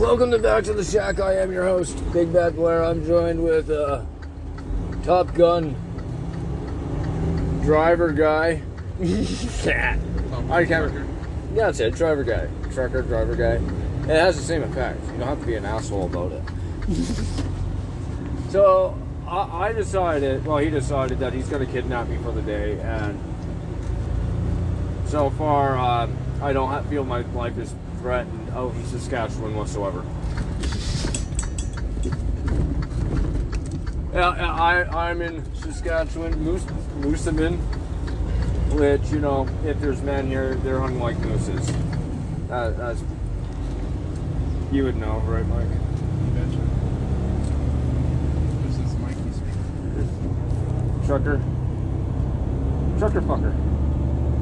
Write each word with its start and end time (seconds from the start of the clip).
Welcome 0.00 0.30
to 0.30 0.38
Back 0.38 0.64
to 0.64 0.72
the 0.72 0.82
Shack. 0.82 1.20
I 1.20 1.34
am 1.34 1.52
your 1.52 1.64
host, 1.64 2.02
Big 2.10 2.32
Bad 2.32 2.56
Blair. 2.56 2.82
I'm 2.82 3.04
joined 3.04 3.44
with 3.44 3.68
uh, 3.68 4.02
Top 5.02 5.34
Gun 5.34 5.76
driver 7.62 8.10
guy. 8.10 8.62
yeah. 8.98 9.98
I 10.48 10.64
can't. 10.64 10.90
Yeah, 11.54 11.66
that's 11.66 11.80
it. 11.80 11.96
Driver 11.96 12.24
guy, 12.24 12.48
trucker, 12.72 13.02
driver 13.02 13.36
guy. 13.36 13.62
It 14.10 14.16
has 14.16 14.36
the 14.36 14.42
same 14.42 14.62
effect. 14.62 15.04
You 15.04 15.18
don't 15.18 15.28
have 15.28 15.40
to 15.40 15.46
be 15.46 15.56
an 15.56 15.66
asshole 15.66 16.06
about 16.06 16.32
it. 16.32 16.42
so 18.48 18.98
I, 19.28 19.66
I 19.68 19.72
decided. 19.74 20.46
Well, 20.46 20.56
he 20.56 20.70
decided 20.70 21.18
that 21.18 21.34
he's 21.34 21.50
going 21.50 21.66
to 21.66 21.70
kidnap 21.70 22.08
me 22.08 22.16
for 22.22 22.32
the 22.32 22.40
day, 22.40 22.80
and 22.80 23.20
so 25.04 25.28
far 25.28 25.76
um, 25.76 26.16
I 26.40 26.54
don't 26.54 26.88
feel 26.88 27.04
my 27.04 27.20
life 27.34 27.58
is 27.58 27.74
threatened 28.00 28.48
out 28.50 28.74
in 28.74 28.84
Saskatchewan 28.86 29.54
whatsoever. 29.54 30.02
Yeah, 34.14 34.30
I, 34.30 35.08
I'm 35.08 35.20
in 35.20 35.44
Saskatchewan, 35.54 36.42
Moose, 36.42 36.64
Moosomin, 37.00 37.58
which, 38.72 39.10
you 39.12 39.20
know, 39.20 39.46
if 39.66 39.78
there's 39.80 40.00
men 40.00 40.26
here, 40.26 40.54
they're 40.56 40.80
hunting 40.80 40.98
like 40.98 41.18
mooses. 41.18 41.66
That, 42.48 42.78
that's, 42.78 43.04
you 44.72 44.84
would 44.84 44.96
know, 44.96 45.18
right, 45.26 45.46
Mike? 45.46 45.68
You 45.68 46.30
betcha. 46.32 46.58
This 48.66 48.78
is 48.78 48.96
Mikey 48.96 49.30
speaking. 49.32 51.02
Trucker? 51.06 51.38
Trucker 52.98 53.20
fucker. 53.20 53.54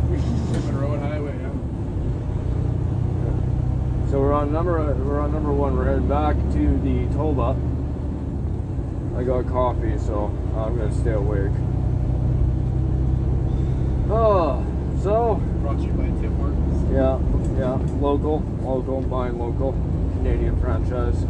Road 0.81 1.01
Highway. 1.01 1.28
So 4.11 4.21
we're 4.21 4.33
on 4.33 4.53
number 4.53 4.95
we're 4.95 5.21
on 5.21 5.33
number 5.33 5.53
one. 5.53 5.77
We're 5.77 5.85
heading 5.85 6.09
back 6.09 6.35
to 6.35 6.79
the 6.81 7.07
Toba. 7.15 7.55
I 9.19 9.23
got 9.23 9.47
coffee, 9.49 9.99
so 9.99 10.33
I'm 10.57 10.79
gonna 10.79 10.95
stay 10.95 11.13
awake. 11.13 11.53
Oh, 14.11 14.65
so 15.03 15.35
Brought 15.61 15.77
to 15.77 15.85
you 15.85 15.93
by 15.93 16.05
Tim 16.21 16.35
Hortons. 16.37 16.91
yeah, 16.91 17.19
yeah, 17.59 17.79
local, 18.01 18.41
local, 18.63 19.03
buying 19.03 19.39
local, 19.39 19.73
Canadian 20.17 20.59
franchise. 20.59 21.27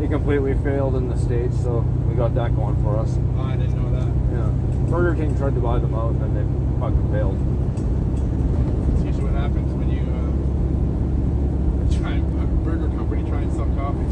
He 0.00 0.08
completely 0.08 0.54
failed 0.64 0.96
in 0.96 1.08
the 1.08 1.16
states, 1.16 1.60
so 1.62 1.80
we 2.08 2.16
got 2.16 2.34
that 2.34 2.56
going 2.56 2.82
for 2.82 2.98
us. 2.98 3.16
Oh, 3.36 3.42
I 3.42 3.54
didn't 3.54 3.76
know 3.80 3.92
that. 3.92 4.08
Yeah, 4.34 4.50
Burger 4.90 5.14
King 5.14 5.36
tried 5.36 5.54
to 5.54 5.60
buy 5.60 5.78
them 5.78 5.94
out, 5.94 6.14
and 6.14 6.34
they 6.34 6.42
fucking 6.80 7.12
failed. 7.12 7.38
It's 8.94 9.04
usually 9.04 9.24
what 9.30 9.34
happens 9.34 9.72
when 9.74 9.90
you 9.90 10.02
uh, 10.02 10.32
try 12.00 12.12
and, 12.16 12.24
a 12.42 12.46
burger 12.64 12.88
company 12.88 13.28
try 13.28 13.42
and 13.42 13.52
sell 13.52 13.68
coffee. 13.76 14.08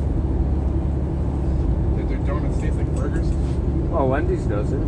Did 1.97 2.09
their 2.09 2.19
donuts 2.27 2.61
taste 2.61 2.77
like 2.77 2.95
burgers? 2.95 3.29
Oh, 3.99 4.07
Wendy's 4.07 4.45
does 4.47 4.71
it, 4.73 4.79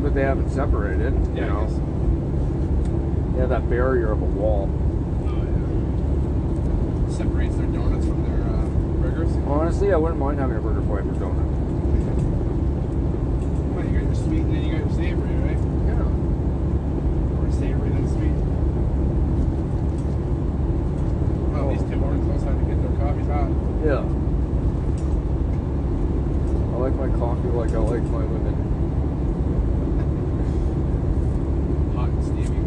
but 0.00 0.14
they 0.14 0.22
haven't 0.22 0.48
separated. 0.50 1.12
You 1.34 1.42
Yeah, 1.42 1.48
know, 1.48 1.66
they 3.34 3.40
have 3.40 3.48
that 3.48 3.68
barrier 3.68 4.12
of 4.12 4.22
a 4.22 4.24
wall. 4.24 4.70
Oh, 5.26 5.42
yeah. 5.42 7.10
Separates 7.16 7.56
their 7.56 7.66
donuts 7.66 8.06
from 8.06 8.22
their 8.22 8.40
uh, 8.46 8.62
burgers. 9.02 9.34
Honestly, 9.48 9.92
I 9.92 9.96
wouldn't 9.96 10.20
mind 10.20 10.38
having 10.38 10.56
a 10.56 10.60
burger 10.60 10.82
flavor 10.82 11.10
donut. 11.18 11.50
Well, 13.74 13.84
you 13.86 13.92
got 13.98 14.04
your 14.06 14.14
sweet 14.14 14.42
and 14.42 14.54
then 14.54 14.62
you 14.66 14.70
got 14.70 14.86
your 14.86 14.94
savory, 14.94 15.34
right? 15.42 15.58
Yeah. 15.90 16.06
Or 17.42 17.50
savory 17.50 17.90
then 17.90 18.06
sweet. 18.06 18.36
Well, 21.50 21.66
at 21.66 21.72
least 21.74 21.88
Tim 21.90 21.98
Hortons 21.98 22.26
knows 22.28 22.42
how 22.44 22.54
to 22.54 22.64
get 22.70 22.78
their 22.86 22.94
coffees 23.02 23.26
hot. 23.26 23.50
Yeah. 23.82 24.06
I 26.70 26.76
like 26.78 26.94
my 26.94 27.08
coffee 27.18 27.48
like 28.10 28.14
I 28.14 28.18
like 28.18 28.22
my 28.22 28.24
women. 28.24 28.54
Hot 31.94 32.08
and 32.08 32.24
steamy. 32.24 32.62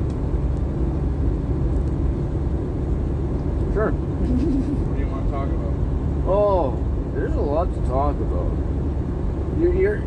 Sure. 3.73 3.91
What 3.91 4.95
do 4.95 5.01
you 5.01 5.07
want 5.07 5.25
to 5.25 5.31
talk 5.31 5.49
about? 5.49 5.73
Oh, 6.27 6.77
there's 7.13 7.35
a 7.35 7.41
lot 7.41 7.73
to 7.73 7.81
talk 7.81 8.15
about. 8.15 8.51
You're 9.59 9.73
you're, 9.73 10.03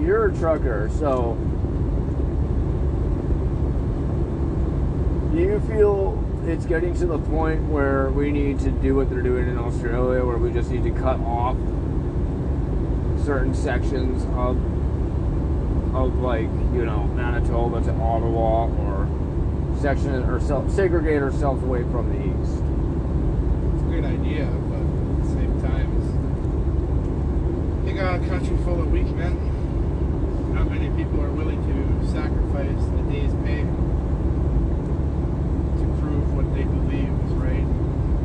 you're 0.00 0.26
a 0.26 0.34
trucker, 0.34 0.90
so 0.98 1.36
do 5.32 5.38
you 5.38 5.60
feel 5.60 6.24
it's 6.46 6.66
getting 6.66 6.94
to 6.94 7.06
the 7.06 7.18
point 7.18 7.62
where 7.68 8.10
we 8.10 8.32
need 8.32 8.58
to 8.60 8.70
do 8.70 8.94
what 8.96 9.10
they're 9.10 9.22
doing 9.22 9.48
in 9.48 9.58
Australia, 9.58 10.24
where 10.24 10.38
we 10.38 10.50
just 10.50 10.70
need 10.70 10.82
to 10.84 10.90
cut 10.90 11.20
off 11.20 11.56
certain 13.28 13.52
sections 13.54 14.24
of 14.38 14.56
of 15.94 16.14
like 16.20 16.48
you 16.72 16.82
know 16.86 17.02
Manitoba 17.14 17.82
to 17.82 17.92
Ottawa, 17.92 18.68
or 18.68 19.06
section 19.82 20.14
or 20.24 20.40
self, 20.40 20.70
segregate 20.70 21.20
ourselves 21.20 21.62
away 21.62 21.82
from 21.92 22.08
the 22.08 22.16
east? 22.24 22.62
It's 23.74 23.82
a 23.82 23.90
good 23.92 24.06
idea, 24.06 24.46
but 24.70 24.80
at 24.80 25.22
the 25.24 25.28
same 25.28 25.60
time, 25.60 25.90
you 27.86 27.92
got 27.92 28.14
a 28.14 28.26
country 28.26 28.56
full 28.64 28.80
of 28.80 28.90
weak 28.90 29.08
men. 29.08 29.34
Not 30.54 30.70
many 30.70 30.88
people 30.96 31.20
are 31.20 31.28
willing 31.30 31.60
to 31.68 32.06
sacrifice 32.10 32.80
a 32.80 33.02
day's 33.12 33.34
pay 33.44 33.60
to 35.76 35.84
prove 36.00 36.32
what 36.34 36.48
they 36.54 36.64
believe 36.64 37.12
is 37.28 37.32
right, 37.36 37.66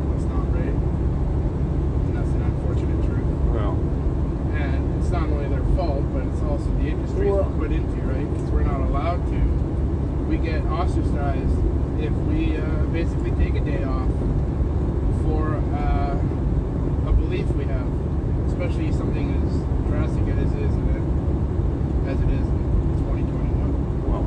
what's 0.08 0.24
not 0.32 0.48
right. 0.56 0.72
And 2.08 2.16
that's 2.16 2.30
an 2.30 2.40
unfortunate 2.40 3.04
truth. 3.04 3.28
Well, 3.52 3.76
And 4.54 5.00
it's 5.02 5.10
not 5.10 5.24
only 5.24 5.48
their 5.48 5.64
fault, 5.76 6.04
but 6.14 6.22
it's 6.26 6.40
also 6.42 6.70
the 6.78 6.86
industry 6.88 7.26
Well- 7.30 7.42
we're 7.50 7.58
put 7.66 7.72
into, 7.72 8.00
right? 8.06 8.26
Because 8.32 8.50
we're 8.50 8.62
not 8.62 8.80
allowed 8.80 9.26
to. 9.26 9.40
We 10.30 10.36
get 10.38 10.62
ostracized 10.66 11.58
if 12.00 12.12
we 12.30 12.56
uh, 12.56 12.62
basically 12.92 13.32
take 13.32 13.54
a 13.56 13.60
day 13.60 13.82
off 13.84 14.08
for 15.26 15.56
uh, 15.74 16.16
a 17.10 17.12
belief 17.12 17.46
we 17.58 17.64
have, 17.64 17.88
especially 18.46 18.92
something 18.92 19.34
as 19.42 19.52
drastic 19.90 20.22
as 20.38 20.52
it 20.54 20.62
is 20.62 20.72
in 20.74 20.86
it, 20.94 21.02
as 22.10 22.18
it 22.22 22.30
is 22.30 22.46
in 22.46 22.96
2021. 23.10 24.06
well. 24.06 24.24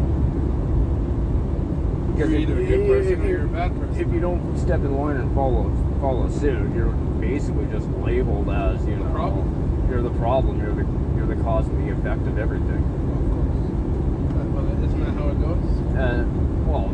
You're 2.18 2.36
either 2.36 2.58
a 2.60 2.66
good 2.66 2.88
person 2.88 3.14
if 3.14 3.20
or 3.20 3.28
you're 3.28 3.40
a 3.40 3.44
you- 3.44 3.48
bad 3.56 3.72
person. 3.80 3.87
If 4.00 4.13
you 4.13 4.19
don't 4.19 4.58
step 4.59 4.80
in 4.81 4.96
line 4.96 5.18
and 5.18 5.34
follow 5.34 5.72
follow 6.00 6.30
suit, 6.30 6.74
you're 6.75 6.91
basically 7.19 7.66
just 7.68 7.88
labeled 8.06 8.50
as 8.50 8.80
you 8.85 8.96
The 8.96 9.03
know 9.03 9.12
problem. 9.12 9.88
you're 9.90 10.02
the 10.03 10.12
problem. 10.12 10.59
You're 10.62 10.75
the 10.75 10.85
you're 11.18 11.25
the 11.35 11.41
cause 11.44 11.68
and 11.68 11.88
the 11.88 11.94
effect 11.94 12.28
of 12.28 12.38
everything. 12.38 12.78
Of 12.78 13.31
course. 13.34 14.84
Isn't 14.84 15.03
that 15.03 15.13
how 15.19 15.30
it 15.30 15.40
goes? 15.41 15.66
And 15.97 16.68
well, 16.68 16.94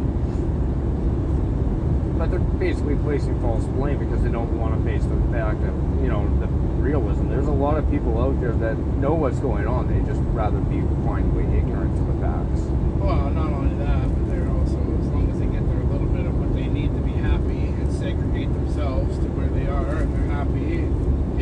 but 2.17 2.31
they're 2.31 2.39
basically 2.39 2.95
placing 2.95 3.39
false 3.41 3.65
blame 3.65 3.99
because 3.99 4.23
they 4.23 4.31
don't 4.31 4.57
want 4.57 4.77
to 4.77 4.83
face 4.89 5.03
the 5.03 5.17
fact 5.31 5.59
that 5.61 5.73
you 6.01 6.07
know 6.07 6.23
the 6.39 6.47
realism. 6.81 7.27
There's 7.29 7.47
a 7.47 7.51
lot 7.51 7.77
of 7.77 7.89
people 7.91 8.17
out 8.21 8.39
there 8.39 8.53
that 8.53 8.77
know 9.03 9.13
what's 9.13 9.39
going 9.39 9.67
on. 9.67 9.87
They 9.91 9.99
just 10.07 10.21
rather 10.31 10.59
be 10.59 10.79
blindly 11.03 11.43
ignorant 11.57 11.95
to 11.97 12.03
the 12.13 12.15
facts. 12.23 12.61
Well, 13.03 13.29
not 13.31 13.51
only 13.51 13.75
that, 13.83 14.07
but 14.07 14.31
they're 14.31 14.47
also, 14.49 14.79
as 14.79 15.07
long 15.11 15.27
as 15.31 15.39
they 15.39 15.45
get 15.47 15.67
their 15.67 15.83
little 15.91 16.07
bit 16.07 16.25
of 16.25 16.39
what 16.39 16.53
they 16.55 16.67
need 16.67 16.93
to 16.95 17.01
be 17.01 17.11
happy 17.11 17.67
and 17.75 17.91
segregate 17.91 18.53
themselves 18.53 19.17
to 19.19 19.25
where 19.35 19.47
they 19.49 19.67
are 19.67 20.03
and 20.03 20.13
they're 20.15 20.31
happy, 20.31 20.87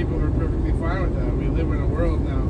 people 0.02 0.24
are 0.24 0.32
perfectly 0.32 0.72
fine 0.80 1.04
with 1.04 1.16
that. 1.16 1.32
We 1.38 1.46
live 1.46 1.72
in 1.72 1.80
a 1.80 1.86
world 1.86 2.26
now 2.26 2.42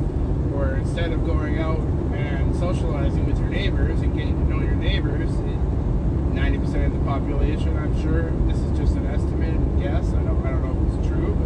where 0.56 0.76
instead 0.76 1.12
of 1.12 1.26
going 1.26 1.58
out 1.58 1.80
and 2.16 2.56
socializing 2.56 3.26
with 3.26 3.38
your 3.38 3.50
neighbors 3.50 4.00
and 4.00 4.16
getting 4.16 4.38
to 4.38 4.44
know 4.48 4.62
your 4.62 4.74
neighbors, 4.74 5.28
90% 5.28 6.86
of 6.86 6.92
the 6.94 6.98
population, 7.00 7.76
I'm 7.76 8.00
sure, 8.00 8.30
this 8.48 8.56
is 8.56 8.78
just 8.78 8.96
an 8.96 9.04
estimated 9.04 9.60
guess. 9.78 10.08
I 10.14 10.22
don't, 10.22 10.46
I 10.46 10.50
don't 10.50 10.64
know 10.64 10.80
if 10.80 10.98
it's 10.98 11.08
true, 11.08 11.36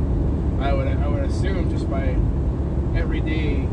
but 0.59 0.65
I 0.65 0.73
would, 0.75 0.87
I 0.87 1.09
would 1.09 1.25
assume 1.25 1.71
just 1.71 1.91
by 1.91 2.15
everyday 2.97 3.67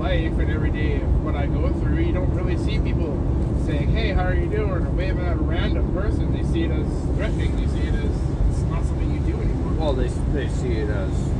life 0.00 0.32
and 0.38 0.50
every 0.50 0.70
day 0.70 1.00
what 1.20 1.36
I 1.36 1.44
go 1.44 1.70
through, 1.80 1.98
you 1.98 2.14
don't 2.14 2.34
really 2.34 2.56
see 2.56 2.78
people 2.78 3.12
saying, 3.66 3.90
"Hey, 3.90 4.12
how 4.12 4.24
are 4.24 4.34
you 4.34 4.48
doing?" 4.48 4.70
or 4.70 4.80
waving 4.80 5.26
at 5.26 5.34
a 5.34 5.36
random 5.36 5.92
person. 5.92 6.32
They 6.32 6.44
see 6.44 6.62
it 6.64 6.70
as 6.70 6.88
threatening. 7.14 7.54
They 7.56 7.66
see 7.66 7.88
it 7.88 7.94
as 7.94 8.10
it's 8.50 8.62
not 8.70 8.84
something 8.84 9.12
you 9.12 9.20
do 9.20 9.40
anymore. 9.40 9.72
Well, 9.78 9.92
they, 9.92 10.08
they 10.32 10.48
see 10.48 10.72
it 10.72 10.88
as, 10.90 11.31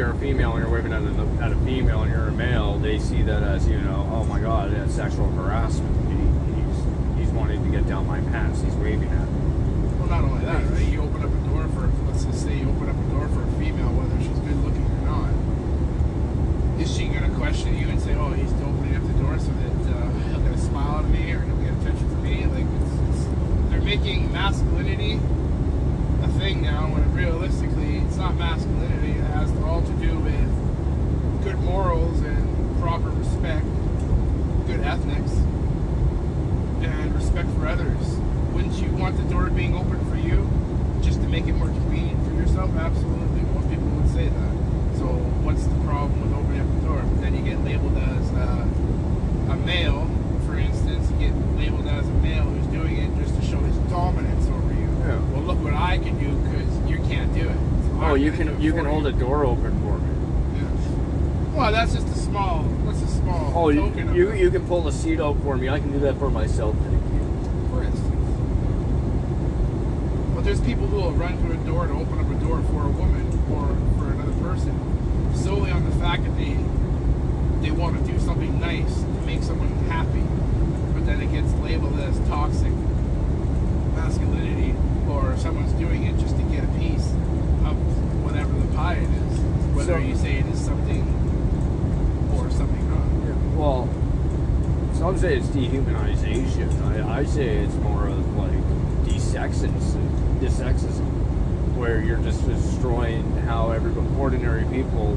you're 0.00 0.12
a 0.12 0.16
female 0.16 0.52
and 0.52 0.64
you're 0.64 0.72
waving 0.72 0.94
at 0.94 1.02
a, 1.02 1.44
at 1.44 1.52
a 1.52 1.56
female 1.56 2.00
and 2.04 2.10
you're 2.10 2.28
a 2.28 2.32
male, 2.32 2.78
they 2.78 2.98
see 2.98 3.20
that 3.20 3.42
as, 3.42 3.68
you 3.68 3.78
know, 3.80 4.08
oh 4.10 4.24
my 4.24 4.40
god, 4.40 4.72
that's 4.72 4.94
sexual 4.94 5.28
harassment. 5.32 5.92
He, 6.08 6.16
he's, 6.56 7.18
he's 7.18 7.28
wanting 7.36 7.62
to 7.62 7.70
get 7.70 7.86
down 7.86 8.06
my 8.06 8.18
pants. 8.32 8.62
He's 8.62 8.72
waving 8.76 9.10
at 9.10 9.28
me. 9.28 9.90
well, 9.98 10.08
not 10.08 10.24
only 10.24 10.42
that, 10.46 10.64
right? 10.70 10.88
You 10.88 11.02
open 11.02 11.22
up 11.22 11.28
a 11.28 11.48
door 11.52 11.68
for, 11.76 11.92
let's 12.08 12.24
just 12.24 12.42
say, 12.42 12.56
you 12.56 12.70
open 12.70 12.88
up 12.88 12.96
a 12.96 13.10
door 13.12 13.28
for 13.28 13.44
a 13.44 13.52
female, 13.60 13.92
whether 13.92 14.16
she's 14.24 14.40
good 14.40 14.56
looking 14.64 14.88
or 14.88 15.04
not. 15.04 16.80
Is 16.80 16.96
she 16.96 17.08
gonna 17.08 17.36
question 17.36 17.76
you 17.76 17.90
and 17.90 18.00
say, 18.00 18.14
"Oh, 18.14 18.32
he's 18.32 18.54
opening 18.64 18.96
up 18.96 19.04
the 19.04 19.12
door 19.20 19.38
so 19.38 19.52
that 19.52 20.00
uh, 20.00 20.08
he'll 20.32 20.40
get 20.40 20.54
a 20.54 20.58
smile 20.58 20.96
out 20.96 21.04
of 21.04 21.10
me 21.10 21.30
or 21.30 21.40
he'll 21.44 21.60
get 21.60 21.76
attention 21.76 22.08
from 22.08 22.22
me"? 22.22 22.46
Like, 22.48 22.64
it's, 22.64 23.20
it's, 23.20 23.24
they're 23.68 23.84
making 23.84 24.32
making 24.32 24.32
masculinity 24.32 25.20
a 26.24 26.28
thing 26.40 26.62
now 26.62 26.88
when 26.88 27.04
realistically 27.12 27.98
it's 27.98 28.16
not 28.16 28.34
masculinity. 28.36 29.12
It 29.12 29.24
has 29.36 29.50
all 29.70 29.82
to 29.82 29.92
do 30.04 30.18
with 30.18 31.42
good 31.44 31.58
morals 31.60 32.20
and 32.20 32.80
proper 32.80 33.08
respect, 33.10 33.64
good 34.66 34.80
ethics, 34.80 35.32
and 36.82 37.14
respect 37.14 37.48
for 37.56 37.66
others. 37.66 38.18
Wouldn't 38.52 38.74
you 38.74 38.90
want 38.92 39.16
the 39.16 39.22
door 39.32 39.48
being 39.48 39.76
open 39.76 39.98
for 40.10 40.16
you 40.16 40.48
just 41.02 41.22
to 41.22 41.28
make 41.28 41.46
it 41.46 41.52
more 41.52 41.68
convenient 41.68 42.22
for 42.26 42.34
yourself? 42.34 42.70
Absolutely. 42.76 43.40
Most 43.54 43.70
people 43.70 43.88
would 43.88 44.10
say 44.10 44.28
that. 44.28 44.52
So 44.98 45.06
what's 45.46 45.64
the 45.64 45.78
problem 45.86 46.20
with 46.20 46.32
opening 46.34 46.60
up 46.60 46.68
the 46.80 46.88
door? 46.88 47.00
But 47.00 47.20
then 47.22 47.34
you 47.36 47.42
get 47.42 47.62
labeled 47.64 47.96
as 47.96 48.30
uh, 48.32 49.54
a 49.54 49.56
male, 49.64 50.10
for 50.46 50.58
instance, 50.58 51.10
you 51.12 51.30
get 51.30 51.34
labeled 51.56 51.86
as 51.86 52.06
a 52.08 52.18
male 52.20 52.44
who's 52.44 52.66
doing 52.66 52.98
it 52.98 53.08
just 53.16 53.38
to 53.40 53.42
show 53.46 53.60
his 53.60 53.76
dominance 53.88 54.46
over 54.48 54.74
you. 54.74 54.90
Yeah. 55.06 55.16
Well, 55.32 55.42
look 55.42 55.62
what 55.62 55.74
I 55.74 55.96
can 55.98 56.18
do 56.18 56.34
because 56.42 56.90
you 56.90 56.98
can't 57.08 57.32
do 57.32 57.48
it. 57.48 57.56
So 57.86 57.90
Oh, 58.00 58.14
I'm 58.14 58.18
you 58.60 58.72
can 58.72 58.86
it 58.86 58.92
you 58.92 58.92
for 58.92 59.02
can 59.02 59.02
hold 59.02 59.06
a 59.06 59.12
door 59.12 59.44
open 59.44 59.80
for 59.80 59.98
me. 59.98 60.60
Yeah. 60.60 61.56
Well, 61.56 61.72
that's 61.72 61.94
just 61.94 62.06
a 62.08 62.14
small. 62.14 62.62
That's 62.84 63.02
a 63.02 63.08
small 63.08 63.52
Oh, 63.54 63.68
you 63.70 63.92
you, 64.14 64.32
you 64.32 64.50
can 64.50 64.66
pull 64.66 64.82
the 64.82 64.92
seat 64.92 65.20
out 65.20 65.40
for 65.42 65.56
me. 65.56 65.68
I 65.68 65.78
can 65.80 65.92
do 65.92 65.98
that 66.00 66.18
for 66.18 66.30
myself. 66.30 66.76
Thank 66.76 66.92
you. 66.92 67.68
for 67.70 67.82
instance. 67.82 68.14
But 70.34 70.44
there's 70.44 70.60
people 70.60 70.86
who 70.86 70.96
will 70.96 71.12
run 71.12 71.36
to 71.46 71.52
a 71.52 71.56
door 71.64 71.86
to 71.86 71.92
open 71.92 72.18
up 72.18 72.30
a 72.30 72.44
door 72.44 72.62
for 72.62 72.84
a 72.86 72.90
woman 72.90 73.26
or 73.52 73.66
for 73.98 74.10
another 74.12 74.32
person 74.42 74.74
solely 75.34 75.70
on 75.70 75.84
the 75.88 75.96
fact 75.96 76.24
that 76.24 76.36
they 76.36 76.56
they 77.60 77.70
want 77.70 77.98
to 78.04 78.12
do 78.12 78.18
something 78.20 78.58
nice 78.60 78.94
to 79.02 79.20
make 79.26 79.42
someone 79.42 79.68
happy, 79.88 80.22
but 80.94 81.04
then 81.04 81.20
it 81.20 81.30
gets 81.30 81.52
labeled 81.60 81.98
as 82.00 82.18
toxic 82.28 82.72
masculinity, 83.94 84.74
or 85.08 85.36
someone's 85.36 85.72
doing 85.74 86.04
it 86.04 86.18
just 86.18 86.36
to 86.36 86.42
get 86.44 86.64
a 86.64 86.68
piece 86.78 87.10
of 87.68 87.76
whatever 88.24 88.52
the 88.58 88.74
pie 88.74 88.94
it 88.94 89.10
is, 89.10 89.40
whether 89.76 89.94
So- 90.00 90.06
you 90.06 90.16
say 90.16 90.38
it 90.38 90.46
is 90.46 90.58
something 90.58 91.02
or 92.34 92.48
something 92.50 92.88
not. 92.88 93.58
Well, 93.58 93.88
say 95.20 95.36
it's 95.36 95.48
dehumanization. 95.48 97.04
I, 97.04 97.18
I 97.18 97.24
say 97.26 97.58
it's 97.58 97.74
more 97.74 98.06
of 98.06 98.36
like 98.38 98.50
desexism, 99.04 100.00
where 101.76 102.00
you're 102.00 102.22
just 102.22 102.46
destroying 102.46 103.30
how 103.42 103.70
every 103.70 103.92
ordinary 104.18 104.64
people 104.74 105.16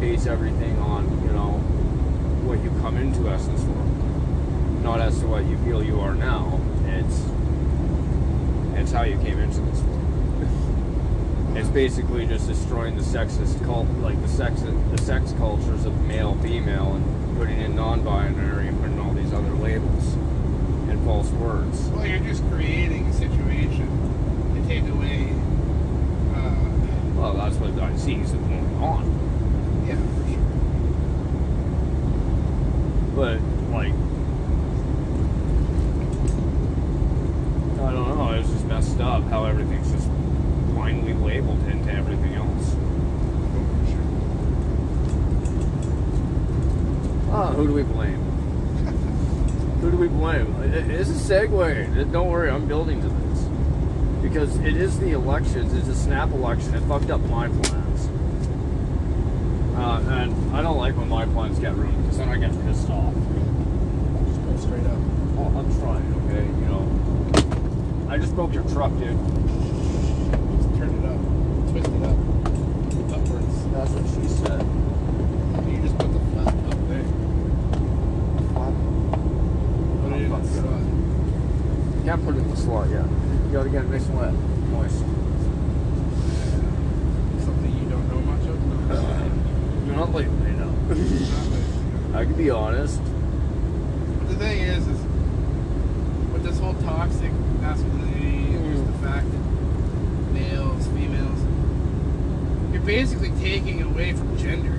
base 0.00 0.24
everything 0.24 0.78
on, 0.78 1.04
you 1.26 1.32
know, 1.32 1.50
what 2.46 2.64
you 2.64 2.70
come 2.80 2.96
into 2.96 3.28
essence 3.28 3.62
for, 3.62 4.82
not 4.82 5.00
as 5.00 5.20
to 5.20 5.26
what 5.26 5.44
you 5.44 5.58
feel 5.58 5.84
you 5.84 6.00
are 6.00 6.14
now. 6.14 6.58
It's 6.86 7.22
it's 8.80 8.90
how 8.90 9.02
you 9.02 9.18
came 9.18 9.38
into 9.38 9.60
this 9.60 9.80
world. 9.80 9.98
It's 11.58 11.68
basically 11.68 12.26
just 12.26 12.48
destroying 12.48 12.96
the 12.96 13.02
sexist 13.02 13.62
cult, 13.66 13.86
like 14.00 14.18
the 14.22 14.28
sex, 14.28 14.62
the 14.62 14.96
sex 14.96 15.34
cultures 15.36 15.84
of 15.84 16.00
male, 16.06 16.34
female, 16.40 16.94
and 16.94 17.22
putting 17.42 17.60
in 17.60 17.74
non-binary 17.74 18.68
and 18.68 18.80
putting 18.80 19.00
all 19.00 19.12
these 19.12 19.32
other 19.32 19.50
labels 19.62 20.14
and 20.88 21.02
false 21.04 21.30
words. 21.32 21.80
Well, 21.90 22.06
you're 22.06 22.18
just 22.20 22.42
creating 22.50 23.06
a 23.06 23.12
situation 23.12 23.88
to 24.54 24.62
take 24.68 24.86
away. 24.92 25.32
Uh, 26.34 26.54
Well, 27.16 27.34
that's 27.34 27.56
what 27.56 27.70
I 27.82 27.96
see 27.96 28.14
is 28.16 28.32
going 28.32 28.76
on. 28.82 29.04
yeah, 29.86 29.96
for 29.96 30.24
sure. 30.28 30.48
But 33.14 33.40
like, 33.72 33.94
I 37.86 37.92
don't 37.92 38.08
know. 38.18 38.32
It's 38.38 38.50
just 38.50 38.64
messed 38.66 39.00
up 39.00 39.22
how 39.24 39.44
everything's 39.44 39.90
just 39.92 40.08
blindly 40.74 41.14
labeled 41.14 41.64
into 41.68 41.92
everything 41.92 42.34
else. 42.34 42.74
For 42.74 43.86
sure. 43.90 44.06
Ah, 47.32 47.52
who 47.52 47.66
do 47.68 47.72
we 47.74 47.82
blame? 47.82 48.18
who 49.80 49.90
do 49.90 49.96
we 49.96 50.06
blame? 50.08 50.54
It- 50.62 50.90
It's 50.90 51.10
a 51.10 51.11
segue. 51.22 52.10
Don't 52.12 52.28
worry, 52.30 52.50
I'm 52.50 52.66
building 52.66 53.00
to 53.00 53.08
this. 53.08 53.40
Because 54.22 54.56
it 54.58 54.76
is 54.76 54.98
the 54.98 55.12
elections, 55.12 55.72
it's 55.72 55.88
a 55.88 55.94
snap 55.94 56.30
election. 56.32 56.74
It 56.74 56.80
fucked 56.82 57.10
up 57.10 57.20
my 57.22 57.48
plans. 57.48 58.08
Uh, 59.76 60.00
and 60.10 60.54
I 60.54 60.62
don't 60.62 60.78
like 60.78 60.96
when 60.96 61.08
my 61.08 61.24
plans 61.26 61.58
get 61.58 61.74
ruined 61.74 62.02
because 62.02 62.18
then 62.18 62.28
I 62.28 62.36
get 62.38 62.50
pissed 62.64 62.90
off. 62.90 63.14
Just 63.14 64.42
go 64.44 64.56
straight 64.56 64.86
up. 64.86 64.98
Oh, 65.38 65.52
I'm 65.56 65.72
trying, 65.80 66.12
okay? 66.26 66.44
You 66.44 66.66
know, 66.70 66.84
I 68.10 68.18
just 68.18 68.34
broke 68.34 68.52
your 68.52 68.64
truck, 68.70 68.92
dude. 68.98 69.16
Just 70.58 70.74
turn 70.76 70.90
it 70.90 71.04
up. 71.06 71.20
Twist 71.70 71.88
it 71.88 72.02
up. 72.02 72.18
Upwards. 73.16 73.56
That's 73.72 73.90
what 73.92 74.06
she 74.10 74.28
said. 74.28 74.62
You 75.70 75.78
just 75.82 75.96
put 75.98 76.12
the 76.12 76.18
flat 76.30 76.48
up 76.48 76.80
there. 76.88 77.06
Put 80.02 80.12
it 80.12 80.22
in 80.22 80.30
the 80.30 80.42
slot. 80.48 80.82
Can't 82.12 82.26
put 82.26 82.34
it 82.34 82.40
in 82.40 82.50
the 82.50 82.56
slot 82.58 82.90
yet. 82.90 83.06
You 83.06 83.52
gotta 83.52 83.70
get 83.70 83.86
it 83.86 83.88
nice 83.88 84.04
and 84.04 84.18
wet, 84.18 84.34
moist. 84.68 84.98
Something 87.42 87.72
you 87.72 87.88
don't 87.88 88.06
know 88.10 88.20
much 88.20 88.46
of? 88.50 88.60
No. 88.90 89.86
You're 89.86 89.96
not 89.96 90.12
lately, 90.12 90.52
no. 90.52 90.66
Not 90.66 90.88
really. 90.98 92.14
I 92.14 92.24
can 92.26 92.34
be 92.34 92.50
honest. 92.50 93.00
But 94.18 94.28
the 94.28 94.34
thing 94.34 94.60
is, 94.60 94.86
is 94.88 95.00
with 96.34 96.42
this 96.42 96.58
whole 96.58 96.74
toxic 96.82 97.32
masculinity 97.62 98.56
and 98.56 98.74
just 98.74 98.84
mm. 98.84 98.92
the 98.92 99.08
fact 99.08 99.26
that 99.32 100.32
males, 100.34 100.86
females, 100.88 102.74
you're 102.74 102.82
basically 102.82 103.30
taking 103.40 103.80
away 103.80 104.12
from 104.12 104.36
gender. 104.36 104.78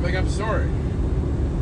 Like, 0.00 0.14
I'm 0.14 0.30
sorry. 0.30 0.70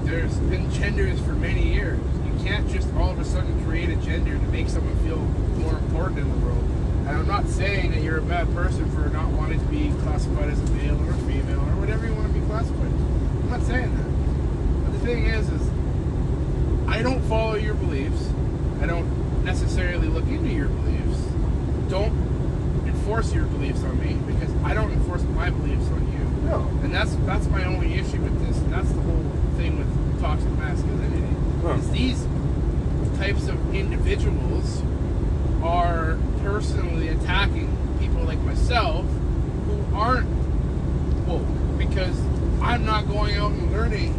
There's 0.03 0.37
been 0.37 0.71
genders 0.73 1.19
for 1.21 1.33
many 1.33 1.73
years. 1.73 1.99
You 2.39 2.45
can't 2.45 2.69
just 2.71 2.93
all 2.95 3.11
of 3.11 3.19
a 3.19 3.25
sudden 3.25 3.65
create 3.65 3.89
a 3.89 3.97
gender 3.97 4.39
to 4.39 4.47
make 4.49 4.69
someone 4.69 4.97
feel 5.05 5.19
more 5.61 5.73
important 5.73 6.21
in 6.21 6.31
the 6.31 6.47
world. 6.47 6.63
And 7.07 7.09
I'm 7.09 7.27
not 7.27 7.49
saying 7.49 7.91
that 7.91 8.03
you're 8.03 8.19
a 8.19 8.23
bad 8.23 8.53
person 8.55 8.89
for 8.93 9.09
not 9.09 9.29
wanting 9.31 9.59
to 9.59 9.67
be 9.67 9.91
classified 10.03 10.51
as 10.51 10.61
a 10.61 10.73
male 10.75 10.97
or 11.05 11.11
a 11.11 11.17
female 11.19 11.61
or 11.61 11.77
whatever 11.81 12.07
you 12.07 12.15
want 12.15 12.33
to 12.33 12.39
be 12.39 12.47
classified. 12.47 12.87
I'm 12.87 13.51
not 13.51 13.63
saying 13.63 13.91
that. 13.97 14.85
But 14.85 14.93
the 14.93 15.07
thing 15.07 15.27
is, 15.27 15.49
is 15.49 15.69
I 16.87 17.03
don't 17.03 17.21
follow 17.23 17.57
your 17.57 17.75
beliefs. 17.75 18.31
I 18.81 18.87
don't 18.87 19.45
necessarily 19.45 20.07
look 20.07 20.27
into 20.27 20.51
your 20.51 20.69
beliefs. 20.69 21.19
Don't 21.89 22.13
enforce 22.87 23.35
your 23.35 23.47
beliefs 23.47 23.83
on 23.83 23.99
me 23.99 24.15
because 24.33 24.55
I 24.63 24.75
don't 24.75 24.93
enforce 24.93 25.23
my 25.35 25.51
beliefs 25.51 25.89
on 25.89 26.13
you. 26.13 26.49
No. 26.49 26.61
And 26.83 26.95
that's 26.95 27.17
that's 27.27 27.49
my 27.49 27.65
only 27.65 27.95
issue 27.95 28.21
with 28.21 28.47
this. 28.47 28.59
And 28.59 28.73
that's 28.73 28.93
the 28.93 29.01
whole 29.01 29.25
thing 29.57 29.79
with 29.79 30.21
toxic 30.21 30.51
masculinity. 30.53 31.08
Huh. 31.69 31.93
These 31.93 32.27
types 33.19 33.47
of 33.49 33.75
individuals 33.75 34.83
are 35.63 36.17
personally 36.43 37.09
attacking 37.09 37.69
people 38.01 38.23
like 38.25 38.39
myself 38.41 39.05
who 39.67 39.95
aren't 39.95 40.29
woke 41.27 41.45
because 41.79 42.19
I'm 42.63 42.85
not 42.87 43.07
going 43.09 43.37
out 43.37 43.53
and 43.53 43.71
learning 43.73 44.13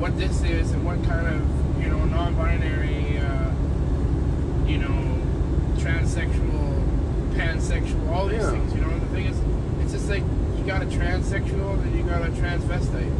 what 0.00 0.16
this 0.18 0.42
is 0.42 0.72
and 0.72 0.84
what 0.84 1.02
kind 1.04 1.26
of 1.26 1.82
you 1.82 1.88
know 1.88 2.04
non-binary 2.06 3.18
uh, 3.18 3.50
you 4.66 4.78
know 4.78 5.22
transsexual 5.76 6.84
pansexual 7.34 8.08
all 8.10 8.26
these 8.26 8.40
Yeah. 8.42 8.50
things 8.50 8.74
you 8.74 8.80
know 8.80 8.90
and 8.90 9.02
the 9.02 9.06
thing 9.08 9.26
is 9.26 9.38
it's 9.82 9.92
just 9.92 10.08
like 10.08 10.22
you 10.56 10.64
got 10.66 10.82
a 10.82 10.86
transsexual 10.86 11.80
and 11.82 11.96
you 11.96 12.02
got 12.04 12.22
a 12.22 12.30
transvestite 12.30 13.12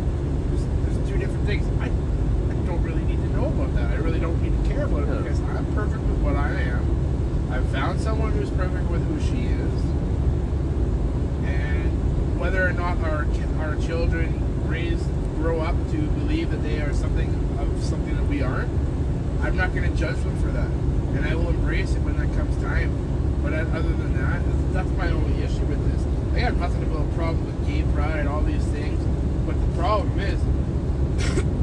there's, 0.50 0.96
there's 0.96 1.08
two 1.08 1.18
different 1.18 1.46
things 1.46 1.66
I, 1.80 1.86
I 1.86 2.54
don't 2.66 2.82
really 2.82 3.02
need 3.02 3.16
to 3.18 3.28
know 3.36 3.46
about 3.46 3.74
that 3.76 3.90
I 3.92 3.96
really 4.18 4.32
don't 4.32 4.42
need 4.42 4.64
to 4.68 4.74
care 4.74 4.84
about 4.84 5.02
it 5.04 5.08
Yeah. 5.08 5.22
because 5.22 5.40
I'm 5.40 5.66
perfect 5.74 6.02
with 6.02 6.18
what 6.22 6.36
I 6.36 6.50
am 6.52 7.52
I've 7.52 7.66
found 7.70 8.00
someone 8.00 8.32
who's 8.32 8.50
perfect 8.50 8.90
with 8.90 9.02
who 9.06 9.20
she 9.20 9.44
is 9.46 9.84
and 11.48 12.38
whether 12.40 12.66
or 12.66 12.72
not 12.72 12.98
our 13.04 13.26
our 13.60 13.76
children 13.76 14.68
raise 14.68 15.02
grow 15.36 15.60
up 15.60 15.74
to 15.92 15.96
believe 16.18 16.50
that 16.50 16.62
they 16.62 16.80
are 16.80 16.92
something 16.92 17.28
of 17.58 17.82
something 17.82 18.14
that 18.16 18.24
we 18.26 18.42
aren't, 18.42 18.68
I'm 19.42 19.56
not 19.56 19.72
going 19.74 19.88
to 19.90 19.96
judge 19.96 20.16
them 20.16 20.36
for 20.40 20.48
that, 20.48 20.66
and 21.16 21.24
I 21.24 21.34
will 21.34 21.48
embrace 21.48 21.92
it 21.94 22.00
when 22.00 22.16
that 22.18 22.26
comes 22.36 22.60
time. 22.62 22.90
But 23.42 23.52
uh, 23.52 23.58
other 23.72 23.88
than 23.88 24.14
that, 24.14 24.42
that's- 24.44 24.54
that's 24.72 24.90
my 24.98 25.08
only 25.10 25.42
issue 25.42 25.64
with 25.66 25.80
this. 25.92 26.04
I 26.36 26.40
got 26.40 26.56
nothing 26.56 26.82
about 26.82 27.06
a 27.06 27.14
problem 27.14 27.44
with 27.46 27.66
gay 27.68 27.82
pride, 27.94 28.26
all 28.26 28.42
these 28.42 28.64
things, 28.66 29.00
but 29.46 29.54
the 29.60 29.72
problem 29.78 30.18
is, 30.20 30.40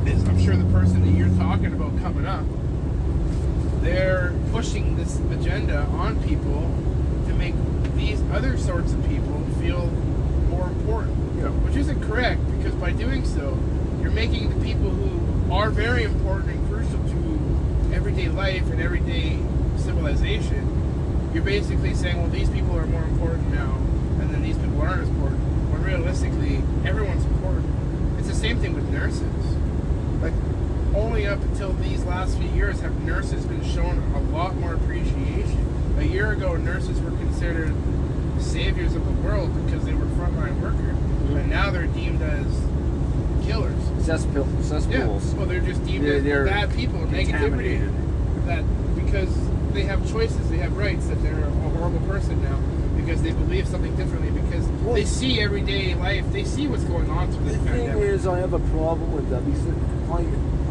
is 0.08 0.24
I'm 0.28 0.40
sure 0.40 0.56
the 0.56 0.72
person 0.72 1.02
that 1.06 1.12
you're 1.12 1.36
talking 1.38 1.74
about 1.74 1.98
coming 2.02 2.26
up, 2.26 2.46
they're 3.82 4.34
pushing 4.52 4.96
this 4.96 5.20
agenda 5.32 5.82
on 5.92 6.16
people 6.46 6.62
to 7.28 7.34
make 7.34 7.56
these 7.96 8.22
other 8.32 8.58
sorts 8.58 8.94
of 8.94 9.08
people 9.08 9.42
feel 9.60 9.88
more 10.50 10.68
important. 10.68 11.18
Yeah. 11.38 11.50
Which 11.50 11.76
isn't 11.76 12.02
correct 12.04 12.42
because 12.58 12.76
by 12.76 12.92
doing 12.92 13.26
so, 13.26 13.58
you're 14.02 14.12
making 14.12 14.50
the 14.50 14.64
people 14.66 14.90
who 14.90 15.52
are 15.52 15.70
very 15.70 16.04
important 16.04 16.52
and 16.52 16.68
crucial 16.70 17.00
to 17.00 17.96
everyday 17.96 18.30
life 18.30 18.70
and 18.70 18.82
everyday 18.82 19.40
civilization, 19.78 21.32
you're 21.34 21.44
basically 21.44 21.94
saying, 21.94 22.18
well, 22.18 22.30
these 22.30 22.50
people 22.50 22.78
are 22.78 22.86
more 22.86 23.04
important 23.04 23.54
now, 23.54 23.76
and 24.22 24.30
then 24.34 24.42
these 24.42 24.58
people 24.58 24.82
aren't 24.82 25.02
as 25.02 25.10
important. 25.10 25.40
When 25.72 25.84
realistically, 25.84 26.62
everyone's 26.88 27.26
important. 27.26 27.66
It's 28.20 28.28
the 28.28 28.36
same 28.36 28.60
thing 28.60 28.74
with 28.74 28.88
nurses. 28.90 29.22
Like, 30.22 30.34
only 30.96 31.28
up 31.28 31.42
until 31.42 31.74
these 31.74 32.04
last 32.06 32.38
few 32.38 32.50
years 32.50 32.80
have 32.80 33.04
nurses 33.04 33.46
been 33.46 33.64
shown 33.66 34.00
a 34.16 34.22
lot 34.32 34.56
more 34.56 34.76
appreciation. 34.76 35.25
A 36.06 36.08
year 36.08 36.32
ago, 36.34 36.56
nurses 36.56 37.02
were 37.02 37.10
considered 37.10 37.74
saviors 38.38 38.94
of 38.94 39.04
the 39.04 39.28
world 39.28 39.50
because 39.66 39.84
they 39.86 39.94
were 39.96 40.06
frontline 40.06 40.62
workers, 40.62 40.96
mm-hmm. 40.96 41.38
and 41.38 41.50
now 41.50 41.72
they're 41.72 41.88
deemed 41.88 42.22
as 42.22 42.46
killers. 43.44 43.74
Cesspool, 44.06 44.48
Yeah, 44.92 45.08
well, 45.08 45.48
they're 45.48 45.62
just 45.62 45.84
deemed 45.84 46.06
They're- 46.06 46.18
as 46.18 46.24
they're 46.24 46.46
bad 46.46 46.76
people, 46.76 47.00
negativity. 47.08 47.82
That 48.46 48.64
because 49.04 49.36
they 49.74 49.82
have 49.82 50.08
choices, 50.12 50.48
they 50.52 50.58
have 50.58 50.78
rights, 50.78 51.08
that 51.08 51.24
they're 51.24 51.44
a 51.44 51.50
horrible 51.50 52.08
person 52.08 52.40
now 52.44 52.60
because 52.98 53.24
they 53.24 53.32
believe 53.32 53.68
something 53.68 53.96
differently 53.96 54.30
because 54.30 54.68
Well- 54.86 54.94
they 54.94 55.06
see 55.06 55.40
everyday 55.42 55.96
life, 55.96 56.32
they 56.32 56.44
see 56.44 56.68
what's 56.68 56.84
going 56.84 57.10
on 57.10 57.32
through 57.32 57.46
The 57.46 57.58
thing 57.58 57.66
pandemic. 57.66 58.04
is, 58.04 58.28
I 58.28 58.38
have 58.38 58.54
a 58.54 58.60
problem 58.60 59.12
with 59.12 59.28
that 59.32 59.44
because, 59.44 59.66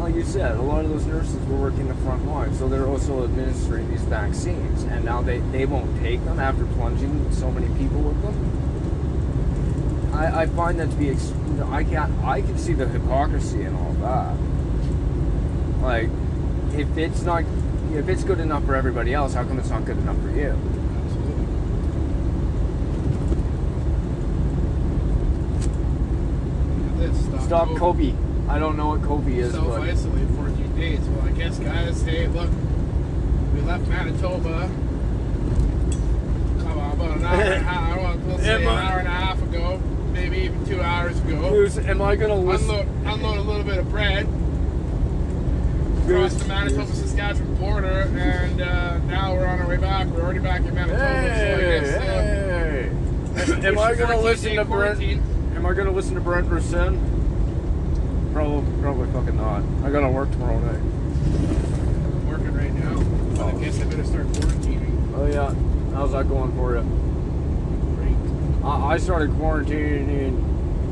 like, 0.05 0.13
you 0.13 0.23
said, 0.23 0.55
a 0.55 0.61
lot 0.61 0.85
of 0.85 0.91
those 0.91 1.07
nurses 1.07 1.43
were 1.47 1.55
working 1.55 1.87
the 1.87 1.95
front 1.95 2.27
line, 2.27 2.53
so 2.53 2.69
they're 2.69 2.85
also 2.85 3.23
administering 3.23 3.89
these 3.89 4.03
vaccines, 4.03 4.83
and 4.83 5.03
now 5.03 5.19
they, 5.19 5.39
they 5.51 5.65
won't 5.65 5.99
take 5.99 6.23
them 6.25 6.39
after 6.39 6.63
plunging 6.77 7.31
so 7.31 7.49
many 7.49 7.67
people 7.79 8.01
with 8.01 8.21
them. 8.21 8.35
I, 10.13 10.41
I 10.41 10.45
find 10.45 10.79
that 10.79 10.91
to 10.91 10.95
be, 10.95 11.09
ex- 11.09 11.33
I 11.71 11.83
can 11.83 12.23
I 12.23 12.41
can 12.41 12.55
see 12.59 12.73
the 12.73 12.87
hypocrisy 12.87 13.63
in 13.63 13.73
all 13.75 13.93
that. 13.93 14.37
Like, 15.81 16.11
if 16.79 16.95
it's 16.99 17.23
not, 17.23 17.43
if 17.95 18.07
it's 18.07 18.23
good 18.23 18.39
enough 18.39 18.63
for 18.65 18.75
everybody 18.75 19.11
else, 19.11 19.33
how 19.33 19.43
come 19.43 19.57
it's 19.57 19.71
not 19.71 19.85
good 19.85 19.97
enough 19.97 20.21
for 20.21 20.29
you? 20.29 20.55
Absolutely. 21.01 21.45
This, 27.07 27.45
Stop 27.45 27.69
COVID. 27.69 27.79
Kobe. 27.79 28.34
I 28.47 28.59
don't 28.59 28.77
know 28.77 28.87
what 28.89 29.01
Kobe 29.03 29.33
is, 29.37 29.53
Self 29.53 29.65
isolate 29.67 29.81
but 29.81 29.89
isolate 29.89 30.29
14 30.55 30.75
days. 30.75 30.99
Well, 30.99 31.25
I 31.27 31.31
guess, 31.31 31.57
guys, 31.59 32.01
hey, 32.03 32.27
look, 32.27 32.49
we 33.53 33.61
left 33.61 33.87
Manitoba. 33.87 34.69
Come 36.59 36.77
on, 36.79 36.91
about 36.93 37.17
an 37.17 37.25
hour 37.25 37.41
and 37.41 37.53
a 37.53 37.59
half. 37.63 37.97
I 37.97 38.01
want 38.01 38.23
to 38.23 38.37
say 38.39 38.45
Yeah, 38.47 38.55
an 38.57 38.63
man. 38.65 38.85
hour 38.85 38.99
and 38.99 39.07
a 39.07 39.11
half 39.11 39.41
ago, 39.41 39.77
maybe 40.13 40.37
even 40.39 40.63
two 40.65 40.81
hours 40.81 41.19
ago. 41.21 41.49
Goose, 41.49 41.77
am 41.79 42.01
I 42.01 42.15
gonna 42.15 42.35
listen? 42.35 42.69
Unload, 42.69 42.87
unload 43.05 43.37
a 43.37 43.41
little 43.41 43.63
bit 43.63 43.77
of 43.79 43.89
bread. 43.89 44.25
Cross 46.05 46.33
Goose, 46.33 46.35
the 46.43 46.47
Manitoba 46.47 46.93
Saskatchewan 46.93 47.55
border, 47.55 47.87
and 48.15 48.61
uh, 48.61 48.97
now 48.99 49.33
we're 49.33 49.47
on 49.47 49.59
our 49.59 49.67
way 49.67 49.77
back. 49.77 50.05
We're 50.07 50.21
already 50.21 50.39
back 50.39 50.61
in 50.61 50.75
Manitoba, 50.75 50.99
so 50.99 51.03
I 51.03 51.07
Hey, 51.07 51.79
guess. 51.81 51.95
Uh, 51.95 53.55
hey. 53.55 53.59
we 53.61 53.67
Am 53.67 53.79
I 53.79 53.95
gonna 53.95 54.19
listen 54.19 54.55
to 54.55 54.65
Brent? 54.65 54.67
quarantine. 54.99 55.23
Am 55.55 55.65
I 55.65 55.73
gonna 55.73 55.89
listen 55.91 56.13
to 56.13 56.21
Brent 56.21 56.47
Roussin? 56.47 56.99
Probably, 58.35 58.81
probably 58.81 59.07
fucking 59.13 59.37
not. 59.37 59.63
I 59.85 59.89
gotta 59.89 60.09
work 60.09 60.29
tomorrow 60.29 60.59
night. 60.59 60.75
I'm 60.75 62.27
working 62.27 62.53
right 62.53 62.73
now, 62.73 63.01
but 63.37 63.45
I 63.45 63.51
Oh. 63.53 63.59
guess 63.59 63.79
I 63.79 63.85
better 63.85 64.03
start 64.03 64.27
quarantining. 64.27 65.13
Oh 65.15 65.25
yeah, 65.25 65.53
how's 65.95 66.11
that 66.11 66.27
going 66.27 66.51
for 66.51 66.75
you? 66.75 66.81
Great. 67.95 68.17
I, 68.65 68.95
I 68.95 68.97
started 68.97 69.29
quarantining. 69.37 70.33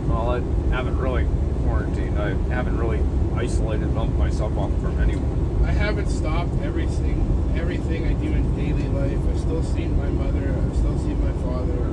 Well, 0.08 0.30
I 0.32 0.74
haven't 0.74 0.98
really 0.98 1.28
quarantined. 1.66 2.18
I 2.18 2.30
haven't 2.54 2.78
really 2.78 3.02
isolated 3.36 3.94
myself 3.94 4.58
off 4.58 4.72
from 4.82 4.98
anyone. 5.02 5.66
I 5.66 5.72
haven't 5.72 6.08
stopped 6.08 6.54
everything 6.64 7.28
everything 7.58 8.08
I 8.08 8.14
do 8.14 8.28
in 8.28 8.56
daily 8.56 8.88
life. 8.88 9.20
I've 9.30 9.40
still 9.42 9.64
seen 9.64 9.98
my 9.98 10.08
mother. 10.08 10.56
I've 10.64 10.78
still 10.78 10.98
seen 11.00 11.20
my 11.20 11.34
father 11.44 11.92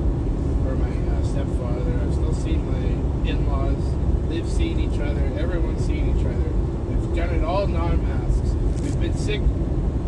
or 0.65 0.75
my 0.75 1.11
uh, 1.11 1.23
stepfather. 1.25 1.99
I've 2.07 2.13
still 2.13 2.33
seen 2.35 2.63
my 2.71 3.29
in-laws. 3.29 4.00
They've 4.31 4.47
seen 4.47 4.79
each 4.79 4.97
other. 4.97 5.25
Everyone's 5.37 5.85
seen 5.85 6.17
each 6.17 6.25
other. 6.25 6.37
We've 6.37 7.15
done 7.17 7.31
it 7.35 7.43
all 7.43 7.67
non-masks. 7.67 8.53
We've 8.81 8.97
been 9.01 9.13
sick 9.13 9.41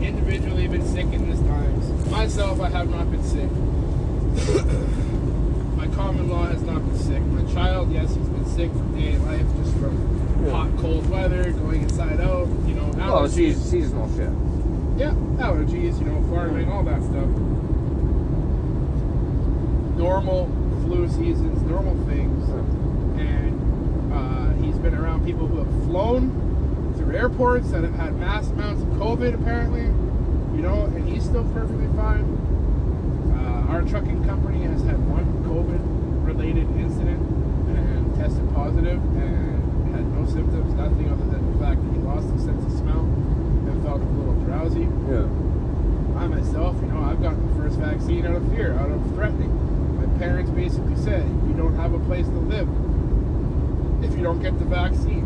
individually. 0.02 0.66
Been 0.70 0.88
sick 0.88 1.08
in 1.12 1.30
this 1.30 1.42
times. 1.42 2.10
Myself, 2.10 2.62
I 2.62 2.70
have 2.70 2.90
not 2.90 3.12
been 3.12 3.22
sick. 3.22 3.52
my 5.76 5.88
common-law 5.94 6.46
has 6.46 6.62
not 6.62 6.86
been 6.88 6.98
sick. 6.98 7.22
My 7.22 7.44
child, 7.54 7.92
yes, 7.92 8.16
he's 8.16 8.30
been 8.30 8.46
sick 8.46 8.72
from 8.72 8.98
day 8.98 9.12
in 9.12 9.26
life, 9.26 9.46
just 9.62 9.76
from 9.76 10.46
Yeah. 10.46 10.52
hot, 10.52 10.70
cold 10.78 11.10
weather, 11.10 11.52
going 11.52 11.82
inside 11.84 12.22
out. 12.22 12.48
You 12.66 12.76
know, 12.76 12.86
allergies. 12.96 13.56
seasonal 13.56 14.08
shit. 14.16 14.30
Yeah, 14.98 15.12
allergies, 15.44 16.00
you 16.00 16.06
know, 16.06 16.24
farming, 16.34 16.72
all 16.72 16.84
that 16.84 17.04
stuff. 17.04 17.28
Normal 19.98 20.48
flu 20.86 21.10
seasons, 21.10 21.62
normal 21.64 21.96
things. 22.06 22.40
Been 24.84 24.96
around 24.96 25.26
people 25.26 25.48
who 25.48 25.64
have 25.64 25.86
flown 25.86 26.28
through 26.98 27.16
airports 27.16 27.72
that 27.72 27.84
have 27.84 27.96
had 27.96 28.20
mass 28.20 28.50
amounts 28.50 28.82
of 28.82 28.90
COVID, 29.00 29.34
apparently. 29.34 29.84
You 30.58 30.62
know, 30.62 30.92
and 30.92 31.08
he's 31.08 31.24
still 31.24 31.46
perfectly 31.56 31.88
fine. 31.96 32.28
Uh, 33.32 33.72
our 33.72 33.84
trucking 33.84 34.26
company 34.26 34.64
has 34.64 34.84
had 34.84 35.00
one 35.08 35.24
COVID 35.48 36.28
related 36.28 36.68
incident 36.76 37.16
and 37.72 38.14
tested 38.16 38.44
positive 38.54 39.00
and 39.24 39.96
had 39.96 40.04
no 40.20 40.28
symptoms, 40.28 40.74
nothing 40.74 41.08
other 41.08 41.32
than 41.32 41.40
the 41.54 41.64
fact 41.64 41.80
that 41.80 41.92
he 41.96 42.00
lost 42.04 42.28
his 42.36 42.44
sense 42.44 42.66
of 42.66 42.72
smell 42.76 43.08
and 43.08 43.82
felt 43.88 44.02
a 44.02 44.06
little 44.20 44.36
drowsy. 44.44 44.84
Yeah. 45.08 45.32
I 46.20 46.28
myself, 46.28 46.76
you 46.84 46.92
know, 46.92 47.08
I've 47.08 47.24
gotten 47.24 47.40
the 47.40 47.56
first 47.56 47.80
vaccine 47.80 48.28
out 48.28 48.36
of 48.36 48.44
fear, 48.52 48.74
out 48.76 48.92
of 48.92 49.00
threatening. 49.16 49.48
My 49.96 50.12
parents 50.20 50.52
basically 50.52 50.98
said, 50.98 51.24
you 51.48 51.56
don't 51.56 51.80
have 51.80 51.94
a 51.94 52.00
place 52.04 52.28
to 52.28 52.40
live 52.52 52.68
if 54.04 54.16
you 54.16 54.24
don't 54.24 54.42
get 54.42 54.58
the 54.60 54.66
vaccine. 54.66 55.26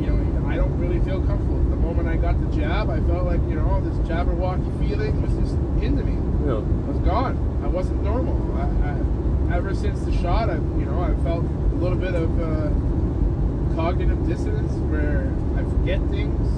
You 0.00 0.10
know, 0.10 0.48
I 0.48 0.56
don't 0.56 0.76
really 0.78 1.00
feel 1.00 1.22
comfortable. 1.24 1.62
The 1.70 1.76
moment 1.76 2.08
I 2.08 2.16
got 2.16 2.40
the 2.40 2.56
jab, 2.56 2.90
I 2.90 3.00
felt 3.00 3.24
like, 3.26 3.40
you 3.48 3.56
know, 3.56 3.80
this 3.80 3.96
Jabberwocky 4.08 4.66
feeling 4.80 5.20
was 5.22 5.32
just 5.34 5.54
into 5.82 6.02
me. 6.02 6.14
Yeah. 6.46 6.58
I 6.58 6.90
was 6.90 6.98
gone. 7.04 7.60
I 7.64 7.68
wasn't 7.68 8.02
normal. 8.02 8.36
I, 8.56 8.90
I, 8.90 9.56
ever 9.56 9.74
since 9.74 10.00
the 10.02 10.12
shot, 10.18 10.50
I, 10.50 10.54
you 10.54 10.84
know, 10.84 11.02
I 11.02 11.14
felt 11.22 11.44
a 11.44 11.76
little 11.76 11.98
bit 11.98 12.14
of 12.14 12.30
uh, 12.40 12.70
cognitive 13.74 14.26
dissonance 14.26 14.72
where 14.90 15.32
I 15.56 15.62
forget 15.70 16.00
things. 16.10 16.48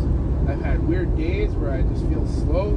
I've 0.48 0.60
had 0.60 0.86
weird 0.86 1.16
days 1.16 1.50
where 1.52 1.72
I 1.72 1.82
just 1.82 2.06
feel 2.06 2.26
slow, 2.26 2.72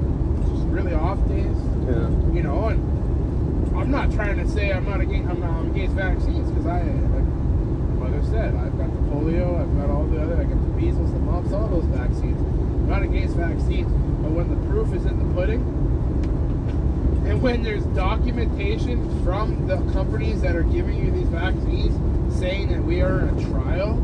just 0.52 0.66
really 0.68 0.94
off 0.94 1.20
days. 1.28 1.58
Yeah. 1.86 2.10
You 2.34 2.44
know, 2.44 2.70
and 2.70 3.78
I'm 3.78 3.92
not 3.92 4.12
trying 4.12 4.38
to 4.38 4.48
say 4.48 4.72
I'm 4.72 4.86
not 4.86 5.02
against 5.02 5.30
I'm, 5.30 5.40
not, 5.40 5.50
I'm 5.50 5.72
against 5.72 5.96
vaccines 5.96 6.50
because 6.50 6.66
I, 6.66 6.82
like 6.82 7.30
mother 8.00 8.24
said, 8.32 8.56
I've 8.56 8.78
polio, 9.20 9.60
I've 9.62 9.76
got 9.78 9.90
all 9.90 10.06
the 10.06 10.22
other, 10.22 10.36
I 10.36 10.44
got 10.44 10.62
the 10.62 10.82
measles, 10.82 11.12
the 11.12 11.20
mumps, 11.20 11.52
all 11.52 11.68
those 11.68 11.86
vaccines. 11.86 12.40
I'm 12.40 12.90
not 12.90 13.04
against 13.04 13.36
vaccines, 13.36 13.92
but 14.22 14.32
when 14.32 14.50
the 14.50 14.68
proof 14.68 14.94
is 14.94 15.06
in 15.06 15.20
the 15.20 15.34
pudding, 15.36 15.62
and 17.28 17.42
when 17.42 17.64
there's 17.64 17.84
documentation 17.88 19.24
from 19.24 19.68
the 19.68 19.78
companies 19.94 20.42
that 20.42 20.56
are 20.56 20.64
giving 20.64 20.98
you 21.04 21.12
these 21.12 21.28
vaccines 21.28 21.94
saying 22.40 22.70
that 22.72 22.84
we 22.84 23.02
are 23.02 23.20
in 23.22 23.38
a 23.38 23.52
trial, 23.52 23.96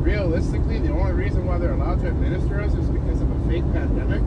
realistically, 0.00 0.78
the 0.78 0.92
only 0.92 1.12
reason 1.12 1.44
why 1.44 1.58
they're 1.58 1.74
allowed 1.74 2.00
to 2.00 2.08
administer 2.08 2.60
us 2.60 2.72
is 2.74 2.88
because 2.88 3.20
of 3.20 3.30
a 3.30 3.48
fake 3.48 3.64
pandemic. 3.72 4.22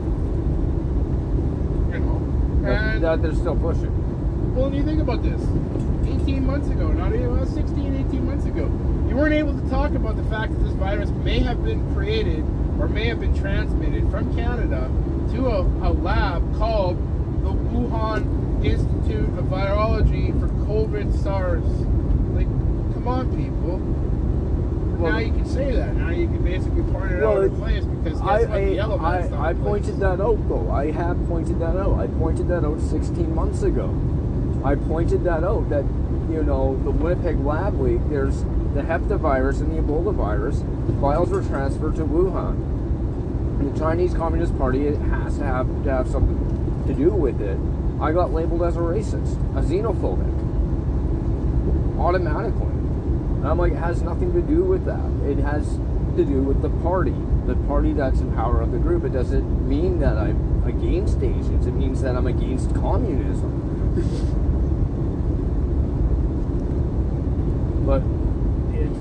You 1.92 1.98
know, 1.98 2.68
and 2.68 3.02
that 3.02 3.22
they're 3.22 3.34
still 3.34 3.56
pushing. 3.56 3.90
well, 4.54 4.66
when 4.66 4.74
you 4.74 4.84
think 4.84 5.00
about 5.00 5.22
this, 5.22 5.40
18 6.22 6.46
months 6.46 6.68
ago, 6.68 6.88
not 6.88 7.12
even 7.14 7.34
well, 7.34 7.46
16, 7.46 8.06
18 8.08 8.26
months 8.26 8.46
ago, 8.46 8.70
you 9.12 9.18
weren't 9.18 9.34
able 9.34 9.52
to 9.52 9.68
talk 9.68 9.92
about 9.92 10.16
the 10.16 10.24
fact 10.30 10.54
that 10.54 10.64
this 10.64 10.72
virus 10.72 11.10
may 11.10 11.38
have 11.38 11.62
been 11.62 11.94
created 11.94 12.38
or 12.80 12.88
may 12.88 13.08
have 13.08 13.20
been 13.20 13.38
transmitted 13.38 14.10
from 14.10 14.34
Canada 14.34 14.90
to 15.34 15.48
a, 15.48 15.60
a 15.60 15.92
lab 15.92 16.56
called 16.56 16.96
the 17.42 17.50
Wuhan 17.50 18.64
Institute 18.64 19.28
of 19.38 19.44
Virology 19.44 20.32
for 20.40 20.48
COVID 20.64 21.12
SARS. 21.22 21.62
Like, 22.32 22.46
come 22.94 23.06
on, 23.06 23.36
people. 23.36 23.76
Well, 24.98 25.12
now 25.12 25.18
you 25.18 25.32
can 25.32 25.44
say 25.44 25.72
that. 25.72 25.94
Now 25.94 26.08
you 26.08 26.26
can 26.26 26.42
basically 26.42 26.82
point 26.84 27.12
it 27.12 27.20
Well, 27.20 27.36
out 27.36 27.44
in 27.44 27.56
place 27.58 27.84
because 27.84 28.18
guess 28.18 28.22
I, 28.22 28.40
what? 28.40 28.50
The 28.52 28.74
yellow 28.74 28.98
I, 28.98 29.18
I, 29.26 29.48
I 29.50 29.52
pointed 29.52 30.00
that 30.00 30.22
out 30.22 30.48
though. 30.48 30.70
I 30.70 30.90
have 30.90 31.22
pointed 31.28 31.60
that 31.60 31.76
out. 31.76 32.00
I 32.00 32.06
pointed 32.06 32.48
that 32.48 32.64
out 32.64 32.80
16 32.80 33.34
months 33.34 33.62
ago. 33.62 33.90
I 34.64 34.74
pointed 34.74 35.22
that 35.24 35.44
out 35.44 35.68
that 35.68 35.84
you 36.32 36.42
know 36.42 36.80
the 36.82 36.90
Winnipeg 36.90 37.38
lab 37.40 37.78
leak. 37.78 38.00
There's 38.08 38.42
the 38.74 38.82
heptavirus 38.82 39.60
and 39.60 39.72
the 39.72 39.82
Ebola 39.82 40.14
virus. 40.14 40.62
Files 41.00 41.30
were 41.30 41.42
transferred 41.42 41.96
to 41.96 42.04
Wuhan. 42.04 43.72
The 43.72 43.78
Chinese 43.78 44.14
Communist 44.14 44.56
Party 44.58 44.86
has 44.86 45.38
to 45.38 45.44
have 45.44 45.66
to 45.84 45.90
have 45.90 46.08
something 46.08 46.84
to 46.86 46.94
do 46.94 47.10
with 47.10 47.40
it. 47.40 47.58
I 48.00 48.12
got 48.12 48.32
labeled 48.32 48.62
as 48.62 48.76
a 48.76 48.80
racist, 48.80 49.34
a 49.56 49.62
xenophobic, 49.62 50.28
automatically. 51.98 52.66
And 52.66 53.46
I'm 53.46 53.58
like, 53.58 53.72
it 53.72 53.78
has 53.78 54.02
nothing 54.02 54.32
to 54.32 54.40
do 54.40 54.64
with 54.64 54.84
that. 54.86 55.04
It 55.28 55.38
has 55.38 55.78
to 56.16 56.24
do 56.24 56.42
with 56.42 56.62
the 56.62 56.70
party, 56.82 57.14
the 57.46 57.56
party 57.66 57.92
that's 57.92 58.20
in 58.20 58.32
power 58.34 58.60
of 58.60 58.72
the 58.72 58.78
group. 58.78 59.04
It 59.04 59.12
doesn't 59.12 59.68
mean 59.68 60.00
that 60.00 60.16
I'm 60.16 60.62
against 60.66 61.18
Asians. 61.18 61.66
It 61.66 61.72
means 61.72 62.02
that 62.02 62.16
I'm 62.16 62.26
against 62.26 62.74
communism. 62.74 63.50
but 67.86 68.02
it's 68.74 68.98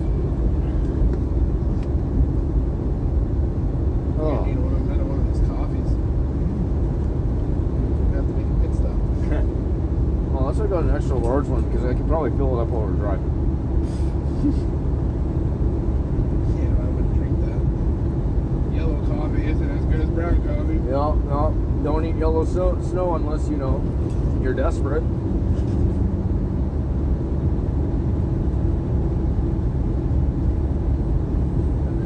I 4.18 4.24
oh. 4.24 4.46
need 4.46 4.58
one 4.58 4.74
of, 4.74 4.82
another 4.82 5.06
one 5.06 5.20
of 5.20 5.26
these 5.30 5.42
coffees. 5.50 5.90
I 8.10 8.16
have 8.18 8.26
to 8.26 8.34
make 8.34 8.50
a 8.50 8.58
pit 8.62 8.74
stop. 8.74 8.98
Well, 10.32 10.50
unless 10.50 10.60
I 10.62 10.68
got 10.68 10.84
an 10.84 10.96
extra 10.96 11.18
large 11.18 11.46
one 11.46 11.62
because 11.70 11.86
I 11.86 11.94
could 11.94 12.01
probably 12.12 12.32
fill 12.38 12.60
it 12.60 12.64
up 12.64 12.68
while 12.68 12.84
we're 12.88 13.00
driving. 13.00 13.24
Yeah, 16.60 16.76
I 16.76 16.88
wouldn't 16.92 17.16
drink 17.16 17.40
that. 17.48 17.62
Yellow 18.76 19.00
coffee 19.08 19.48
isn't 19.48 19.72
as 19.72 19.86
good 19.86 20.02
as 20.02 20.10
brown 20.10 20.36
coffee. 20.46 20.80
No, 20.92 21.14
no, 21.14 21.54
don't 21.86 22.04
eat 22.04 22.18
yellow 22.18 22.44
so- 22.44 22.78
snow 22.82 23.16
unless 23.16 23.48
you 23.48 23.56
know 23.56 23.82
you're 24.44 24.54
desperate. 24.54 25.04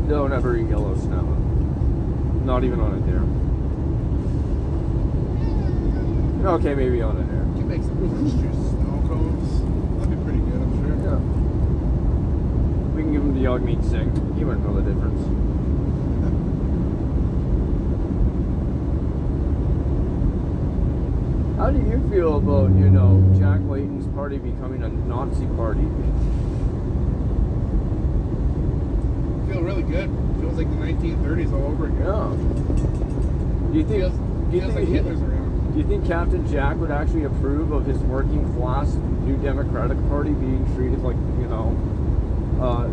Don't 0.07 0.31
ever 0.31 0.55
eat 0.55 0.69
yellow 0.69 0.95
snow. 0.97 1.23
Not 2.45 2.63
even 2.63 2.79
on 2.79 2.93
a 2.93 2.99
dare. 3.09 3.23
Okay, 6.53 6.75
maybe 6.75 7.01
on 7.01 7.17
a 7.17 7.23
dare. 7.23 7.43
You 7.57 7.65
make 7.65 7.81
some 7.81 7.97
orange 8.07 8.33
juice 8.33 8.69
snow 8.69 9.01
cones. 9.07 9.75
That'd 9.99 10.19
be 10.19 10.23
pretty 10.23 10.39
good, 10.39 10.61
I'm 10.61 10.73
sure. 10.85 10.95
Yeah. 11.03 11.19
We 12.95 13.01
can 13.01 13.11
give 13.13 13.23
him 13.23 13.33
the 13.33 13.41
yog 13.41 13.63
meat 13.63 13.83
sing. 14.35 14.37
He 14.37 14.45
wouldn't 14.45 14.65
know 14.65 14.75
the 14.75 14.81
difference. 14.91 15.25
How 21.57 21.71
do 21.71 21.79
you 21.79 22.05
feel 22.09 22.37
about, 22.37 22.71
you 22.77 22.89
know, 22.89 23.23
Jack 23.39 23.61
Layton's 23.61 24.13
party 24.13 24.37
becoming 24.37 24.83
a 24.83 24.89
Nazi 24.89 25.45
party? 25.55 25.87
feel 29.47 29.61
really 29.61 29.83
good. 29.83 30.09
Feels 30.41 30.55
like 30.55 30.69
the 30.69 30.75
1930s 30.75 31.53
all 31.53 31.67
over 31.67 31.85
again. 31.85 31.99
Yeah. 31.99 33.71
Do 33.71 33.77
you 33.77 33.85
think? 33.85 34.01
Feels, 34.01 34.13
do 34.13 34.55
you 34.55 34.61
feels 34.61 34.73
think 34.73 34.75
like 34.75 34.87
Hitler's 34.87 35.21
around. 35.21 35.73
Do 35.73 35.79
you 35.79 35.87
think 35.87 36.05
Captain 36.07 36.47
Jack 36.51 36.77
would 36.77 36.91
actually 36.91 37.23
approve 37.23 37.71
of 37.71 37.85
his 37.85 37.97
working 37.99 38.51
class 38.55 38.93
New 38.95 39.37
Democratic 39.37 39.97
Party 40.07 40.31
being 40.31 40.65
treated 40.75 41.01
like, 41.03 41.15
you 41.15 41.47
know, 41.47 41.77
uh, 42.61 42.87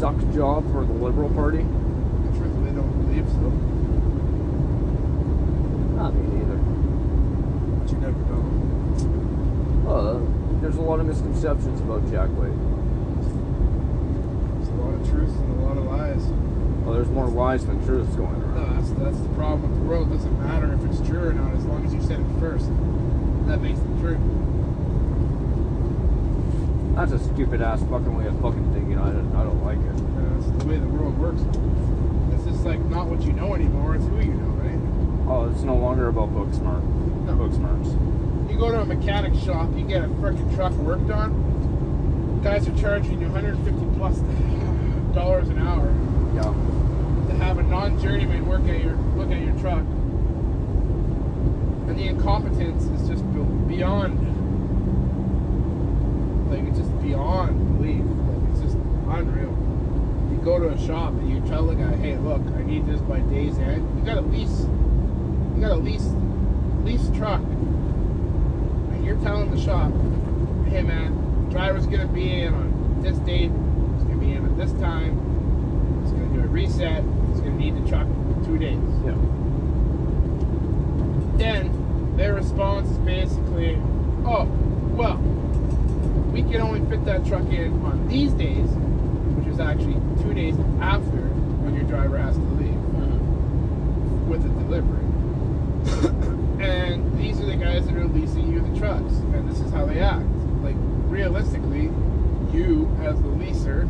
suck 0.00 0.16
job 0.32 0.64
for 0.72 0.82
the 0.86 0.94
Liberal 0.94 1.28
Party? 1.28 1.58
I 1.58 2.32
truthfully 2.32 2.72
don't 2.72 2.90
believe 3.04 3.28
so. 3.28 3.52
Not 6.00 6.14
me 6.14 6.22
neither. 6.38 6.56
But 7.76 7.92
you 7.92 7.98
never 7.98 8.16
know. 8.32 8.44
Uh, 9.92 10.16
there's 10.62 10.76
a 10.76 10.80
lot 10.80 11.00
of 11.00 11.06
misconceptions 11.06 11.82
about 11.82 12.10
Jack 12.10 12.30
Layton. 12.30 12.56
There's 14.56 14.68
a 14.68 14.72
lot 14.80 14.94
of 14.94 15.06
truth 15.10 15.36
and 15.36 15.60
a 15.60 15.64
lot 15.66 15.76
of 15.76 15.84
lies. 15.84 16.24
Well, 16.80 16.94
there's 16.94 17.10
more 17.10 17.26
lies 17.28 17.66
than 17.66 17.84
truths 17.84 18.16
going 18.16 18.40
around. 18.40 18.56
No, 18.56 18.80
that's 18.80 18.90
that's 18.92 19.20
the 19.20 19.28
problem 19.34 19.70
with 19.70 19.80
the 19.80 19.86
world. 19.86 20.10
It 20.10 20.16
doesn't 20.16 20.40
matter 20.42 20.72
if 20.72 20.82
it's 20.90 21.06
true 21.06 21.28
or 21.28 21.34
not, 21.34 21.52
as 21.52 21.66
long 21.66 21.84
as 21.84 21.92
you 21.92 22.00
said 22.00 22.20
it 22.20 22.40
first. 22.40 22.70
That 23.48 23.60
makes 23.60 23.78
it 23.78 24.00
true. 24.00 24.16
That's 26.96 27.12
a 27.12 27.18
stupid 27.18 27.60
ass 27.60 27.80
fucking 27.82 28.16
way 28.16 28.26
of 28.28 28.40
fucking 28.40 28.64
thinking. 28.72 28.79
Don't, 29.50 29.64
like 29.64 29.78
it. 29.78 29.96
Uh, 30.00 30.38
it's 30.38 30.62
the 30.62 30.68
way 30.68 30.78
the 30.78 30.86
world 30.86 31.18
works. 31.18 31.42
It's 32.34 32.44
just 32.44 32.64
like 32.64 32.78
not 32.86 33.06
what 33.08 33.22
you 33.22 33.32
know 33.32 33.54
anymore. 33.54 33.96
It's 33.96 34.04
who 34.06 34.18
you 34.18 34.32
know, 34.34 34.54
right? 34.62 34.78
Oh, 35.28 35.50
it's 35.50 35.62
no 35.62 35.74
longer 35.76 36.08
about 36.08 36.32
book 36.32 36.52
smart. 36.54 36.82
No. 36.84 37.34
Book 37.34 37.52
smarts. 37.52 37.88
You 38.50 38.56
go 38.58 38.70
to 38.70 38.80
a 38.80 38.84
mechanic 38.84 39.34
shop, 39.42 39.68
you 39.76 39.84
get 39.84 40.04
a 40.04 40.08
freaking 40.08 40.54
truck 40.54 40.72
worked 40.74 41.10
on. 41.10 42.40
Guys 42.44 42.66
are 42.68 42.76
charging 42.78 43.20
you 43.20 43.28
150 43.28 43.98
plus 43.98 44.18
dollars 45.14 45.48
an 45.48 45.58
hour 45.58 45.92
Yeah. 46.34 46.42
to 47.28 47.34
have 47.44 47.58
a 47.58 47.62
non-journeyman 47.64 48.46
work 48.46 48.62
at 48.68 48.80
your 48.82 48.94
look 49.16 49.30
at 49.30 49.40
your 49.42 49.54
truck. 49.58 49.84
And 51.88 51.98
the 51.98 52.06
incompetence 52.06 52.84
is 52.84 53.08
just 53.08 53.24
beyond 53.68 54.18
like 56.50 56.64
it's 56.68 56.78
just 56.78 57.02
beyond 57.02 57.78
belief. 57.78 58.02
Like 58.04 58.50
it's 58.52 58.60
just 58.62 58.76
unreal. 59.10 59.56
You 60.30 60.40
go 60.44 60.58
to 60.58 60.68
a 60.68 60.78
shop 60.86 61.12
and 61.12 61.30
you 61.30 61.40
tell 61.48 61.66
the 61.66 61.74
guy, 61.74 61.96
hey 61.96 62.16
look, 62.16 62.42
I 62.56 62.62
need 62.62 62.86
this 62.86 63.00
by 63.00 63.20
day's 63.20 63.58
end. 63.58 63.98
You 63.98 64.04
got 64.04 64.18
a 64.18 64.22
lease 64.22 64.66
you 65.60 65.66
got 65.66 65.72
a 65.72 65.76
lease 65.76 66.08
lease 66.84 67.10
truck. 67.14 67.42
And 67.42 69.04
you're 69.04 69.18
telling 69.18 69.50
the 69.50 69.60
shop, 69.60 69.92
hey 70.68 70.82
man, 70.82 71.48
driver's 71.50 71.86
gonna 71.86 72.06
be 72.06 72.40
in 72.40 72.54
on 72.54 73.02
this 73.02 73.18
date, 73.18 73.50
It's 73.94 74.04
gonna 74.04 74.16
be 74.16 74.32
in 74.32 74.46
at 74.46 74.56
this 74.56 74.72
time, 74.80 76.00
It's 76.02 76.12
gonna 76.12 76.32
do 76.32 76.40
a 76.40 76.46
reset, 76.46 77.04
It's 77.30 77.40
gonna 77.40 77.56
need 77.56 77.76
the 77.76 77.86
truck 77.88 78.06
in 78.06 78.44
two 78.44 78.56
days. 78.56 78.78
Yeah. 79.04 79.16
Then 81.36 82.16
their 82.16 82.34
response 82.34 82.90
is 82.90 82.98
basically, 82.98 83.76
oh, 84.24 84.44
well, 84.92 85.16
we 86.32 86.42
can 86.42 86.60
only 86.62 86.80
fit 86.88 87.04
that 87.04 87.26
truck 87.26 87.44
in 87.50 87.72
on 87.84 88.08
these 88.08 88.32
days, 88.32 88.70
actually 89.60 89.94
two 90.22 90.34
days 90.34 90.56
after 90.80 91.28
when 91.62 91.74
your 91.74 91.84
driver 91.84 92.18
has 92.18 92.36
to 92.36 92.42
leave 92.42 92.70
mm-hmm. 92.70 94.28
with 94.28 94.42
the 94.42 94.48
delivery. 94.60 95.06
and 96.64 97.18
these 97.18 97.40
are 97.40 97.46
the 97.46 97.56
guys 97.56 97.86
that 97.86 97.96
are 97.96 98.06
leasing 98.06 98.52
you 98.52 98.60
the 98.60 98.78
trucks, 98.78 99.14
and 99.34 99.48
this 99.48 99.60
is 99.60 99.72
how 99.72 99.84
they 99.84 100.00
act. 100.00 100.26
Like 100.62 100.76
realistically, 101.08 101.90
you 102.52 102.90
as 103.02 103.20
the 103.22 103.28
leaser 103.28 103.88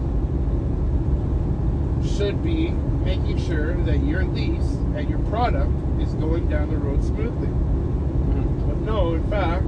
should 2.17 2.43
be 2.43 2.71
making 2.71 3.39
sure 3.47 3.75
that 3.85 3.99
your 3.99 4.25
lease 4.25 4.73
and 4.95 5.09
your 5.09 5.19
product 5.31 5.73
is 6.01 6.13
going 6.15 6.49
down 6.49 6.71
the 6.71 6.77
road 6.77 7.03
smoothly. 7.05 7.49
Mm-hmm. 7.49 8.69
But 8.69 8.77
no, 8.79 9.15
in 9.15 9.29
fact, 9.31 9.65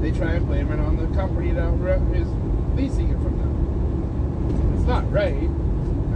they 0.00 0.10
try 0.12 0.34
and 0.34 0.46
blame 0.46 0.70
it 0.70 0.80
on 0.80 0.96
the 0.96 1.06
company 1.16 1.52
that 1.52 1.66
is 2.14 2.28
leasing 2.76 3.10
it 3.10 3.18
from 3.22 3.35
not 4.86 5.10
right. 5.12 5.48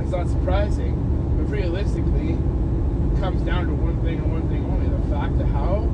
It's 0.01 0.11
not 0.11 0.29
surprising. 0.29 0.95
But 1.37 1.51
realistically, 1.51 2.33
it 2.33 3.21
comes 3.21 3.43
down 3.43 3.67
to 3.67 3.75
one 3.75 4.01
thing 4.03 4.19
and 4.19 4.33
one 4.33 4.49
thing 4.49 4.65
only 4.67 4.89
the 4.89 5.15
fact 5.15 5.41
of 5.41 5.49
how 5.51 5.89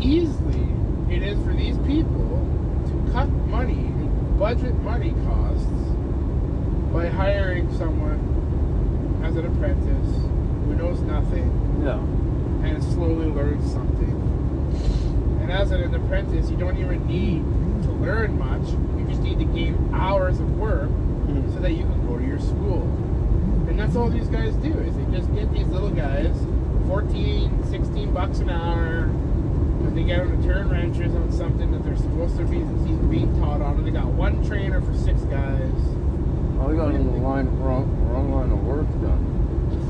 easily 0.00 0.68
it 1.14 1.22
is 1.22 1.38
for 1.44 1.52
these 1.52 1.76
people 1.78 2.46
to 2.86 3.12
cut 3.12 3.28
money, 3.48 3.90
budget 4.38 4.74
money 4.82 5.14
costs, 5.24 5.66
by 6.92 7.08
hiring 7.08 7.72
someone 7.76 8.18
as 9.24 9.36
an 9.36 9.46
apprentice 9.46 10.16
who 10.64 10.74
knows 10.74 11.00
nothing 11.02 11.50
Yeah. 11.82 11.98
and 12.66 12.82
slowly 12.82 13.26
learns 13.26 13.70
something. 13.72 14.14
And 15.42 15.50
as 15.50 15.70
an 15.70 15.94
apprentice, 15.94 16.50
you 16.50 16.56
don't 16.56 16.76
even 16.78 17.06
need 17.06 17.42
to 17.84 17.90
learn 17.92 18.38
much. 18.38 18.68
You 19.08 19.14
just 19.14 19.22
need 19.22 19.38
to 19.38 19.44
gain 19.46 19.90
hours 19.94 20.38
of 20.38 20.58
work 20.58 20.90
mm-hmm. 20.90 21.52
so 21.54 21.60
that 21.60 21.72
you 21.72 21.84
can 21.84 22.06
go 22.06 22.18
to 22.18 22.24
your 22.24 22.38
school. 22.38 22.82
And 23.68 23.78
that's 23.78 23.96
all 23.96 24.10
these 24.10 24.28
guys 24.28 24.54
do 24.56 24.72
is 24.80 24.94
they 24.96 25.16
just 25.16 25.32
get 25.34 25.52
these 25.52 25.66
little 25.68 25.90
guys 25.90 26.36
14, 26.88 27.64
16 27.70 28.12
bucks 28.12 28.38
an 28.40 28.50
hour 28.50 29.04
and 29.04 29.96
they 29.96 30.02
get 30.02 30.18
them 30.18 30.42
to 30.42 30.48
turn 30.48 30.68
wrenches 30.68 31.14
on 31.14 31.32
something 31.32 31.70
that 31.70 31.84
they're 31.84 31.96
supposed 31.96 32.36
to 32.36 32.44
be 32.44 32.58
being 33.08 33.38
taught 33.40 33.62
on 33.62 33.76
and 33.76 33.86
they 33.86 33.90
got 33.90 34.06
one 34.06 34.44
trainer 34.46 34.80
for 34.80 34.94
six 34.94 35.20
guys. 35.22 35.72
Oh, 36.60 36.68
we 36.68 36.76
got 36.76 36.94
in 36.94 37.06
the 37.06 37.18
line 37.18 37.46
wrong, 37.58 37.88
wrong 38.10 38.32
line 38.32 38.50
of 38.50 38.62
work 38.64 38.88
done. 39.00 39.24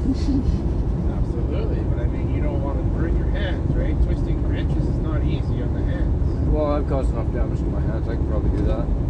Absolutely, 1.19 1.81
but 1.91 1.99
I 1.99 2.07
mean 2.07 2.35
you 2.35 2.43
don't 2.43 2.63
want 2.63 2.79
to 2.79 2.85
burn 2.99 3.17
your 3.17 3.31
hands, 3.31 3.75
right? 3.75 3.95
Twisting 4.05 4.47
wrenches 4.49 4.87
is 4.87 4.99
not 4.99 5.23
easy 5.25 5.63
on 5.63 5.75
the 5.75 5.83
hands. 5.83 6.49
Well, 6.49 6.67
I've 6.73 6.89
caused 6.89 7.11
enough 7.11 7.33
damage 7.33 7.59
to 7.61 7.65
my 7.67 7.81
hands. 7.81 8.09
I 8.09 8.17
can 8.17 8.29
probably 8.29 8.59
do 8.59 8.65
that. 8.67 9.08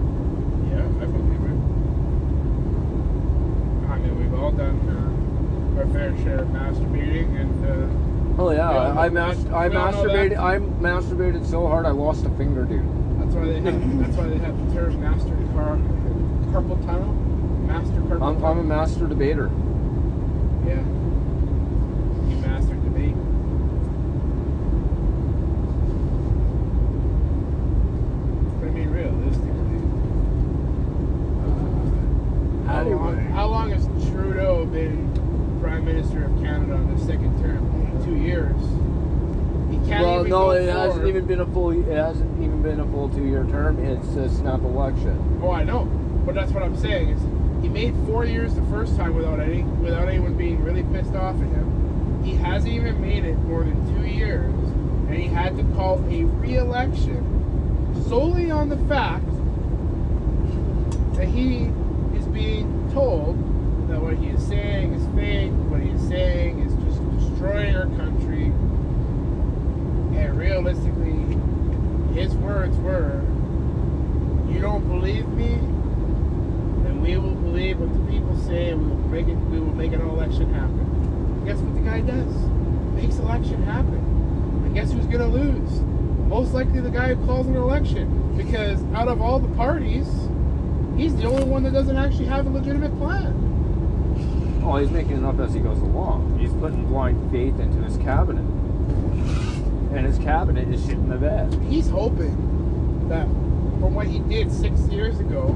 Yeah, 0.78 0.84
I 1.02 1.06
believe 1.06 1.42
it. 1.42 1.58
I 3.90 3.98
mean, 3.98 4.14
we've 4.18 4.34
all 4.38 4.52
done 4.52 4.78
uh, 4.88 5.80
our 5.80 5.86
fair 5.88 6.16
share 6.18 6.40
of 6.40 6.48
masturbating, 6.48 7.28
and 7.40 7.64
uh, 7.66 8.42
Oh 8.42 8.50
yeah, 8.52 8.70
I, 8.70 9.06
I, 9.06 9.08
mas- 9.08 9.46
I 9.46 9.66
We 9.68 9.76
all 9.76 9.90
know 9.92 9.98
masturbated. 10.04 10.38
I 10.38 10.58
masturbated 10.80 11.44
so 11.44 11.66
hard 11.66 11.86
I 11.86 11.90
lost 11.90 12.24
a 12.26 12.30
finger, 12.30 12.64
dude. 12.64 12.84
that's 13.20 13.34
why 13.34 13.46
they 13.46 13.60
have 13.60 13.98
that's 14.00 14.16
why 14.16 14.26
they 14.28 14.38
have 14.38 14.56
the 14.68 14.74
term 14.74 15.00
master 15.00 15.34
car 15.54 15.76
carpal 16.52 16.78
tunnel, 16.86 17.12
master 17.66 18.00
carpal 18.02 18.22
I'm, 18.36 18.44
I'm 18.44 18.58
a 18.58 18.62
master 18.62 19.06
debater. 19.08 19.50
yeah, 20.66 20.78
you 22.30 22.36
master 22.46 22.74
debate. 22.76 23.16
But 28.60 28.68
I 28.68 28.70
mean, 28.72 28.90
realistically, 28.90 29.78
uh, 31.44 32.72
how, 32.72 32.82
long, 32.84 33.16
how 33.32 33.46
long 33.46 33.70
has 33.70 33.86
Trudeau 34.10 34.64
been 34.66 35.08
Prime 35.60 35.84
Minister 35.84 36.24
of 36.24 36.32
Canada 36.42 36.74
on 36.74 36.88
his 36.88 37.02
second 37.06 37.40
term? 37.42 37.58
Only 37.74 38.04
two 38.04 38.16
years. 38.16 38.56
Well, 39.88 40.20
it 40.20 40.24
before- 40.24 40.60
hasn't 40.60 41.06
even 41.06 41.26
been 41.26 41.40
a 41.40 41.46
full. 41.46 41.70
It 41.70 41.86
hasn't 41.96 42.42
even 42.42 42.62
been 42.62 42.80
a 42.80 42.86
full 42.86 43.08
two-year 43.10 43.44
term. 43.44 43.78
It's 43.84 44.08
a 44.16 44.28
snap 44.28 44.60
election. 44.62 45.40
Oh, 45.42 45.50
I 45.50 45.64
know, 45.64 45.84
but 46.26 46.34
that's 46.34 46.52
what 46.52 46.62
I'm 46.62 46.76
saying. 46.76 47.10
Is 47.10 47.62
he 47.62 47.68
made 47.68 47.94
four 48.06 48.24
years 48.24 48.54
the 48.54 48.62
first 48.64 48.96
time 48.96 49.14
without 49.14 49.40
any 49.40 49.62
without 49.62 50.08
anyone 50.08 50.34
being 50.36 50.62
really 50.62 50.82
pissed 50.84 51.14
off 51.14 51.36
at 51.36 51.48
him. 51.48 52.22
He 52.22 52.34
hasn't 52.34 52.72
even 52.72 53.00
made 53.00 53.24
it 53.24 53.38
more 53.38 53.64
than 53.64 53.94
two 53.96 54.06
years, 54.06 54.52
and 55.08 55.14
he 55.14 55.26
had 55.28 55.56
to 55.56 55.64
call 55.74 56.04
a 56.10 56.24
re-election 56.88 58.04
solely 58.08 58.50
on 58.50 58.68
the 58.68 58.76
fact 58.88 59.24
that 61.14 61.28
he 61.28 61.70
is 62.16 62.26
being 62.26 62.90
told 62.92 63.36
that 63.88 64.00
what 64.00 64.16
he 64.16 64.28
is 64.28 64.46
saying 64.46 64.92
is 64.92 65.04
fake. 65.14 65.50
What 65.68 65.80
he 65.80 65.90
is 65.90 66.08
saying 66.08 66.60
is 66.60 66.72
just 66.84 67.02
destroying 67.18 67.74
our 67.74 67.86
country. 67.96 68.52
And 70.16 70.38
realistically, 70.38 71.38
his 72.14 72.34
words 72.36 72.76
were, 72.78 73.20
"You 74.50 74.60
don't 74.60 74.86
believe 74.88 75.28
me, 75.28 75.58
then 76.84 77.00
we 77.02 77.16
will 77.16 77.34
believe 77.34 77.80
what 77.80 77.92
the 77.92 78.12
people 78.12 78.36
say, 78.36 78.70
and 78.70 78.80
we 78.80 78.88
will 78.88 79.08
make 79.08 79.28
it. 79.28 79.36
We 79.50 79.60
will 79.60 79.74
make 79.74 79.92
an 79.92 80.00
election 80.00 80.52
happen." 80.52 81.42
Guess 81.44 81.58
what 81.58 81.74
the 81.74 81.80
guy 81.80 82.00
does? 82.00 82.34
Makes 82.94 83.18
election 83.18 83.62
happen. 83.62 84.00
And 84.64 84.74
guess 84.74 84.92
who's 84.92 85.06
gonna 85.06 85.28
lose? 85.28 85.82
Most 86.28 86.47
likely 86.58 86.80
the 86.80 86.90
guy 86.90 87.14
who 87.14 87.24
calls 87.24 87.46
an 87.46 87.54
election, 87.54 88.36
because 88.36 88.82
out 88.92 89.06
of 89.06 89.20
all 89.20 89.38
the 89.38 89.54
parties, 89.54 90.08
he's 90.96 91.14
the 91.14 91.24
only 91.24 91.44
one 91.44 91.62
that 91.62 91.72
doesn't 91.72 91.96
actually 91.96 92.24
have 92.24 92.46
a 92.46 92.50
legitimate 92.50 92.90
plan. 92.98 94.60
Oh, 94.64 94.76
he's 94.76 94.90
making 94.90 95.18
it 95.18 95.24
up 95.24 95.38
as 95.38 95.54
he 95.54 95.60
goes 95.60 95.78
along. 95.78 96.36
He's 96.36 96.52
putting 96.54 96.84
blind 96.86 97.30
faith 97.30 97.60
into 97.60 97.80
his 97.84 97.96
cabinet, 97.98 98.42
and 98.42 100.04
his 100.04 100.18
cabinet 100.18 100.66
is 100.68 100.84
shit 100.84 100.94
in 100.94 101.08
the 101.08 101.16
bed. 101.16 101.54
He's 101.68 101.88
hoping 101.88 103.08
that 103.08 103.26
from 103.78 103.94
what 103.94 104.08
he 104.08 104.18
did 104.18 104.50
six 104.50 104.80
years 104.88 105.20
ago, 105.20 105.50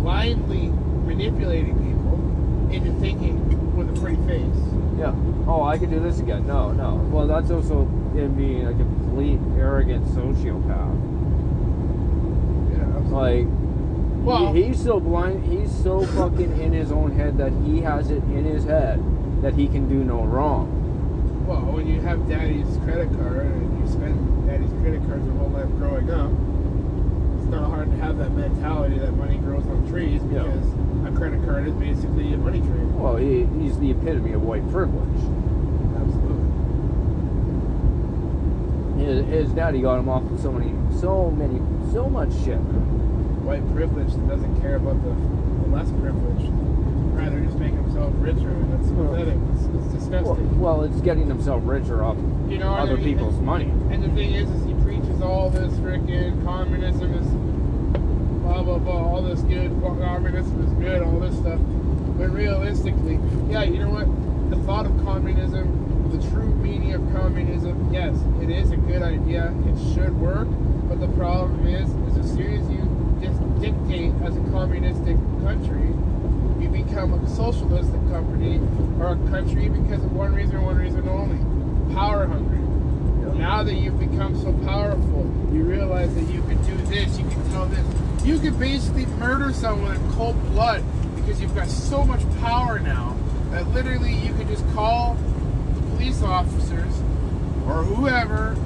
blindly 0.00 0.68
manipulating 1.04 1.74
people 1.78 2.70
into 2.72 2.92
thinking 3.00 3.76
with 3.76 3.90
a 3.90 4.00
pretty 4.00 4.22
face. 4.28 4.62
Yeah. 4.96 5.16
Oh, 5.48 5.64
I 5.64 5.78
could 5.78 5.90
do 5.90 5.98
this 5.98 6.20
again. 6.20 6.46
No, 6.46 6.70
no. 6.70 6.94
Well, 7.10 7.26
that's 7.26 7.50
also 7.50 7.88
him 8.14 8.34
being 8.34 8.66
a 8.66 8.72
complete 8.72 9.38
arrogant 9.58 10.06
sociopath. 10.06 10.96
Yeah. 12.72 13.14
Like, 13.14 13.46
Well- 14.24 14.52
he, 14.52 14.64
he's 14.64 14.82
so 14.82 15.00
blind. 15.00 15.44
He's 15.44 15.70
so 15.72 16.04
fucking 16.16 16.60
in 16.60 16.72
his 16.72 16.90
own 16.92 17.12
head 17.12 17.38
that 17.38 17.52
he 17.64 17.80
has 17.80 18.10
it 18.10 18.22
in 18.24 18.44
his 18.44 18.64
head 18.64 19.02
that 19.42 19.54
he 19.54 19.68
can 19.68 19.88
do 19.88 20.02
no 20.04 20.22
wrong. 20.24 20.74
Well, 21.46 21.60
when 21.72 21.86
you 21.86 22.00
have 22.02 22.28
daddy's 22.28 22.76
credit 22.84 23.08
card 23.16 23.46
and 23.46 23.80
you 23.80 23.86
spend 23.90 24.46
daddy's 24.46 24.70
credit 24.82 25.00
cards 25.06 25.24
your 25.24 25.34
whole 25.36 25.48
life 25.48 25.70
growing 25.78 26.10
up, 26.10 26.30
it's 27.38 27.48
not 27.48 27.70
hard 27.70 27.90
to 27.90 27.96
have 27.98 28.18
that 28.18 28.32
mentality 28.32 28.98
that 28.98 29.12
money 29.12 29.38
grows 29.38 29.64
on 29.66 29.88
trees 29.88 30.20
Yeah. 30.30 30.42
because 30.42 30.66
a 31.08 31.12
credit 31.16 31.42
card 31.46 31.66
is 31.68 31.72
basically 31.74 32.34
a 32.34 32.36
money 32.36 32.60
tree. 32.60 32.84
Well, 32.92 33.16
he, 33.16 33.46
he's 33.62 33.78
the 33.78 33.92
epitome 33.92 34.32
of 34.32 34.42
white 34.42 34.68
privilege. 34.70 35.22
Absolutely. 35.96 36.44
His, 39.08 39.24
his 39.28 39.48
daddy 39.52 39.80
got 39.80 39.98
him 39.98 40.08
off 40.10 40.22
with 40.24 40.42
so 40.42 40.52
many, 40.52 40.70
so 41.00 41.30
many, 41.30 41.58
so 41.92 42.10
much 42.10 42.28
shit. 42.44 42.58
White 43.40 43.64
privilege 43.72 44.12
that 44.12 44.28
doesn't 44.28 44.60
care 44.60 44.76
about 44.76 45.02
the, 45.02 45.08
the 45.64 45.74
less 45.74 45.88
privileged. 45.92 46.52
Rather 47.16 47.40
just 47.40 47.56
make 47.58 47.72
himself 47.72 48.12
richer. 48.18 48.50
and 48.52 48.70
That's 48.70 48.90
Well- 48.92 49.08
pathetic. 49.14 49.38
It's, 49.54 49.64
it's 49.64 49.94
disgusting. 49.94 50.60
well, 50.60 50.82
it's 50.84 51.00
getting 51.00 51.26
himself 51.26 51.62
richer 51.64 52.04
off 52.04 52.18
You 52.50 52.58
know, 52.58 52.68
other 52.74 52.96
and- 52.96 53.02
people's 53.04 53.40
money. 53.40 53.72
And 53.90 54.02
the 54.04 54.10
thing 54.10 54.34
is, 54.34 54.50
is 54.50 54.66
he 54.66 54.74
preaches 54.84 55.22
all 55.22 55.48
this 55.48 55.72
freaking 55.80 56.44
communism 56.44 57.14
is 57.14 57.26
blah 58.44 58.62
blah 58.62 58.76
blah, 58.78 58.92
all 59.08 59.22
this 59.22 59.40
good, 59.40 59.70
communism 59.80 60.64
is 60.66 60.72
good, 60.84 61.02
all 61.02 61.18
this 61.18 61.34
stuff. 61.38 61.58
But 62.18 62.28
realistically, 62.30 63.18
yeah, 63.48 63.62
you 63.62 63.78
know 63.78 63.88
what? 63.90 64.06
The 64.50 64.56
thought 64.66 64.84
of 64.84 64.92
communism, 65.02 65.77
the 66.10 66.30
true 66.30 66.54
meaning 66.56 66.94
of 66.94 67.02
communism, 67.12 67.92
yes, 67.92 68.16
it 68.40 68.50
is 68.50 68.70
a 68.70 68.76
good 68.76 69.02
idea. 69.02 69.54
It 69.66 69.94
should 69.94 70.18
work. 70.18 70.48
But 70.88 71.00
the 71.00 71.08
problem 71.08 71.66
is, 71.66 71.88
is 72.10 72.18
as 72.24 72.32
soon 72.34 72.54
as 72.54 72.70
you 72.70 72.88
dictate 73.60 74.12
as 74.22 74.36
a 74.36 74.40
communistic 74.50 75.16
country, 75.42 75.92
you 76.62 76.68
become 76.68 77.12
a 77.12 77.28
socialistic 77.28 78.00
company 78.10 78.60
or 78.98 79.12
a 79.12 79.30
country 79.30 79.68
because 79.68 80.02
of 80.02 80.12
one 80.12 80.34
reason, 80.34 80.62
one 80.62 80.76
reason 80.76 81.08
only: 81.08 81.38
power 81.94 82.26
hungry. 82.26 82.58
Now 83.38 83.62
that 83.62 83.74
you've 83.74 84.00
become 84.00 84.40
so 84.40 84.52
powerful, 84.64 85.30
you 85.52 85.62
realize 85.62 86.12
that 86.14 86.28
you 86.32 86.42
can 86.42 86.60
do 86.64 86.76
this, 86.86 87.18
you 87.18 87.28
can 87.28 87.50
tell 87.50 87.66
this. 87.66 87.86
You 88.24 88.38
could 88.38 88.58
basically 88.58 89.06
murder 89.06 89.52
someone 89.52 89.94
in 89.94 90.12
cold 90.12 90.40
blood 90.50 90.82
because 91.14 91.40
you've 91.40 91.54
got 91.54 91.68
so 91.68 92.04
much 92.04 92.22
power 92.40 92.80
now 92.80 93.16
that 93.50 93.68
literally 93.68 94.12
you 94.12 94.34
could 94.34 94.48
just 94.48 94.64
call 94.74 95.16
police 95.98 96.22
officers 96.22 96.94
or 97.66 97.82
whoever, 97.82 98.56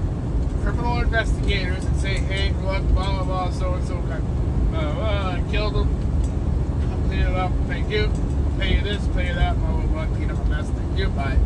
criminal 0.62 0.98
investigators, 1.00 1.82
and 1.82 1.96
say, 1.96 2.18
hey, 2.18 2.52
look, 2.62 2.82
blah, 2.88 3.10
blah, 3.10 3.24
blah, 3.24 3.50
so 3.50 3.72
and 3.72 3.88
so, 3.88 3.96
uh, 3.96 4.76
uh, 4.76 4.94
blah, 5.40 5.50
killed 5.50 5.74
him. 5.74 5.88
I'll 6.90 7.08
clean 7.08 7.20
it 7.20 7.34
up, 7.34 7.50
thank 7.68 7.88
you. 7.90 8.12
Pay 8.58 8.74
you 8.74 8.80
this, 8.82 9.06
pay 9.08 9.28
you 9.28 9.34
that, 9.34 9.58
blah, 9.58 9.72
blah, 9.72 9.86
blah, 10.04 10.14
clean 10.14 10.30
up 10.30 10.44
a 10.44 10.44
mess, 10.44 10.68
thank 10.68 10.98
you, 10.98 11.08
bye. 11.08 11.38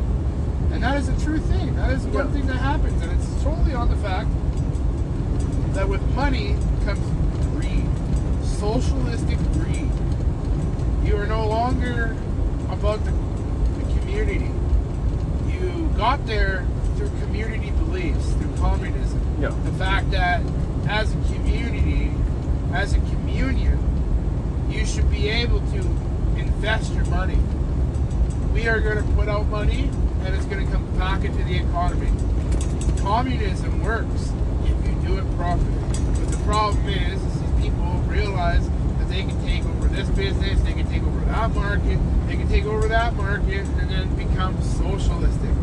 And 0.73 0.83
that 0.83 0.97
is 0.97 1.09
a 1.09 1.25
true 1.25 1.39
thing. 1.39 1.77
That 1.77 1.93
is 1.93 2.05
one 2.07 2.27
Yeah. 2.27 2.33
thing 2.33 2.47
that 2.49 2.57
happens, 2.57 3.01
and 3.01 3.13
it's 3.13 3.43
totally 3.45 3.75
on 3.75 3.89
the 3.89 3.97
fact 3.97 4.29
that 5.75 5.89
with 5.89 6.03
money 6.17 6.57
comes 6.85 6.99
greed, 7.55 7.87
socialistic 8.43 9.39
greed. 9.53 9.89
You 11.05 11.17
are 11.17 11.27
no 11.29 11.47
longer 11.47 12.17
about 12.71 13.05
the, 13.05 13.13
the 13.13 14.01
community. 14.01 14.51
Got 15.97 16.27
there 16.27 16.67
through 16.97 17.09
community 17.21 17.71
beliefs, 17.71 18.33
through 18.35 18.55
communism. 18.57 19.19
Yeah. 19.41 19.49
The 19.65 19.73
fact 19.73 20.11
that 20.11 20.43
as 20.89 21.13
a 21.13 21.35
community, 21.35 22.13
as 22.75 22.93
a 22.93 22.99
communion, 22.99 23.79
you 24.71 24.85
should 24.85 25.11
be 25.11 25.29
able 25.29 25.61
to 25.61 25.79
invest 26.39 26.93
your 26.93 27.07
money. 27.07 27.39
We 28.53 28.69
are 28.69 28.81
going 28.81 28.99
to 28.99 29.13
put 29.15 29.29
out 29.29 29.47
money 29.47 29.91
and 30.25 30.35
it's 30.35 30.45
going 30.45 30.67
to 30.67 30.71
come 30.71 30.85
back 30.99 31.25
into 31.25 31.43
the 31.45 31.57
economy. 31.57 32.11
Communism 33.01 33.83
works 33.83 34.33
if 34.65 34.87
you 34.87 35.09
do 35.09 35.19
it 35.19 35.37
properly. 35.37 35.73
But 35.89 36.31
the 36.31 36.43
problem 36.45 36.87
is, 36.89 37.23
is 37.23 37.41
these 37.41 37.71
people 37.71 37.87
realize 38.07 38.69
that 38.99 39.09
they 39.09 39.23
can 39.23 39.47
take 39.47 39.65
over 39.65 39.89
this 39.89 40.09
business, 40.11 40.61
they 40.61 40.75
can 40.75 40.87
take 40.91 41.03
over 41.05 41.21
that 41.27 41.55
market, 41.55 41.99
they 42.27 42.37
can 42.37 42.49
take 42.49 42.65
over 42.67 42.87
that 42.89 43.15
market, 43.15 43.67
and 43.79 43.91
then 43.91 44.15
become 44.17 44.61
socialistic. 44.63 45.56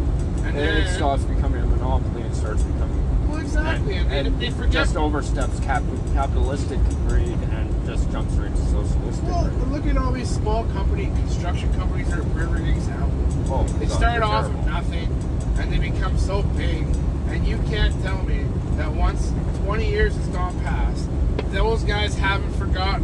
And, 0.55 0.61
then 0.61 0.77
it 0.77 0.95
stops 0.95 1.23
becoming 1.23 1.63
a 1.63 1.65
monopoly 1.65 2.21
and 2.21 2.35
starts 2.35 2.61
becoming 2.63 3.29
well, 3.29 3.39
exactly, 3.41 3.95
and, 3.95 4.11
and, 4.11 4.27
and 4.27 4.39
they 4.39 4.51
forget. 4.51 4.71
just 4.71 4.95
oversteps 4.95 5.59
cap- 5.61 5.83
capitalistic 6.13 6.79
greed 7.07 7.27
and 7.51 7.85
just 7.85 8.11
jumps 8.11 8.33
right 8.35 8.53
to 8.55 8.61
socialistic 8.67 9.25
well, 9.25 9.49
greed. 9.49 9.67
look 9.69 9.85
at 9.87 9.97
all 9.97 10.11
these 10.11 10.29
small 10.29 10.63
company 10.65 11.05
construction 11.05 11.73
companies 11.73 12.09
that 12.09 12.19
are 12.19 12.21
a 12.21 12.25
perfect 12.25 12.67
example. 12.67 13.09
Oh, 13.53 13.63
They 13.79 13.85
God, 13.87 13.97
start 13.97 14.21
off 14.23 14.43
terrible. 14.45 14.59
with 14.59 14.67
nothing 14.69 15.33
and 15.59 15.71
they 15.71 15.77
become 15.89 16.17
so 16.17 16.43
big. 16.43 16.85
And 17.29 17.47
you 17.47 17.57
can't 17.69 17.99
tell 18.03 18.21
me 18.23 18.45
that 18.77 18.91
once 18.91 19.31
20 19.65 19.89
years 19.89 20.15
has 20.15 20.27
gone 20.27 20.59
past, 20.61 21.09
those 21.51 21.83
guys 21.83 22.15
haven't 22.15 22.53
forgotten 22.53 23.03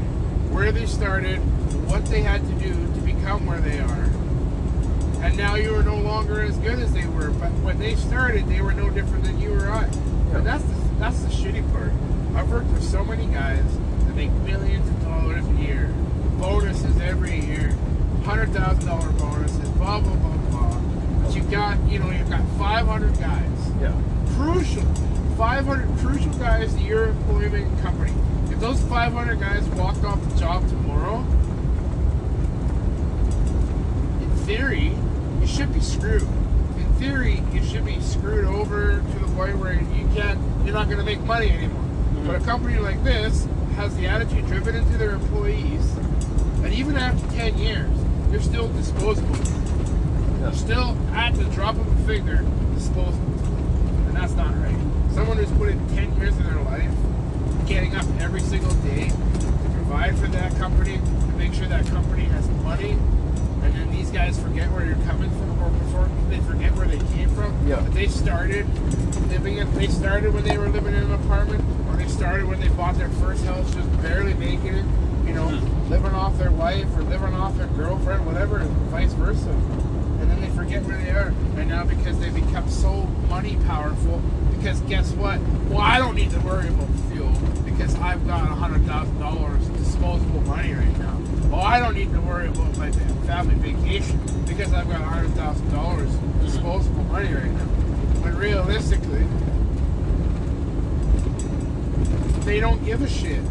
where 0.54 0.72
they 0.72 0.86
started, 0.86 1.38
what 1.90 2.06
they 2.08 2.22
had 2.22 2.42
to 2.48 2.54
do 2.56 2.74
to 2.74 3.02
become 3.02 3.46
where 3.46 3.60
they 3.62 3.80
are. 3.80 4.09
And 5.22 5.36
now 5.38 5.56
you 5.56 5.76
are 5.76 5.84
no 5.84 5.98
longer 5.98 6.42
as 6.42 6.58
good 6.58 6.80
as 6.80 6.94
they 6.94 7.06
were. 7.08 7.30
But 7.32 7.52
when 7.62 7.78
they 7.80 7.96
started, 7.96 8.48
they 8.48 8.62
were 8.62 8.74
no 8.74 8.90
different 8.90 9.26
than 9.26 9.40
you 9.40 9.54
or 9.54 9.70
I. 9.70 9.84
And 10.34 10.46
that's 10.46 10.64
the, 10.64 10.76
that's 11.00 11.20
the 11.22 11.30
shitty 11.30 11.70
part. 11.74 11.92
I've 12.36 12.50
worked 12.50 12.70
with 12.72 12.84
so 12.84 13.04
many 13.04 13.26
guys 13.28 13.64
that 14.06 14.16
make 14.16 14.32
millions 14.32 14.88
of 14.88 15.04
dollars 15.04 15.46
a 15.46 15.52
year, 15.62 15.94
bonuses 16.40 17.00
every 17.02 17.40
year, 17.40 17.76
hundred 18.24 18.50
thousand 18.52 18.86
dollar 18.86 19.10
bonuses, 19.14 19.68
blah 19.72 20.00
blah 20.00 20.16
blah 20.16 20.38
blah. 20.50 20.82
But 21.24 21.36
you 21.36 21.42
got, 21.44 21.78
you 21.90 22.00
know, 22.00 22.10
you've 22.12 22.30
got 22.30 22.42
500 22.58 23.18
guys, 23.20 23.72
Yeah. 23.82 23.94
crucial, 24.36 24.84
500 25.38 25.98
crucial 26.00 26.32
guys 26.34 26.74
to 26.76 26.82
your 26.82 27.10
employment 27.10 27.82
company. 27.82 28.14
If 28.52 28.60
those 28.60 28.80
500 28.84 29.40
guys 29.40 29.64
walked 29.70 30.04
off 30.06 30.22
the 30.30 30.40
job 30.40 30.68
tomorrow, 30.70 31.26
in 34.22 34.30
theory, 34.46 34.94
should 35.50 35.74
be 35.74 35.80
screwed. 35.82 36.22
In 36.22 36.94
theory, 37.00 37.42
you 37.52 37.64
should 37.64 37.86
be 37.86 38.00
screwed 38.00 38.46
over 38.46 39.00
to 39.00 39.20
the 39.20 39.28
point 39.36 39.58
where 39.58 39.74
you 39.74 40.08
can't, 40.16 40.40
you're 40.64 40.74
not 40.74 40.86
going 40.86 41.00
to 41.00 41.04
make 41.04 41.20
money 41.22 41.50
anymore. 41.50 41.82
Mm-hmm. 41.82 42.28
But 42.28 42.36
a 42.42 42.46
company 42.46 42.78
like 42.78 43.04
this 43.04 43.48
has 43.76 43.96
the 43.98 44.08
attitude 44.08 44.46
driven 44.48 44.76
into 44.76 44.98
their 44.98 45.12
employees 45.12 45.96
that 46.62 46.72
even 46.72 46.98
after 46.98 47.26
10 47.36 47.58
years, 47.58 47.90
you're 48.32 48.42
still 48.42 48.68
disposable. 48.70 49.36
You're 50.40 50.54
still 50.54 50.98
at 51.14 51.34
the 51.36 51.46
drop 51.46 51.76
of 51.76 51.88
a 51.88 52.06
finger 52.06 52.46
disposable. 52.74 53.18
And 54.08 54.16
that's 54.16 54.34
not 54.34 54.56
right. 54.58 54.76
someone 55.12 55.38
who's 55.38 55.52
put 55.58 55.70
in 55.70 55.88
10 55.90 56.16
years 56.18 56.38
of 56.38 56.44
their 56.46 56.62
life, 56.64 56.92
getting 57.68 57.96
up 57.96 58.06
every 58.20 58.42
single 58.42 58.74
day 58.84 59.10
to 59.10 59.70
provide 59.74 60.18
for 60.18 60.28
that 60.28 60.56
company, 60.58 60.98
to 60.98 61.34
make 61.38 61.54
sure 61.54 61.68
that 61.68 61.86
company 61.88 62.26
has 62.26 62.48
money, 62.64 62.98
and 63.70 63.78
then 63.78 63.92
these 63.92 64.10
guys 64.10 64.42
forget 64.42 64.72
where 64.72 64.84
you're 64.84 65.06
coming 65.06 65.30
from, 65.30 65.62
or 65.62 65.70
before 65.70 66.10
they 66.30 66.40
forget 66.40 66.74
where 66.74 66.88
they 66.88 66.98
came 67.16 67.30
from. 67.36 67.68
Yeah. 67.68 67.82
But 67.82 67.94
they 67.94 68.08
started 68.08 68.68
living 69.30 69.58
in, 69.58 69.72
they 69.76 69.88
started 69.88 70.34
when 70.34 70.44
they 70.44 70.58
were 70.58 70.70
living 70.70 70.96
in 70.96 71.04
an 71.04 71.12
apartment, 71.12 71.64
or 71.88 71.96
they 71.96 72.08
started 72.08 72.48
when 72.48 72.60
they 72.60 72.70
bought 72.70 72.96
their 72.96 73.10
first 73.22 73.46
house, 73.46 73.72
just 73.76 74.02
barely 74.02 74.34
making 74.34 74.74
it, 74.74 74.86
you 75.26 75.34
know, 75.34 75.48
hmm. 75.48 75.92
living 75.92 76.14
off 76.14 76.38
their 76.40 76.52
wife 76.52 76.88
or 76.98 77.04
living 77.04 77.36
off 77.36 77.56
their 77.58 77.68
girlfriend, 77.68 78.26
whatever, 78.26 78.60
vice 78.90 79.14
versa. 79.14 79.50
And 79.50 80.30
then 80.30 80.42
they 80.42 80.50
forget 80.50 80.84
where 80.84 80.98
they 80.98 81.12
are. 81.12 81.34
And 81.58 81.70
now 81.70 81.86
because 81.86 82.20
they 82.20 82.32
become 82.32 82.68
so 82.70 83.04
money 83.30 83.58
powerful, 83.68 84.20
because 84.58 84.82
guess 84.82 85.12
what? 85.12 85.40
Well, 85.70 85.80
I 85.82 86.00
don't 86.00 86.16
need 86.16 86.32
to 86.32 86.40
worry 86.40 86.68
about 86.68 86.90
fuel 87.12 87.32
because 87.64 87.94
I've 87.96 88.26
got 88.26 88.52
a 88.52 88.56
hundred 88.56 88.84
thousand 88.86 89.20
dollars 89.20 89.66
disposable 89.70 90.42
money 90.42 90.74
right 90.74 90.98
now. 90.98 91.19
Well, 91.50 91.62
I 91.62 91.80
don't 91.80 91.96
need 91.96 92.12
to 92.14 92.22
worry 92.22 92.48
about 92.48 92.78
my 92.78 92.92
family 93.26 93.56
vacation 93.56 94.20
because 94.46 94.72
I've 94.72 94.88
got 94.88 95.02
hundred 95.02 95.32
thousand 95.32 95.72
dollars 95.72 96.10
mm-hmm. 96.10 96.46
disposable 96.46 97.04
money 97.06 97.34
right 97.34 97.52
now. 97.52 97.66
When 98.22 98.38
realistically, 98.38 99.26
they 102.46 102.60
don't 102.60 102.84
give 102.86 103.02
a 103.02 103.10
shit. 103.10 103.42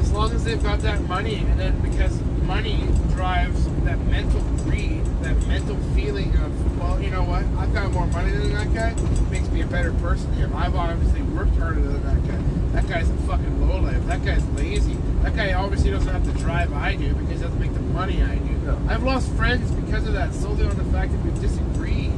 As 0.00 0.12
long 0.12 0.32
as 0.32 0.44
they've 0.44 0.62
got 0.62 0.80
that 0.80 1.00
money, 1.02 1.36
and 1.36 1.58
then 1.58 1.80
because 1.80 2.20
money 2.42 2.86
drives 3.10 3.64
that 3.84 3.98
mental 4.06 4.40
greed, 4.64 5.04
that 5.22 5.36
mental 5.46 5.76
feeling 5.94 6.34
of, 6.36 6.78
well, 6.78 7.00
you 7.00 7.10
know 7.10 7.22
what, 7.22 7.44
I've 7.58 7.72
got 7.72 7.90
more 7.92 8.06
money 8.06 8.30
than 8.30 8.52
that 8.52 8.74
guy, 8.74 8.94
makes 9.30 9.48
me 9.48 9.62
a 9.62 9.66
better 9.66 9.92
person 9.94 10.34
than. 10.34 10.52
I've 10.52 10.74
obviously 10.74 11.22
worked 11.22 11.56
harder 11.56 11.80
than 11.80 12.02
that 12.04 12.26
guy. 12.26 12.80
That 12.80 12.88
guy's 12.88 13.10
a 13.10 13.16
fucking 13.26 13.68
lowlife. 13.68 14.04
That 14.06 14.24
guy's 14.24 14.46
lazy. 14.50 14.96
That 15.22 15.36
guy 15.36 15.52
obviously 15.52 15.90
doesn't 15.90 16.12
have 16.12 16.24
the 16.24 16.38
drive 16.38 16.72
I 16.72 16.94
do 16.94 17.12
because 17.14 17.28
he 17.28 17.44
doesn't 17.44 17.60
make 17.60 17.74
the 17.74 17.80
money 17.80 18.22
I 18.22 18.36
do. 18.36 18.78
I've 18.88 19.02
lost 19.02 19.30
friends 19.32 19.70
because 19.72 20.06
of 20.06 20.12
that, 20.12 20.34
solely 20.34 20.64
on 20.64 20.76
the 20.76 20.84
fact 20.84 21.12
that 21.12 21.24
we 21.24 21.30
disagreed. 21.40 22.12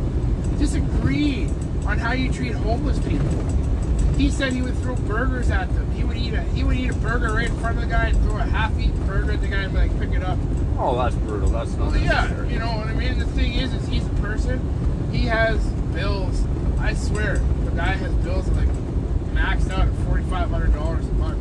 Disagreed 0.58 1.48
on 1.86 1.98
how 1.98 2.12
you 2.12 2.32
treat 2.32 2.52
homeless 2.52 2.98
people. 3.00 3.28
He 4.16 4.30
said 4.30 4.52
he 4.52 4.60
would 4.60 4.76
throw 4.78 4.96
burgers 4.96 5.50
at 5.50 5.72
them. 5.74 5.90
He 5.92 6.04
would 6.04 6.16
eat 6.16 6.34
a 6.34 6.42
he 6.42 6.62
would 6.62 6.76
eat 6.76 6.90
a 6.90 6.94
burger 6.94 7.32
right 7.32 7.48
in 7.48 7.56
front 7.58 7.76
of 7.76 7.82
the 7.82 7.88
guy 7.88 8.08
and 8.08 8.20
throw 8.22 8.36
a 8.36 8.42
half-eaten 8.42 9.06
burger 9.06 9.32
at 9.32 9.40
the 9.40 9.48
guy 9.48 9.62
and 9.62 9.74
like, 9.74 9.98
pick 9.98 10.10
it 10.10 10.22
up. 10.22 10.38
Oh, 10.78 10.96
that's 10.96 11.14
brutal. 11.14 11.48
That's 11.48 11.72
not. 11.72 11.92
Well, 11.92 12.00
yeah, 12.00 12.44
you 12.46 12.58
know 12.58 12.66
what 12.66 12.88
I 12.88 12.94
mean. 12.94 13.18
The 13.18 13.26
thing 13.26 13.54
is, 13.54 13.72
is 13.72 13.86
he's 13.88 14.04
a 14.04 14.10
person. 14.20 15.08
He 15.12 15.26
has 15.26 15.64
bills. 15.94 16.44
I 16.78 16.94
swear, 16.94 17.36
the 17.64 17.70
guy 17.70 17.92
has 17.92 18.12
bills 18.16 18.48
like 18.50 18.68
maxed 19.32 19.70
out 19.70 19.88
at 19.88 19.94
forty-five 20.06 20.50
hundred 20.50 20.74
dollars 20.74 21.06
a 21.06 21.12
month 21.12 21.39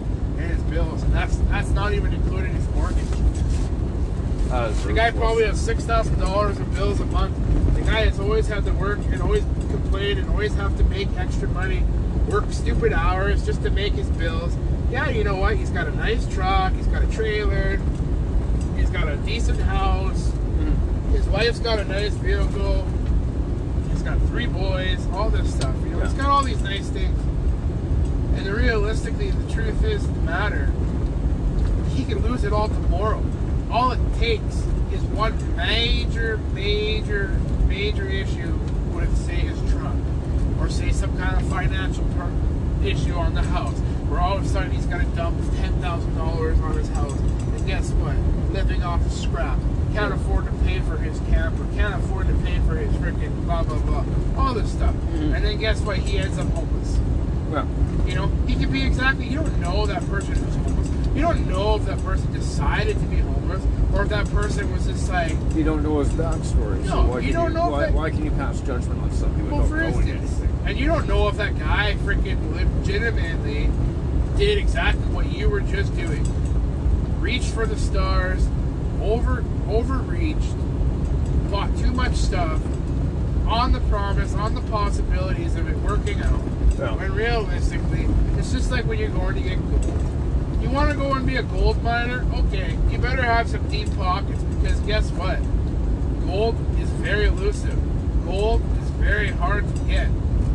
bills, 0.69 1.03
and 1.03 1.13
that's 1.13 1.35
that's 1.49 1.69
not 1.69 1.93
even 1.93 2.13
including 2.13 2.53
his 2.53 2.67
mortgage. 2.69 2.97
Is 4.51 4.83
The 4.83 4.93
guy 4.93 5.11
probably 5.11 5.45
has 5.45 5.59
six 5.59 5.83
thousand 5.83 6.19
dollars 6.19 6.57
in 6.57 6.65
bills 6.73 6.99
a 6.99 7.05
month. 7.05 7.35
The 7.75 7.81
guy 7.81 8.05
has 8.05 8.19
always 8.19 8.47
had 8.47 8.65
to 8.65 8.71
work 8.73 8.99
and 9.11 9.21
always 9.21 9.43
complain 9.69 10.17
and 10.17 10.29
always 10.29 10.53
have 10.55 10.75
to 10.77 10.83
make 10.85 11.07
extra 11.17 11.47
money, 11.49 11.83
work 12.29 12.45
stupid 12.51 12.91
hours 12.93 13.45
just 13.45 13.61
to 13.63 13.69
make 13.69 13.93
his 13.93 14.07
bills. 14.09 14.55
Yeah, 14.91 15.09
you 15.09 15.23
know 15.23 15.35
what? 15.35 15.55
He's 15.57 15.69
got 15.69 15.87
a 15.87 15.95
nice 15.95 16.27
truck. 16.33 16.73
He's 16.73 16.87
got 16.87 17.03
a 17.03 17.07
trailer. 17.07 17.79
He's 18.75 18.89
got 18.89 19.07
a 19.07 19.17
decent 19.17 19.59
house. 19.61 20.31
Mhm. 20.59 21.11
His 21.11 21.27
wife's 21.27 21.59
got 21.59 21.77
a 21.77 21.83
nice 21.83 22.13
vehicle. 22.13 22.85
He's 23.91 24.01
got 24.01 24.17
three 24.29 24.47
boys. 24.47 25.05
All 25.13 25.29
this 25.29 25.53
stuff. 25.53 25.75
You 25.83 25.91
know, 25.91 25.99
he's 26.01 26.13
Yeah. 26.13 26.21
got 26.23 26.29
all 26.29 26.43
these 26.43 26.61
nice 26.61 26.87
things. 26.87 27.19
And 28.39 28.47
realistically, 28.47 29.31
the 29.31 29.51
truth 29.53 29.83
is 29.83 30.07
the 30.07 30.13
matter. 30.21 30.71
He 31.93 32.05
can 32.05 32.19
lose 32.23 32.43
it 32.45 32.53
all 32.53 32.69
tomorrow. 32.69 33.21
All 33.69 33.91
it 33.91 33.99
takes 34.17 34.55
is 34.93 35.01
one 35.11 35.35
major, 35.57 36.37
major, 36.53 37.27
major 37.67 38.07
issue 38.07 38.53
with, 38.93 39.15
say, 39.25 39.35
his 39.35 39.59
truck, 39.73 39.93
or 40.59 40.69
say 40.69 40.91
some 40.91 41.15
kind 41.17 41.35
of 41.41 41.47
financial 41.49 42.05
issue 42.83 43.13
on 43.13 43.33
the 43.33 43.41
house, 43.41 43.77
where 44.07 44.21
all 44.21 44.37
of 44.37 44.45
a 44.45 44.47
sudden 44.47 44.71
he's 44.71 44.85
got 44.85 45.01
to 45.01 45.07
dump 45.07 45.37
ten 45.57 45.73
thousand 45.81 46.15
dollars 46.15 46.57
on 46.61 46.77
his 46.77 46.87
house, 46.89 47.19
and 47.19 47.67
guess 47.67 47.91
what? 47.91 48.15
Living 48.53 48.81
off 48.83 49.05
of 49.05 49.11
scrap, 49.11 49.59
can't 49.93 50.13
afford 50.13 50.45
to 50.45 50.51
pay 50.63 50.79
for 50.79 50.95
his 50.95 51.19
camper, 51.29 51.67
can't 51.75 52.01
afford 52.01 52.27
to 52.29 52.33
pay 52.35 52.57
for 52.65 52.75
his 52.77 52.89
freaking 52.95 53.43
blah 53.43 53.63
blah 53.63 53.79
blah, 53.79 54.05
all 54.37 54.53
this 54.53 54.71
stuff, 54.71 54.95
Mhm. 55.13 55.35
and 55.35 55.45
then 55.45 55.57
guess 55.57 55.81
what? 55.81 55.97
He 55.97 56.17
ends 56.17 56.39
up 56.39 56.47
homeless. 56.53 56.97
Yeah. 57.51 57.65
You 58.09 58.15
know, 58.15 58.27
he 58.47 58.55
could 58.55 58.71
be 58.71 58.83
exactly. 58.83 59.27
You 59.27 59.37
don't 59.39 59.59
know 59.59 59.85
that 59.85 60.05
person 60.09 60.33
who's 60.35 60.55
homeless. 60.55 61.15
You 61.15 61.21
don't 61.21 61.47
know 61.47 61.75
if 61.75 61.85
that 61.85 62.03
person 62.03 62.31
decided 62.33 62.97
to 62.99 63.05
be 63.05 63.17
homeless 63.17 63.63
or 63.93 64.03
if 64.03 64.09
that 64.09 64.27
person 64.29 64.71
was 64.71 64.85
just 64.87 65.09
like, 65.09 65.31
You 65.55 65.63
don't 65.63 65.83
know 65.83 65.99
his 65.99 66.09
backstory. 66.09 66.85
so 66.87 67.03
No, 67.03 67.09
why 67.09 67.19
you 67.19 67.31
can 67.31 67.33
don't 67.41 67.53
know 67.53 67.69
Why, 67.69 67.79
that- 67.81 67.93
why 67.93 68.09
can 68.09 68.23
you 68.25 68.31
pass 68.31 68.59
judgment 68.61 69.01
on 69.01 69.11
somebody 69.11 69.43
well, 69.43 69.61
without 69.61 69.69
for 69.69 69.77
knowing 69.77 70.07
instance, 70.07 70.39
anything? 70.39 70.59
and 70.65 70.77
you 70.79 70.85
don't 70.87 71.07
know 71.07 71.27
if 71.27 71.37
that 71.37 71.57
guy 71.59 71.95
freaking 72.03 72.53
legitimately 72.55 73.69
did 74.37 74.57
exactly 74.57 75.05
what 75.13 75.31
you 75.31 75.49
were 75.49 75.61
just 75.61 75.95
doing. 75.95 76.25
Reached 77.19 77.51
for 77.53 77.65
the 77.65 77.77
stars, 77.77 78.47
over 79.01 79.43
overreached, 79.67 80.55
bought 81.51 81.75
too 81.77 81.91
much 81.91 82.15
stuff 82.15 82.59
on 83.47 83.71
the 83.71 83.79
promise, 83.81 84.33
on 84.35 84.55
the 84.55 84.61
possibilities 84.61 85.55
of 85.55 85.67
it 85.67 85.77
working 85.79 86.21
out. 86.21 86.39
Yeah. 86.79 86.95
When 86.95 87.11
realistically, 87.11 88.07
it's 88.37 88.53
just 88.53 88.71
like 88.71 88.85
when 88.85 88.99
you're 88.99 89.09
going 89.09 89.35
to 89.35 89.41
get 89.41 89.59
gold. 89.69 90.61
You 90.61 90.69
want 90.69 90.89
to 90.91 90.95
go 90.95 91.13
and 91.13 91.27
be 91.27 91.35
a 91.35 91.43
gold 91.43 91.83
miner? 91.83 92.25
Okay, 92.33 92.77
you 92.89 92.97
better 92.97 93.21
have 93.21 93.49
some 93.49 93.67
deep 93.67 93.93
pockets 93.97 94.41
because 94.43 94.79
guess 94.81 95.11
what? 95.11 95.39
Gold 96.25 96.55
is 96.79 96.89
very 96.91 97.25
elusive. 97.25 97.77
Gold 98.25 98.61
is 98.81 98.89
very 98.91 99.29
hard 99.29 99.67
to 99.67 99.81
get. 99.83 100.07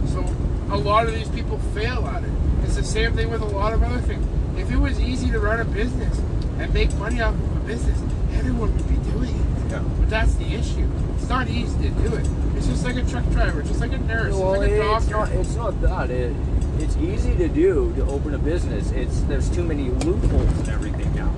So 0.07 0.25
a 0.71 0.79
lot 0.79 1.07
of 1.07 1.15
these 1.15 1.29
people 1.29 1.59
fail 1.75 2.07
at 2.07 2.25
it. 2.25 2.31
It's 2.63 2.77
the 2.77 2.85
same 2.85 3.15
thing 3.15 3.31
with 3.31 3.43
a 3.43 3.47
lot 3.47 3.75
of 3.75 3.83
other 3.83 4.01
things. 4.01 4.27
If 4.59 4.71
it 4.71 4.79
was 4.79 4.99
easy 5.01 5.31
to 5.31 5.39
run 5.39 5.61
a 5.61 5.65
business 5.67 6.19
and 6.59 6.73
make 6.73 6.95
money 6.95 7.21
off 7.21 7.35
of 7.35 7.57
a 7.57 7.61
business, 7.67 8.01
everyone 8.33 8.75
would 8.75 8.89
be 8.89 9.11
doing 9.11 9.29
it. 9.29 9.73
Yeah. 9.73 9.83
But 9.99 10.09
that's 10.09 10.35
the 10.37 10.47
issue. 10.55 10.89
It's 11.17 11.29
not 11.29 11.49
easy 11.49 11.77
to 11.83 11.91
do 11.91 12.15
it. 12.15 12.27
It's 12.57 12.67
just 12.67 12.85
like 12.85 12.97
a 12.97 13.03
truck 13.05 13.29
driver, 13.31 13.63
just 13.63 13.81
like 13.81 13.93
a 13.93 13.99
nurse, 13.99 14.29
just 14.29 14.41
Well, 14.41 14.59
like 14.59 14.71
a 14.71 14.75
it's 14.97 15.07
doctor. 15.07 15.11
not. 15.11 15.41
It's 15.41 15.55
not 15.57 15.81
that. 15.83 16.11
It, 16.11 16.35
it's 16.79 16.97
easy 16.97 17.35
to 17.37 17.49
do 17.49 17.93
to 17.97 18.05
open 18.07 18.35
a 18.35 18.39
business. 18.39 18.91
It's 18.93 19.21
there's 19.23 19.49
too 19.51 19.63
many 19.65 19.91
loopholes 19.91 20.51
and 20.61 20.69
everything 20.69 21.13
now. 21.15 21.33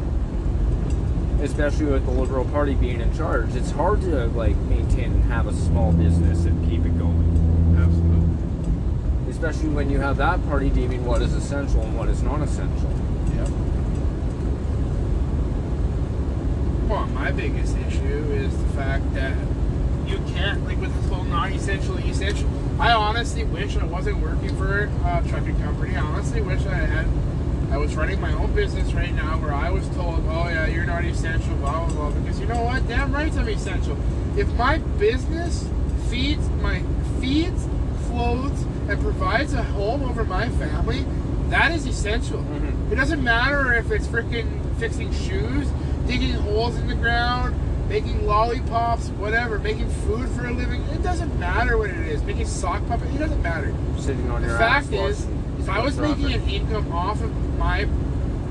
Especially 1.42 1.86
with 1.86 2.04
the 2.06 2.10
Liberal 2.12 2.44
Party 2.46 2.74
being 2.74 3.00
in 3.00 3.14
charge, 3.14 3.54
it's 3.54 3.70
hard 3.70 4.00
to 4.02 4.26
like 4.28 4.56
maintain 4.56 5.12
and 5.12 5.24
have 5.24 5.46
a 5.46 5.52
small 5.52 5.92
business 5.92 6.44
and 6.46 6.68
keep 6.68 6.84
it 6.86 6.98
going. 6.98 7.76
Absolutely. 7.78 9.30
Especially 9.30 9.68
when 9.68 9.90
you 9.90 10.00
have 10.00 10.16
that 10.16 10.42
party 10.48 10.70
deeming 10.70 11.04
what 11.04 11.20
is 11.20 11.34
essential 11.34 11.82
and 11.82 11.96
what 11.98 12.08
is 12.08 12.22
non 12.22 12.40
essential. 12.42 12.90
Yep. 13.36 13.48
Well, 16.88 17.06
my 17.08 17.30
biggest 17.32 17.76
issue 17.76 18.32
is 18.32 18.56
the 18.56 18.68
fact 18.70 19.12
that 19.14 19.36
can't, 20.34 20.64
like 20.64 20.80
with 20.80 20.94
this 20.94 21.10
whole 21.10 21.24
non-essential, 21.24 21.98
essential. 21.98 22.48
I 22.78 22.92
honestly 22.92 23.44
wish 23.44 23.76
I 23.76 23.84
wasn't 23.84 24.20
working 24.20 24.54
for 24.56 24.90
a 25.04 25.24
trucking 25.28 25.58
company. 25.60 25.96
I 25.96 26.00
honestly 26.00 26.42
wish 26.42 26.64
I 26.66 26.74
had. 26.74 27.06
I 27.72 27.78
was 27.78 27.96
running 27.96 28.20
my 28.20 28.32
own 28.34 28.54
business 28.54 28.92
right 28.92 29.12
now, 29.14 29.38
where 29.38 29.52
I 29.52 29.70
was 29.70 29.88
told, 29.90 30.24
"Oh 30.28 30.48
yeah, 30.48 30.66
you're 30.66 30.84
not 30.84 31.04
essential," 31.04 31.54
blah 31.56 31.86
blah 31.86 32.10
blah. 32.10 32.20
Because 32.20 32.38
you 32.38 32.46
know 32.46 32.62
what? 32.62 32.86
Damn 32.86 33.12
right, 33.12 33.32
I'm 33.36 33.48
essential. 33.48 33.96
If 34.36 34.52
my 34.54 34.78
business 34.98 35.68
feeds 36.08 36.48
my 36.62 36.82
feeds, 37.20 37.66
clothes, 38.06 38.64
and 38.88 39.00
provides 39.00 39.52
a 39.54 39.62
home 39.62 40.02
over 40.02 40.24
my 40.24 40.48
family, 40.50 41.04
that 41.48 41.72
is 41.72 41.86
essential. 41.86 42.38
Mhm. 42.38 42.92
It 42.92 42.94
doesn't 42.96 43.22
matter 43.22 43.72
if 43.72 43.90
it's 43.90 44.06
freaking 44.06 44.60
fixing 44.78 45.12
shoes, 45.12 45.68
digging 46.06 46.34
holes 46.34 46.76
in 46.76 46.86
the 46.86 46.94
ground, 46.94 47.54
making 47.88 48.26
lollipops, 48.26 49.08
whatever, 49.10 49.58
making 49.58 49.88
food 49.88 50.28
for 50.30 50.46
a 50.46 50.52
living. 50.52 50.82
It 50.84 51.02
doesn't 51.02 51.38
matter 51.38 51.78
what 51.78 51.90
it 51.90 51.96
is. 51.96 52.22
Making 52.22 52.46
sock 52.46 52.86
puppets. 52.86 53.14
It 53.14 53.18
doesn't 53.18 53.42
matter. 53.42 53.74
Sitting 53.98 54.30
on 54.30 54.42
The 54.42 54.48
your 54.48 54.58
fact 54.58 54.92
ass 54.92 55.20
is, 55.20 55.26
if 55.58 55.68
I 55.68 55.82
was 55.82 55.98
making 55.98 56.32
an 56.32 56.48
income 56.48 56.92
off 56.92 57.20
of 57.22 57.58
my 57.58 57.86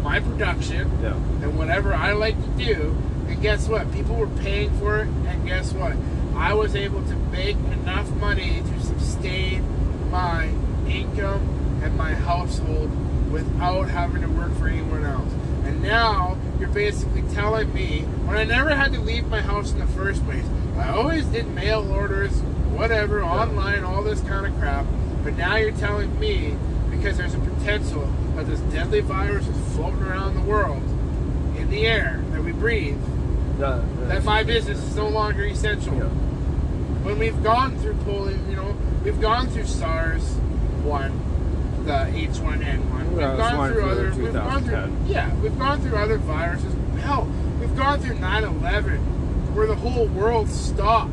my 0.02 0.20
production 0.20 0.92
yeah. 1.02 1.14
and 1.14 1.58
whatever 1.58 1.94
I 1.94 2.12
like 2.12 2.40
to 2.40 2.64
do, 2.64 2.96
and 3.28 3.42
guess 3.42 3.68
what? 3.68 3.92
People 3.92 4.16
were 4.16 4.28
paying 4.28 4.70
for 4.78 5.00
it, 5.00 5.08
and 5.08 5.48
guess 5.48 5.74
what? 5.74 5.96
I 6.36 6.54
was 6.54 6.76
able 6.76 7.04
to 7.04 7.16
make 7.32 7.56
enough 7.56 8.10
money 8.18 8.62
to 8.62 8.82
sustain 8.84 9.66
my 10.12 10.50
income 10.88 11.82
and 11.84 11.98
my 11.98 12.14
household 12.14 12.92
without 13.32 13.90
having 13.90 14.22
to 14.22 14.28
work 14.28 14.54
for 14.58 14.68
anyone 14.68 15.06
else. 15.06 15.32
And 15.64 15.82
now 15.82 16.38
you're 16.66 16.74
basically 16.74 17.22
telling 17.34 17.72
me 17.74 18.02
when 18.26 18.38
I 18.38 18.44
never 18.44 18.76
had 18.76 18.92
to 18.94 19.00
leave 19.00 19.28
my 19.28 19.42
house 19.42 19.72
in 19.72 19.80
the 19.80 19.88
first 19.88 20.24
place, 20.26 20.46
I 20.78 20.90
always 20.90 21.26
did 21.28 21.48
mail 21.54 21.90
orders, 21.92 22.32
whatever, 22.76 23.24
online, 23.24 23.84
all 23.84 24.02
this 24.04 24.20
kind 24.22 24.46
of 24.46 24.60
crap. 24.60 24.86
But 25.24 25.38
now 25.38 25.56
you're 25.58 25.72
telling 25.74 26.20
me 26.20 26.56
because 26.92 27.18
there's 27.18 27.36
a 27.36 27.40
potential 27.40 28.12
that 28.36 28.48
this 28.48 28.60
deadly 28.62 29.02
virus 29.02 29.48
is 29.48 29.76
floating 29.76 30.02
around 30.04 30.36
the 30.36 30.42
world 30.42 30.82
in 31.58 31.70
the 31.70 31.86
air 31.86 32.24
that 32.32 32.44
we 32.44 32.52
breathe. 32.52 32.98
The- 33.60 33.82
the- 34.00 34.06
That 34.08 34.24
my 34.24 34.44
business 34.44 34.80
is 34.84 34.96
no 34.96 35.08
longer 35.08 35.44
essential. 35.46 35.94
Yeah. 35.96 36.04
When 37.04 37.20
we've 37.20 37.42
gone 37.44 37.78
through 37.78 37.94
polling, 38.06 38.44
you 38.50 38.56
know, 38.56 38.76
we've 39.04 39.22
gone 39.22 39.48
through 39.48 39.66
SARS 39.66 40.24
one, 40.84 41.12
the 41.86 41.92
H1N1. 41.92 43.10
We've 43.10 43.20
gone 43.20 43.72
through 43.72 43.90
other. 43.90 44.14
We've 44.16 44.34
gone 44.34 44.64
through. 44.64 44.92
Yeah, 45.08 45.34
we've 45.36 45.58
gone 45.58 45.80
through 45.82 45.98
other 45.98 46.18
viruses. 46.18 46.74
Hell, 47.02 47.28
we've 47.60 47.76
gone 47.76 48.00
through 48.00 48.16
9/11, 48.16 48.98
where 49.54 49.68
the 49.68 49.76
whole 49.76 50.08
world 50.08 50.50
stopped 50.50 51.12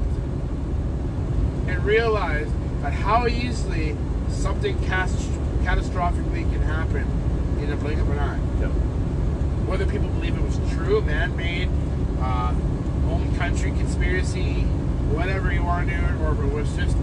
and 1.67 1.85
realized 1.85 2.51
that 2.83 2.93
how 2.93 3.27
easily 3.27 3.97
something 4.29 4.79
cas- 4.85 5.29
catastrophically 5.63 6.51
can 6.53 6.63
happen 6.63 7.07
in 7.63 7.71
a 7.71 7.77
blink 7.77 8.01
of 8.01 8.11
an 8.11 8.19
eye 8.19 8.39
Yeah. 8.61 8.67
whether 9.67 9.87
people 9.87 10.09
believe 10.09 10.35
it 10.37 10.43
was 10.43 10.59
true, 10.73 11.01
man-made, 11.03 11.69
uh, 12.21 12.53
own 13.09 13.33
country 13.39 13.71
conspiracy, 13.71 14.63
whatever 15.13 15.53
you 15.53 15.63
want 15.63 15.89
to 15.89 15.95
do, 15.95 16.03
or 16.25 16.33
if 16.33 16.41
it 16.41 16.53
was 16.53 16.73
just 16.75 16.97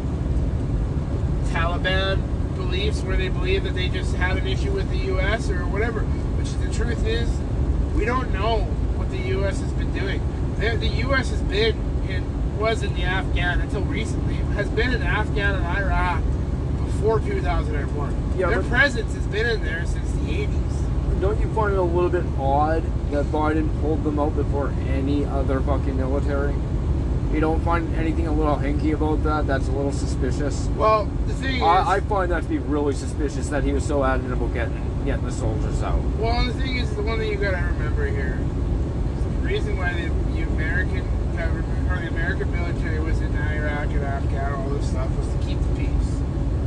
Taliban 1.54 2.20
beliefs 2.60 3.02
where 3.02 3.16
they 3.16 3.30
believe 3.30 3.64
that 3.64 3.74
they 3.74 3.88
just 3.88 4.16
have 4.16 4.36
an 4.36 4.46
issue 4.46 4.72
with 4.72 4.90
the 4.90 4.98
U.S. 5.14 5.50
or 5.50 5.66
whatever. 5.66 6.02
Which 6.02 6.52
the 6.54 6.72
truth 6.74 7.06
is, 7.06 7.30
we 7.96 8.06
don't 8.06 8.32
know 8.34 8.62
what 8.98 9.10
the 9.10 9.18
U.S. 9.40 9.62
has 9.62 9.72
been 9.74 9.92
doing. 9.94 10.22
The, 10.58 10.76
the 10.76 10.88
U.S. 11.08 11.30
has 11.30 11.42
been 11.44 11.78
and 12.10 12.60
was 12.60 12.84
in 12.84 12.94
the 12.96 13.04
Afghan 13.04 13.62
until 13.62 13.82
recently 13.84 14.36
has 14.56 14.68
been 14.70 14.94
in 14.94 15.02
Afghan 15.02 15.56
and 15.56 15.66
Iraq 15.66 16.22
before 16.86 17.20
2001. 17.22 18.34
Yeah, 18.38 18.50
Their 18.50 18.64
presence 18.64 19.14
has 19.16 19.26
been 19.28 19.46
in 19.46 19.64
there 19.64 19.86
since 19.86 20.12
the 20.12 20.20
80s. 20.20 21.22
Don't 21.22 21.40
you 21.40 21.54
find 21.54 21.74
it 21.74 21.80
a 21.80 21.82
little 21.82 22.10
bit 22.10 22.26
odd 22.38 22.84
that 23.12 23.26
Biden 23.26 23.70
pulled 23.82 24.04
them 24.04 24.20
out 24.20 24.36
before 24.36 24.74
any 24.90 25.26
other 25.26 25.62
fucking 25.62 25.96
military? 25.96 26.54
You 27.32 27.40
don't 27.40 27.60
find 27.62 27.94
anything 27.96 28.28
a 28.28 28.34
little 28.34 28.56
hinky 28.56 28.94
about 28.94 29.24
that? 29.24 29.46
That's 29.46 29.68
a 29.68 29.72
little 29.72 29.92
suspicious. 29.92 30.68
Well, 30.76 31.06
the 31.28 31.34
thing 31.36 31.58
is, 31.58 31.62
I, 31.62 31.96
I 31.96 32.00
find 32.00 32.32
that 32.32 32.44
to 32.44 32.50
be 32.50 32.58
really 32.58 32.94
suspicious 32.94 33.50
that 33.50 33.64
he 33.64 33.72
was 33.72 33.86
so 33.86 34.04
adamant 34.04 34.34
about 34.34 34.54
getting 34.54 35.04
getting 35.06 35.26
the 35.26 35.32
soldiers 35.32 35.82
out. 35.82 36.02
well, 36.18 36.44
the 36.44 36.54
thing 36.54 36.78
is, 36.78 36.94
the 36.96 37.04
one 37.04 37.20
thing 37.20 37.32
you 37.32 37.38
gotta 37.38 37.64
remember 37.66 38.08
here, 38.08 38.38
the 39.42 39.48
reason 39.48 39.78
why 39.78 39.94
the, 39.94 40.10
the 40.34 40.42
American 40.42 41.06
government 41.38 41.92
or 41.92 42.02
the 42.02 42.08
American 42.08 42.52
military 42.52 43.00
was 43.00 43.20
in 43.22 43.34
Iraq 43.36 43.90
and 43.90 44.04
Afghan, 44.04 44.54
all 44.54 44.70
this 44.70 44.90
stuff, 44.90 45.10
was 45.16 45.28
to 45.28 45.38
keep 45.46 45.60
the 45.60 45.76
peace. 45.76 46.20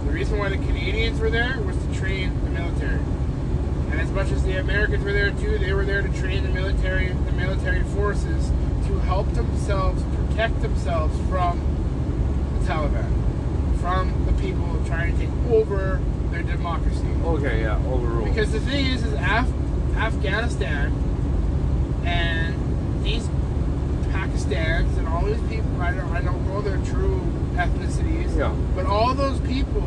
The 0.05 0.13
reason 0.13 0.39
why 0.39 0.49
the 0.49 0.57
Canadians 0.57 1.21
were 1.21 1.31
there 1.31 1.61
was 1.61 1.77
to 1.77 1.95
train 1.95 2.33
the 2.45 2.51
military. 2.51 3.01
And 3.91 4.01
as 4.01 4.11
much 4.13 4.31
as 4.31 4.43
the 4.45 4.57
Americans 4.57 5.05
were 5.05 5.13
there 5.13 5.33
too, 5.33 5.59
they 5.59 5.73
were 5.73 5.85
there 5.85 6.03
to 6.03 6.09
train 6.21 6.45
the 6.45 6.49
military, 6.49 7.09
the 7.09 7.33
military 7.33 7.83
forces 7.83 8.51
to 8.87 8.99
help 9.01 9.31
themselves 9.35 10.03
protect 10.33 10.63
themselves 10.63 11.15
from 11.29 11.61
the 12.59 12.67
Taliban, 12.67 13.11
from 13.81 14.25
the 14.27 14.33
people 14.41 14.81
trying 14.87 15.13
to 15.13 15.19
take 15.27 15.31
over 15.51 16.01
their 16.31 16.43
democracy. 16.43 17.07
Okay, 17.25 17.61
yeah, 17.63 17.77
overrule. 17.87 18.25
Because 18.25 18.51
the 18.53 18.61
thing 18.61 18.87
is, 18.87 19.05
is 19.05 19.13
Af- 19.15 19.53
Afghanistan 19.97 20.93
and 22.05 23.05
these 23.05 23.29
Pakistans 24.11 24.97
and 24.97 25.07
all 25.07 25.25
these 25.27 25.41
people, 25.51 25.81
I 25.81 25.93
don't, 25.93 26.11
I 26.13 26.23
don't 26.23 26.47
know 26.49 26.63
their 26.63 26.79
true 26.79 27.21
ethnicities, 27.55 28.37
Yeah. 28.37 28.55
but 28.75 28.87
all 28.87 29.13
those 29.15 29.39
people, 29.41 29.83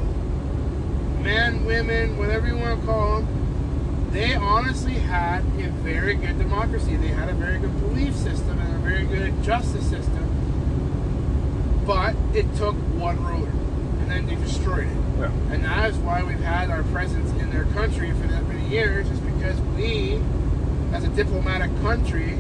men, 1.23 1.65
women, 1.65 2.17
whatever 2.19 2.47
you 2.47 2.57
want 2.57 2.79
to 2.81 2.85
call 2.85 3.21
them, 3.21 4.11
they 4.11 4.35
honestly 4.35 4.93
had 4.93 5.39
a 5.59 5.69
very 5.83 6.13
good 6.15 6.37
democracy. 6.37 6.95
They 6.95 7.07
had 7.07 7.27
a 7.29 7.33
very 7.33 7.59
good 7.59 7.77
belief 7.81 8.15
system 8.15 8.57
and 8.59 8.75
a 8.75 8.79
very 8.87 9.03
good 9.05 9.43
justice 9.43 9.85
system. 9.89 10.24
But 11.85 12.15
it 12.33 12.53
took 12.55 12.75
one 12.97 13.23
ruler, 13.23 13.49
and 13.99 14.09
then 14.09 14.25
they 14.25 14.35
destroyed 14.35 14.87
it. 14.87 14.97
yeah. 15.19 15.31
And 15.51 15.63
that 15.63 15.91
is 15.91 15.97
why 15.97 16.23
we've 16.23 16.39
had 16.39 16.71
our 16.71 16.83
presence 16.83 17.29
in 17.41 17.51
their 17.51 17.65
country 17.65 18.11
for 18.11 18.27
that 18.27 18.47
many 18.47 18.67
years, 18.67 19.09
is 19.09 19.19
because 19.19 19.59
we, 19.77 20.19
as 20.93 21.03
a 21.03 21.09
diplomatic 21.09 21.69
country, 21.81 22.39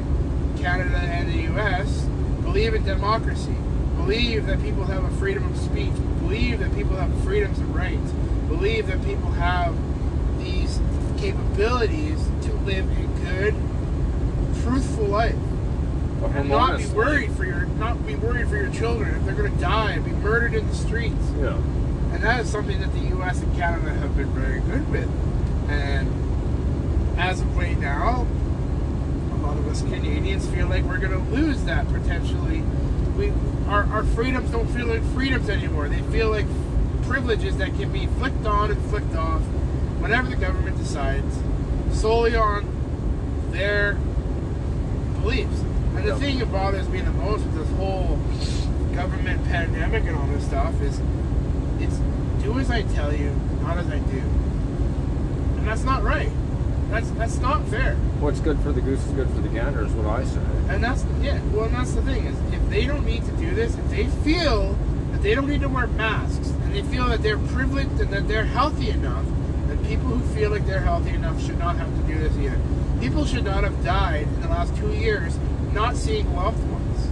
Canada 0.57 0.97
and 0.97 1.31
the 1.31 1.53
US, 1.53 2.05
believe 2.41 2.73
in 2.73 2.83
democracy, 2.83 3.55
believe 3.97 4.47
that 4.47 4.61
people 4.61 4.85
have 4.85 5.03
a 5.03 5.11
freedom 5.17 5.43
of 5.51 5.57
speech, 5.57 5.93
believe 6.21 6.59
that 6.59 6.73
people 6.73 6.95
have 6.95 7.23
freedoms 7.23 7.59
and 7.59 7.75
rights, 7.75 8.11
believe 8.47 8.87
that 8.87 9.03
people 9.05 9.31
have 9.31 9.75
these 10.39 10.79
capabilities 11.17 12.19
to 12.41 12.53
live 12.65 12.89
a 12.89 13.03
good, 13.25 13.53
truthful 14.63 15.05
life. 15.05 15.35
And 16.33 16.49
not 16.49 16.77
be 16.77 16.85
worried 16.87 17.31
for 17.33 17.45
your 17.45 17.65
not 17.65 18.05
be 18.05 18.15
worried 18.15 18.47
for 18.47 18.57
your 18.57 18.71
children 18.71 19.15
if 19.15 19.25
they're 19.25 19.35
gonna 19.35 19.61
die 19.61 19.91
and 19.91 20.05
be 20.05 20.11
murdered 20.11 20.53
in 20.53 20.67
the 20.67 20.75
streets. 20.75 21.15
Yeah. 21.39 21.57
And 22.13 22.23
that 22.23 22.41
is 22.41 22.49
something 22.49 22.79
that 22.79 22.93
the 22.93 23.09
U.S. 23.17 23.41
and 23.41 23.55
Canada 23.57 23.93
have 23.93 24.15
been 24.15 24.29
very 24.29 24.61
good 24.61 24.89
with. 24.89 25.09
And 25.69 26.09
as 27.19 27.41
of 27.41 27.57
right 27.57 27.77
now, 27.77 28.25
a 29.31 29.35
lot 29.37 29.57
of 29.57 29.67
us 29.67 29.81
Canadians 29.81 30.47
feel 30.47 30.67
like 30.67 30.83
we're 30.83 30.97
going 30.97 31.11
to 31.11 31.31
lose 31.35 31.63
that 31.65 31.87
potentially. 31.89 32.61
We 33.17 33.31
our, 33.67 33.83
our 33.85 34.03
freedoms 34.03 34.51
don't 34.51 34.67
feel 34.67 34.87
like 34.87 35.03
freedoms 35.13 35.49
anymore. 35.49 35.89
They 35.89 36.01
feel 36.03 36.29
like 36.29 36.45
privileges 37.03 37.57
that 37.57 37.75
can 37.77 37.91
be 37.91 38.07
flicked 38.07 38.45
on 38.45 38.71
and 38.71 38.89
flicked 38.89 39.15
off 39.15 39.41
whenever 39.99 40.29
the 40.29 40.35
government 40.35 40.77
decides, 40.77 41.39
solely 41.91 42.35
on 42.35 43.49
their 43.51 43.95
beliefs. 45.21 45.63
And 45.97 46.07
the 46.07 46.15
thing 46.17 46.39
that 46.39 46.51
bothers 46.51 46.87
me 46.89 47.01
the 47.01 47.11
most 47.11 47.43
with 47.45 47.55
this 47.55 47.77
whole 47.77 48.19
government 48.95 49.43
pandemic 49.45 50.03
and 50.05 50.15
all 50.15 50.27
this 50.27 50.45
stuff 50.45 50.79
is 50.81 50.99
it's 51.79 51.97
do 52.43 52.59
as 52.59 52.69
I 52.69 52.83
tell 52.83 53.13
you, 53.13 53.31
not 53.61 53.77
as 53.77 53.87
I 53.87 53.99
do. 53.99 54.19
And 55.57 55.67
that's 55.67 55.83
not 55.83 56.03
right. 56.03 56.29
That's 56.89 57.09
that's 57.11 57.37
not 57.39 57.65
fair. 57.67 57.95
What's 58.19 58.39
good 58.39 58.59
for 58.59 58.71
the 58.71 58.81
goose 58.81 59.03
is 59.05 59.11
good 59.13 59.29
for 59.29 59.41
the 59.41 59.49
gander, 59.49 59.83
is 59.83 59.91
what 59.93 60.05
I 60.05 60.23
say. 60.23 60.39
And 60.69 60.83
that's 60.83 61.03
yeah. 61.21 61.41
Well, 61.51 61.65
and 61.65 61.73
that's 61.73 61.93
the 61.93 62.01
thing 62.03 62.25
is, 62.25 62.53
if 62.53 62.69
they 62.69 62.85
don't 62.85 63.05
need 63.05 63.25
to 63.25 63.31
do 63.33 63.53
this, 63.55 63.75
if 63.75 63.89
they 63.89 64.05
feel 64.23 64.77
that 65.11 65.23
they 65.23 65.33
don't 65.33 65.49
need 65.49 65.61
to 65.61 65.69
wear 65.69 65.87
masks, 65.87 66.49
and 66.49 66.75
they 66.75 66.83
feel 66.83 67.07
that 67.09 67.23
they're 67.23 67.37
privileged 67.37 67.99
and 67.99 68.11
that 68.13 68.27
they're 68.27 68.45
healthy 68.45 68.91
enough, 68.91 69.25
then 69.67 69.83
people 69.85 70.09
who 70.09 70.35
feel 70.35 70.51
like 70.51 70.65
they're 70.67 70.81
healthy 70.81 71.09
enough 71.09 71.43
should 71.43 71.57
not 71.57 71.75
have 71.77 71.89
to 71.89 72.13
do 72.13 72.19
this 72.19 72.37
either. 72.37 72.59
People 73.01 73.25
should 73.25 73.43
not 73.43 73.63
have 73.63 73.83
died 73.83 74.27
in 74.27 74.41
the 74.41 74.47
last 74.47 74.75
two 74.77 74.93
years 74.93 75.37
not 75.75 75.95
seeing 75.97 76.33
loved 76.33 76.63
ones. 76.71 77.09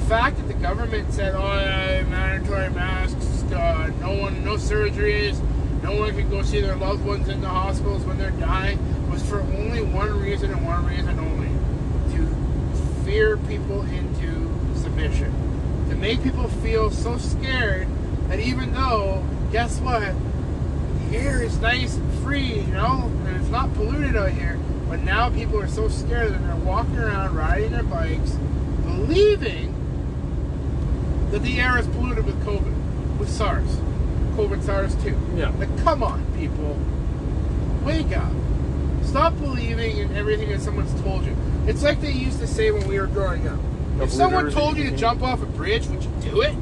The 0.00 0.08
fact 0.08 0.36
that 0.38 0.46
the 0.46 0.54
government 0.54 1.12
said, 1.12 1.34
"Oh, 1.34 2.08
mandatory 2.08 2.70
masks, 2.70 3.42
uh, 3.52 3.90
no 4.00 4.14
one, 4.14 4.44
no 4.44 4.54
surgeries." 4.54 5.42
No 5.82 6.00
one 6.00 6.16
can 6.16 6.28
go 6.30 6.42
see 6.42 6.60
their 6.60 6.74
loved 6.74 7.04
ones 7.04 7.28
in 7.28 7.40
the 7.40 7.48
hospitals 7.48 8.02
when 8.04 8.18
they're 8.18 8.30
dying 8.32 8.78
was 9.08 9.22
for 9.22 9.40
only 9.40 9.82
one 9.82 10.20
reason 10.20 10.50
and 10.50 10.66
one 10.66 10.84
reason 10.84 11.16
only 11.18 11.50
to 12.12 13.04
fear 13.04 13.36
people 13.36 13.82
into 13.82 14.50
submission. 14.74 15.32
To 15.90 15.94
make 15.94 16.24
people 16.24 16.48
feel 16.48 16.90
so 16.90 17.18
scared 17.18 17.86
that 18.28 18.40
even 18.40 18.72
though, 18.72 19.24
guess 19.52 19.78
what? 19.78 20.12
The 21.10 21.18
air 21.18 21.42
is 21.42 21.60
nice 21.60 21.96
and 21.96 22.18
free, 22.20 22.54
you 22.62 22.72
know, 22.72 23.10
and 23.26 23.36
it's 23.36 23.50
not 23.50 23.72
polluted 23.74 24.16
out 24.16 24.30
here. 24.30 24.58
But 24.88 25.02
now 25.02 25.30
people 25.30 25.60
are 25.60 25.68
so 25.68 25.88
scared 25.88 26.32
that 26.32 26.38
they're 26.38 26.56
walking 26.56 26.98
around 26.98 27.34
riding 27.34 27.72
their 27.72 27.82
bikes, 27.82 28.32
believing 28.84 29.74
that 31.30 31.42
the 31.42 31.60
air 31.60 31.78
is 31.78 31.86
polluted 31.88 32.24
with 32.24 32.40
COVID, 32.44 33.18
with 33.18 33.28
SARS. 33.28 33.76
COVID 34.36 34.62
SARS 34.62 34.94
2. 35.02 35.16
Yeah. 35.34 35.50
Like, 35.58 35.76
come 35.78 36.02
on, 36.02 36.24
people. 36.36 36.78
Wake 37.84 38.16
up. 38.16 38.32
Stop 39.02 39.36
believing 39.38 39.96
in 39.98 40.16
everything 40.16 40.50
that 40.50 40.60
someone's 40.60 40.92
told 41.02 41.24
you. 41.24 41.36
It's 41.66 41.82
like 41.82 42.00
they 42.00 42.12
used 42.12 42.38
to 42.40 42.46
say 42.46 42.70
when 42.70 42.86
we 42.86 43.00
were 43.00 43.06
growing 43.06 43.48
up. 43.48 43.58
If 44.00 44.10
someone 44.12 44.50
told 44.50 44.76
you 44.76 44.84
you 44.84 44.90
to 44.90 44.96
jump 44.96 45.22
off 45.22 45.42
a 45.42 45.46
bridge, 45.46 45.86
would 45.86 46.02
you 46.02 46.10
do 46.20 46.42
it? 46.42 46.54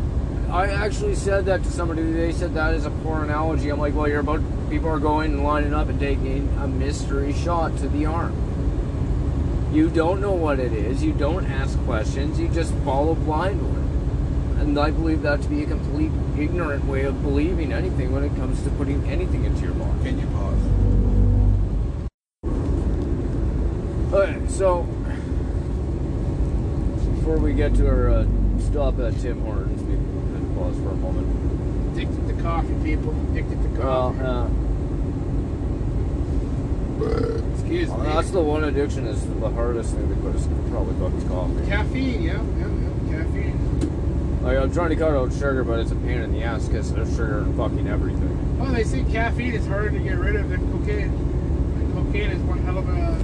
I 0.50 0.68
actually 0.68 1.16
said 1.16 1.46
that 1.46 1.64
to 1.64 1.70
somebody. 1.70 2.02
They 2.02 2.32
said 2.32 2.54
that 2.54 2.74
is 2.74 2.86
a 2.86 2.90
poor 2.90 3.24
analogy. 3.24 3.70
I'm 3.70 3.80
like, 3.80 3.94
well, 3.94 4.06
you're 4.06 4.20
about 4.20 4.40
people 4.70 4.88
are 4.88 4.98
going 4.98 5.32
and 5.32 5.44
lining 5.44 5.74
up 5.74 5.88
and 5.88 5.98
taking 6.00 6.48
a 6.60 6.66
mystery 6.66 7.32
shot 7.32 7.76
to 7.78 7.88
the 7.88 8.06
arm. 8.06 8.34
You 9.72 9.90
don't 9.90 10.20
know 10.20 10.32
what 10.32 10.60
it 10.60 10.72
is. 10.72 11.02
You 11.02 11.12
don't 11.12 11.46
ask 11.46 11.78
questions. 11.80 12.38
You 12.38 12.48
just 12.48 12.72
follow 12.84 13.14
blindly. 13.14 13.82
And 14.60 14.78
I 14.78 14.90
believe 14.90 15.22
that 15.22 15.42
to 15.42 15.48
be 15.48 15.64
a 15.64 15.66
complete 15.66 16.12
ignorant 16.38 16.84
way 16.84 17.04
of 17.04 17.22
believing 17.22 17.72
anything 17.72 18.12
when 18.12 18.24
it 18.24 18.34
comes 18.36 18.62
to 18.62 18.70
putting 18.70 19.04
anything 19.08 19.44
into 19.44 19.62
your 19.62 19.74
body. 19.74 20.04
Can 20.04 20.18
you 20.20 20.26
pause? 20.28 20.54
Okay, 24.14 24.38
so 24.48 24.82
before 27.16 27.38
we 27.38 27.52
get 27.52 27.74
to 27.74 27.88
our 27.88 28.10
uh, 28.10 28.26
stop 28.60 28.98
at 29.00 29.18
Tim 29.18 29.40
Hortons, 29.40 29.82
we 29.82 29.94
can 29.94 30.54
pause 30.56 30.76
for 30.76 30.90
a 30.90 30.96
moment. 30.96 31.44
Coffee, 32.44 32.74
people. 32.84 33.14
Addicted 33.32 33.62
to 33.62 33.80
Well, 33.80 34.12
coffee. 34.12 34.20
uh, 34.24 34.48
Excuse 37.54 37.88
Well, 37.88 37.98
me. 37.98 38.04
that's 38.06 38.30
the 38.30 38.40
one 38.40 38.64
addiction 38.64 39.06
is 39.06 39.26
the 39.40 39.48
hardest 39.50 39.94
thing 39.94 40.08
to 40.08 40.14
quit 40.16 40.34
is 40.36 40.46
probably 40.70 40.94
fucking 41.00 41.28
coffee. 41.28 41.66
Caffeine, 41.66 42.22
yeah, 42.22 42.32
yeah, 42.58 42.66
yeah. 43.10 43.18
Caffeine. 43.18 44.40
Like 44.42 44.58
I'm 44.58 44.72
trying 44.72 44.90
to 44.90 44.96
cut 44.96 45.12
out 45.16 45.32
sugar, 45.32 45.64
but 45.64 45.80
it's 45.80 45.90
a 45.90 45.96
pain 45.96 46.20
in 46.20 46.32
the 46.32 46.42
ass 46.42 46.68
because 46.68 46.92
there's 46.92 47.10
sugar 47.16 47.38
in 47.38 47.56
fucking 47.56 47.88
everything. 47.88 48.58
Oh, 48.60 48.70
they 48.70 48.84
say 48.84 49.02
caffeine 49.10 49.54
is 49.54 49.66
harder 49.66 49.90
to 49.90 49.98
get 49.98 50.18
rid 50.18 50.36
of 50.36 50.50
than 50.50 50.60
cocaine. 50.70 51.10
And 51.10 51.92
cocaine 51.94 52.30
is 52.30 52.42
one 52.42 52.58
hell 52.58 52.76
of 52.78 52.88
a 52.88 53.18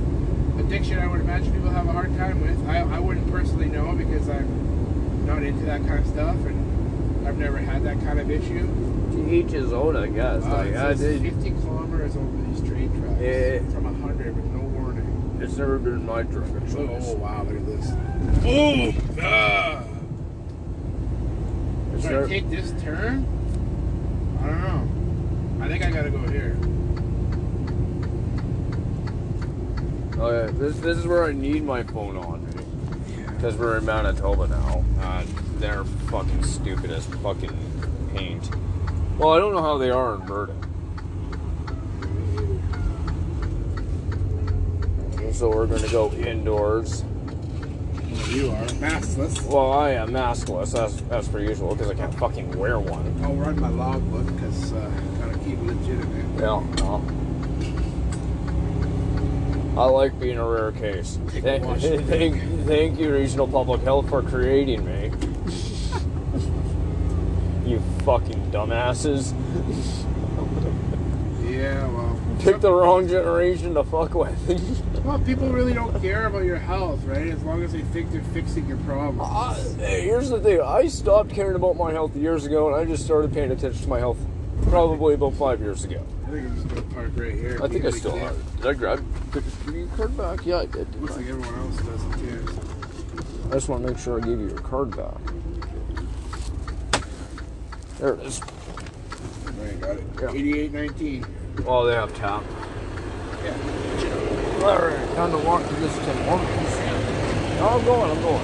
addiction. 0.61 0.99
I 0.99 1.07
would 1.07 1.21
imagine 1.21 1.53
people 1.53 1.71
have 1.71 1.87
a 1.87 1.93
hard 1.93 2.17
time 2.17 2.41
with. 2.41 2.59
I, 2.69 2.81
I 2.81 2.99
wouldn't 2.99 3.31
personally 3.31 3.67
know 3.69 3.93
because 3.93 4.29
I'm 4.31 5.27
not 5.27 5.43
into 5.43 5.65
that 5.67 5.87
kind 5.87 6.01
of 6.01 6.07
stuff, 6.07 6.37
and 6.47 7.29
I've 7.29 7.39
never 7.39 7.59
had 7.59 7.85
that 7.85 8.01
kind 8.01 8.19
of 8.19 8.31
issue. 8.31 8.67
Each 9.31 9.51
his 9.51 9.73
own, 9.73 9.97
I 9.97 10.09
guess. 10.09 10.45
Uh, 10.45 10.49
like 10.49 10.75
I 10.75 10.95
did. 10.95 11.23
50 11.23 11.51
kilometers 11.51 12.17
over 12.17 12.43
these 12.49 12.69
train 12.69 12.91
tracks 13.01 13.21
Yeah. 13.21 13.59
from 13.71 13.85
100 13.85 14.35
with 14.35 14.45
no 14.47 14.61
warning. 14.61 15.39
It's 15.41 15.57
never 15.57 15.79
been 15.79 16.05
my 16.05 16.23
of 16.23 16.77
Oh, 16.77 16.99
oh, 17.01 17.15
wow, 17.15 17.45
look 17.45 17.57
at 17.57 17.67
this. 17.67 17.93
Oh, 18.45 18.93
ah. 19.23 19.85
Should 22.01 22.25
I 22.25 22.29
take 22.29 22.51
this 22.51 22.73
turn? 22.83 23.27
I 24.43 24.47
don't 24.47 24.61
know. 24.63 25.65
I 25.65 25.69
think 25.69 25.85
I 25.85 25.91
gotta 25.91 26.11
go 26.11 26.19
here. 26.29 26.57
Oh 30.19 30.31
yeah, 30.31 30.51
this 30.53 30.79
this 30.81 30.99
is 30.99 31.07
where 31.07 31.25
I 31.25 31.33
need 31.33 31.63
my 31.63 31.83
phone 31.83 32.17
on. 32.17 32.47
Because 33.37 33.57
we're 33.57 33.79
in 33.79 33.85
Manitoba 33.85 34.49
now, 34.49 34.85
and 35.01 35.29
they're 35.61 35.85
fucking 35.85 36.43
stupid 36.45 36.91
as 36.91 37.07
fucking 37.07 37.57
paint. 38.15 38.51
Well, 39.21 39.35
I 39.35 39.39
don't 39.39 39.53
know 39.53 39.61
how 39.61 39.77
they 39.77 39.91
are 39.91 40.15
in 40.15 40.23
Virden. 40.23 40.57
So 45.35 45.51
we're 45.51 45.67
gonna 45.67 45.89
go 45.89 46.11
indoors. 46.13 47.05
You 48.31 48.51
are 48.51 48.65
maskless. 48.81 49.43
Well, 49.43 49.73
I 49.73 49.91
am 49.91 50.09
maskless 50.13 50.75
as 50.75 51.03
as 51.11 51.29
per 51.29 51.41
usual 51.41 51.75
because 51.75 51.91
I 51.91 51.95
can't 51.95 52.15
fucking 52.15 52.59
wear 52.59 52.79
one. 52.79 53.15
I'll 53.23 53.35
run 53.35 53.61
my 53.61 53.69
logbook 53.69 54.25
because 54.25 54.73
uh, 54.73 54.91
gotta 55.19 55.39
keep 55.41 55.59
it 55.59 55.65
legitimate. 55.65 56.41
Yeah, 56.41 56.65
no. 56.79 57.05
I 59.77 59.85
like 59.85 60.19
being 60.19 60.39
a 60.39 60.49
rare 60.49 60.73
case. 60.73 61.19
Thank, 61.27 61.65
thank, 62.07 62.67
thank 62.67 62.99
you, 62.99 63.13
Regional 63.13 63.47
Public 63.47 63.83
Health, 63.83 64.09
for 64.09 64.23
creating 64.23 64.87
me. 64.87 65.30
Fucking 68.01 68.51
dumbasses. 68.51 69.33
Yeah, 71.49 71.87
well. 71.89 72.21
Picked 72.41 72.63
the 72.63 72.73
wrong 72.73 73.07
generation 73.09 73.75
to 73.75 73.85
fuck 73.85 74.15
with. 74.15 74.87
Well, 75.01 75.19
people 75.21 75.49
really 75.49 75.73
don't 75.73 75.99
care 76.03 76.27
about 76.27 76.45
your 76.45 76.59
health, 76.59 77.03
right? 77.05 77.29
As 77.29 77.43
long 77.43 77.63
as 77.63 77.73
they 77.73 77.81
think 77.81 78.13
they're 78.13 78.21
fixing 78.21 78.69
your 78.69 78.77
problem. 78.79 79.19
Uh, 79.23 79.55
hey, 79.79 80.03
here's 80.03 80.29
the 80.29 80.39
thing. 80.41 80.61
I 80.61 80.89
stopped 80.89 81.31
caring 81.31 81.57
about 81.57 81.77
my 81.79 81.91
health 81.91 82.15
years 82.15 82.45
ago, 82.45 82.67
and 82.69 82.77
I 82.77 82.85
just 82.85 83.07
started 83.07 83.33
paying 83.33 83.51
attention 83.51 83.81
to 83.83 83.89
my 83.89 83.99
health 83.99 84.19
probably 84.69 85.15
about 85.15 85.33
five 85.35 85.59
years 85.61 85.85
ago. 85.85 86.05
I 86.27 86.31
think 86.31 86.47
I'm 86.47 86.55
just 86.55 86.69
gonna 86.69 86.83
park 86.83 87.13
right 87.17 87.35
here. 87.35 87.59
I 87.63 87.69
think 87.69 87.87
I 87.87 87.91
still 87.91 88.15
have 88.15 88.37
it. 88.37 88.57
Did 88.57 88.67
I 88.67 88.75
grab? 88.75 89.05
Give 89.33 89.45
you 89.75 89.81
your 89.81 89.89
card 89.97 90.17
back? 90.19 90.45
Yeah, 90.45 90.59
I 90.59 90.67
did. 90.67 90.95
Looks 91.01 91.15
I? 91.15 91.17
like 91.17 91.27
everyone 91.29 91.59
else 91.61 91.77
does. 91.79 92.05
I 93.51 93.55
just 93.55 93.69
want 93.71 93.83
to 93.85 93.91
make 93.91 93.99
sure 93.99 94.21
I 94.23 94.25
gave 94.25 94.39
you 94.39 94.49
your 94.49 94.59
card 94.59 94.95
back. 94.97 95.17
There 98.01 98.15
it 98.15 98.21
is. 98.21 98.41
Right, 99.61 99.79
got 99.79 99.97
it. 99.99 100.05
Yeah. 100.19 100.31
8819. 100.31 101.27
Oh, 101.67 101.85
they 101.85 101.95
have 101.95 102.15
tap. 102.15 102.43
Yeah. 103.45 104.65
All 104.65 104.79
right, 104.79 105.15
time 105.17 105.31
to 105.33 105.39
walk 105.47 105.69
to 105.69 105.75
this 105.75 105.95
Tim 105.99 106.17
Hortons. 106.25 106.77
No, 107.59 107.69
I'm 107.69 107.85
going. 107.85 108.11
I'm 108.11 108.23
going. 108.23 108.41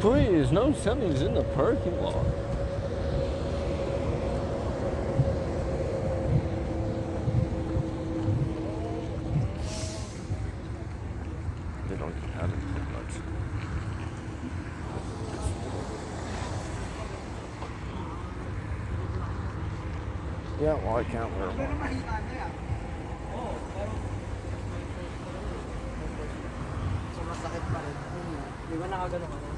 Please, 0.00 0.52
no 0.52 0.72
semis 0.72 1.20
in 1.20 1.34
the 1.34 1.42
parking 1.42 2.00
lot. 2.00 2.24
They 11.88 11.96
don't 11.96 12.14
have 12.36 12.50
it 12.50 12.60
that 12.74 12.86
much. 12.92 13.12
Yeah, 20.60 20.74
well, 20.74 20.96
I 20.96 21.04
can't 21.04 21.30
wear 21.36 21.48
one. 21.48 21.58
So 27.14 27.20
masakit 27.24 27.64
pa 27.72 27.78
rin. 27.82 27.96
Di 28.68 28.76
ba 28.76 28.86
nakagano 28.86 29.26
ka 29.26 29.36
na? 29.42 29.48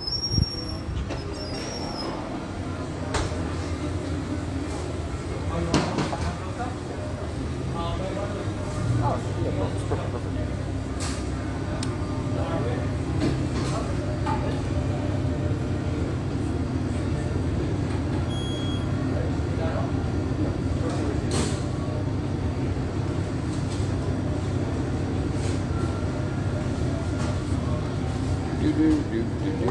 Do, 28.61 28.69
do, 28.77 28.89
do, 28.93 29.19
do, 29.23 29.51
do, 29.57 29.67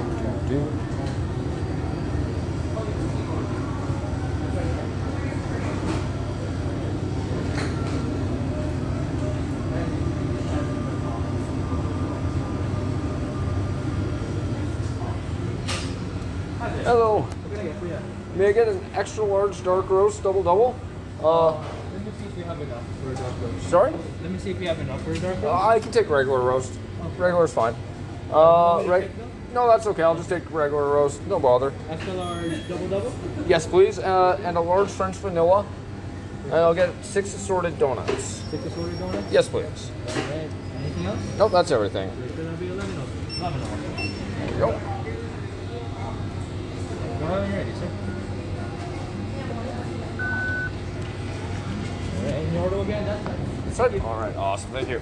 do, 0.49 0.49
do. 0.49 0.59
Hello. 16.83 17.11
May 18.39 18.47
I 18.47 18.51
get 18.53 18.69
an 18.69 18.79
extra 18.93 19.25
large 19.25 19.61
dark 19.65 19.89
roast 19.89 20.23
double 20.23 20.43
double? 20.43 20.73
Uh, 21.21 21.51
Let 21.51 22.05
me 22.05 22.11
see 22.17 22.25
if 22.25 22.37
you 22.37 22.43
have 22.45 22.61
enough 22.61 22.83
for 23.03 23.11
a 23.11 23.15
dark 23.15 23.33
roast. 23.41 23.69
sorry? 23.69 23.91
Let 24.21 24.31
me 24.31 24.39
see 24.39 24.51
if 24.51 24.61
you 24.61 24.67
have 24.69 24.79
enough 24.79 25.01
for 25.03 25.11
a 25.11 25.19
dark 25.19 25.37
Uh, 25.39 25.47
roast. 25.47 25.65
I 25.65 25.79
can 25.81 25.91
take 25.91 26.09
regular 26.09 26.39
roast. 26.39 26.71
Regular's 27.17 27.51
fine. 27.51 27.75
Uh, 28.31 28.83
right? 28.87 29.11
No, 29.53 29.67
that's 29.67 29.85
okay. 29.87 30.03
I'll 30.03 30.15
just 30.15 30.29
take 30.29 30.49
regular 30.53 30.87
roast. 30.87 31.19
No 31.27 31.37
bother. 31.37 31.73
Extra 31.89 32.13
large 32.13 32.65
double 32.69 32.87
double. 32.87 33.11
Yes, 33.45 33.67
please. 33.67 33.99
Uh, 33.99 34.39
and 34.45 34.55
a 34.55 34.61
large 34.61 34.87
French 34.87 35.17
vanilla. 35.17 35.65
And 36.45 36.53
I'll 36.53 36.73
get 36.73 36.91
six 37.03 37.35
assorted 37.35 37.77
donuts. 37.77 38.23
Six 38.23 38.63
assorted 38.67 38.97
donuts. 38.99 39.29
Yes, 39.33 39.49
please. 39.49 39.91
Alright. 40.07 40.49
Anything 40.79 41.05
else? 41.07 41.19
Nope, 41.37 41.51
that's 41.51 41.71
everything. 41.71 42.07
It's 42.23 42.35
gonna 42.37 42.51
be 42.55 42.67
eleven 42.69 42.97
of 43.01 43.37
Eleven 43.37 43.61
of 43.61 43.97
There 43.97 44.49
you 44.53 44.57
go. 44.59 44.69
Ahead 47.19 47.41
when 47.41 47.51
you're 47.51 47.59
ready, 47.59 47.73
sir. 47.73 47.89
Alright, 52.19 52.33
and 52.35 52.43
your 52.45 52.48
order 52.59 52.81
again. 52.81 53.05
That's. 53.05 53.79
All 53.79 54.19
right. 54.19 54.35
Awesome. 54.35 54.71
Thank 54.71 54.89
you. 54.89 55.01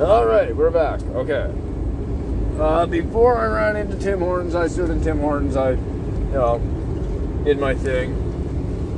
All 0.00 0.24
right, 0.24 0.56
we're 0.56 0.70
back. 0.70 1.02
Okay. 1.02 1.52
Uh, 2.58 2.86
before 2.86 3.36
I 3.36 3.46
ran 3.46 3.76
into 3.76 3.96
Tim 3.96 4.20
Hortons, 4.20 4.54
I 4.54 4.66
stood 4.66 4.88
in 4.88 5.02
Tim 5.02 5.18
Hortons. 5.20 5.56
I, 5.56 5.72
you 5.72 5.78
know, 6.32 6.58
did 7.44 7.58
my 7.58 7.74
thing. 7.74 8.29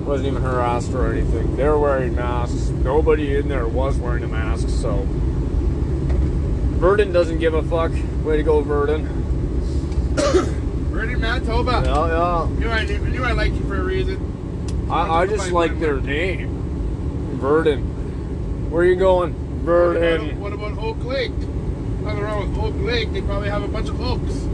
Wasn't 0.04 0.26
even 0.26 0.42
harassed 0.42 0.92
or 0.92 1.12
anything. 1.12 1.56
They're 1.56 1.78
wearing 1.78 2.14
masks. 2.14 2.68
Nobody 2.68 3.36
in 3.36 3.48
there 3.48 3.66
was 3.66 3.96
wearing 3.98 4.24
a 4.24 4.28
mask, 4.28 4.68
so. 4.68 5.06
Virden 6.78 7.12
doesn't 7.12 7.38
give 7.38 7.54
a 7.54 7.62
fuck. 7.62 7.92
Way 8.24 8.36
to 8.38 8.42
go, 8.42 8.62
Virden. 8.62 9.08
We're 10.90 11.04
in 11.10 11.20
Manitoba. 11.20 11.82
Yeah, 11.84 12.06
yeah. 12.08 12.58
Knew 12.58 12.68
I, 12.68 12.84
knew 12.84 13.24
I 13.24 13.32
liked 13.32 13.54
you 13.54 13.62
for 13.62 13.76
a 13.76 13.84
reason. 13.84 14.88
I, 14.90 15.20
I 15.20 15.26
just 15.26 15.52
like 15.52 15.78
their 15.78 16.00
name. 16.00 17.38
Virden. 17.40 18.68
Where 18.68 18.82
are 18.82 18.86
you 18.86 18.96
going? 18.96 19.32
What 19.64 19.72
about, 19.72 19.96
Virden. 19.96 20.36
what 20.38 20.52
about 20.52 20.78
Oak 20.78 21.04
Lake? 21.04 21.30
Nothing 21.30 22.20
wrong 22.20 22.50
with 22.50 22.58
Oak 22.64 22.74
Lake. 22.84 23.12
They 23.12 23.22
probably 23.22 23.48
have 23.48 23.62
a 23.62 23.68
bunch 23.68 23.88
of 23.88 24.00
oaks. 24.00 24.48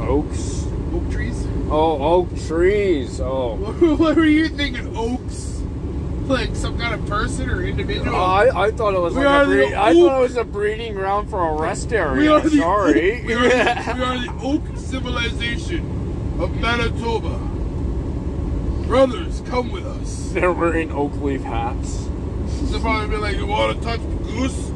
Oaks. 0.00 0.67
Oak 0.92 1.10
trees. 1.10 1.46
Oh, 1.70 2.02
oak 2.02 2.28
trees. 2.46 3.20
Oh. 3.20 3.56
what 3.96 4.16
were 4.16 4.24
you 4.24 4.48
thinking? 4.48 4.96
Oaks? 4.96 5.60
Like 6.26 6.54
some 6.54 6.78
kind 6.78 6.94
of 6.94 7.06
person 7.06 7.48
or 7.48 7.62
individual? 7.62 8.14
Oh, 8.14 8.20
I, 8.20 8.66
I 8.66 8.70
thought 8.70 8.94
it 8.94 9.00
was 9.00 9.14
We 9.14 9.24
like 9.24 9.46
a 9.46 9.46
breed, 9.46 9.74
I 9.74 9.94
thought 9.94 10.18
it 10.18 10.22
was 10.22 10.36
a 10.36 10.44
breeding 10.44 10.94
ground 10.94 11.30
for 11.30 11.48
a 11.48 11.60
rest 11.60 11.92
area. 11.92 12.20
we 12.20 12.28
are 12.28 12.40
the 12.40 12.50
Sorry. 12.50 13.20
Oak, 13.20 13.26
we, 13.26 13.34
are 13.34 13.40
the, 13.40 13.48
we 13.96 14.02
are 14.02 14.18
the 14.18 14.34
oak 14.42 14.62
civilization 14.76 16.36
of 16.38 16.54
Manitoba. 16.60 17.38
Brothers, 18.86 19.42
come 19.46 19.70
with 19.70 19.86
us. 19.86 20.30
They're 20.32 20.52
wearing 20.52 20.90
oak 20.92 21.14
leaf 21.16 21.42
hats. 21.42 22.08
They'll 22.70 22.80
probably 22.80 23.08
be 23.08 23.16
like, 23.16 23.36
"You 23.36 23.46
want 23.46 23.78
to 23.78 23.84
touch 23.84 24.00
the 24.00 24.16
goose? 24.24 24.70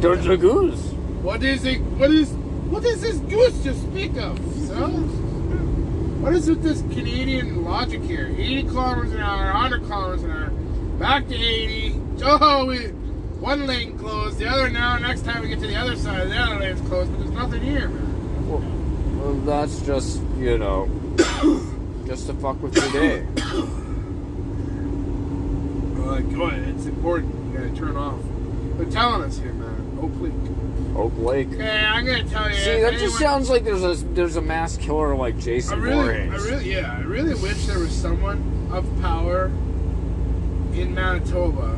There's 0.00 0.26
a 0.26 0.36
goose. 0.36 0.80
What 1.22 1.42
is 1.42 1.64
it? 1.64 1.80
What 1.80 2.10
is 2.10 2.30
what 2.32 2.84
is 2.84 3.02
this 3.02 3.16
goose 3.18 3.64
you 3.64 3.74
speak 3.74 4.16
of, 4.16 4.38
son? 4.66 5.21
What 6.22 6.34
is 6.34 6.48
with 6.48 6.62
this 6.62 6.82
Canadian 6.82 7.64
logic 7.64 8.00
here? 8.02 8.28
80 8.28 8.62
kilometers 8.68 9.12
an 9.12 9.18
hour, 9.18 9.46
100 9.46 9.82
kilometers 9.82 10.22
an 10.22 10.30
hour, 10.30 10.50
back 10.96 11.26
to 11.26 11.34
80. 11.34 12.00
Oh, 12.22 12.64
we 12.64 12.78
one 13.40 13.66
lane 13.66 13.98
closed, 13.98 14.38
the 14.38 14.46
other 14.46 14.70
now. 14.70 14.96
Next 14.98 15.24
time 15.24 15.42
we 15.42 15.48
get 15.48 15.58
to 15.58 15.66
the 15.66 15.74
other 15.74 15.96
side, 15.96 16.30
the 16.30 16.36
other 16.36 16.60
lane's 16.60 16.80
closed, 16.88 17.10
but 17.10 17.18
there's 17.18 17.32
nothing 17.32 17.60
here, 17.62 17.88
man. 17.88 18.48
Well, 18.48 18.60
well, 19.18 19.34
that's 19.40 19.84
just, 19.84 20.22
you 20.38 20.58
know, 20.58 20.88
just 22.06 22.28
to 22.28 22.34
fuck 22.34 22.62
with 22.62 22.76
your 22.76 22.92
day. 22.92 23.26
Like, 26.02 26.24
oh, 26.36 26.48
it's 26.48 26.84
important. 26.86 27.34
You 27.52 27.58
gotta 27.58 27.74
turn 27.74 27.96
off. 27.96 28.20
They're 28.76 28.90
telling 28.90 29.22
us 29.22 29.38
here, 29.38 29.52
man. 29.54 30.20
Lake. 30.20 30.61
Oak 30.96 31.12
Lake. 31.16 31.52
Okay, 31.52 31.68
I'm 31.68 32.04
gonna 32.04 32.24
tell 32.24 32.48
you. 32.50 32.56
See, 32.56 32.64
that 32.80 32.92
anyone- 32.92 32.98
just 32.98 33.18
sounds 33.18 33.48
like 33.50 33.64
there's 33.64 33.82
a 33.84 33.94
there's 34.14 34.36
a 34.36 34.42
mass 34.42 34.76
killer 34.76 35.14
like 35.16 35.36
I 35.36 35.40
Jason 35.40 35.80
really, 35.80 36.20
I 36.20 36.26
Voorhees. 36.28 36.50
really, 36.50 36.72
yeah, 36.74 36.96
I 36.98 37.00
really 37.02 37.34
wish 37.34 37.66
there 37.66 37.78
was 37.78 37.92
someone 37.92 38.68
of 38.72 38.84
power 39.00 39.46
in 40.74 40.94
Manitoba 40.94 41.68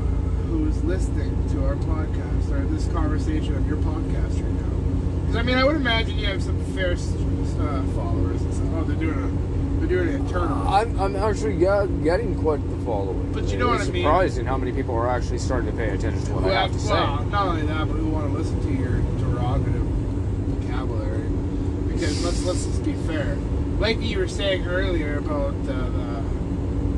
who's 0.49 0.83
listening 0.85 1.49
to 1.51 1.65
our 1.67 1.75
podcast 1.77 2.51
or 2.53 2.65
this 2.67 2.87
conversation 2.89 3.57
of 3.57 3.67
your 3.69 3.79
podcast 3.79 4.35
right 4.35 4.53
now. 4.61 5.21
Because 5.21 5.37
I 5.37 5.43
mean, 5.43 5.57
I 5.59 5.65
would 5.65 5.77
imagine 5.77 6.19
you 6.19 6.27
have 6.27 6.43
some 6.43 6.59
fair 6.75 6.93
uh, 6.93 7.83
followers 7.95 8.41
and 8.43 8.55
stuff. 8.55 8.69
Oh, 8.75 8.85
they're 8.85 8.97
doing 8.97 9.19
a, 9.19 9.81
they're 9.81 9.89
doing 9.89 10.09
an 10.15 10.27
internal. 10.27 10.69
I'm, 10.69 10.99
I'm 11.01 11.17
actually 11.17 11.57
get, 11.57 12.05
getting 12.05 12.37
quite 12.41 12.61
the 12.71 12.85
following. 12.85 13.33
But 13.33 13.49
you 13.49 13.59
know 13.59 13.73
it's 13.73 13.83
what 13.85 13.89
I 13.89 13.93
mean? 13.93 14.03
surprising 14.05 14.47
how 14.47 14.57
many 14.59 14.71
people 14.73 14.95
are 14.95 15.09
actually 15.09 15.39
starting 15.39 15.71
to 15.71 15.77
pay 15.77 15.91
attention 15.91 16.23
to 16.27 16.33
what 16.35 16.45
I 16.45 16.63
have 16.63 16.71
to 16.71 16.77
well, 16.89 17.19
say. 17.19 17.25
not 17.31 17.47
only 17.49 17.63
that, 17.67 17.89
but 17.89 17.95
who 17.97 18.09
want 18.09 18.31
to 18.33 18.39
listen 18.39 18.61
to 18.61 18.73
your 18.73 18.74
Because 22.05 22.23
let's 22.23 22.45
let's 22.45 22.67
just 22.67 22.85
be 22.85 22.93
fair. 23.07 23.35
Like 23.79 23.99
you 24.03 24.19
were 24.19 24.29
saying 24.29 24.67
earlier 24.67 25.17
about 25.17 25.55
uh, 25.55 25.89
the 25.89 26.21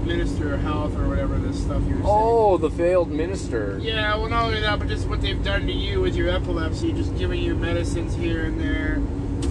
minister 0.05 0.55
of 0.55 0.61
health 0.63 0.97
or 0.97 1.09
whatever 1.09 1.39
this 1.39 1.63
stuff 1.63 1.81
you 1.83 1.91
were 1.91 2.03
saying. 2.03 2.05
Oh, 2.05 2.57
the 2.57 2.71
failed 2.71 3.13
minister. 3.13 3.79
Yeah, 3.81 4.17
well, 4.17 4.29
not 4.29 4.47
only 4.47 4.61
that, 4.61 4.81
but 4.81 4.89
just 4.89 5.09
what 5.09 5.21
they've 5.21 5.43
done 5.45 5.65
to 5.69 5.73
you 5.73 6.01
with 6.01 6.17
your 6.17 6.29
epilepsy, 6.29 6.93
just 6.93 7.17
giving 7.17 7.41
you 7.41 7.55
medicines 7.55 8.17
here 8.17 8.47
and 8.47 8.61
there, 8.61 9.01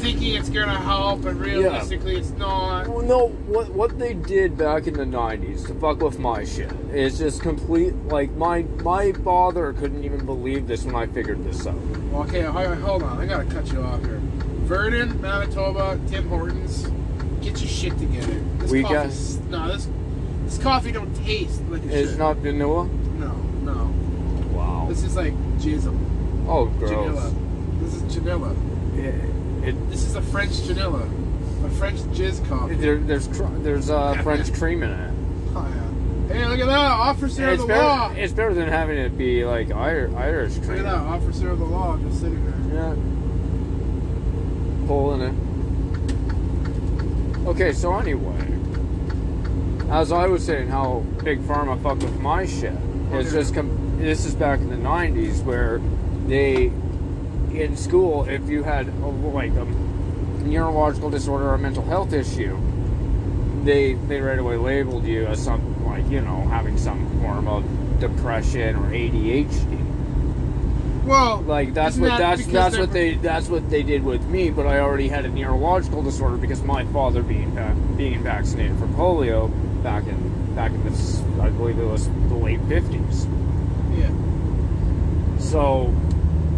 thinking 0.02 0.36
it's 0.36 0.50
gonna 0.50 0.78
help, 0.78 1.22
but 1.22 1.36
realistically, 1.36 2.18
it's 2.18 2.32
not. 2.32 2.90
Well, 2.90 3.06
no, 3.06 3.28
what 3.30 3.70
what 3.70 3.98
they 3.98 4.14
did 4.14 4.58
back 4.58 4.88
in 4.88 4.96
the 4.96 5.06
'90s 5.06 5.68
to 5.68 5.74
fuck 5.76 6.02
with 6.02 6.20
my 6.20 6.44
shit 6.44 6.74
is 6.92 7.18
just 7.18 7.42
complete. 7.42 7.96
Like 8.08 8.30
my 8.32 8.64
my 8.84 9.14
father 9.14 9.72
couldn't 9.72 10.04
even 10.04 10.26
believe 10.26 10.68
this 10.68 10.84
when 10.84 10.96
I 10.96 11.08
figured 11.08 11.46
this 11.46 11.66
out. 11.66 11.76
Well, 12.12 12.24
okay, 12.24 12.42
hold 12.42 13.04
on, 13.04 13.22
I 13.22 13.26
gotta 13.26 13.46
cut 13.46 13.72
you 13.72 13.82
off 13.82 14.02
here. 14.02 14.22
Vernon, 14.66 15.22
Manitoba, 15.22 16.00
Tim 16.08 16.28
Hortons, 16.30 16.88
get 17.42 17.60
your 17.60 17.70
shit 17.70 17.98
together. 17.98 18.34
This 18.60 18.72
We 18.72 18.82
coffee, 18.82 18.94
got- 18.96 19.50
no, 19.52 19.68
this 19.72 19.88
this 20.46 20.58
coffee 20.60 20.92
don't 20.92 21.14
taste 21.26 21.62
like 21.70 21.84
it 21.84 21.92
It's 21.92 22.10
should. 22.12 22.20
not 22.20 22.38
vanilla. 22.38 22.88
No, 23.20 23.32
no, 23.64 23.94
Wow. 24.54 24.86
this 24.90 25.04
is 25.04 25.16
like 25.16 25.34
jism, 25.60 25.98
Oh, 26.48 26.66
gross. 26.80 26.92
Janilla. 26.92 27.34
This 27.82 27.94
is 27.96 28.02
Janilla. 28.16 28.56
It, 28.98 29.70
it, 29.70 29.90
This 29.90 30.04
is 30.06 30.16
a 30.16 30.22
French 30.22 30.52
Janilla, 30.54 31.08
a 31.66 31.70
French 31.72 32.00
jizz 32.16 32.48
coffee. 32.48 32.76
there, 32.76 32.98
there's 32.98 33.28
cr- 33.28 33.44
there's 33.62 33.90
uh, 33.90 34.14
French 34.24 34.52
cream 34.54 34.82
in 34.84 34.90
it. 34.92 35.14
Oh, 35.56 35.68
yeah. 35.68 36.34
Hey, 36.34 36.48
look 36.48 36.60
at 36.60 36.66
that, 36.68 36.76
officer 36.92 37.50
It's 37.50 37.62
of 37.62 37.68
the 37.68 37.76
law. 37.76 38.12
it's 38.16 38.34
better 38.34 38.54
than 38.56 38.68
having 38.68 38.98
it 38.98 39.16
be 39.18 39.46
like 39.46 39.72
Irish 39.72 40.54
cream. 40.58 40.70
Look 40.70 40.78
at 40.80 40.84
that, 40.86 40.94
officer 40.96 41.50
of 41.52 41.60
the 41.60 41.66
law 41.66 41.98
just 41.98 42.20
sitting 42.22 42.44
there. 42.72 42.96
Yeah. 42.96 42.96
Pulling 44.88 45.22
it. 45.22 45.34
Okay, 47.48 47.74
so 47.74 47.98
anyway, 47.98 48.48
as 49.90 50.12
I 50.12 50.28
was 50.28 50.46
saying, 50.46 50.68
how 50.68 51.00
big 51.24 51.40
pharma 51.42 51.82
fucked 51.82 52.04
with 52.04 52.20
my 52.20 52.46
shit. 52.46 52.74
It's 53.12 53.32
just 53.32 53.54
com- 53.54 53.98
this 53.98 54.26
is 54.26 54.36
back 54.36 54.60
in 54.60 54.70
the 54.70 54.76
'90s 54.76 55.44
where 55.44 55.80
they, 56.28 56.72
in 57.54 57.76
school, 57.78 58.26
if 58.26 58.50
you 58.50 58.64
had 58.64 58.88
a, 58.88 59.08
like 59.08 59.52
a 59.52 59.66
neurological 60.44 61.10
disorder 61.10 61.50
or 61.50 61.56
a 61.56 61.60
mental 61.60 61.84
health 61.84 62.14
issue, 62.14 62.58
they 63.64 63.94
they 63.94 64.22
right 64.22 64.40
away 64.40 64.58
labeled 64.58 65.06
you 65.06 65.26
as 65.26 65.44
some 65.44 65.86
like 65.86 66.08
you 66.10 66.22
know 66.22 66.42
having 66.50 66.78
some 66.78 67.08
form 67.22 67.48
of 67.48 67.64
depression 68.00 68.76
or 68.76 68.90
ADHD 68.92 69.85
Well, 71.06 71.42
like 71.42 71.74
that's 71.74 71.98
what 71.98 72.08
that 72.08 72.38
that's 72.38 72.46
that's 72.48 72.78
what 72.78 72.92
they 72.92 73.14
that's 73.16 73.48
what 73.48 73.70
they 73.70 73.84
did 73.84 74.04
with 74.04 74.26
me 74.28 74.50
but 74.50 74.66
i 74.66 74.80
already 74.80 75.08
had 75.08 75.24
a 75.26 75.30
neurological 75.30 76.02
disorder 76.02 76.36
because 76.36 76.64
my 76.64 76.84
father 76.86 77.22
being 77.22 77.52
being 77.96 78.24
vaccinated 78.24 78.78
for 78.80 78.88
polio 78.88 79.52
back 79.84 80.08
in 80.08 80.56
back 80.56 80.72
in 80.72 80.84
this 80.84 81.22
i 81.40 81.50
believe 81.50 81.78
it 81.78 81.86
was 81.86 82.08
the 82.08 82.36
late 82.36 82.60
50s 82.62 83.28
Yeah. 83.96 84.10
so 85.40 85.94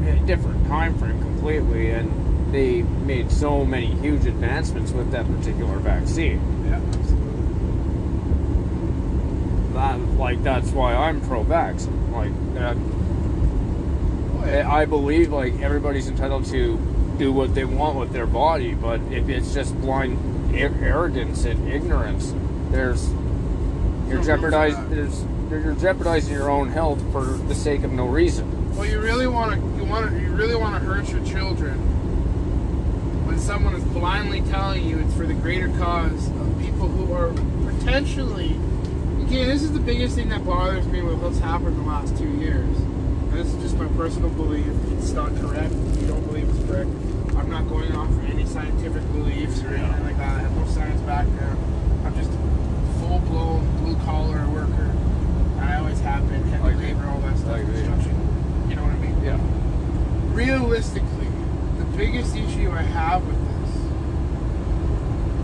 a 0.08 0.16
different 0.26 0.66
time 0.68 0.98
frame 0.98 1.20
completely 1.20 1.92
and 1.92 2.54
they 2.54 2.84
made 2.84 3.30
so 3.30 3.66
many 3.66 3.88
huge 3.96 4.26
advancements 4.26 4.92
with 4.94 5.12
that 5.12 5.26
particular 5.26 5.78
vaccine 5.80 6.40
Yeah, 6.66 6.76
absolutely. 6.78 7.34
that 9.74 10.00
like 10.18 10.42
that's 10.44 10.70
why 10.72 10.94
i'm 10.96 11.20
pro-vax 11.22 11.88
like 12.14 12.32
that. 12.54 12.78
I 14.48 14.86
believe 14.86 15.32
like 15.32 15.60
everybody's 15.62 16.08
entitled 16.08 16.46
to 16.46 16.78
do 17.18 17.34
what 17.34 17.56
they 17.56 17.66
want 17.66 17.98
with 17.98 18.12
their 18.12 18.28
body, 18.28 18.74
but 18.74 19.02
if 19.12 19.28
it's 19.30 19.54
just 19.54 19.80
blind 19.82 20.54
arrogance 20.56 21.46
and 21.46 21.68
ignorance, 21.68 22.34
there's 22.72 23.10
you're 23.10 23.18
No 24.08 24.14
room 24.16 24.22
for 24.22 24.26
jeopardizing 24.26 24.90
there's 24.90 25.26
you're 25.50 25.76
jeopardizing 25.76 26.34
your 26.34 26.50
own 26.50 26.70
health 26.70 27.02
for 27.12 27.24
the 27.24 27.56
sake 27.56 27.84
of 27.84 27.92
no 27.92 28.06
reason. 28.06 28.76
Well, 28.76 28.86
you 28.86 29.00
really 29.00 29.28
want 29.28 29.54
to 29.54 29.78
you 29.78 29.90
want 29.90 30.10
to 30.10 30.20
you 30.20 30.30
really 30.30 30.56
want 30.56 30.76
to 30.76 30.88
hurt 30.88 31.10
your 31.10 31.26
children 31.26 31.78
when 33.26 33.40
someone 33.40 33.76
is 33.76 33.84
blindly 33.86 34.42
telling 34.42 34.88
you 34.88 35.00
it's 35.00 35.14
for 35.16 35.26
the 35.26 35.34
greater 35.34 35.70
cause 35.78 36.28
of 36.28 36.60
people 36.60 36.88
who 36.88 37.14
are 37.14 37.34
potentially. 37.74 38.60
Okay, 39.26 39.44
this 39.44 39.62
is 39.62 39.74
the 39.74 39.80
biggest 39.80 40.16
thing 40.16 40.30
that 40.30 40.46
bothers 40.46 40.88
me 40.88 41.02
with 41.02 41.20
what's 41.20 41.40
happened 41.40 41.76
in 41.76 41.84
the 41.84 41.90
last 41.90 42.18
two 42.18 42.30
years. 42.30 42.78
This 43.38 43.54
is 43.54 43.62
just 43.62 43.78
my 43.78 43.88
personal 43.90 44.32
belief. 44.32 44.66
It's 44.94 45.12
not 45.12 45.30
correct. 45.36 45.72
You 46.02 46.08
don't 46.08 46.26
believe 46.26 46.50
it's 46.50 46.68
correct. 46.68 46.90
I'm 47.38 47.48
not 47.52 47.70
going 47.70 47.92
off 47.96 48.10
of 48.10 48.26
any 48.32 48.48
scientific 48.48 49.04
beliefs 49.12 49.62
or 49.62 49.76
anything 49.76 50.04
like 50.06 50.18
that. 50.18 50.38
I 50.38 50.40
have 50.40 50.58
no 50.58 50.66
science 50.66 51.00
background. 51.02 51.60
I'm 52.04 52.16
just 52.16 52.32
a 52.32 53.00
full 53.00 53.20
blown 53.20 53.62
blue 53.78 53.96
collar 54.06 54.44
worker. 54.50 54.92
I 55.60 55.76
always 55.76 56.00
have 56.00 56.28
been. 56.28 56.42
Heavy 56.46 56.64
Like 56.64 56.78
labor, 56.78 57.06
all 57.10 57.20
that 57.20 57.38
stuff. 57.38 57.52
Like 57.52 57.66
construction. 57.66 58.16
You 58.70 58.76
know 58.76 58.82
what 58.82 58.94
I 58.94 58.98
mean? 58.98 59.24
Yeah. 59.24 59.40
realistically, 60.34 61.30
the 61.78 61.86
biggest 61.96 62.36
issue 62.36 62.72
I 62.72 62.82
have 62.82 63.24
with 63.28 63.38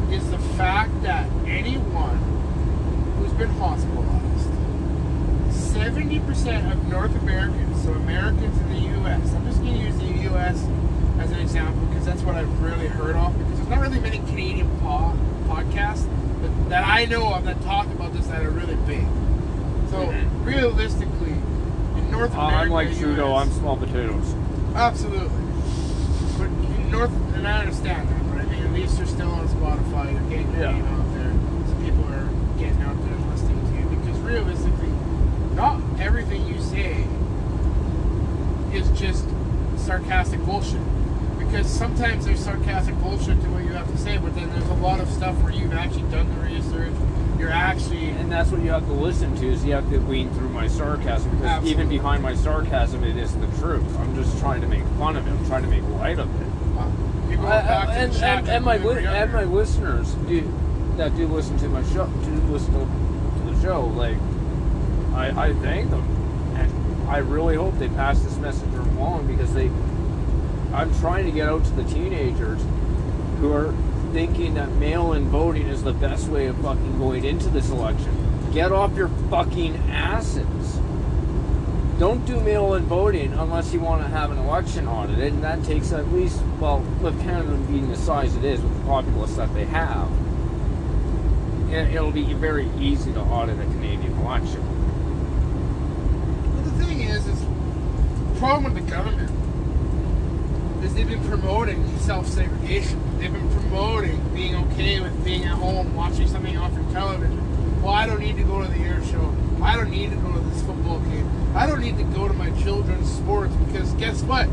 this 0.10 0.24
is 0.24 0.32
the 0.32 0.40
fact 0.58 1.00
that 1.04 1.30
anyone 1.46 2.18
who's 3.20 3.34
been 3.34 3.50
hospitalized, 3.50 4.50
70% 5.52 6.72
of 6.72 6.88
North 6.88 7.16
Americans, 7.22 7.63
so 7.84 7.92
Americans 7.92 8.58
in 8.62 8.70
the 8.70 9.02
US, 9.02 9.34
I'm 9.34 9.46
just 9.46 9.62
going 9.62 9.74
to 9.74 9.80
use 9.80 9.98
the 9.98 10.34
US 10.34 10.58
as 11.20 11.32
an 11.32 11.40
example 11.40 11.86
because 11.88 12.06
that's 12.06 12.22
what 12.22 12.36
I've 12.36 12.62
really 12.62 12.88
heard 12.88 13.16
of 13.16 13.38
because 13.38 13.56
there's 13.58 13.70
not 13.70 13.82
really 13.82 14.00
many 14.00 14.20
Canadian 14.20 14.70
po- 14.80 15.14
podcasts 15.48 16.08
that, 16.42 16.70
that 16.70 16.88
I 16.88 17.06
know 17.06 17.34
of 17.34 17.44
that 17.46 17.62
talk 17.64 17.88
about 17.88 18.14
this 18.14 18.28
that 18.28 18.44
are 18.44 18.50
really 18.52 18.76
big. 18.88 19.06
So 19.92 19.98
Mhm. 20.08 20.46
realistically, 20.46 21.36
in 21.98 22.10
North 22.12 22.34
America, 22.34 22.56
I'm 22.56 22.70
like 22.70 22.98
Trudeau, 22.98 23.36
I'm 23.36 23.52
small 23.52 23.78
potatoes. 23.78 24.34
Absolutely. 24.76 25.44
But 26.38 26.48
in 26.48 26.90
North, 26.92 27.12
and 27.36 27.48
I 27.48 27.60
understand 27.60 28.08
that, 28.10 28.30
but 28.32 28.42
I 28.42 28.46
mean, 28.46 28.64
at 28.64 28.74
least 28.74 28.98
you're 28.98 29.08
still 29.08 29.30
on 29.30 29.48
Spotify, 29.50 30.12
you're 30.14 30.30
getting 30.30 30.52
your 30.54 30.62
Yeah. 30.64 30.72
name 30.72 30.86
out 30.88 31.14
there, 31.14 31.32
so 31.68 31.74
people 31.84 32.04
are 32.14 32.28
getting 32.58 32.82
out 32.82 32.96
there 33.04 33.14
and 33.14 33.30
listening 33.32 33.60
to 33.70 33.74
you. 33.80 33.98
Because 33.98 34.20
realistically, 34.22 34.90
not 35.56 35.80
everything 36.00 36.48
you 36.48 36.60
say 36.60 37.04
is 38.74 38.90
just 39.00 39.26
sarcastic 39.78 40.40
bullshit. 40.42 40.82
Because 41.38 41.68
sometimes 41.68 42.26
there's 42.26 42.40
sarcastic 42.44 42.96
bullshit 43.00 43.40
to 43.42 43.48
what 43.50 43.64
you 43.64 43.72
have 43.74 43.90
to 43.92 43.98
say, 43.98 44.18
but 44.18 44.34
then 44.36 44.50
there's 44.50 44.68
a 44.70 44.74
lot 44.76 45.00
of 45.00 45.10
stuff 45.10 45.36
where 45.44 45.52
you've 45.54 45.74
actually 45.74 46.10
done 46.10 46.28
the 46.36 46.42
research. 46.46 46.94
You're 47.38 47.52
actually 47.52 48.10
And 48.12 48.32
that's 48.32 48.52
what 48.52 48.62
you 48.62 48.72
have 48.72 48.86
to 48.86 48.94
listen 48.94 49.36
to 49.38 49.48
is 49.48 49.66
you 49.66 49.74
have 49.74 49.90
to 49.90 49.98
wean 50.00 50.32
through 50.34 50.50
my 50.50 50.68
sarcasm 50.68 51.30
because 51.32 51.46
Absolutely. 51.46 51.72
even 51.72 51.90
behind 51.90 52.24
my 52.24 52.36
sarcasm 52.36 53.04
it 53.04 53.18
is 53.18 53.36
the 53.36 53.48
truth. 53.60 53.84
I'm 54.00 54.16
just 54.16 54.38
trying 54.40 54.62
to 54.62 54.68
make 54.68 54.86
fun 54.98 55.18
of 55.18 55.28
it. 55.28 55.32
I'm 55.32 55.46
trying 55.48 55.64
to 55.64 55.70
make 55.70 55.84
light 56.00 56.20
of 56.20 56.30
it. 56.42 56.48
you 57.32 57.38
go 57.38 57.44
I- 57.48 57.62
back 57.62 57.90
I- 57.90 57.94
to 57.96 58.00
and, 58.00 58.14
and, 58.24 58.50
and 58.50 58.66
my 58.66 58.78
li- 58.78 59.06
and 59.06 59.34
my 59.34 59.44
listeners 59.44 60.14
do 60.28 60.42
that 60.96 61.16
do 61.18 61.28
listen 61.28 61.58
to 61.58 61.68
my 61.70 61.84
show 61.92 62.06
do 62.08 62.32
listen 62.52 62.72
to, 62.74 62.80
to 63.46 63.52
the 63.54 63.62
show 63.62 63.88
like 63.88 64.16
I, 65.16 65.48
I 65.48 65.54
thank 65.56 65.90
them 65.90 66.00
and 66.02 66.13
I 67.08 67.18
really 67.18 67.56
hope 67.56 67.78
they 67.78 67.90
pass 67.90 68.22
this 68.22 68.38
message 68.38 68.74
along 68.74 69.28
because 69.28 69.54
they 69.54 69.70
I'm 70.74 70.94
trying 71.00 71.26
to 71.26 71.32
get 71.32 71.48
out 71.48 71.64
to 71.66 71.72
the 71.72 71.84
teenagers 71.84 72.62
who 73.40 73.54
are 73.54 73.74
thinking 74.12 74.56
that 74.56 74.70
mail-in 74.74 75.30
voting 75.30 75.68
is 75.68 75.84
the 75.84 75.94
best 75.94 76.28
way 76.30 76.48
of 76.48 76.58
fucking 76.58 76.98
going 76.98 77.26
into 77.26 77.50
this 77.50 77.70
election. 77.70 78.52
Get 78.54 78.72
off 78.72 78.96
your 78.96 79.10
fucking 79.30 79.76
asses. 79.92 80.80
Don't 82.00 82.26
do 82.26 82.40
mail-in 82.40 82.86
voting 82.86 83.34
unless 83.34 83.72
you 83.72 83.80
want 83.80 84.02
to 84.02 84.08
have 84.08 84.32
an 84.32 84.40
election 84.40 84.88
audited, 84.88 85.34
and 85.34 85.44
that 85.44 85.64
takes 85.64 85.92
at 85.92 86.12
least, 86.12 86.42
well, 86.60 86.80
with 87.02 87.22
Canada 87.22 87.56
being 87.68 87.90
the 87.90 87.96
size 87.96 88.36
it 88.36 88.44
is, 88.44 88.60
with 88.60 88.76
the 88.80 88.86
populace 88.86 89.36
that 89.36 89.54
they 89.54 89.66
have, 89.66 90.10
it, 91.70 91.94
it'll 91.94 92.12
be 92.12 92.34
very 92.34 92.68
easy 92.80 93.14
to 93.14 93.20
audit 93.20 93.60
a 93.60 93.64
Canadian 93.64 94.12
election. 94.20 94.62
But 96.56 96.66
the 96.66 96.86
thing 96.86 97.02
is, 97.02 97.28
is 97.28 97.40
the 97.42 98.33
problem 98.44 98.74
with 98.74 98.84
the 98.84 98.92
government 98.92 99.32
is 100.84 100.94
they've 100.94 101.08
been 101.08 101.24
promoting 101.30 101.98
self-segregation. 102.00 103.18
They've 103.18 103.32
been 103.32 103.50
promoting 103.52 104.20
being 104.34 104.54
okay 104.66 105.00
with 105.00 105.24
being 105.24 105.46
at 105.46 105.52
home, 105.52 105.96
watching 105.96 106.28
something 106.28 106.58
off 106.58 106.74
your 106.74 106.84
television. 106.92 107.82
Well, 107.82 107.94
I 107.94 108.06
don't 108.06 108.20
need 108.20 108.36
to 108.36 108.44
go 108.44 108.62
to 108.62 108.68
the 108.68 108.80
air 108.80 109.02
show. 109.06 109.34
I 109.62 109.78
don't 109.78 109.90
need 109.90 110.10
to 110.10 110.18
go 110.18 110.34
to 110.34 110.40
this 110.42 110.62
football 110.62 111.00
game. 111.00 111.56
I 111.56 111.66
don't 111.66 111.80
need 111.80 111.98
to 112.00 112.04
go 112.04 112.28
to 112.28 112.34
my 112.34 112.50
children's 112.62 113.10
sports 113.10 113.56
because 113.66 113.94
guess 113.94 114.22
what? 114.24 114.50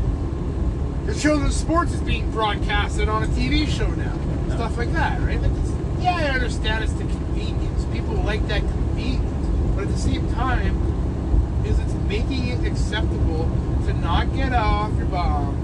The 1.05 1.13
children's 1.13 1.57
sports 1.57 1.91
is 1.91 1.99
being 1.99 2.31
broadcasted 2.31 3.09
on 3.09 3.23
a 3.23 3.27
TV 3.27 3.67
show 3.67 3.89
now. 3.89 4.17
Stuff 4.55 4.77
like 4.77 4.93
that, 4.93 5.19
right? 5.19 5.41
Yeah, 5.99 6.15
I 6.15 6.29
understand 6.29 6.85
it's 6.85 6.93
the 6.93 7.03
convenience. 7.03 7.83
People 7.91 8.15
like 8.23 8.47
that 8.47 8.61
convenience. 8.61 9.75
But 9.75 9.83
at 9.83 9.89
the 9.89 9.97
same 9.97 10.31
time, 10.31 10.77
is 11.65 11.77
it's 11.77 11.93
making 12.07 12.47
it 12.47 12.65
acceptable 12.65 13.49
to 13.91 13.99
not 13.99 14.33
get 14.33 14.53
off 14.53 14.95
your 14.97 15.05
bum 15.07 15.55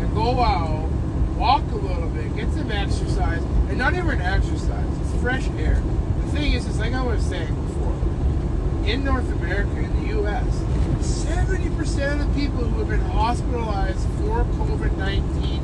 and 0.00 0.14
go 0.14 0.40
out, 0.40 0.88
walk 1.36 1.62
a 1.72 1.76
little 1.76 2.08
bit, 2.08 2.34
get 2.34 2.50
some 2.52 2.70
exercise, 2.70 3.42
and 3.68 3.76
not 3.76 3.94
even 3.94 4.20
exercise. 4.20 4.86
It's 5.02 5.20
fresh 5.20 5.46
air. 5.58 5.82
The 6.24 6.32
thing 6.32 6.52
is, 6.52 6.66
it's 6.66 6.78
like 6.78 6.94
I 6.94 7.02
was 7.02 7.24
saying 7.24 7.54
before. 7.66 7.92
In 8.88 9.04
North 9.04 9.30
America, 9.32 9.76
in 9.78 9.94
the 10.00 10.08
U.S., 10.08 10.46
70% 11.00 12.12
of 12.12 12.34
the 12.34 12.40
people 12.40 12.64
who 12.64 12.78
have 12.78 12.88
been 12.88 13.00
hospitalized 13.00 14.08
for 14.18 14.44
COVID 14.56 14.96
19 14.96 15.60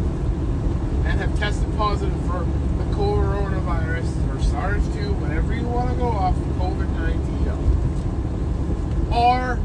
and 1.07 1.21
have 1.21 1.39
tested 1.39 1.75
positive 1.77 2.21
for 2.27 2.41
the 2.41 2.85
coronavirus 2.95 4.35
or 4.35 4.43
SARS 4.43 4.87
2, 4.95 5.15
whatever 5.15 5.55
you 5.55 5.67
want 5.67 5.91
to 5.91 5.97
go 5.97 6.09
off 6.09 6.37
of 6.37 6.43
COVID 6.43 6.91
19, 6.99 7.37
are. 9.13 9.59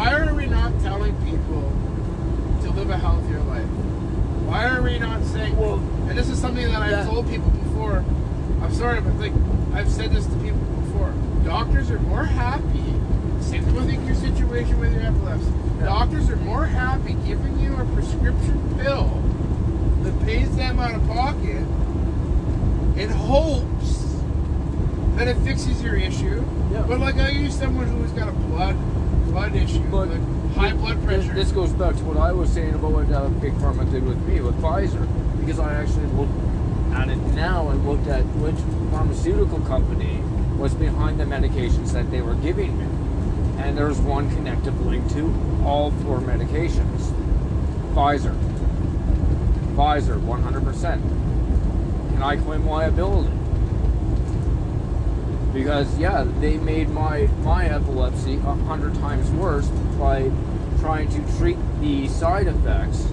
Why 0.00 0.14
are 0.14 0.32
we 0.34 0.46
not 0.46 0.72
telling 0.80 1.14
people 1.26 1.60
to 2.62 2.70
live 2.70 2.88
a 2.88 2.96
healthier 2.96 3.40
life? 3.40 3.66
Why 4.48 4.64
are 4.64 4.80
we 4.80 4.98
not 4.98 5.22
saying, 5.24 5.54
Well, 5.58 5.74
and 6.08 6.16
this 6.16 6.30
is 6.30 6.38
something 6.40 6.66
that 6.68 6.80
I've 6.80 6.90
that- 6.90 7.06
told 7.06 7.28
people 7.28 7.50
before. 7.50 8.02
I'm 8.62 8.72
sorry, 8.72 9.02
but 9.02 9.14
like 9.18 9.34
I've 9.74 9.90
said 9.90 10.10
this 10.10 10.24
to 10.24 10.32
people 10.36 10.56
before. 10.86 11.12
Doctors 11.44 11.90
are 11.90 11.98
more 11.98 12.24
happy. 12.24 12.94
Same 13.42 13.62
thing 13.62 13.74
with 13.74 14.06
your 14.06 14.14
situation 14.14 14.80
with 14.80 14.94
your 14.94 15.02
epilepsy. 15.02 15.52
Yeah. 15.80 15.84
Doctors 15.84 16.30
are 16.30 16.36
more 16.36 16.64
happy 16.64 17.12
giving 17.26 17.60
you 17.60 17.74
a 17.76 17.84
prescription 17.94 18.74
pill 18.78 19.22
that 20.04 20.18
pays 20.24 20.56
them 20.56 20.80
out 20.80 20.94
of 20.94 21.06
pocket 21.08 21.62
in 22.96 23.10
hopes 23.10 24.16
that 25.16 25.28
it 25.28 25.36
fixes 25.44 25.82
your 25.82 25.96
issue. 25.96 26.42
Yeah. 26.72 26.86
But 26.88 27.00
like 27.00 27.16
I 27.16 27.28
use 27.28 27.54
someone 27.54 27.86
who's 27.86 28.12
got 28.12 28.28
a 28.28 28.32
blood 28.32 28.76
blood 29.30 29.54
issue, 29.54 29.80
But 29.90 30.08
high 30.56 30.72
blood 30.72 30.96
This- 30.98 31.04
pressure. 31.04 31.34
This 31.34 31.52
goes 31.52 31.72
back 31.72 31.96
to 31.96 32.04
what 32.04 32.16
I 32.16 32.32
was 32.32 32.50
saying 32.50 32.74
about 32.74 32.92
what 32.92 33.10
uh, 33.12 33.28
Big 33.40 33.52
Pharma 33.54 33.90
did 33.90 34.04
with 34.06 34.18
me 34.26 34.40
with 34.40 34.56
Pfizer, 34.60 35.06
because 35.40 35.58
I 35.58 35.74
actually 35.74 36.06
looked 36.18 36.32
at 36.94 37.08
it 37.08 37.18
now 37.34 37.68
and 37.68 37.86
looked 37.88 38.08
at 38.08 38.22
which 38.42 38.56
pharmaceutical 38.90 39.60
company 39.60 40.20
was 40.58 40.74
behind 40.74 41.18
the 41.20 41.24
medications 41.24 41.92
that 41.92 42.10
they 42.10 42.20
were 42.20 42.34
giving 42.34 42.76
me, 42.78 42.84
and 43.62 43.76
there's 43.78 43.98
one 43.98 44.28
connective 44.34 44.84
link 44.84 45.08
to 45.12 45.32
all 45.64 45.90
four 46.02 46.18
medications. 46.18 47.12
Pfizer. 47.94 48.34
Pfizer, 49.74 50.18
100%. 50.20 51.00
Can 52.12 52.22
I 52.22 52.36
claim 52.36 52.66
liability? 52.66 53.30
Because 55.52 55.98
yeah, 55.98 56.24
they 56.40 56.56
made 56.58 56.88
my 56.90 57.26
my 57.42 57.66
epilepsy 57.66 58.36
a 58.36 58.54
hundred 58.54 58.94
times 58.96 59.30
worse 59.30 59.68
by 59.98 60.30
trying 60.80 61.08
to 61.10 61.38
treat 61.38 61.58
the 61.80 62.08
side 62.08 62.46
effects 62.46 63.06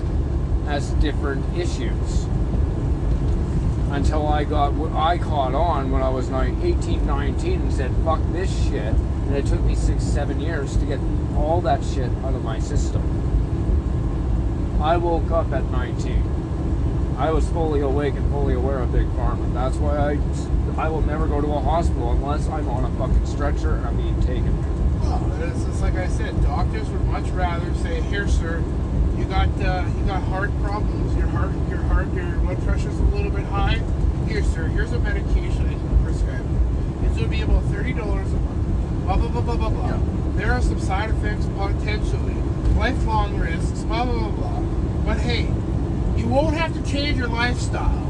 as 0.68 0.92
different 1.02 1.58
issues. 1.58 2.26
Until 3.90 4.28
I 4.28 4.44
got 4.44 4.74
I 4.94 5.18
caught 5.18 5.56
on 5.56 5.92
when 5.92 6.02
I 6.02 6.10
was 6.10 6.30
nine, 6.30 6.60
18, 6.62 7.06
19 7.06 7.62
and 7.62 7.74
said 7.74 7.92
fuck 8.04 8.20
this 8.32 8.52
shit, 8.66 8.94
and 8.94 9.36
it 9.36 9.46
took 9.46 9.62
me 9.62 9.76
six, 9.76 10.04
seven 10.04 10.40
years 10.40 10.76
to 10.78 10.86
get 10.86 11.00
all 11.36 11.62
that 11.62 11.84
shit 11.84 12.12
out 12.24 12.34
of 12.34 12.44
my 12.44 12.60
system. 12.60 13.02
I 14.82 14.98
woke 14.98 15.32
up 15.32 15.52
at 15.54 15.64
19. 15.72 17.16
I 17.18 17.32
was 17.32 17.50
fully 17.50 17.80
awake 17.82 18.14
and 18.14 18.30
fully 18.32 18.54
aware 18.54 18.80
of 18.80 18.92
Big 18.92 19.08
Pharma. 19.08 19.52
That's 19.52 19.78
why 19.78 19.98
I, 19.98 20.14
I 20.78 20.90
will 20.90 21.02
never 21.02 21.28
go 21.28 21.42
to 21.42 21.48
a 21.48 21.60
hospital 21.60 22.12
unless 22.12 22.48
I'm 22.48 22.70
on 22.70 22.86
a 22.86 22.90
fucking 22.98 23.26
stretcher 23.26 23.76
and 23.76 23.86
I'm 23.88 23.98
being 23.98 24.22
taken. 24.22 24.56
Well, 25.02 25.32
it's, 25.42 25.64
it's 25.66 25.82
like 25.82 25.96
I 25.96 26.08
said, 26.08 26.40
doctors 26.44 26.88
would 26.90 27.06
much 27.06 27.28
rather 27.30 27.74
say, 27.76 28.02
"Here, 28.02 28.28
sir, 28.28 28.64
you 29.18 29.26
got 29.26 29.50
uh, 29.62 29.86
you 29.98 30.06
got 30.06 30.22
heart 30.24 30.52
problems. 30.62 31.16
Your 31.18 31.28
heart, 31.28 31.52
your 31.70 31.80
heart, 31.80 32.14
your 32.14 32.32
blood 32.38 32.62
pressure's 32.64 32.98
a 33.00 33.04
little 33.04 33.32
bit 33.32 33.46
high. 33.46 33.82
Here, 34.28 34.44
sir, 34.44 34.68
here's 34.68 34.92
a 34.92 35.00
medication 35.00 35.66
I 35.66 35.74
can 35.74 36.04
prescribe. 36.04 36.46
It's 37.04 37.16
going 37.16 37.24
to 37.24 37.28
be 37.30 37.42
about 37.42 37.64
thirty 37.66 37.94
dollars 37.94 38.32
a 38.32 38.36
month. 38.38 39.04
Blah 39.06 39.18
blah 39.18 39.30
blah 39.30 39.42
blah 39.42 39.56
blah 39.56 39.70
blah. 39.70 39.88
Yeah. 39.88 40.00
There 40.36 40.52
are 40.52 40.62
some 40.62 40.80
side 40.80 41.10
effects 41.10 41.48
potentially, 41.58 42.36
lifelong 42.76 43.38
risks. 43.40 43.82
Blah 43.84 44.06
blah 44.06 44.30
blah 44.30 44.30
blah. 44.30 44.62
But 45.06 45.18
hey, 45.22 45.44
you 46.18 46.28
won't 46.28 46.56
have 46.56 46.74
to 46.76 46.92
change 46.92 47.18
your 47.18 47.30
lifestyle. 47.30 48.06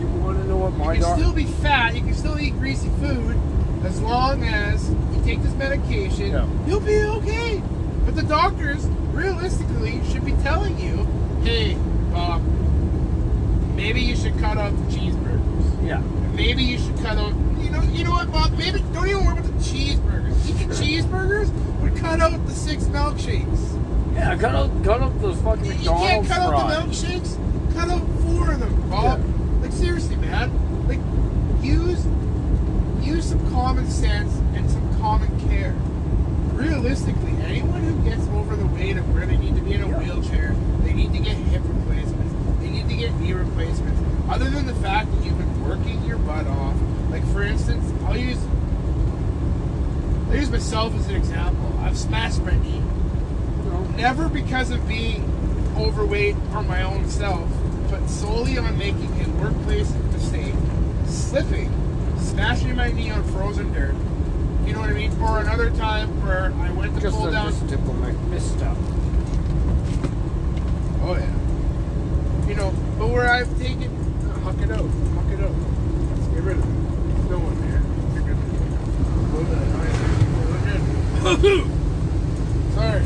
You 0.00 0.06
want 0.06 0.38
to 0.38 0.44
know 0.48 0.49
what 0.60 0.74
my 0.74 0.94
You 0.94 1.02
can 1.02 1.18
still 1.18 1.32
be 1.32 1.44
fat. 1.44 1.94
You 1.94 2.02
can 2.02 2.14
still 2.14 2.38
eat 2.38 2.56
greasy 2.58 2.88
food 3.00 3.38
as 3.84 4.00
long 4.00 4.44
as 4.44 4.90
you 4.90 5.22
take 5.24 5.42
this 5.42 5.54
medication. 5.54 6.32
Yeah. 6.32 6.46
You'll 6.66 6.80
be 6.80 7.00
okay. 7.02 7.62
But 8.04 8.14
the 8.14 8.22
doctors, 8.22 8.86
realistically, 9.12 10.00
should 10.10 10.24
be 10.24 10.32
telling 10.42 10.78
you, 10.78 11.06
"Hey, 11.42 11.76
Bob, 12.12 12.42
maybe 13.74 14.00
you 14.00 14.16
should 14.16 14.38
cut 14.38 14.58
out 14.58 14.72
the 14.76 14.96
cheeseburgers. 14.96 15.86
Yeah. 15.86 16.02
Maybe 16.34 16.62
you 16.62 16.78
should 16.78 16.96
cut 16.98 17.16
out. 17.16 17.32
You 17.60 17.70
know, 17.70 17.82
you 17.82 18.04
know 18.04 18.10
what, 18.12 18.30
Bob? 18.32 18.52
Maybe 18.56 18.80
don't 18.92 19.08
even 19.08 19.24
worry 19.24 19.38
about 19.38 19.44
the 19.44 19.64
cheeseburgers. 19.64 20.48
Eating 20.48 20.68
cheeseburgers 20.70 21.50
would 21.80 21.96
cut 21.96 22.20
out 22.20 22.46
the 22.46 22.52
six 22.52 22.84
milkshakes. 22.84 23.78
Yeah, 24.14 24.36
cut 24.36 24.54
out, 24.54 24.84
cut 24.84 25.00
out 25.02 25.20
those 25.22 25.40
fucking 25.40 25.64
You 25.64 25.72
can't 25.72 26.22
McDonald's 26.22 26.28
cut 26.28 26.40
out 26.40 26.68
the 26.68 26.90
milkshakes. 26.90 27.74
Cut 27.74 27.88
out 27.90 28.02
four 28.22 28.50
of 28.52 28.60
them, 28.60 28.90
Bob. 28.90 29.20
Like 29.20 29.29
Like 30.88 31.00
use 31.62 32.04
use 33.00 33.28
some 33.28 33.50
common 33.50 33.88
sense 33.88 34.34
and 34.54 34.70
some 34.70 34.98
common 34.98 35.28
care. 35.48 35.74
Realistically, 36.52 37.32
anyone 37.42 37.82
who 37.82 38.02
gets 38.08 38.26
over 38.28 38.54
the 38.56 38.66
weight 38.66 38.96
of 38.96 39.14
where 39.14 39.26
they 39.26 39.36
need 39.36 39.56
to 39.56 39.62
be 39.62 39.74
in 39.74 39.82
a 39.82 39.98
wheelchair, 39.98 40.54
they 40.82 40.92
need 40.92 41.12
to 41.12 41.18
get 41.18 41.34
hip 41.34 41.62
replacements. 41.64 42.34
They 42.60 42.70
need 42.70 42.88
to 42.88 42.96
get 42.96 43.14
knee 43.14 43.32
replacements. 43.32 44.00
Other 44.28 44.50
than 44.50 44.66
the 44.66 44.74
fact 44.74 45.10
that 45.12 45.24
you've 45.24 45.38
been 45.38 45.68
working 45.68 46.04
your 46.04 46.18
butt 46.18 46.46
off, 46.46 46.76
like 47.10 47.26
for 47.32 47.42
instance, 47.42 47.92
I'll 48.04 48.16
use 48.16 48.38
I'll 50.28 50.36
use 50.36 50.50
myself 50.50 50.94
as 50.94 51.08
an 51.08 51.16
example. 51.16 51.78
I've 51.80 51.98
smashed 51.98 52.42
my 52.42 52.56
knee 52.56 52.82
never 54.00 54.30
because 54.30 54.70
of 54.70 54.88
being 54.88 55.22
overweight 55.76 56.34
or 56.54 56.62
my 56.62 56.82
own 56.82 57.08
self, 57.10 57.50
but 57.90 58.06
solely 58.08 58.56
on 58.56 58.78
making 58.78 59.10
a 59.20 59.28
workplace 59.42 59.92
mistake, 60.20 60.54
slipping, 61.06 61.72
smashing 62.18 62.76
my 62.76 62.92
knee 62.92 63.10
on 63.10 63.24
frozen 63.32 63.72
dirt. 63.72 63.94
You 64.66 64.74
know 64.74 64.80
what 64.80 64.90
I 64.90 64.92
mean? 64.92 65.18
Or 65.20 65.38
another 65.40 65.70
time 65.70 66.08
where 66.22 66.52
I 66.52 66.70
went 66.72 66.94
to 66.94 67.00
just 67.00 67.16
pull 67.16 67.30
down. 67.30 67.50
Just 67.50 67.66
diplomatic 67.66 68.20
misstep. 68.28 68.76
Oh 71.02 71.16
yeah. 71.18 72.46
You 72.46 72.54
know, 72.54 72.74
but 72.98 73.08
where 73.08 73.28
I've 73.30 73.58
taken, 73.58 73.90
uh, 74.28 74.40
huck 74.40 74.58
it 74.60 74.70
out, 74.70 74.88
huck 75.14 75.32
it 75.32 75.40
out. 75.40 75.54
Let's 76.10 76.26
get 76.28 76.42
rid 76.42 76.58
of 76.58 76.64
it. 76.64 76.68
There's 77.16 77.30
no 77.30 77.38
one 77.38 77.56
there. 77.64 77.80
Good. 81.36 81.64
Sorry. 82.74 83.02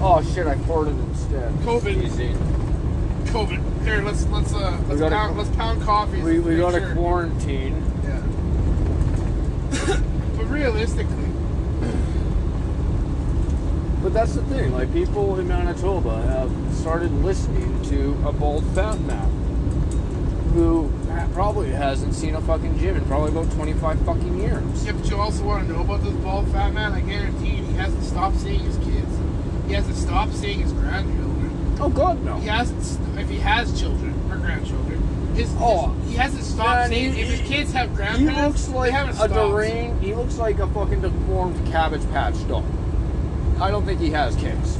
oh 0.00 0.22
shit! 0.34 0.46
I 0.46 0.54
poured 0.64 0.88
it 0.88 0.92
instead. 0.92 1.52
COVID. 1.60 2.02
Easy. 2.02 2.32
COVID. 3.32 3.75
Here, 3.86 4.02
let's 4.02 4.26
let's 4.26 4.52
uh 4.52 4.82
let's 4.88 5.00
pound 5.00 5.38
let's 5.38 5.50
pound 5.50 5.80
coffee. 5.82 6.20
We 6.20 6.40
we 6.40 6.60
a 6.60 6.72
sure. 6.72 6.92
quarantine. 6.94 7.80
Yeah. 8.02 8.20
but 10.36 10.46
realistically, 10.46 11.30
But 14.02 14.12
that's 14.12 14.34
the 14.34 14.42
thing, 14.42 14.72
like 14.72 14.92
people 14.92 15.38
in 15.38 15.46
Manitoba 15.46 16.20
have 16.22 16.50
started 16.74 17.12
listening 17.24 17.80
to 17.84 18.16
a 18.26 18.32
bald 18.32 18.64
fat 18.74 19.00
man 19.02 19.30
who 20.52 20.90
probably 21.32 21.70
hasn't 21.70 22.12
seen 22.14 22.34
a 22.34 22.40
fucking 22.40 22.78
gym 22.80 22.96
in 22.96 23.04
probably 23.04 23.30
about 23.30 23.52
25 23.52 24.00
fucking 24.00 24.40
years. 24.40 24.84
yeah, 24.84 24.92
but 24.92 25.08
you 25.08 25.16
also 25.16 25.44
want 25.44 25.64
to 25.64 25.72
know 25.72 25.82
about 25.82 26.02
this 26.02 26.14
bald 26.24 26.48
fat 26.50 26.72
man. 26.72 26.92
I 26.92 27.02
guarantee 27.02 27.56
you, 27.56 27.62
he 27.64 27.74
hasn't 27.74 28.02
stopped 28.02 28.38
seeing 28.38 28.60
his 28.60 28.76
kids. 28.78 29.16
He 29.68 29.74
hasn't 29.74 29.96
stopped 29.96 30.34
seeing 30.34 30.60
his 30.60 30.72
grandchildren. 30.72 31.35
Oh 31.78 31.88
god 31.90 32.22
no. 32.24 32.36
He 32.36 32.46
hasn't. 32.48 32.98
If 33.18 33.28
he 33.28 33.38
has 33.38 33.78
children 33.78 34.14
or 34.30 34.36
grandchildren, 34.36 35.02
his, 35.34 35.48
his- 35.50 35.56
Oh. 35.60 35.94
he 36.06 36.14
hasn't 36.14 36.42
stopped 36.44 36.90
he- 36.92 37.06
if 37.06 37.28
his 37.30 37.40
kids 37.48 37.72
have 37.72 37.90
He 37.90 37.96
grandparents, 37.96 38.68
looks 38.68 38.76
like 38.92 38.92
a 39.08 39.14
stopped. 39.14 39.32
deranged, 39.34 40.02
he 40.02 40.14
looks 40.14 40.38
like 40.38 40.58
a 40.58 40.66
fucking 40.68 41.00
deformed 41.02 41.66
cabbage 41.70 42.08
patch 42.12 42.46
doll. 42.48 42.64
I 43.60 43.70
don't 43.70 43.84
think 43.86 44.00
he 44.00 44.10
has 44.10 44.34
kids. 44.36 44.78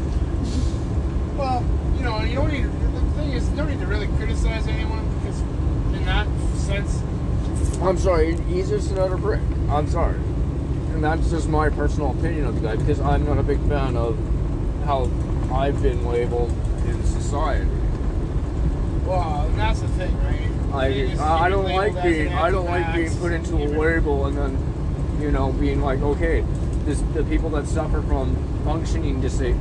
Well, 1.36 1.62
you 1.98 2.02
know, 2.04 2.20
you 2.22 2.34
don't 2.34 2.52
need. 2.52 2.64
The 2.64 3.22
thing 3.22 3.32
is, 3.32 3.48
you 3.50 3.56
don't 3.56 3.68
need 3.68 3.80
to 3.80 3.86
really 3.86 4.06
criticize 4.18 4.66
anyone 4.66 5.06
because, 5.20 5.40
in 5.94 6.04
that 6.06 6.26
sense, 6.56 7.00
I'm 7.82 7.98
sorry, 7.98 8.36
he's 8.42 8.68
just 8.70 8.90
another 8.90 9.16
brick. 9.16 9.40
I'm 9.70 9.88
sorry. 9.88 10.16
And 10.94 11.04
that's 11.04 11.28
just 11.30 11.48
my 11.48 11.68
personal 11.68 12.10
opinion 12.12 12.46
of 12.46 12.54
the 12.54 12.60
guy 12.68 12.76
because 12.76 13.00
I'm 13.00 13.26
not 13.26 13.36
a 13.38 13.42
big 13.42 13.60
fan 13.68 13.96
of 13.98 14.18
how 14.86 15.10
I've 15.52 15.82
been 15.82 16.06
labeled 16.06 16.50
society. 17.26 17.66
well, 19.04 19.48
that's 19.56 19.80
the 19.80 19.88
thing, 19.88 20.16
right? 20.24 20.42
The 21.16 21.22
I, 21.22 21.44
I 21.44 21.48
don't 21.48 21.64
like 21.64 22.02
being 22.02 22.28
I 22.32 22.50
don't 22.50 22.66
like 22.66 22.94
being 22.94 23.16
put 23.18 23.32
into 23.32 23.56
a 23.56 23.66
label 23.66 24.26
and 24.26 24.36
then 24.36 25.20
you 25.20 25.30
know 25.30 25.52
being 25.52 25.80
like 25.80 26.00
okay 26.00 26.44
this 26.84 27.00
the 27.14 27.24
people 27.24 27.48
that 27.50 27.66
suffer 27.66 28.02
from 28.02 28.36
functioning 28.64 29.20
disa- 29.20 29.58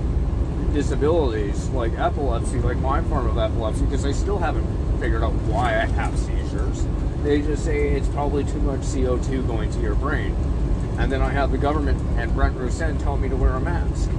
disabilities 0.73 1.69
like 1.69 1.93
epilepsy 1.97 2.59
like 2.59 2.77
my 2.77 3.01
form 3.03 3.27
of 3.27 3.37
epilepsy 3.37 3.85
because 3.85 4.05
I 4.05 4.11
still 4.11 4.37
haven't 4.39 4.65
figured 4.99 5.23
out 5.23 5.33
why 5.47 5.81
I 5.81 5.85
have 5.85 6.17
seizures 6.17 6.85
they 7.23 7.41
just 7.41 7.63
say 7.63 7.89
it's 7.89 8.09
probably 8.09 8.43
too 8.43 8.59
much 8.59 8.81
CO2 8.81 9.47
going 9.47 9.71
to 9.71 9.79
your 9.79 9.95
brain 9.95 10.35
and 10.97 11.09
then 11.11 11.21
I 11.21 11.29
have 11.29 11.51
the 11.51 11.57
government 11.57 12.01
and 12.17 12.33
Brent 12.33 12.57
Roussin 12.57 13.01
tell 13.01 13.15
me 13.17 13.29
to 13.29 13.35
wear 13.35 13.51
a 13.51 13.59
mask. 13.61 14.09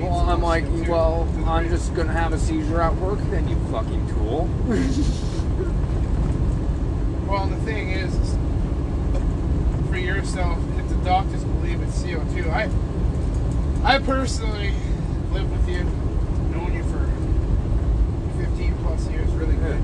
Well 0.00 0.28
I'm 0.30 0.42
like 0.42 0.64
CO2 0.64 0.88
well 0.88 1.28
I'm 1.46 1.68
just 1.68 1.94
gonna 1.94 2.12
have 2.12 2.32
a 2.32 2.38
seizure 2.38 2.80
at 2.80 2.94
work 2.96 3.18
then 3.30 3.48
you 3.48 3.56
fucking 3.70 4.06
tool. 4.08 4.48
Well, 7.28 7.46
the 7.46 7.56
thing 7.56 7.90
is, 7.90 8.14
for 9.90 9.98
yourself, 9.98 10.58
if 10.78 10.88
the 10.88 10.94
doctors 11.04 11.44
believe 11.44 11.82
it's 11.82 12.02
CO2, 12.02 12.48
I, 12.48 12.70
I 13.84 13.98
personally 13.98 14.72
lived 15.30 15.50
with 15.52 15.68
you, 15.68 15.84
known 16.56 16.72
you 16.72 16.82
for 16.84 17.04
15 18.42 18.74
plus 18.82 19.10
years, 19.10 19.28
really 19.32 19.56
good. 19.56 19.76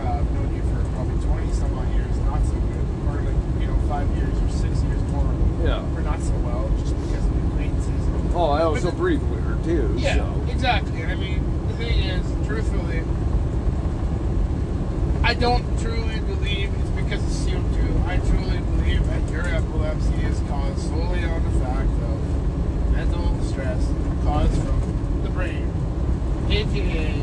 Uh, 0.00 0.20
known 0.36 0.54
you 0.54 0.60
for 0.60 0.84
probably 0.92 1.24
20 1.24 1.52
some 1.54 1.72
odd 1.78 1.88
years, 1.94 2.14
not 2.28 2.44
so 2.44 2.52
good, 2.52 2.86
or 3.08 3.22
like 3.22 3.60
you 3.60 3.66
know 3.68 3.78
five 3.88 4.06
years 4.14 4.36
or 4.42 4.48
six 4.50 4.82
years 4.82 5.00
more, 5.08 5.24
Yeah. 5.64 5.80
or 5.96 6.02
not 6.02 6.20
so 6.20 6.32
well, 6.44 6.68
just 6.80 6.92
because 7.00 7.24
of 7.24 7.44
acquaintances. 7.48 8.21
Oh 8.34 8.50
I 8.50 8.62
also 8.62 8.90
But- 8.90 8.96
breathe 8.98 9.22
weird 9.22 9.64
too 9.64 9.94
Yeah, 9.98 10.16
so. 10.16 10.42
exactly. 10.50 11.04
I 11.04 11.14
mean, 11.14 11.40
the 11.68 11.74
thing 11.74 11.98
is, 12.00 12.22
truthfully, 12.46 13.02
I 15.24 15.34
don't 15.34 15.64
truly 15.80 16.18
believe 16.20 16.70
it's 16.74 16.90
because 16.90 17.22
of 17.22 17.30
CO2. 17.30 18.06
I 18.08 18.16
truly 18.18 18.58
believe 18.76 19.06
that 19.06 19.30
your 19.30 19.46
epilepsy 19.46 20.14
is 20.26 20.40
caused 20.48 20.80
solely 20.88 21.24
on 21.24 21.42
the 21.44 21.64
fact 21.64 21.88
of 21.88 22.92
mental 22.92 23.40
stress 23.44 23.86
caused 24.24 24.52
from 24.62 25.20
the 25.22 25.30
brain, 25.30 25.70
aka 26.50 27.14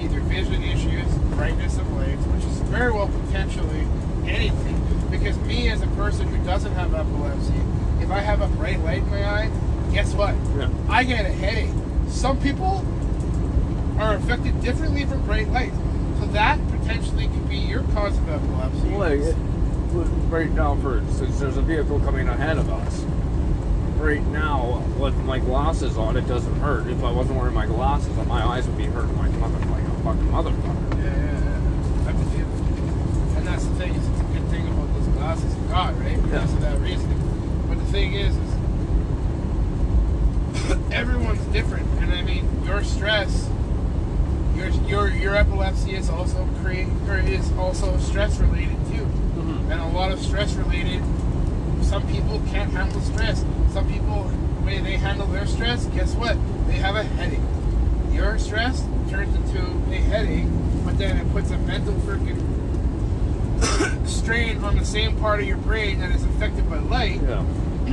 either 0.00 0.20
vision 0.20 0.62
issues, 0.64 1.06
brightness 1.36 1.76
of 1.78 1.90
lights, 1.92 2.24
which 2.26 2.44
is 2.44 2.58
very 2.70 2.90
well 2.90 3.08
potentially 3.26 3.86
anything. 4.26 4.80
Because 5.10 5.36
me, 5.40 5.68
as 5.68 5.82
a 5.82 5.86
person 5.88 6.26
who 6.28 6.42
doesn't 6.46 6.72
have 6.72 6.94
epilepsy, 6.94 7.54
if 8.00 8.10
I 8.10 8.20
have 8.20 8.40
a 8.40 8.48
bright 8.56 8.80
light 8.80 8.98
in 9.02 9.10
my 9.10 9.24
eye, 9.24 9.50
guess 9.92 10.14
what? 10.14 10.34
Yeah. 10.56 10.68
I 10.88 11.04
get 11.04 11.26
a 11.26 11.28
headache. 11.32 11.70
Some 12.08 12.40
people 12.40 12.84
are 13.98 14.14
affected 14.14 14.60
differently 14.62 15.04
from 15.04 15.24
bright 15.26 15.48
lights. 15.48 15.76
So 16.20 16.26
that 16.28 16.58
potentially 16.70 17.26
could 17.28 17.48
be 17.48 17.56
your 17.56 17.82
cause 17.94 18.16
of 18.16 18.28
epilepsy. 18.28 18.88
Like, 18.90 19.20
it, 19.20 19.36
right 20.30 20.50
now, 20.50 20.76
for 20.76 21.02
since 21.12 21.38
there's 21.40 21.56
a 21.56 21.62
vehicle 21.62 22.00
coming 22.00 22.28
ahead 22.28 22.58
of 22.58 22.68
us. 22.70 23.04
Right 23.98 24.24
now, 24.28 24.82
with 24.98 25.14
my 25.24 25.38
glasses 25.38 25.96
on, 25.96 26.16
it 26.16 26.26
doesn't 26.26 26.54
hurt. 26.56 26.88
If 26.88 27.04
I 27.04 27.12
wasn't 27.12 27.38
wearing 27.38 27.54
my 27.54 27.66
glasses, 27.66 28.16
my 28.26 28.44
eyes 28.44 28.66
would 28.66 28.76
be 28.78 28.86
hurting 28.86 29.16
like 29.18 29.30
mother, 29.32 29.58
like 29.66 29.84
a 29.84 29.90
fucking 30.02 30.28
motherfucker. 30.28 30.98
Yeah, 30.98 31.04
yeah, 31.04 31.32
yeah. 31.32 32.08
I 32.08 32.12
believe 32.12 32.40
it. 32.40 33.36
And 33.38 33.46
that's 33.46 33.64
the 33.64 33.74
thing, 33.76 33.94
is 33.94 34.08
it's 34.08 34.20
a 34.20 34.24
good 34.24 34.48
thing 34.48 34.66
about 34.66 34.92
those 34.94 35.06
glasses 35.08 35.54
you 35.54 35.62
got, 35.68 35.96
right? 36.00 36.20
Because 36.20 36.50
Yeah. 36.50 36.56
of 36.56 36.60
that 36.62 36.80
reasoning. 36.80 37.64
But 37.68 37.78
the 37.78 37.84
thing 37.92 38.14
is 38.14 38.34
everyone's 40.92 41.44
different. 41.46 41.86
And 42.02 42.12
I 42.12 42.22
mean, 42.22 42.48
your 42.64 42.84
stress, 42.84 43.48
your 44.54 44.68
your 44.88 45.08
your 45.08 45.34
epilepsy 45.34 45.94
is 45.94 46.08
also 46.10 46.48
create 46.62 46.88
or 47.08 47.18
is 47.18 47.50
also 47.52 47.98
stress 47.98 48.38
related 48.38 48.76
too. 48.86 49.04
Mm-hmm. 49.04 49.72
And 49.72 49.80
a 49.80 49.88
lot 49.88 50.12
of 50.12 50.20
stress 50.20 50.54
related 50.54 51.02
some 51.82 52.06
people 52.08 52.40
can't 52.50 52.70
handle 52.72 53.00
stress. 53.02 53.44
Some 53.72 53.86
people 53.86 54.24
the 54.24 54.66
way 54.66 54.80
they 54.80 54.96
handle 54.96 55.26
their 55.26 55.46
stress, 55.46 55.84
guess 55.86 56.14
what? 56.14 56.36
They 56.66 56.74
have 56.74 56.96
a 56.96 57.02
headache. 57.02 57.40
Your 58.12 58.38
stress 58.38 58.82
turns 59.10 59.34
into 59.34 59.60
a 59.90 59.96
headache, 59.96 60.46
but 60.84 60.96
then 60.98 61.18
it 61.18 61.30
puts 61.32 61.50
a 61.50 61.58
mental 61.58 61.94
freaking 61.94 62.38
strain 64.08 64.62
on 64.64 64.76
the 64.78 64.84
same 64.84 65.18
part 65.18 65.40
of 65.40 65.46
your 65.46 65.58
brain 65.58 66.00
that 66.00 66.12
is 66.12 66.24
affected 66.24 66.68
by 66.70 66.78
light 66.78 67.20
Yeah. 67.22 67.40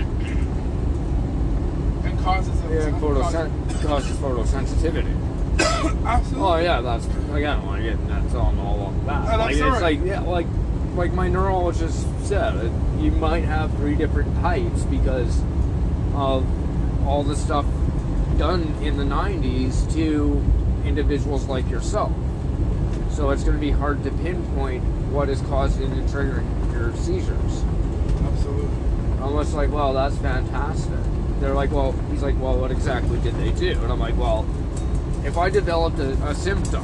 and 2.05 2.19
causes 2.19 2.58
Yeah, 2.69 2.89
causes- 2.91 3.01
photosen- 3.01 3.87
causes 3.87 4.17
photosensitivity. 4.17 6.05
Absolutely. 6.05 6.41
Oh 6.47 6.55
yeah, 6.57 6.81
that's 6.81 7.05
again. 7.33 7.65
Like, 7.65 7.83
yeah, 7.83 7.95
that's 8.07 8.33
all 8.35 8.53
all 8.59 8.87
of 8.87 9.05
that. 9.05 9.33
Oh, 9.33 9.37
like 9.37 9.37
that's 9.37 9.51
it's 9.57 9.61
right. 9.61 9.81
like 9.99 10.05
yeah, 10.05 10.21
like 10.21 10.47
like 10.95 11.13
my 11.13 11.27
neurologist 11.27 12.07
said, 12.25 12.55
it, 12.55 12.71
you 12.99 13.11
might 13.11 13.43
have 13.43 13.71
three 13.77 13.95
different 13.95 14.33
types 14.41 14.83
because 14.83 15.41
of 16.13 16.45
all 17.07 17.23
the 17.23 17.35
stuff 17.35 17.65
done 18.37 18.63
in 18.81 18.97
the 18.97 19.03
'90s 19.03 19.91
to 19.93 20.41
individuals 20.85 21.45
like 21.45 21.69
yourself. 21.69 22.11
So 23.11 23.31
it's 23.31 23.43
going 23.43 23.55
to 23.55 23.61
be 23.61 23.71
hard 23.71 24.03
to 24.05 24.11
pinpoint 24.11 24.83
what 25.11 25.27
is 25.27 25.41
causing 25.41 25.91
and 25.91 26.07
triggering 26.07 26.71
your 26.71 26.95
seizures. 26.95 27.63
Absolutely. 28.23 28.69
I'm 29.21 29.33
like, 29.35 29.71
well, 29.71 29.91
that's 29.93 30.17
fantastic. 30.19 30.93
They're 31.39 31.53
like, 31.53 31.71
well, 31.71 31.93
he's 32.11 32.21
like, 32.21 32.39
well, 32.39 32.57
what 32.57 32.71
exactly 32.71 33.19
did 33.19 33.35
they 33.35 33.51
do? 33.51 33.71
And 33.81 33.91
I'm 33.91 33.99
like, 33.99 34.17
well, 34.17 34.45
if 35.23 35.37
I 35.37 35.49
developed 35.49 35.99
a, 35.99 36.11
a 36.27 36.35
symptom 36.35 36.83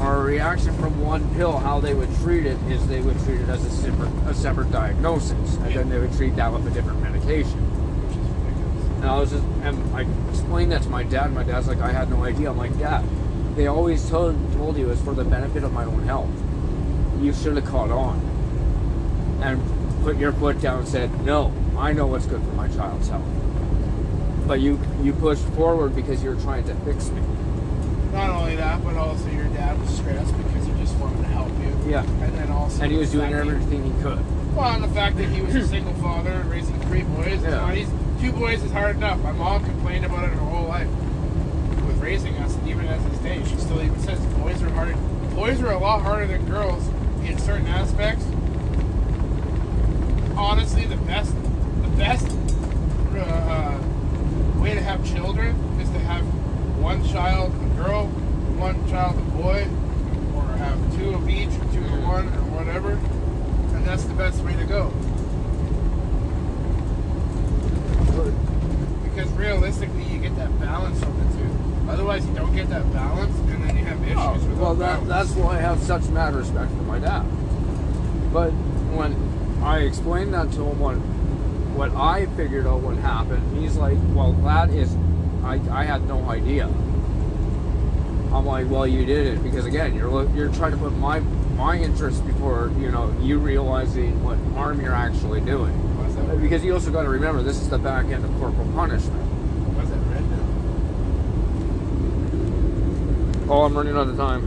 or 0.00 0.16
a 0.16 0.24
reaction 0.24 0.74
from 0.76 1.00
one 1.00 1.34
pill, 1.34 1.58
how 1.58 1.80
they 1.80 1.94
would 1.94 2.14
treat 2.22 2.46
it 2.46 2.56
is 2.68 2.86
they 2.86 3.00
would 3.00 3.18
treat 3.20 3.40
it 3.40 3.48
as 3.48 3.64
a 3.64 3.70
separate, 3.70 4.10
a 4.26 4.34
separate 4.34 4.70
diagnosis, 4.70 5.56
and 5.56 5.74
then 5.74 5.88
they 5.88 5.98
would 5.98 6.12
treat 6.14 6.36
that 6.36 6.52
with 6.52 6.66
a 6.66 6.70
different 6.70 7.00
medication. 7.02 7.58
And 8.98 9.06
I 9.06 9.18
was 9.18 9.30
just, 9.30 9.44
and 9.62 9.94
I 9.94 10.04
explained 10.30 10.72
that 10.72 10.82
to 10.82 10.88
my 10.88 11.04
dad. 11.04 11.32
My 11.32 11.44
dad's 11.44 11.68
like, 11.68 11.78
I 11.78 11.92
had 11.92 12.10
no 12.10 12.24
idea. 12.24 12.50
I'm 12.50 12.58
like, 12.58 12.76
Dad, 12.78 13.04
they 13.54 13.68
always 13.68 14.08
told 14.10 14.36
told 14.54 14.76
you 14.76 14.90
it's 14.90 15.00
for 15.02 15.14
the 15.14 15.24
benefit 15.24 15.62
of 15.62 15.72
my 15.72 15.84
own 15.84 16.02
health. 16.02 16.30
You 17.20 17.32
should 17.32 17.56
have 17.56 17.64
caught 17.64 17.90
on 17.90 18.18
and 19.42 19.62
put 20.02 20.16
your 20.16 20.32
foot 20.32 20.60
down 20.60 20.80
and 20.80 20.88
said, 20.88 21.24
No, 21.24 21.52
I 21.78 21.92
know 21.92 22.06
what's 22.06 22.26
good 22.26 22.42
for 22.42 22.52
my 22.52 22.68
child's 22.68 23.08
health. 23.08 23.22
But 24.46 24.60
you 24.60 24.80
you 25.02 25.12
pushed 25.12 25.44
forward 25.54 25.94
because 25.94 26.22
you're 26.22 26.40
trying 26.40 26.64
to 26.64 26.74
fix 26.76 27.10
me. 27.10 27.22
Not 28.12 28.30
only 28.30 28.56
that, 28.56 28.82
but 28.82 28.96
also 28.96 29.28
your 29.30 29.44
dad 29.48 29.78
was 29.80 29.90
stressed 29.96 30.36
because 30.36 30.66
he 30.66 30.72
just 30.80 30.96
wanted 30.96 31.18
to 31.18 31.28
help 31.28 31.48
you. 31.60 31.90
Yeah. 31.90 32.02
And 32.02 32.34
then 32.34 32.50
also 32.50 32.82
And 32.82 32.90
he 32.90 32.98
was 32.98 33.12
doing 33.12 33.32
everything 33.32 33.84
he 33.84 34.02
could. 34.02 34.18
Well, 34.56 34.74
and 34.74 34.82
the 34.82 34.88
fact 34.88 35.16
that 35.18 35.28
he 35.28 35.40
was 35.42 35.54
a 35.54 35.66
single 35.74 35.92
father 35.94 36.42
raising 36.48 36.78
three 36.82 37.02
boys, 37.02 37.42
Yeah. 37.42 37.86
two 38.20 38.32
boys 38.32 38.62
is 38.64 38.72
hard 38.72 38.96
enough. 38.96 39.20
My 39.22 39.32
mom 39.32 39.64
complained 39.64 40.04
about 40.04 40.24
it 40.24 40.30
her 40.32 40.40
whole 40.40 40.66
life 40.66 40.88
with 41.86 41.98
raising 42.00 42.34
us, 42.38 42.54
and 42.56 42.68
even 42.68 42.86
as 42.86 43.04
this 43.04 43.18
day, 43.18 43.42
she 43.44 43.56
still 43.56 43.80
even 43.82 43.98
says 44.00 44.18
boys 44.36 44.60
are 44.62 44.70
harder. 44.70 44.96
Boys 45.36 45.60
are 45.62 45.70
a 45.70 45.78
lot 45.78 46.02
harder 46.02 46.26
than 46.26 46.44
girls 46.46 46.88
in 47.24 47.38
certain 47.38 47.66
aspects. 47.68 48.24
Honestly, 50.36 50.86
the 50.86 50.96
best, 50.96 51.34
best 51.98 52.26
uh, 53.16 53.76
way 54.60 54.72
to 54.74 54.80
have 54.80 55.04
children 55.04 55.54
is 55.80 55.88
to 55.90 55.98
have 55.98 56.22
one 56.80 57.04
child 57.08 57.52
a 57.52 57.76
girl, 57.76 58.06
one 58.56 58.88
child 58.88 59.18
a 59.18 59.20
boy, 59.36 59.66
or 60.34 60.44
have 60.58 60.96
two 60.96 61.10
of 61.14 61.28
each, 61.28 61.48
or 61.48 61.66
two 61.72 61.84
of 61.84 62.02
one, 62.06 62.28
or 62.28 62.44
whatever. 62.54 62.92
And 63.76 63.84
that's 63.84 64.04
the 64.04 64.14
best 64.14 64.42
way 64.44 64.54
to 64.54 64.64
go. 64.64 64.92
Because 69.04 69.30
realistically, 69.32 70.04
you 70.04 70.18
get 70.20 70.36
that 70.36 70.56
balance 70.60 71.02
from 71.02 71.18
the 71.18 71.36
two. 71.36 71.90
Otherwise, 71.90 72.24
you 72.26 72.34
don't 72.34 72.54
get 72.54 72.68
that 72.70 72.90
balance, 72.92 73.36
and 73.50 73.64
then 73.64 73.76
you 73.76 73.84
have 73.84 74.00
issues 74.04 74.16
Oh, 74.18 74.32
with 74.34 74.58
well, 74.58 74.74
that 74.76 75.06
that's 75.08 75.32
why 75.32 75.56
I 75.56 75.60
have 75.60 75.80
such 75.80 76.08
mad 76.10 76.34
respect 76.34 76.70
for 76.70 76.82
my 76.84 77.00
dad. 77.00 77.22
But 78.32 78.50
when 78.94 79.16
I 79.64 79.80
explained 79.80 80.32
that 80.34 80.52
to 80.52 80.62
him, 80.64 80.78
what, 80.78 80.96
what 81.78 81.94
I 81.94 82.26
figured 82.36 82.66
out 82.66 82.80
what 82.80 82.96
happened, 82.96 83.56
he's 83.56 83.76
like, 83.76 83.96
well, 84.12 84.32
that 84.32 84.70
is, 84.70 84.96
I, 85.44 85.60
I 85.70 85.84
had 85.84 86.08
no 86.08 86.28
idea. 86.28 86.66
I'm 88.34 88.44
like, 88.44 88.68
well, 88.68 88.84
you 88.84 89.06
did 89.06 89.28
it 89.28 89.42
because 89.44 89.64
again, 89.64 89.94
you're 89.94 90.28
you're 90.34 90.52
trying 90.52 90.72
to 90.72 90.76
put 90.76 90.92
my 90.98 91.20
my 91.54 91.78
interest 91.78 92.26
before 92.26 92.70
you 92.78 92.90
know 92.90 93.14
you 93.22 93.38
realizing 93.38 94.22
what 94.22 94.36
harm 94.54 94.80
you're 94.80 94.94
actually 94.94 95.40
doing. 95.40 95.72
That? 96.14 96.42
Because 96.42 96.64
you 96.64 96.74
also 96.74 96.90
got 96.90 97.04
to 97.04 97.08
remember 97.08 97.42
this 97.42 97.60
is 97.60 97.70
the 97.70 97.78
back 97.78 98.06
end 98.06 98.24
of 98.24 98.30
corporal 98.38 98.66
punishment. 98.72 99.22
Why's 99.74 99.88
that 99.88 99.96
red 100.12 100.28
now? 103.48 103.54
Oh, 103.54 103.62
I'm 103.62 103.74
running 103.74 103.96
out 103.96 104.08
of 104.08 104.16
time. 104.16 104.42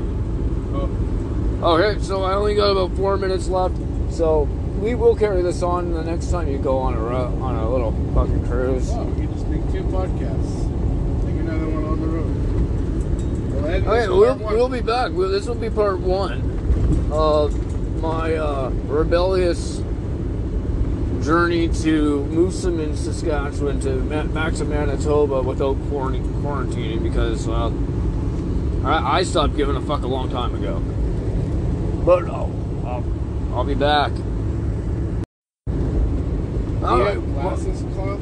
Oh, 1.63 1.77
Okay, 1.77 1.99
so 2.01 2.23
I 2.23 2.33
only 2.33 2.55
got 2.55 2.71
about 2.71 2.95
four 2.97 3.17
minutes 3.17 3.47
left. 3.47 3.77
So 4.11 4.47
we 4.81 4.95
will 4.95 5.15
carry 5.15 5.41
this 5.43 5.61
on 5.61 5.91
the 5.93 6.03
next 6.03 6.31
time 6.31 6.47
you 6.49 6.57
go 6.57 6.77
on 6.79 6.95
a 6.95 6.99
ru- 6.99 7.41
on 7.43 7.55
a 7.55 7.69
little 7.69 7.91
fucking 8.13 8.45
cruise. 8.47 8.89
wow, 8.89 9.03
we 9.03 9.25
can 9.25 9.33
just 9.33 9.47
make 9.47 9.71
two 9.71 9.83
podcasts. 9.83 11.23
Make 11.23 11.35
another 11.39 11.69
one 11.69 11.85
on 11.85 12.01
the 12.01 12.07
road. 12.07 13.53
We'll 13.53 13.65
end 13.67 13.87
Okay, 13.87 14.07
we'll, 14.09 14.35
we'll 14.37 14.69
be 14.69 14.81
back. 14.81 15.11
We'll, 15.11 15.29
this 15.29 15.45
will 15.45 15.53
be 15.55 15.69
part 15.69 15.99
one 15.99 17.09
of 17.11 17.53
my 18.01 18.33
uh, 18.33 18.69
rebellious 18.87 19.83
journey 21.23 21.67
to 21.67 22.27
Moosomin, 22.31 22.95
Saskatchewan, 22.97 23.79
to 23.81 23.97
Ma- 23.97 24.23
back 24.23 24.53
to 24.55 24.65
Manitoba 24.65 25.43
without 25.43 25.75
quarant- 25.91 26.25
quarantining 26.41 27.03
because 27.03 27.45
well, 27.47 27.71
I, 28.83 29.19
I 29.19 29.23
stopped 29.23 29.55
giving 29.55 29.75
a 29.75 29.81
fuck 29.81 30.01
a 30.01 30.07
long 30.07 30.31
time 30.31 30.55
ago. 30.55 30.79
But 32.03 32.23
oh, 32.23 32.49
I'll, 32.83 33.03
I'll 33.55 33.63
be 33.63 33.75
back. 33.75 34.11
Do 36.81 36.87
All 36.87 36.97
you 36.97 37.03
right. 37.03 37.13
have 37.13 37.33
glasses, 37.35 37.83
cloth? 37.93 38.19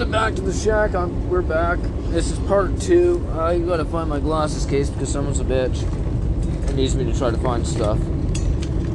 Welcome 0.00 0.12
to 0.14 0.18
Back 0.18 0.34
to 0.36 0.40
the 0.40 0.54
Shack. 0.54 0.94
I'm, 0.94 1.28
we're 1.28 1.42
back. 1.42 1.78
This 2.08 2.30
is 2.30 2.38
part 2.48 2.80
two. 2.80 3.22
I 3.34 3.58
gotta 3.58 3.84
find 3.84 4.08
my 4.08 4.18
glasses 4.18 4.64
case 4.64 4.88
because 4.88 5.12
someone's 5.12 5.40
a 5.40 5.44
bitch 5.44 5.82
and 5.82 6.74
needs 6.74 6.96
me 6.96 7.04
to 7.04 7.12
try 7.18 7.30
to 7.30 7.36
find 7.36 7.66
stuff. 7.66 7.98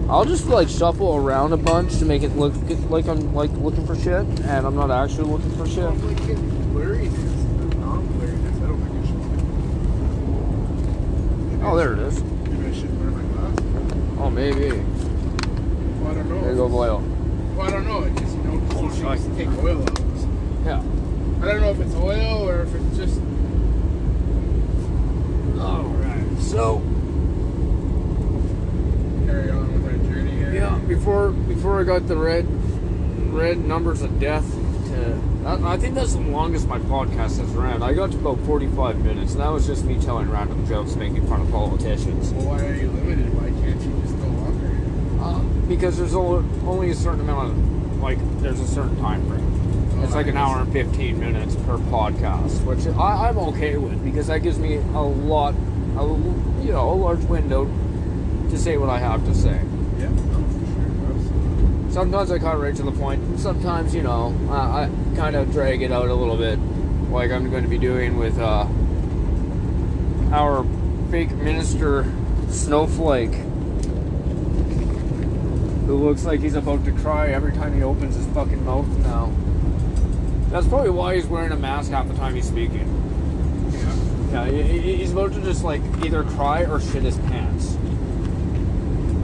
I'll 0.10 0.26
just 0.26 0.48
like 0.48 0.68
shuffle 0.68 1.16
around 1.16 1.54
a 1.54 1.58
bunch 1.58 2.00
to 2.00 2.06
make 2.06 2.24
it 2.24 2.30
look 2.30 2.56
like 2.90 3.06
I'm 3.08 3.36
like 3.36 3.52
looking 3.52 3.86
for 3.86 3.96
shit, 3.96 4.26
and 4.26 4.66
I'm 4.66 4.76
not 4.76 4.90
actually 4.90 5.30
looking 5.30 5.52
for 5.52 5.68
shit. 5.68 5.84
I'm 5.84 6.08
like 6.08 6.18
getting 6.26 6.50
blurriness, 6.74 7.14
the 7.60 7.76
non-blurriness. 7.76 8.64
I 8.64 8.66
don't 8.66 8.82
think 8.82 8.96
I 8.98 9.06
should. 9.06 9.22
Maybe 11.52 11.66
Oh, 11.66 11.76
there 11.78 11.94
it 11.94 12.00
is. 12.00 12.24
Maybe 12.24 12.66
I 12.66 12.74
should 12.74 13.00
wear 13.00 13.12
my 13.12 13.22
glasses. 13.36 13.64
Oh, 14.18 14.32
maybe. 14.32 14.70
Well, 16.02 16.10
I 16.10 16.14
don't 16.16 16.30
know. 16.30 16.42
There 16.42 16.50
you 16.50 16.58
go, 16.58 16.68
Boyle. 16.68 17.04
Well, 17.56 17.68
I 17.68 17.70
don't 17.70 17.86
know. 17.86 18.02
It 18.02 18.16
just 18.16 18.36
you 18.36 18.44
know, 18.44 18.60
Oh, 18.72 18.90
take 19.38 19.50
oil 19.64 19.84
out. 19.84 20.02
Yeah. 20.66 20.82
I 21.46 21.50
don't 21.54 21.62
know 21.62 21.70
if 21.72 21.80
it's 21.80 21.94
oil 21.96 22.50
or 22.50 22.62
if 22.64 22.74
it's 22.74 22.98
just. 22.98 23.20
All 25.60 25.84
right. 25.84 26.42
So 26.42 26.80
Carry 29.26 29.52
on 29.52 29.74
with 29.74 29.86
our 29.86 29.98
journey 30.14 30.32
here. 30.32 30.54
yeah, 30.56 30.76
before 30.88 31.30
before 31.32 31.80
I 31.80 31.84
got 31.84 32.08
the 32.08 32.18
red 32.18 32.48
red 33.32 33.60
numbers 33.60 34.02
of 34.02 34.20
death. 34.20 34.44
To, 34.86 35.22
I, 35.46 35.74
I 35.74 35.78
think 35.78 35.94
that's 35.94 36.14
the 36.14 36.22
longest 36.22 36.68
my 36.68 36.80
podcast 36.80 37.38
has 37.38 37.50
ran. 37.50 37.84
I 37.84 37.94
got 37.94 38.12
to 38.12 38.18
about 38.18 38.40
45 38.46 39.04
minutes, 39.04 39.34
and 39.34 39.42
that 39.42 39.50
was 39.50 39.68
just 39.68 39.84
me 39.86 40.00
telling 40.00 40.30
random 40.32 40.66
jokes, 40.68 40.96
making 40.96 41.28
fun 41.28 41.42
of 41.42 41.52
politicians. 41.52 42.32
Well, 42.32 42.48
why 42.48 42.66
are 42.66 42.74
you 42.76 42.90
limited? 42.90 43.34
Why 43.36 43.50
can't 43.62 43.82
you 43.82 44.02
just 44.02 44.18
go 44.18 44.28
longer? 44.28 45.22
Uh, 45.22 45.68
because 45.68 45.98
there's 45.98 46.16
only, 46.16 46.44
only 46.68 46.90
a 46.92 46.96
certain 46.96 47.22
amount 47.22 47.52
of, 47.52 48.00
like, 48.02 48.18
there's 48.42 48.60
a 48.60 48.68
certain 48.68 48.98
time 49.00 49.28
frame. 49.28 49.45
It's 50.06 50.14
like 50.14 50.28
an 50.28 50.38
hour 50.38 50.62
and 50.62 50.72
15 50.72 51.20
minutes 51.20 51.56
per 51.56 51.80
podcast, 51.80 52.64
which 52.64 52.86
I, 52.96 53.28
I'm 53.28 53.40
okay 53.40 53.76
with 53.76 54.04
because 54.06 54.28
that 54.28 54.44
gives 54.44 54.60
me 54.60 54.76
a 54.76 55.02
lot, 55.02 55.56
a, 55.98 56.06
you 56.64 56.72
know, 56.72 56.92
a 56.92 56.94
large 56.94 57.24
window 57.24 57.66
to 58.52 58.58
say 58.58 58.78
what 58.78 58.88
I 58.88 59.00
have 59.00 59.26
to 59.26 59.34
say. 59.34 59.60
Yeah, 59.98 60.10
no, 60.10 60.44
for 60.44 60.66
sure. 60.68 61.10
Absolutely. 61.10 61.92
Sometimes 61.92 62.30
I 62.30 62.38
cut 62.38 62.60
right 62.60 62.76
to 62.76 62.84
the 62.84 62.92
point. 62.92 63.40
Sometimes, 63.40 63.96
you 63.96 64.04
know, 64.04 64.38
I, 64.52 64.84
I 64.84 64.90
kind 65.16 65.36
of 65.36 65.52
drag 65.52 65.82
it 65.82 65.92
out 65.92 66.08
a 66.08 66.14
little 66.14 66.38
bit, 66.38 66.60
like 67.10 67.32
I'm 67.32 67.50
going 67.50 67.64
to 67.64 67.70
be 67.70 67.80
doing 67.80 68.16
with 68.18 68.38
uh, 68.38 68.68
our 70.32 70.64
fake 71.10 71.32
minister 71.32 72.06
Snowflake, 72.50 73.34
who 75.88 75.96
looks 75.96 76.26
like 76.26 76.42
he's 76.42 76.54
about 76.54 76.86
to 76.86 76.92
cry 76.92 77.30
every 77.30 77.54
time 77.54 77.74
he 77.74 77.82
opens 77.82 78.16
his 78.16 78.28
fucking 78.28 78.64
mouth 78.64 78.88
now. 79.00 79.34
That's 80.56 80.68
probably 80.70 80.92
why 80.92 81.16
he's 81.18 81.26
wearing 81.26 81.52
a 81.52 81.58
mask 81.58 81.92
half 81.92 82.08
the 82.08 82.14
time 82.14 82.34
he's 82.34 82.48
speaking. 82.48 82.88
Yeah. 84.32 84.46
Yeah, 84.46 84.52
he- 84.52 84.80
he- 84.80 84.96
he's 84.96 85.12
about 85.12 85.34
to 85.34 85.42
just 85.42 85.66
like 85.66 85.82
either 86.02 86.24
cry 86.24 86.62
or 86.64 86.80
shit 86.80 87.04
his 87.04 87.18
pants. 87.18 87.76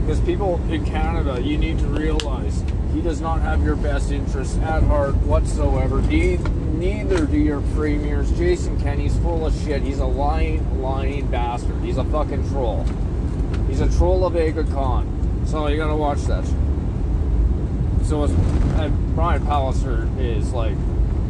Because 0.02 0.20
people 0.20 0.60
in 0.68 0.84
Canada, 0.84 1.40
you 1.40 1.56
need 1.56 1.78
to 1.78 1.86
realize 1.86 2.62
he 2.92 3.00
does 3.00 3.22
not 3.22 3.40
have 3.40 3.64
your 3.64 3.76
best 3.76 4.12
interests 4.12 4.58
at 4.58 4.82
heart 4.82 5.14
whatsoever. 5.24 6.02
Ne- 6.02 6.38
Neither 6.78 7.24
do 7.24 7.38
your 7.38 7.62
premiers. 7.74 8.30
Jason 8.32 8.78
Kenney's 8.78 9.16
full 9.16 9.46
of 9.46 9.54
shit. 9.64 9.80
He's 9.80 10.00
a 10.00 10.04
lying, 10.04 10.82
lying 10.82 11.28
bastard. 11.28 11.76
He's 11.82 11.96
a 11.96 12.04
fucking 12.04 12.46
troll. 12.50 12.84
He's 13.70 13.80
a 13.80 13.88
troll 13.96 14.26
of 14.26 14.36
Aga 14.36 14.64
Khan. 14.64 15.06
So 15.46 15.66
you 15.68 15.78
gotta 15.78 15.96
watch 15.96 16.20
that. 16.24 16.44
So 18.04 18.24
it's, 18.24 18.34
and 18.76 19.14
Brian 19.14 19.40
Pallister 19.46 20.06
is 20.20 20.52
like, 20.52 20.74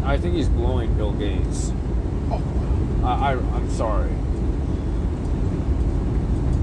I 0.05 0.19
think 0.19 0.35
he's 0.35 0.49
blowing 0.49 0.95
Bill 0.95 1.13
Gates. 1.13 1.73
Oh. 2.31 2.43
I, 3.05 3.07
I 3.07 3.33
I'm 3.33 3.71
sorry. 3.71 4.11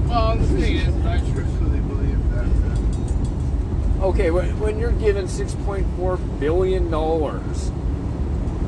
Well, 0.08 0.36
the 0.36 0.46
thing 0.46 0.76
is, 0.76 1.06
I 1.06 1.18
truthfully 1.32 1.80
believe 1.80 2.30
that. 2.32 2.44
Uh, 2.44 4.06
Okay, 4.06 4.30
when, 4.30 4.58
when 4.58 4.78
you're 4.78 4.92
given 4.92 5.28
six 5.28 5.54
point 5.54 5.86
four 5.96 6.16
billion 6.16 6.90
dollars, 6.90 7.68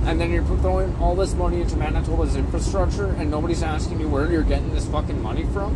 and 0.04 0.20
then 0.20 0.30
you're 0.30 0.44
throwing 0.44 0.94
all 0.96 1.14
this 1.14 1.32
money 1.34 1.62
into 1.62 1.74
Manitoba's 1.76 2.36
infrastructure, 2.36 3.06
and 3.06 3.30
nobody's 3.30 3.62
asking 3.62 3.98
you 4.00 4.08
where 4.08 4.30
you're 4.30 4.42
getting 4.42 4.74
this 4.74 4.86
fucking 4.88 5.22
money 5.22 5.44
from, 5.46 5.74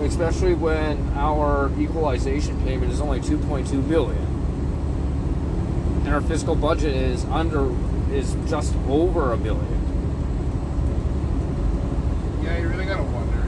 especially 0.00 0.54
when 0.54 0.98
our 1.14 1.70
equalization 1.78 2.58
payment 2.64 2.90
is 2.90 3.00
only 3.00 3.20
two 3.20 3.36
point 3.36 3.66
two 3.68 3.82
billion, 3.82 4.24
and 6.06 6.08
our 6.08 6.22
fiscal 6.22 6.54
budget 6.56 6.96
is 6.96 7.24
under 7.26 7.68
is 8.16 8.34
just 8.48 8.74
over 8.88 9.32
a 9.32 9.36
billion. 9.36 9.82
yeah, 12.42 12.58
you 12.58 12.68
really 12.68 12.84
gotta 12.86 13.02
wonder. 13.02 13.44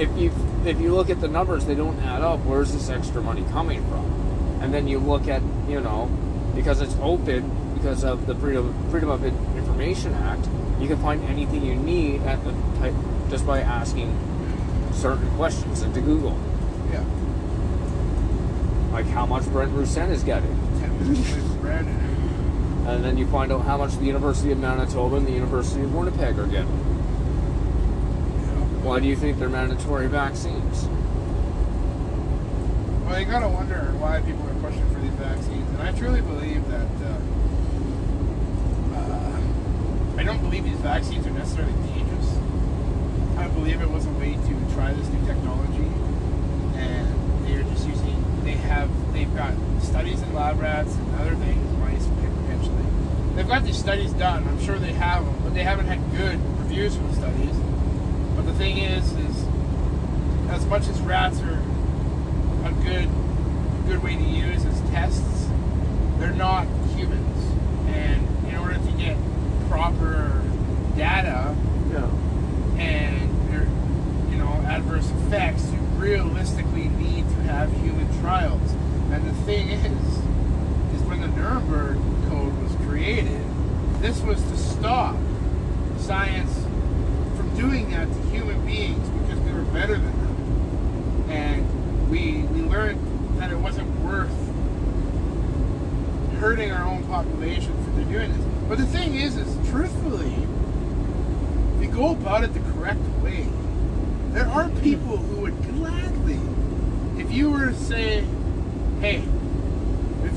if 0.00 0.16
you 0.18 0.32
if 0.64 0.80
you 0.80 0.94
look 0.94 1.10
at 1.10 1.20
the 1.20 1.28
numbers, 1.28 1.64
they 1.66 1.74
don't 1.74 1.98
add 2.00 2.22
up. 2.22 2.40
Where's 2.40 2.72
this 2.72 2.88
extra 2.90 3.22
money 3.22 3.44
coming 3.50 3.82
from? 3.88 4.04
And 4.62 4.72
then 4.74 4.86
you 4.88 4.98
look 4.98 5.26
at 5.28 5.42
you 5.68 5.80
know 5.80 6.06
because 6.54 6.80
it's 6.80 6.96
open 7.00 7.50
because 7.74 8.04
of 8.04 8.26
the 8.26 8.34
Freedom 8.34 8.72
Freedom 8.90 9.10
of 9.10 9.24
Information 9.24 10.14
Act, 10.14 10.46
you 10.80 10.86
can 10.86 10.98
find 10.98 11.24
anything 11.24 11.64
you 11.64 11.74
need 11.74 12.22
at 12.22 12.42
the 12.44 12.52
type 12.78 12.94
just 13.30 13.46
by 13.46 13.60
asking 13.60 14.14
certain 14.92 15.30
questions 15.36 15.82
into 15.82 16.00
Google, 16.00 16.36
Yeah. 16.92 17.04
like 18.92 19.06
how 19.06 19.24
much 19.24 19.44
Brent 19.46 19.72
Roussin 19.72 20.10
is 20.10 20.22
getting, 20.24 20.54
Ten 20.80 20.98
minutes 20.98 21.30
away 21.32 21.40
from 21.40 21.58
Brandon. 21.60 22.79
And 22.90 23.04
then 23.04 23.16
you 23.16 23.26
find 23.26 23.52
out 23.52 23.62
how 23.62 23.76
much 23.76 23.96
the 23.96 24.04
University 24.04 24.52
of 24.52 24.58
Manitoba 24.58 25.16
and 25.16 25.26
the 25.26 25.32
University 25.32 25.82
of 25.82 25.94
Winnipeg 25.94 26.38
are 26.38 26.46
getting. 26.46 26.68
Why 28.82 29.00
do 29.00 29.06
you 29.06 29.16
think 29.16 29.38
they're 29.38 29.48
mandatory 29.48 30.08
vaccines? 30.08 30.86
Well, 33.06 33.18
you 33.18 33.26
gotta 33.26 33.48
wonder 33.48 33.92
why 33.98 34.20
people 34.20 34.46
are 34.48 34.54
pushing 34.62 34.88
for 34.94 35.00
these 35.00 35.12
vaccines, 35.12 35.68
and 35.70 35.82
I 35.82 35.92
truly 35.92 36.20
believe 36.20 36.66
that. 36.68 36.88
Uh, 37.02 37.18
uh, 38.96 39.40
I 40.18 40.24
don't 40.24 40.40
believe 40.40 40.64
these 40.64 40.78
vaccines 40.78 41.26
are 41.26 41.30
necessarily 41.30 41.72
dangerous. 41.94 42.38
I 43.36 43.48
believe 43.48 43.80
it 43.80 43.90
was 43.90 44.06
a 44.06 44.10
way 44.10 44.34
to 44.34 44.74
try 44.74 44.92
this 44.92 45.08
new 45.08 45.26
technology 45.26 45.90
and 46.76 47.46
they 47.46 47.54
are 47.54 47.62
just 47.62 47.86
using. 47.88 48.24
They 48.44 48.52
have 48.52 48.90
they've 49.12 49.34
got 49.34 49.54
studies 49.80 50.22
in 50.22 50.34
lab 50.34 50.60
rats 50.60 50.94
and 50.94 51.20
other 51.20 51.34
things. 51.36 51.59
They've 53.34 53.46
got 53.46 53.64
these 53.64 53.78
studies 53.78 54.12
done. 54.12 54.46
I'm 54.46 54.60
sure 54.60 54.78
they 54.78 54.92
have 54.92 55.24
them, 55.24 55.34
but 55.42 55.54
they 55.54 55.62
haven't 55.62 55.86
had 55.86 55.98
good 56.16 56.38
reviews 56.58 56.96
from 56.96 57.08
the 57.08 57.14
studies. 57.16 57.56
But 58.36 58.42
the 58.46 58.54
thing 58.54 58.78
is, 58.78 59.12
is 59.12 59.44
as 60.50 60.66
much 60.66 60.88
as 60.88 61.00
rats 61.00 61.40
are 61.40 61.62
a 62.64 62.72
good 62.84 63.08
good 63.86 64.02
way 64.02 64.14
to 64.14 64.22
use 64.22 64.64
as 64.64 64.80
tests, 64.90 65.48
they're 66.18 66.32
not 66.32 66.66
humans. 66.94 67.52
And 67.88 68.46
in 68.48 68.56
order 68.56 68.74
to 68.74 68.92
get 68.92 69.16
proper 69.68 70.42
data 70.96 71.56
Yeah. 71.90 72.06
and 72.78 73.52
your, 73.52 73.62
you 74.30 74.38
know 74.38 74.52
adverse 74.68 75.10
effects, 75.10 75.70
you 75.72 75.78
realistically 75.98 76.88
need 76.88 77.28
to 77.28 77.42
have 77.52 77.72
human 77.80 78.06
trials. 78.20 78.72
And 79.12 79.26
the 79.26 79.34
thing 79.44 79.70
is, 79.70 79.84
is 80.94 81.02
when 81.02 81.20
the 81.20 81.28
Nuremberg 81.28 81.98
created, 83.00 83.40
this 84.02 84.20
was 84.20 84.42
to 84.42 84.56
stop 84.58 85.16
science 85.96 86.52
from 87.34 87.50
doing 87.56 87.90
that 87.90 88.06
to 88.06 88.20
human 88.28 88.62
beings 88.66 89.08
because 89.08 89.38
we 89.40 89.52
were 89.52 89.62
better 89.72 89.94
than 89.94 90.02
them, 90.04 91.30
and 91.30 92.10
we 92.10 92.42
we 92.52 92.60
learned 92.60 93.00
that 93.38 93.50
it 93.50 93.56
wasn't 93.56 93.88
worth 94.00 94.30
hurting 96.40 96.70
our 96.72 96.86
own 96.86 97.02
population 97.04 97.72
for 97.84 98.04
doing 98.12 98.30
this. 98.34 98.44
But 98.68 98.76
the 98.76 98.86
thing 98.86 99.14
is, 99.14 99.38
is 99.38 99.70
truthfully, 99.70 100.34
if 101.76 101.82
you 101.82 101.90
go 101.90 102.10
about 102.10 102.44
it 102.44 102.52
the 102.52 102.60
correct 102.72 103.00
way, 103.22 103.46
there 104.32 104.46
are 104.46 104.68
people 104.82 105.16
who 105.16 105.40
would 105.40 105.62
gladly, 105.74 106.38
if 107.18 107.32
you 107.32 107.50
were 107.50 107.68
to 107.68 107.74
say, 107.74 108.26
hey, 109.00 109.24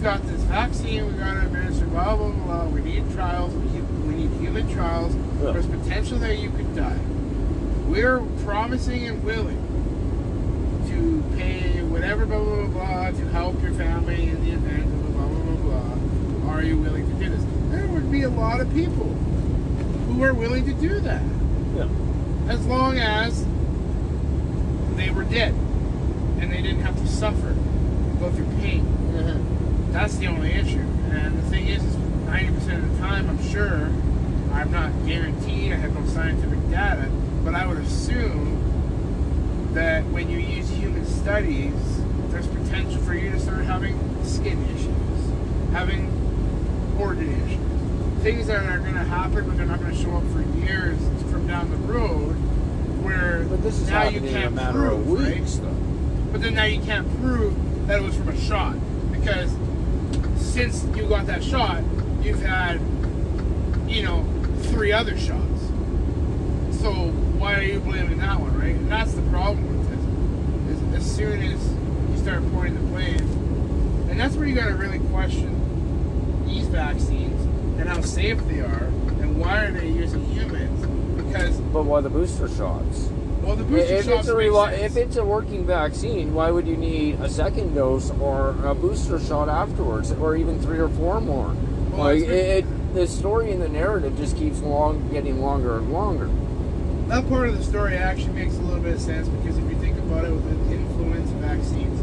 got 0.03 0.21
this 0.27 0.41
vaccine, 0.43 1.05
we've 1.05 1.17
got 1.17 1.33
to 1.35 1.41
administer 1.45 1.85
blah, 1.85 2.15
blah, 2.17 2.29
blah, 2.29 2.65
we 2.67 2.81
need 2.81 3.09
trials, 3.13 3.53
we 3.53 3.71
need, 3.71 3.89
we 4.05 4.15
need 4.15 4.29
human 4.41 4.69
trials, 4.73 5.15
Yeah. 5.41 5.51
there's 5.51 5.65
potential 5.65 6.17
that 6.19 6.37
you 6.39 6.49
could 6.49 6.75
die. 6.75 6.99
We're 7.87 8.19
promising 8.43 9.07
and 9.07 9.23
willing 9.23 9.57
to 10.89 11.23
pay 11.37 11.81
whatever, 11.83 12.25
blah, 12.25 12.43
blah, 12.43 12.65
blah, 12.65 12.67
blah, 12.67 13.11
to 13.11 13.27
help 13.29 13.61
your 13.63 13.71
family 13.71 14.23
in 14.27 14.43
the 14.43 14.51
event 14.51 14.83
of 14.83 15.15
blah, 15.15 15.25
blah, 15.25 15.55
blah, 15.55 15.79
blah. 15.79 16.51
Are 16.51 16.61
you 16.61 16.77
willing 16.77 17.07
to 17.09 17.23
do 17.23 17.29
this? 17.29 17.43
There 17.71 17.87
would 17.87 18.11
be 18.11 18.23
a 18.23 18.29
lot 18.29 18.59
of 18.59 18.73
people 18.73 19.05
who 19.05 20.21
are 20.21 20.33
willing 20.33 20.65
to 20.65 20.73
do 20.73 20.99
that 20.99 21.21
Yeah. 21.77 21.87
as 22.49 22.65
long 22.65 22.97
as 22.99 23.45
they 24.97 25.09
were 25.11 25.23
dead 25.23 25.53
and 26.41 26.51
they 26.51 26.61
didn't 26.61 26.81
have 26.81 26.99
to 27.01 27.07
suffer, 27.07 27.55
go 28.19 28.29
through 28.31 28.47
pain. 28.59 28.85
That's 29.93 30.17
the 30.17 30.25
only 30.25 30.51
issue. 30.51 30.79
And 31.11 31.37
the 31.37 31.43
thing 31.43 31.67
is, 31.67 31.83
is 31.83 31.95
90% 31.95 32.83
of 32.83 32.91
the 32.91 32.97
time, 32.97 33.29
I'm 33.29 33.41
sure, 33.51 33.91
I'm 34.51 34.71
not 34.71 34.91
guaranteed, 35.05 35.71
I 35.71 35.75
have 35.75 35.93
no 35.93 36.03
scientific 36.07 36.67
data, 36.71 37.09
but 37.43 37.53
I 37.53 37.67
would 37.67 37.77
assume 37.77 39.69
that 39.75 40.03
when 40.05 40.31
you 40.31 40.39
use 40.39 40.67
human 40.67 41.05
studies, 41.05 41.73
there's 42.29 42.47
potential 42.47 42.99
for 43.03 43.13
you 43.13 43.29
to 43.31 43.39
start 43.39 43.65
having 43.65 43.95
skin 44.25 44.65
issues, 44.75 45.71
having 45.73 46.09
organ 46.99 47.29
issues, 47.45 48.23
things 48.23 48.47
that 48.47 48.65
are 48.65 48.79
going 48.79 48.95
to 48.95 49.03
happen, 49.03 49.47
but 49.47 49.57
they're 49.57 49.67
not 49.67 49.79
going 49.79 49.95
to 49.95 50.01
show 50.01 50.15
up 50.15 50.23
for 50.31 50.41
years 50.65 50.97
from 51.29 51.45
down 51.45 51.69
the 51.69 51.77
road. 51.77 52.31
Where 53.03 53.45
But 53.47 53.61
this 53.61 53.79
is 53.79 53.89
now 53.89 54.07
you 54.09 54.21
happening 54.21 54.31
in 54.31 54.37
a 54.37 54.61
can't 54.61 54.73
prove, 54.73 55.07
of 55.07 55.19
right? 55.19 55.45
though. 55.45 56.31
But 56.31 56.41
then 56.41 56.55
now 56.55 56.63
you 56.63 56.81
can't 56.81 57.07
prove 57.21 57.87
that 57.87 57.99
it 57.99 58.03
was 58.03 58.15
from 58.15 58.29
a 58.29 58.39
shot 58.39 58.75
because 59.11 59.53
since 60.53 60.85
you 60.95 61.09
got 61.09 61.25
that 61.25 61.43
shot, 61.43 61.81
you've 62.21 62.43
had, 62.43 62.79
you 63.87 64.03
know, 64.03 64.23
three 64.65 64.91
other 64.91 65.17
shots. 65.17 65.61
So 66.79 66.91
why 67.39 67.55
are 67.55 67.63
you 67.63 67.79
blaming 67.79 68.19
that 68.19 68.39
one, 68.39 68.55
right? 68.59 68.75
And 68.75 68.87
that's 68.87 69.13
the 69.13 69.23
problem 69.23 69.65
with 69.65 69.89
this. 69.89 70.77
Is 70.77 70.93
as 70.93 71.15
soon 71.15 71.41
as 71.41 71.73
you 72.11 72.17
start 72.19 72.43
pointing 72.53 72.75
the 72.75 72.81
blame, 72.81 74.09
and 74.11 74.19
that's 74.19 74.35
where 74.35 74.47
you 74.47 74.53
got 74.53 74.67
to 74.67 74.75
really 74.75 74.99
question 75.09 76.45
these 76.45 76.67
vaccines 76.67 77.41
and 77.79 77.89
how 77.89 78.01
safe 78.01 78.37
they 78.47 78.59
are, 78.59 78.83
and 79.23 79.39
why 79.39 79.65
are 79.65 79.71
they 79.71 79.87
using 79.87 80.23
humans? 80.25 80.85
Because 81.17 81.57
But 81.57 81.85
why 81.85 82.01
the 82.01 82.11
booster 82.11 82.47
shots? 82.47 83.09
Well, 83.43 83.55
the 83.55 83.63
booster 83.63 83.93
if 83.95 84.07
it's 84.07 84.27
a 84.27 84.33
reli- 84.33 84.79
if 84.79 84.95
it's 84.97 85.17
a 85.17 85.23
working 85.23 85.65
vaccine, 85.65 86.33
why 86.33 86.49
would 86.51 86.67
you 86.67 86.77
need 86.77 87.19
a 87.21 87.29
second 87.29 87.75
dose 87.75 88.11
or 88.19 88.55
a 88.65 88.73
booster 88.73 89.19
shot 89.19 89.49
afterwards, 89.49 90.11
or 90.13 90.35
even 90.35 90.59
three 90.61 90.79
or 90.79 90.89
four 90.89 91.19
more? 91.21 91.55
Well, 91.91 92.03
like 92.05 92.21
it, 92.23 92.29
it, 92.63 92.93
the 92.93 93.07
story 93.07 93.51
and 93.51 93.61
the 93.61 93.69
narrative 93.69 94.15
just 94.17 94.37
keeps 94.37 94.59
long 94.61 95.09
getting 95.11 95.41
longer 95.41 95.77
and 95.77 95.91
longer. 95.91 96.29
That 97.09 97.27
part 97.29 97.49
of 97.49 97.57
the 97.57 97.63
story 97.63 97.97
actually 97.97 98.33
makes 98.33 98.55
a 98.55 98.61
little 98.61 98.81
bit 98.81 98.95
of 98.95 99.01
sense 99.01 99.27
because 99.27 99.57
if 99.57 99.69
you 99.69 99.75
think 99.79 99.97
about 99.99 100.23
it 100.25 100.31
with 100.31 100.45
influenza 100.71 101.33
vaccines, 101.35 101.99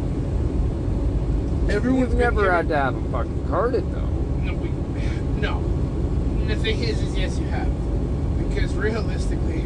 everyone's 1.71 2.11
You've 2.11 2.19
never 2.19 2.43
given- 2.43 2.55
had 2.55 2.69
to 2.69 2.77
have 2.77 2.97
a 2.97 3.03
fucking 3.11 3.49
carded 3.49 3.91
though. 3.93 4.07
No, 4.43 4.55
we, 4.55 4.69
no. 5.41 5.59
And 5.59 6.51
the 6.51 6.57
thing 6.57 6.81
is, 6.83 7.01
is 7.01 7.17
yes, 7.17 7.39
you 7.39 7.47
have, 7.47 7.69
because 8.49 8.75
realistically, 8.75 9.65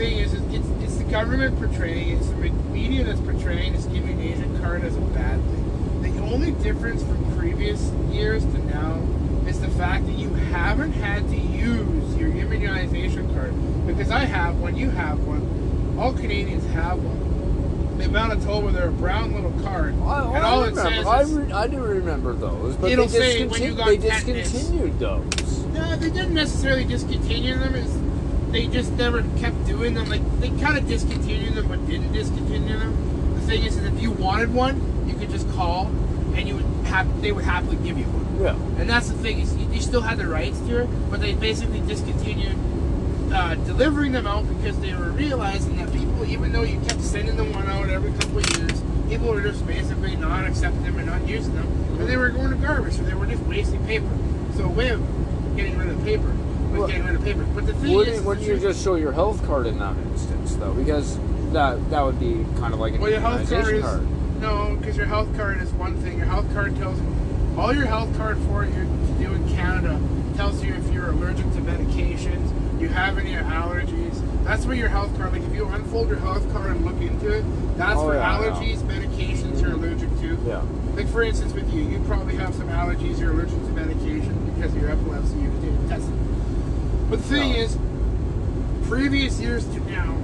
thing 0.00 0.16
is, 0.16 0.32
it's, 0.32 0.66
it's 0.82 0.96
the 0.96 1.04
government 1.04 1.58
portraying, 1.58 2.16
it's 2.16 2.28
the 2.28 2.48
media 2.72 3.04
that's 3.04 3.20
portraying 3.20 3.74
it's 3.74 3.84
giving 3.84 4.16
the 4.16 4.32
immunization 4.32 4.62
card 4.62 4.82
as 4.82 4.96
a 4.96 5.00
bad 5.00 5.38
thing. 5.42 6.14
The 6.14 6.22
only 6.22 6.52
difference 6.52 7.02
from 7.02 7.36
previous 7.38 7.90
years 8.10 8.42
to 8.42 8.58
now 8.66 8.98
is 9.46 9.60
the 9.60 9.68
fact 9.68 10.06
that 10.06 10.12
you 10.12 10.30
haven't 10.30 10.92
had 10.92 11.28
to 11.28 11.36
use 11.36 12.16
your 12.16 12.30
immunization 12.30 13.30
card 13.34 13.52
because 13.86 14.10
I 14.10 14.20
have 14.20 14.58
one, 14.58 14.74
you 14.74 14.88
have 14.88 15.18
one, 15.26 15.96
all 15.98 16.14
Canadians 16.14 16.64
have 16.72 16.98
one. 17.02 17.98
The 17.98 18.06
amount 18.06 18.32
of 18.32 18.42
told 18.42 18.64
where 18.64 18.72
they're 18.72 18.88
a 18.88 18.92
brown 18.92 19.34
little 19.34 19.52
card, 19.62 19.92
I, 20.02 20.24
and 20.24 20.38
I 20.38 20.48
all 20.48 20.62
it 20.64 20.70
remember. 20.70 20.90
says 20.90 21.06
I, 21.06 21.22
re- 21.24 21.52
I 21.52 21.66
do 21.66 21.78
remember 21.78 22.32
those, 22.32 22.74
but 22.76 22.90
It'll 22.90 23.04
they, 23.06 23.18
say 23.18 23.46
when 23.46 23.62
you 23.62 23.74
discontin- 23.74 23.76
got 23.76 23.86
they 23.88 23.96
discontinued 23.98 24.98
those. 24.98 25.58
No, 25.74 25.96
they 25.96 26.08
didn't 26.08 26.32
necessarily 26.32 26.86
discontinue 26.86 27.58
them. 27.58 27.74
Is 27.74 27.99
they 28.52 28.66
just 28.66 28.92
never 28.92 29.22
kept 29.38 29.66
doing 29.66 29.94
them. 29.94 30.08
Like 30.08 30.22
they 30.40 30.50
kind 30.60 30.76
of 30.76 30.86
discontinued 30.86 31.54
them, 31.54 31.68
but 31.68 31.86
didn't 31.86 32.12
discontinue 32.12 32.78
them. 32.78 33.34
The 33.34 33.40
thing 33.42 33.64
is, 33.64 33.76
is 33.76 33.84
if 33.84 34.00
you 34.00 34.10
wanted 34.10 34.52
one, 34.52 35.08
you 35.08 35.14
could 35.14 35.30
just 35.30 35.48
call, 35.52 35.86
and 36.34 36.48
you 36.48 36.56
would 36.56 36.86
have. 36.86 37.22
They 37.22 37.32
would 37.32 37.44
happily 37.44 37.76
give 37.76 37.98
you 37.98 38.04
one. 38.04 38.42
Yeah. 38.42 38.80
And 38.80 38.88
that's 38.88 39.08
the 39.08 39.18
thing 39.18 39.40
is, 39.40 39.54
you, 39.56 39.68
you 39.70 39.80
still 39.80 40.00
had 40.00 40.18
the 40.18 40.26
rights 40.26 40.58
to 40.60 40.82
it, 40.82 41.10
but 41.10 41.20
they 41.20 41.34
basically 41.34 41.80
discontinued 41.80 42.56
uh, 43.32 43.54
delivering 43.54 44.12
them 44.12 44.26
out 44.26 44.48
because 44.56 44.78
they 44.80 44.92
were 44.94 45.10
realizing 45.10 45.76
that 45.76 45.92
people, 45.92 46.24
even 46.24 46.52
though 46.52 46.62
you 46.62 46.80
kept 46.80 47.00
sending 47.00 47.36
them 47.36 47.52
one 47.52 47.68
out 47.68 47.88
every 47.88 48.12
couple 48.12 48.38
of 48.38 48.56
years, 48.56 48.82
people 49.08 49.28
were 49.28 49.42
just 49.42 49.66
basically 49.66 50.16
not 50.16 50.44
accepting 50.46 50.82
them 50.82 50.96
and 50.98 51.06
not 51.06 51.26
using 51.28 51.54
them, 51.54 51.66
and 51.98 52.08
they 52.08 52.16
were 52.16 52.30
going 52.30 52.50
to 52.50 52.56
garbage, 52.56 52.94
so 52.94 53.02
they 53.02 53.14
were 53.14 53.26
just 53.26 53.42
wasting 53.44 53.84
paper. 53.86 54.08
So 54.56 54.64
a 54.64 54.68
way 54.68 54.88
of 54.88 55.00
getting 55.56 55.78
rid 55.78 55.88
of 55.88 56.02
paper 56.02 56.34
was 56.70 56.90
getting 56.90 57.06
rid 57.06 57.16
of 57.16 57.24
paper. 57.24 57.46
But 57.54 57.66
the 57.66 57.74
thing 57.74 57.92
Wouldn't, 57.94 58.16
is, 58.16 58.22
wouldn't 58.22 58.46
you 58.46 58.58
just 58.58 58.82
show 58.82 58.94
your 58.94 59.12
health 59.12 59.44
card 59.46 59.66
in 59.66 59.78
that 59.78 59.96
instance, 59.96 60.54
though? 60.56 60.72
Because 60.72 61.18
that 61.52 61.90
that 61.90 62.02
would 62.02 62.18
be 62.20 62.44
kind 62.58 62.72
of 62.74 62.80
like 62.80 62.94
an 62.94 63.00
Well, 63.00 63.10
your 63.10 63.20
health 63.20 63.48
card 63.50 63.74
is 63.74 63.82
card. 63.82 64.40
no, 64.40 64.76
because 64.78 64.96
your 64.96 65.06
health 65.06 65.34
card 65.36 65.60
is 65.60 65.70
one 65.72 65.96
thing. 66.02 66.16
Your 66.18 66.26
health 66.26 66.52
card 66.54 66.76
tells 66.76 66.98
you 67.00 67.06
all 67.58 67.74
your 67.74 67.86
health 67.86 68.16
card 68.16 68.38
for 68.48 68.64
you 68.64 68.72
to 68.72 69.12
do 69.18 69.32
in 69.34 69.48
Canada 69.48 70.00
tells 70.36 70.62
you 70.64 70.72
if 70.74 70.92
you're 70.92 71.10
allergic 71.10 71.44
to 71.52 71.60
medications, 71.60 72.80
you 72.80 72.88
have 72.88 73.18
any 73.18 73.32
allergies. 73.32 74.22
That's 74.44 74.64
where 74.64 74.76
your 74.76 74.88
health 74.88 75.14
card. 75.18 75.32
Like 75.32 75.42
if 75.42 75.54
you 75.54 75.66
unfold 75.66 76.08
your 76.08 76.18
health 76.18 76.50
card 76.52 76.70
and 76.76 76.84
look 76.84 77.00
into 77.00 77.28
it, 77.36 77.44
that's 77.76 77.98
Oh, 77.98 78.06
for 78.08 78.14
yeah, 78.14 78.40
yeah. 78.40 78.50
allergies, 78.50 78.78
medications 78.82 79.60
you're 79.60 79.72
allergic 79.72 80.08
to. 80.20 80.38
Yeah. 80.46 80.62
Like 80.94 81.08
for 81.08 81.22
instance, 81.22 81.52
with 81.52 81.72
you, 81.74 81.82
you 81.82 81.98
probably 82.06 82.36
have 82.36 82.54
some 82.54 82.68
allergies. 82.68 83.18
You're 83.18 83.32
allergic 83.32 83.58
to 83.58 83.72
medication 83.72 84.52
because 84.54 84.74
of 84.74 84.80
your 84.80 84.90
epilepsy. 84.92 85.34
You 85.36 85.48
can 85.48 85.62
take 85.80 85.88
testing. 85.88 86.29
But 87.10 87.18
the 87.18 87.24
thing 87.24 87.52
No. 87.52 87.58
is, 87.58 87.76
previous 88.88 89.40
years 89.40 89.64
to 89.66 89.80
now, 89.90 90.14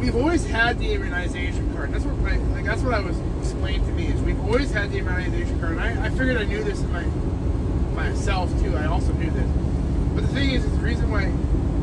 we've 0.00 0.16
always 0.16 0.46
had 0.46 0.78
the 0.78 0.92
immunization 0.94 1.72
card. 1.74 1.92
That's 1.92 2.04
what 2.04 2.16
my, 2.18 2.36
like 2.54 2.64
that's 2.64 2.82
what 2.82 2.94
I 2.94 3.00
was 3.00 3.16
explained 3.40 3.84
to 3.86 3.92
me 3.92 4.06
is 4.06 4.20
we've 4.22 4.40
always 4.40 4.72
had 4.72 4.90
the 4.90 4.98
immunization 4.98 5.60
card. 5.60 5.72
And 5.72 5.80
I, 5.80 6.06
I 6.06 6.08
figured 6.10 6.38
I 6.38 6.44
knew 6.44 6.64
this 6.64 6.80
in 6.80 6.90
my 6.92 7.04
myself 7.94 8.50
too. 8.62 8.74
I 8.76 8.86
also 8.86 9.12
knew 9.12 9.30
this. 9.30 9.46
But 10.14 10.22
the 10.22 10.28
thing 10.28 10.50
is, 10.50 10.64
is 10.64 10.72
the 10.72 10.78
reason 10.84 11.10
why 11.10 11.30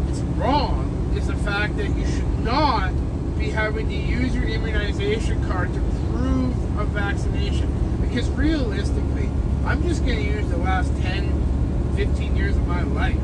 it's 0.09 0.19
wrong 0.37 1.13
is 1.15 1.27
the 1.27 1.35
fact 1.35 1.77
that 1.77 1.89
you 1.95 2.05
should 2.07 2.39
not 2.39 2.91
be 3.37 3.49
having 3.51 3.87
to 3.87 3.95
use 3.95 4.33
your 4.35 4.45
immunization 4.45 5.43
card 5.47 5.71
to 5.73 5.79
prove 6.11 6.79
a 6.79 6.85
vaccination. 6.85 7.69
Because 8.01 8.27
realistically, 8.31 9.29
I'm 9.65 9.83
just 9.83 10.03
going 10.05 10.17
to 10.17 10.23
use 10.23 10.47
the 10.49 10.57
last 10.57 10.89
10, 11.01 11.93
15 11.95 12.35
years 12.35 12.55
of 12.55 12.67
my 12.67 12.81
life. 12.81 13.17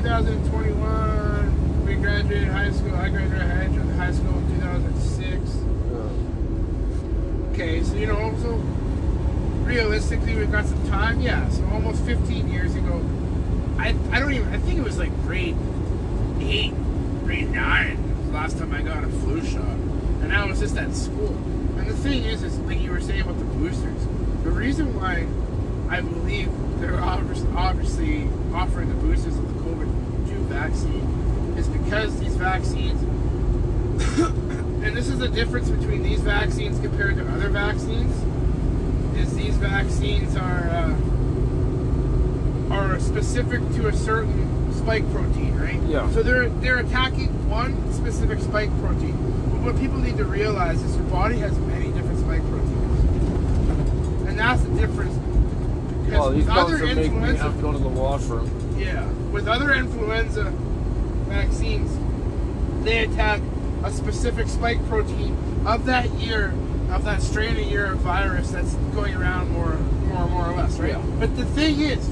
Like, 0.00 0.08
yeah, 0.08 0.20
it's 0.20 0.48
2021. 0.48 1.84
We 1.84 1.94
graduated 1.96 2.48
high 2.48 2.70
school. 2.70 2.94
I 2.94 3.10
graduated 3.10 3.42
high 3.42 3.66
high 4.06 4.12
school 4.12 4.38
in 4.38 4.60
2006. 4.60 5.56
okay, 7.52 7.82
so 7.82 7.94
you 7.96 8.06
know, 8.06 8.34
so 8.40 8.54
realistically, 9.66 10.36
we've 10.36 10.50
got 10.50 10.64
some 10.64 10.88
time. 10.88 11.20
Yeah, 11.20 11.46
so 11.50 11.66
almost 11.66 12.02
15 12.04 12.50
years 12.50 12.74
ago, 12.76 13.04
I 13.78 13.94
I 14.10 14.20
don't 14.20 14.32
even 14.32 14.48
I 14.54 14.58
think 14.58 14.78
it 14.78 14.84
was 14.84 14.96
like 14.96 15.14
grade 15.24 15.56
eight, 16.40 16.72
grade 17.24 17.50
nine 17.50 18.32
last 18.32 18.56
time 18.56 18.72
I 18.72 18.80
got 18.80 19.04
a 19.04 19.08
flu 19.08 19.44
shot, 19.44 19.76
and 20.22 20.32
I 20.32 20.46
was 20.46 20.60
just 20.60 20.78
at 20.78 20.94
school. 20.94 21.36
And 21.76 21.86
the 21.86 21.96
thing 21.96 22.24
is, 22.24 22.42
is 22.42 22.58
like 22.60 22.80
you 22.80 22.90
were 22.90 23.02
saying 23.02 23.20
about 23.20 23.38
the 23.38 23.44
boosters. 23.44 24.06
The 24.44 24.50
reason 24.50 24.98
why 24.98 25.26
I 25.94 26.00
believe 26.00 26.48
they're 26.80 26.98
obviously 26.98 28.26
offering 28.54 28.88
the 28.88 28.94
boosters 28.94 29.36
of 29.36 29.46
the 29.54 29.60
COVID 29.60 29.90
two 30.28 30.39
vaccine 30.50 31.54
is 31.56 31.68
because 31.68 32.18
these 32.20 32.34
vaccines 32.36 33.00
and 34.84 34.96
this 34.96 35.08
is 35.08 35.18
the 35.18 35.28
difference 35.28 35.68
between 35.70 36.02
these 36.02 36.20
vaccines 36.20 36.78
compared 36.80 37.16
to 37.16 37.26
other 37.28 37.48
vaccines 37.48 38.12
is 39.16 39.34
these 39.36 39.56
vaccines 39.56 40.36
are 40.36 40.68
uh, 40.70 40.94
are 42.74 42.98
specific 43.00 43.60
to 43.74 43.88
a 43.88 43.92
certain 43.92 44.72
spike 44.72 45.08
protein 45.12 45.56
right 45.58 45.80
Yeah. 45.88 46.08
so 46.10 46.22
they're 46.22 46.48
they're 46.48 46.78
attacking 46.78 47.28
one 47.48 47.92
specific 47.92 48.40
spike 48.40 48.70
protein 48.80 49.16
but 49.50 49.60
what 49.62 49.78
people 49.78 49.98
need 49.98 50.16
to 50.18 50.24
realize 50.24 50.80
is 50.82 50.94
your 50.96 51.04
body 51.06 51.38
has 51.38 51.56
many 51.58 51.90
different 51.92 52.18
spike 52.20 52.42
proteins 52.48 54.28
and 54.28 54.38
that's 54.38 54.62
the 54.62 54.70
difference 54.78 55.14
because 56.04 56.18
Well, 56.20 56.30
these 56.30 56.44
with 56.46 56.56
other 56.56 56.74
are 56.76 56.78
making 56.86 56.96
me 56.96 57.04
influenza 57.04 57.42
have 57.42 57.56
to 57.56 57.62
go 57.62 57.72
to 57.72 57.78
the 57.78 57.88
washroom. 57.88 58.48
Yeah, 58.80 59.06
with 59.30 59.46
other 59.46 59.72
influenza 59.72 60.44
vaccines, 61.28 61.90
they 62.84 63.04
attack 63.04 63.40
a 63.84 63.90
specific 63.92 64.48
spike 64.48 64.84
protein 64.86 65.36
of 65.66 65.86
that 65.86 66.10
year, 66.14 66.52
of 66.90 67.04
that 67.04 67.22
strain 67.22 67.56
of 67.56 67.64
year 67.70 67.92
of 67.92 67.98
virus 67.98 68.50
that's 68.50 68.74
going 68.94 69.14
around 69.14 69.50
more, 69.52 69.76
more, 70.08 70.26
more 70.28 70.46
or 70.46 70.56
less, 70.56 70.78
right? 70.78 70.90
Yeah. 70.90 71.02
But 71.18 71.36
the 71.36 71.44
thing 71.44 71.80
is, 71.80 72.08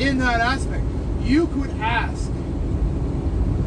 in 0.00 0.18
that 0.18 0.40
aspect, 0.40 0.84
you 1.22 1.46
could 1.48 1.70
ask 1.80 2.30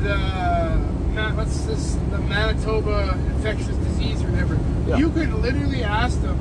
the 0.01 0.93
what's 1.35 1.65
this, 1.65 1.93
the 2.11 2.17
Manitoba 2.17 3.17
infectious 3.35 3.75
disease 3.77 4.21
or 4.23 4.27
whatever. 4.31 4.59
Yeah. 4.87 4.97
You 4.97 5.09
could 5.09 5.31
literally 5.33 5.83
ask 5.83 6.21
them, 6.21 6.37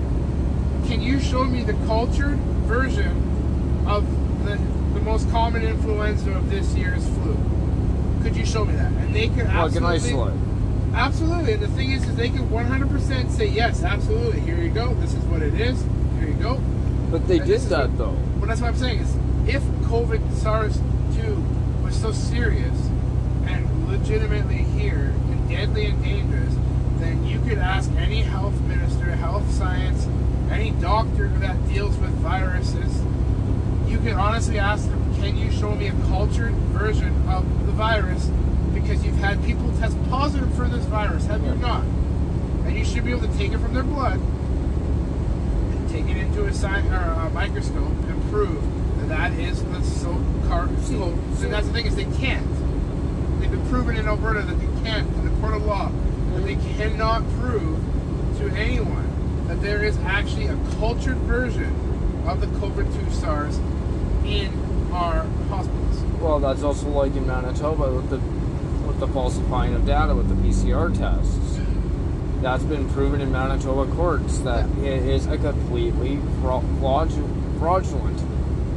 "Can 0.89 1.03
you 1.03 1.21
show 1.21 1.45
me 1.45 1.63
the 1.63 1.75
cultured 1.87 2.39
version 2.67 3.85
of 3.87 4.07
the, 4.45 4.57
the 4.57 4.72
most 5.03 5.29
common 5.31 5.63
influenza 5.63 6.33
of 6.33 6.49
this 6.51 6.75
year's 6.75 7.07
flu. 7.09 7.37
Could 8.23 8.37
you 8.37 8.47
show 8.47 8.65
me 8.65 8.75
that? 8.75 8.93
And 8.93 9.15
they 9.15 9.29
could 9.29 9.47
absolutely, 9.47 9.97
isolate. 9.97 10.35
absolutely. 10.95 11.53
And 11.55 11.63
the 11.63 11.69
thing 11.69 11.91
is, 11.91 12.05
is 12.09 12.15
they 12.17 12.29
could 12.31 12.43
100% 12.51 13.31
say 13.31 13.47
yes, 13.47 13.83
absolutely. 13.83 14.41
Here 14.41 14.59
you 14.59 14.71
go. 14.71 14.95
This 14.95 15.13
is 15.15 15.25
what 15.25 15.43
it 15.43 15.55
is. 15.61 15.83
Here 16.21 16.29
you 16.29 16.35
go. 16.35 16.61
But 17.11 17.27
they 17.27 17.39
And 17.39 17.47
did 17.49 17.61
that 17.63 17.91
what- 17.91 17.99
though. 17.99 18.17
Well, 18.39 18.47
that's 18.49 18.61
what 18.61 18.69
I'm 18.69 18.77
saying 18.77 19.01
is, 19.01 19.17
if 19.47 19.63
COVID 19.89 20.21
SARS-2 20.35 21.83
was 21.85 21.97
so 21.97 22.13
serious 22.13 22.77
and 23.47 23.89
legitimately 23.89 24.65
here 24.79 25.13
and 25.31 25.49
deadly 25.49 25.87
and 25.87 26.03
dangerous, 26.03 26.55
then 26.99 27.27
you 27.27 27.41
could 27.41 27.59
ask 27.59 27.91
any 27.99 28.23
health 28.23 28.59
minister, 28.63 29.07
health 29.17 29.51
science, 29.53 30.07
any 30.51 30.71
doctor 30.73 31.29
that 31.41 31.57
deals 31.69 31.97
with 31.99 32.11
viruses. 32.21 33.02
You 33.93 33.99
can 33.99 34.15
honestly 34.15 34.59
ask 34.59 34.89
them, 34.89 35.15
"Can 35.21 35.37
you 35.37 35.51
show 35.51 35.75
me 35.75 35.89
a 35.89 35.93
cultured 36.09 36.55
version 36.73 37.13
of 37.29 37.45
the 37.67 37.73
virus?" 37.73 38.31
Because 38.73 39.05
you've 39.05 39.19
had 39.19 39.45
people 39.45 39.71
test 39.79 39.99
positive 40.09 40.53
for 40.55 40.67
this 40.67 40.83
virus, 40.87 41.27
have 41.27 41.45
you 41.45 41.55
not? 41.57 41.85
And 42.65 42.75
you 42.75 42.87
should 42.87 43.05
be 43.05 43.11
able 43.11 43.29
to 43.29 43.37
take 43.37 43.53
it 43.53 43.59
from 43.59 43.75
their 43.75 43.83
blood 43.83 44.19
and 44.19 45.91
take 45.91 46.07
it 46.09 46.17
into 46.17 46.47
a, 46.47 46.55
sci- 46.55 46.89
or 46.89 47.27
a 47.27 47.31
microscope 47.35 47.93
and 48.09 48.31
prove 48.31 48.63
that 49.01 49.09
that 49.11 49.33
is 49.39 49.63
the 49.63 49.83
so 49.83 50.17
car. 50.49 50.71
So, 50.85 51.15
so 51.37 51.51
that's 51.51 51.67
the 51.67 51.75
thing 51.75 51.85
is 51.85 51.95
they 51.95 52.05
can't. 52.17 52.49
They've 53.41 53.51
been 53.51 53.67
proven 53.69 53.99
in 53.99 54.09
Alberta 54.09 54.41
that 54.41 54.59
they 54.59 54.89
can't 54.89 55.07
in 55.17 55.25
the 55.27 55.41
court 55.43 55.53
of 55.53 55.67
law 55.67 55.93
that 56.33 56.45
they 56.45 56.57
cannot 56.79 57.29
prove 57.39 57.79
to 58.39 58.49
anyone 58.57 59.47
that 59.49 59.61
there 59.61 59.85
is 59.85 59.99
actually 59.99 60.47
a 60.47 60.57
cultured 60.79 61.19
version 61.19 61.77
of 62.27 62.41
the 62.41 62.47
COVID-2 62.47 63.13
SARS 63.13 63.61
in 64.25 64.49
our 64.93 65.25
hospitals. 65.49 66.03
Well, 66.21 66.39
that's 66.39 66.63
also 66.63 66.89
like 66.89 67.15
in 67.17 67.27
Manitoba 67.27 67.93
with 67.93 68.11
the 68.11 68.19
with 68.87 69.01
the 69.01 69.09
falsifying 69.09 69.75
of 69.75 69.87
data 69.87 70.15
with 70.15 70.29
the 70.29 70.35
PCR 70.37 70.97
tests. 70.97 71.59
That's 72.41 72.65
been 72.65 72.89
proven 72.91 73.21
in 73.21 73.31
Manitoba 73.31 73.91
courts 73.95 74.39
that 74.41 74.69
it 74.79 75.03
is 75.05 75.27
a 75.27 75.39
completely 75.39 76.17
fra- 76.41 76.63
fraud- 76.81 77.13
fraudulent. 77.59 78.21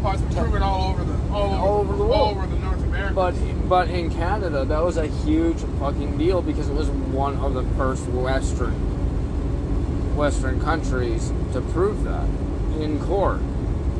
It's 0.05 0.21
been 0.21 0.35
proven 0.35 0.61
all 0.61 0.91
over 0.91 1.03
the 1.03 1.13
all 1.33 1.43
over, 1.53 1.55
All 1.55 1.79
over 1.79 1.95
the 1.97 2.03
world. 2.03 2.11
all 2.13 2.29
over 2.37 2.47
the 2.47 2.59
North 2.59 2.83
America. 2.83 3.13
But 3.15 3.33
but 3.69 3.89
in 3.89 4.11
Canada, 4.11 4.63
that 4.65 4.83
was 4.83 4.97
a 4.97 5.07
huge 5.07 5.57
fucking 5.79 6.17
deal 6.19 6.41
because 6.43 6.69
it 6.69 6.75
was 6.75 6.89
one 6.89 7.37
of 7.37 7.53
the 7.55 7.63
first 7.75 8.05
Western 8.09 8.73
Western 10.15 10.61
countries 10.61 11.31
to 11.53 11.61
prove 11.61 12.03
that 12.03 12.27
in 12.79 12.99
court. 13.05 13.41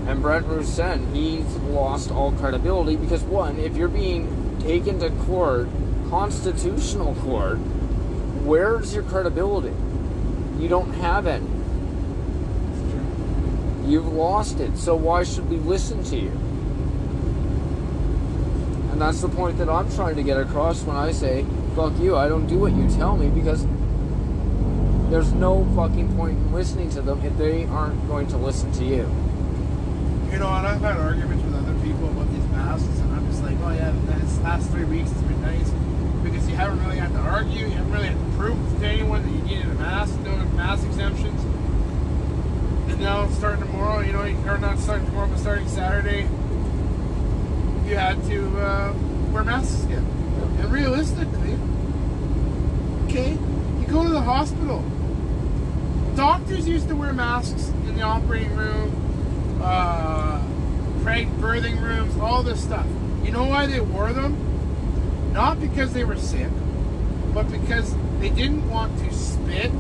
And 0.08 0.22
Brent 0.22 0.46
Roussin, 0.46 1.14
he's 1.14 1.46
lost 1.72 2.12
all 2.12 2.32
credibility 2.34 2.96
because 2.96 3.24
one, 3.24 3.58
if 3.58 3.76
you're 3.76 3.88
being 3.88 4.60
taken 4.60 5.00
to 5.00 5.10
court, 5.26 5.68
constitutional 6.10 7.16
court, 7.16 7.58
where's 8.46 8.94
your 8.94 9.04
credibility? 9.04 9.74
You 10.60 10.68
don't 10.68 10.94
have 10.94 11.26
any. 11.26 11.46
You've 13.90 14.08
lost 14.08 14.60
it. 14.60 14.78
So 14.78 14.96
why 14.96 15.24
should 15.24 15.50
we 15.50 15.58
listen 15.58 16.04
to 16.06 16.16
you? 16.16 16.32
And 18.92 19.02
that's 19.02 19.22
the 19.22 19.30
point 19.30 19.58
that 19.58 19.70
I'm 19.70 19.92
trying 19.94 20.16
to 20.16 20.24
get 20.24 20.38
across 20.38 20.84
when 20.84 20.96
I 20.96 21.12
say, 21.12 21.46
fuck 21.76 21.98
you, 22.00 22.16
I 22.16 22.30
don't 22.30 22.48
do 22.48 22.60
what 22.60 22.74
you 22.74 22.88
tell 22.90 23.18
me 23.18 23.28
because 23.28 23.66
there's 25.10 25.34
no 25.34 25.66
fucking 25.76 26.16
point 26.16 26.38
in 26.38 26.54
listening 26.54 26.90
to 26.92 27.02
them 27.02 27.24
if 27.26 27.38
they 27.38 27.66
aren't 27.66 28.08
going 28.08 28.28
to 28.28 28.38
listen 28.38 28.72
to 28.74 28.86
you. 28.86 29.25
You 30.32 30.40
know, 30.40 30.52
and 30.52 30.68
I've 30.68 30.82
had 30.82 30.98
arguments 30.98 31.44
with 31.46 31.56
other 31.56 31.74
people 31.84 32.10
about 32.10 32.30
these 32.32 32.46
masks, 32.50 33.00
and 33.00 33.16
I'm 33.16 33.26
just 33.28 33.44
like, 33.44 33.58
oh 33.62 33.72
yeah, 33.72 33.92
this 34.06 34.40
last 34.40 34.70
three 34.72 34.84
weeks 34.84 35.12
has 35.12 35.22
been 35.24 35.42
nice 35.42 35.70
because 36.24 36.50
you 36.50 36.56
haven't 36.56 36.84
really 36.84 36.98
had 36.98 37.14
to 37.14 37.20
argue, 37.20 37.68
you 37.68 37.72
haven't 37.72 37.92
really 37.92 38.08
had 38.08 38.18
to 38.18 38.38
prove 38.38 38.80
to 38.80 38.86
anyone 38.86 39.22
that 39.24 39.32
you 39.32 39.58
needed 39.58 39.72
a 39.72 39.76
mask, 39.76 40.20
no 40.22 40.36
mask 40.56 40.86
exemptions. 40.88 41.42
And 42.90 43.00
now 43.00 43.30
starting 43.30 43.66
tomorrow, 43.66 44.00
you 44.02 44.12
know, 44.12 44.22
or 44.22 44.58
not 44.58 44.78
starting 44.80 45.06
tomorrow, 45.06 45.28
but 45.28 45.40
starting 45.40 45.68
Saturday, 45.68 46.24
you 47.88 47.96
had 47.96 48.22
to 48.26 48.60
uh, 48.60 48.94
wear 49.32 49.44
masks 49.44 49.84
again. 49.86 50.06
And 50.60 50.72
realistically, 50.72 51.58
okay, 53.06 53.32
you 53.80 53.88
go 53.88 54.04
to 54.04 54.10
the 54.10 54.22
hospital. 54.22 54.84
Doctors 56.16 56.68
used 56.68 56.88
to 56.90 56.96
wear 56.96 57.14
masks 57.14 57.70
in 57.88 57.96
the 57.96 58.02
operating 58.02 58.56
room, 58.56 59.05
uh, 59.66 60.42
birthing 61.04 61.82
rooms, 61.82 62.16
all 62.18 62.44
this 62.44 62.62
stuff. 62.62 62.86
You 63.24 63.32
know 63.32 63.46
why 63.46 63.66
they 63.66 63.80
wore 63.80 64.14
them? 64.14 65.32
Not 65.34 65.60
because 65.60 65.94
they 65.94 66.04
were 66.04 66.16
sick, 66.18 66.50
but 67.34 67.52
because 67.52 67.96
they 68.20 68.30
didn't 68.30 68.70
want 68.70 68.98
to 69.00 69.14
spit, 69.14 69.72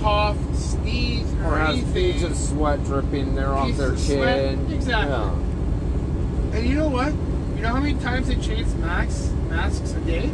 cough, 0.00 0.36
sneeze, 0.54 1.32
or, 1.34 1.54
Or 1.54 1.58
anything. 1.58 1.92
beads 1.94 2.22
of 2.22 2.36
sweat 2.36 2.84
dripping 2.84 3.34
there 3.34 3.48
off 3.52 3.76
their 3.76 3.96
chin. 3.96 4.70
exactly. 4.72 5.10
Yeah. 5.12 5.32
And 6.58 6.68
you 6.68 6.74
know 6.76 6.88
what? 6.88 7.12
You 7.56 7.62
know 7.62 7.70
how 7.70 7.80
many 7.80 7.98
times 8.00 8.28
they 8.28 8.36
changed 8.36 8.76
masks, 8.76 9.30
masks 9.48 9.92
a 9.92 10.00
day? 10.00 10.30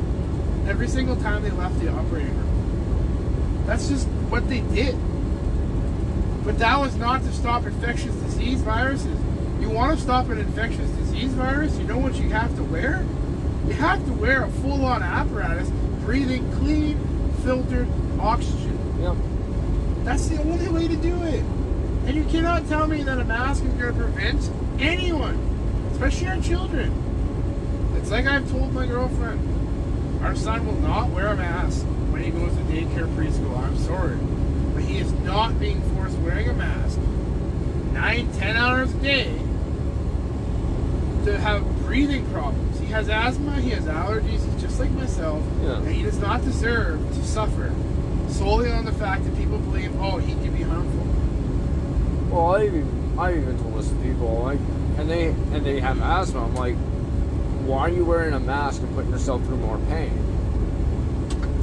Every 0.66 0.88
single 0.88 1.16
time 1.16 1.42
they 1.42 1.50
left 1.50 1.78
the 1.80 1.88
operating 1.90 2.36
room. 2.36 3.62
That's 3.66 3.88
just 3.88 4.06
what 4.28 4.48
they 4.48 4.60
did. 4.60 4.94
But 6.48 6.60
that 6.60 6.80
was 6.80 6.96
not 6.96 7.22
to 7.24 7.32
stop 7.34 7.66
infectious 7.66 8.14
disease 8.14 8.62
viruses. 8.62 9.20
You 9.60 9.68
want 9.68 9.98
to 9.98 10.02
stop 10.02 10.30
an 10.30 10.38
infectious 10.38 10.88
disease 10.92 11.30
virus? 11.32 11.76
You 11.76 11.84
know 11.84 11.98
what 11.98 12.14
you 12.14 12.30
have 12.30 12.56
to 12.56 12.64
wear? 12.64 13.04
You 13.66 13.74
have 13.74 14.02
to 14.06 14.14
wear 14.14 14.44
a 14.44 14.50
full-on 14.50 15.02
apparatus 15.02 15.68
breathing 16.06 16.50
clean, 16.52 16.98
filtered 17.44 17.86
oxygen. 18.18 18.78
Yep. 18.98 19.16
That's 20.06 20.28
the 20.28 20.40
only 20.40 20.68
way 20.68 20.88
to 20.88 20.96
do 20.96 21.22
it. 21.24 21.44
And 22.06 22.14
you 22.14 22.24
cannot 22.24 22.66
tell 22.66 22.86
me 22.86 23.02
that 23.02 23.18
a 23.18 23.24
mask 23.24 23.62
is 23.62 23.74
going 23.74 23.94
to 23.94 24.00
prevent 24.00 24.50
anyone, 24.80 25.34
especially 25.92 26.28
our 26.28 26.40
children. 26.40 27.92
It's 27.96 28.10
like 28.10 28.24
I've 28.24 28.50
told 28.50 28.72
my 28.72 28.86
girlfriend. 28.86 30.24
Our 30.24 30.34
son 30.34 30.66
will 30.66 30.80
not 30.80 31.10
wear 31.10 31.26
a 31.26 31.36
mask 31.36 31.84
when 32.08 32.22
he 32.22 32.30
goes 32.30 32.54
to 32.54 32.62
daycare 32.62 33.06
preschool. 33.14 33.54
I'm 33.58 33.76
sorry. 33.76 34.16
Is 34.98 35.12
not 35.24 35.58
being 35.60 35.80
forced 35.94 36.16
wearing 36.18 36.48
a 36.48 36.54
mask 36.54 36.98
nine, 37.92 38.30
ten 38.32 38.56
hours 38.56 38.92
a 38.94 38.98
day 38.98 39.32
to 41.24 41.38
have 41.38 41.62
breathing 41.82 42.24
problems. 42.32 42.78
He 42.80 42.86
has 42.86 43.08
asthma, 43.08 43.60
he 43.60 43.70
has 43.70 43.84
allergies, 43.84 44.44
he's 44.52 44.62
just 44.62 44.80
like 44.80 44.90
myself, 44.92 45.42
Yeah. 45.62 45.76
and 45.78 45.88
he 45.88 46.02
does 46.02 46.18
not 46.18 46.42
deserve 46.44 47.00
to 47.14 47.24
suffer 47.24 47.72
solely 48.28 48.70
on 48.72 48.84
the 48.84 48.92
fact 48.92 49.24
that 49.24 49.36
people 49.36 49.58
believe, 49.58 49.92
oh, 50.00 50.18
he 50.18 50.32
can 50.34 50.54
be 50.54 50.62
harmful. 50.62 51.06
Well, 52.30 52.56
I 52.56 52.64
even 52.66 53.14
I 53.18 53.32
even 53.36 53.58
told 53.58 53.78
this 53.78 53.88
to 53.88 53.94
people 53.96 54.42
like, 54.44 54.60
and 54.98 55.08
they 55.10 55.28
and 55.28 55.64
they 55.64 55.80
have 55.80 56.00
asthma. 56.00 56.44
I'm 56.44 56.54
like, 56.54 56.76
why 57.66 57.80
are 57.80 57.88
you 57.90 58.04
wearing 58.04 58.32
a 58.34 58.40
mask 58.40 58.82
and 58.82 58.94
putting 58.94 59.10
yourself 59.10 59.44
through 59.44 59.56
more 59.58 59.78
pain? 59.88 60.12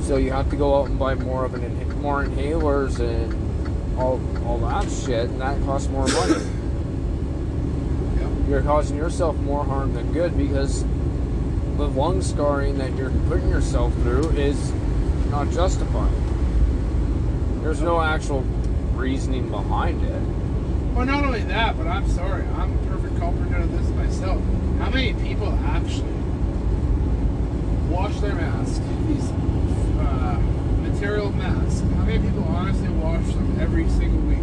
So 0.02 0.18
you 0.18 0.32
have 0.32 0.50
to 0.52 0.56
go 0.56 0.80
out 0.80 0.88
and 0.90 1.00
buy 1.00 1.16
more 1.16 1.46
of 1.46 1.54
an 1.56 1.62
inha- 1.62 1.95
more 2.06 2.24
inhalers 2.24 3.00
and 3.00 3.98
all 3.98 4.22
all 4.46 4.60
that 4.60 4.88
shit, 4.92 5.28
and 5.28 5.42
that 5.42 5.60
costs 5.66 5.90
more 5.90 6.08
money. 6.08 6.36
Yep. 8.16 8.32
You're 8.48 8.62
causing 8.62 8.96
yourself 8.96 9.36
more 9.38 9.66
harm 9.66 9.94
than 9.94 10.14
good 10.14 10.38
because 10.38 10.84
the 11.76 11.88
lung 11.90 12.22
scarring 12.22 12.78
that 12.78 12.96
you're 12.96 13.12
putting 13.28 13.50
yourself 13.50 13.92
through 13.96 14.30
is 14.38 14.72
not 15.32 15.50
justified. 15.52 16.14
There's 17.62 17.82
no 17.82 18.00
actual 18.00 18.42
reasoning 18.94 19.50
behind 19.50 20.02
it. 20.04 20.22
Well, 20.96 21.06
not 21.06 21.26
only 21.26 21.42
that, 21.42 21.78
but 21.78 21.88
I'm 21.88 22.08
sorry, 22.08 22.46
I'm 22.56 22.72
a 22.72 22.88
perfect 22.88 23.18
culprit 23.20 23.52
of 23.52 23.72
this 23.72 23.90
myself. 23.90 24.42
How 24.78 24.90
many 24.92 25.14
people 25.16 25.52
actually 25.66 26.14
wash 27.90 28.18
their 28.22 28.36
masks, 28.36 28.80
these 29.08 29.30
How 31.06 31.12
many 32.04 32.18
people 32.18 32.44
honestly 32.46 32.90
wash 32.90 33.28
them 33.28 33.60
every 33.62 33.88
single 33.90 34.22
week? 34.22 34.40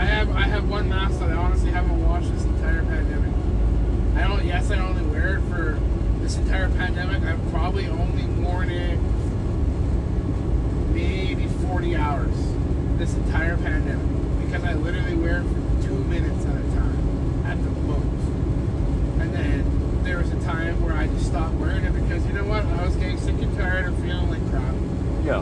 I 0.00 0.04
have 0.04 0.30
I 0.30 0.42
have 0.42 0.68
one 0.68 0.88
mask 0.88 1.18
that 1.18 1.30
I 1.30 1.34
honestly 1.34 1.72
haven't 1.72 2.00
washed 2.06 2.32
this 2.32 2.44
entire 2.44 2.84
pandemic. 2.84 3.34
I 4.14 4.28
don't. 4.28 4.44
Yes, 4.44 4.70
I 4.70 4.78
only 4.78 5.02
wear 5.02 5.38
it 5.38 5.40
for 5.50 5.80
this 6.20 6.36
entire 6.36 6.68
pandemic. 6.68 7.24
I've 7.24 7.50
probably 7.50 7.88
only 7.88 8.26
worn 8.40 8.70
it 8.70 8.96
maybe 10.94 11.48
40 11.66 11.96
hours 11.96 12.36
this 12.98 13.12
entire 13.14 13.56
pandemic 13.56 14.46
because 14.46 14.62
I 14.62 14.74
literally 14.74 15.16
wear 15.16 15.40
it 15.40 15.42
for 15.42 15.88
two 15.88 15.98
minutes 16.04 16.46
at 16.46 16.54
a 16.54 16.62
time 16.76 17.44
at 17.44 17.60
the 17.64 17.70
most. 17.70 18.28
And 19.20 19.34
then 19.34 20.04
there 20.04 20.18
was 20.18 20.30
a 20.30 20.40
time 20.44 20.80
where 20.80 20.94
I 20.94 21.08
just 21.08 21.26
stopped 21.26 21.54
wearing 21.54 21.84
it 21.84 21.92
because 21.92 22.24
you 22.24 22.34
know 22.34 22.44
what? 22.44 22.64
I 22.64 22.84
was 22.84 22.94
getting 22.94 23.18
sick 23.18 23.34
and 23.42 23.56
tired 23.58 23.86
of 23.86 23.96
feeling 23.96 24.30
like 24.30 24.47
Yeah. 25.28 25.40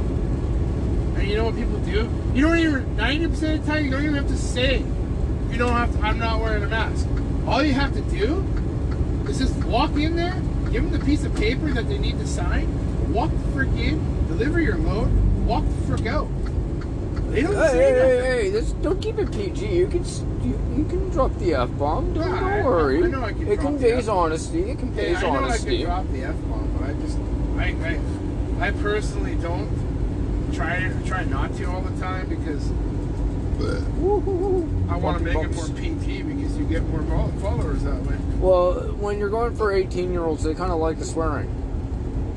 And 1.18 1.28
you 1.28 1.36
know 1.36 1.44
what 1.44 1.54
people 1.56 1.78
do? 1.78 2.10
You 2.34 2.42
don't 2.42 2.58
even 2.58 2.96
90% 2.96 3.24
of 3.32 3.40
the 3.40 3.72
time 3.72 3.84
you 3.84 3.90
don't 3.90 4.02
even 4.02 4.14
have 4.16 4.26
to 4.28 4.36
say 4.36 4.78
you 5.50 5.56
don't 5.58 5.72
have 5.72 5.92
to 5.96 6.00
I'm 6.00 6.18
not 6.18 6.40
wearing 6.40 6.64
a 6.64 6.66
mask. 6.66 7.06
All 7.46 7.62
you 7.62 7.72
have 7.72 7.92
to 7.94 8.00
do 8.02 8.44
is 9.28 9.38
just 9.38 9.54
walk 9.64 9.92
in 9.96 10.16
there, 10.16 10.34
give 10.72 10.82
them 10.82 10.90
the 10.90 10.98
piece 11.04 11.24
of 11.24 11.34
paper 11.36 11.70
that 11.72 11.88
they 11.88 11.98
need 11.98 12.18
to 12.18 12.26
sign, 12.26 12.66
walk 13.12 13.30
the 13.30 13.52
frick 13.52 13.68
in, 13.76 14.26
deliver 14.26 14.60
your 14.60 14.76
load, 14.76 15.08
walk 15.46 15.64
the 15.64 15.86
frick 15.86 16.06
out. 16.06 16.26
They 17.30 17.42
don't 17.42 17.54
Hey, 17.54 17.68
say 17.68 17.78
hey, 17.78 17.92
nothing. 18.18 18.24
hey, 18.24 18.50
this, 18.50 18.72
don't 18.72 19.00
keep 19.00 19.18
it 19.18 19.30
PG. 19.32 19.66
You 19.66 19.86
can 19.86 20.04
you, 20.42 20.58
you 20.76 20.84
can 20.84 21.10
drop 21.10 21.32
the 21.38 21.54
f 21.54 21.70
bomb. 21.78 22.12
Don't, 22.12 22.28
Yeah, 22.28 22.40
don't 22.40 22.64
worry. 22.64 23.04
I 23.04 23.06
know 23.06 23.22
I 23.22 23.32
can 23.32 23.46
it 23.48 23.60
conveys 23.60 24.08
honesty. 24.08 24.62
It 24.70 24.78
conveys 24.78 25.18
I 25.18 25.22
know 25.22 25.28
I 25.34 25.36
honesty. 25.44 25.78
can 25.78 25.86
drop 25.86 26.08
the 26.12 26.22
F 26.24 26.34
bomb, 26.48 26.76
but 26.78 26.90
I 26.90 26.92
just 26.94 27.18
I, 27.56 27.88
I 27.88 27.98
I 28.60 28.70
personally 28.70 29.34
don't 29.36 29.68
try 30.52 30.90
try 31.04 31.24
not 31.24 31.54
to 31.56 31.64
all 31.64 31.82
the 31.82 31.98
time 32.00 32.28
because 32.28 32.70
I 34.90 34.96
want 34.96 35.18
to 35.18 35.24
make 35.24 35.36
it 35.36 35.54
more. 35.54 35.66
PT 35.66 36.26
because 36.26 36.56
you 36.56 36.64
get 36.68 36.82
more 36.84 37.02
followers 37.40 37.82
that 37.82 38.02
way. 38.02 38.16
Well, 38.38 38.74
when 38.94 39.18
you're 39.18 39.28
going 39.30 39.56
for 39.56 39.72
18 39.72 40.12
year 40.12 40.24
olds, 40.24 40.42
they 40.44 40.54
kind 40.54 40.72
of 40.72 40.78
like 40.78 40.98
the 40.98 41.04
swearing. 41.04 41.52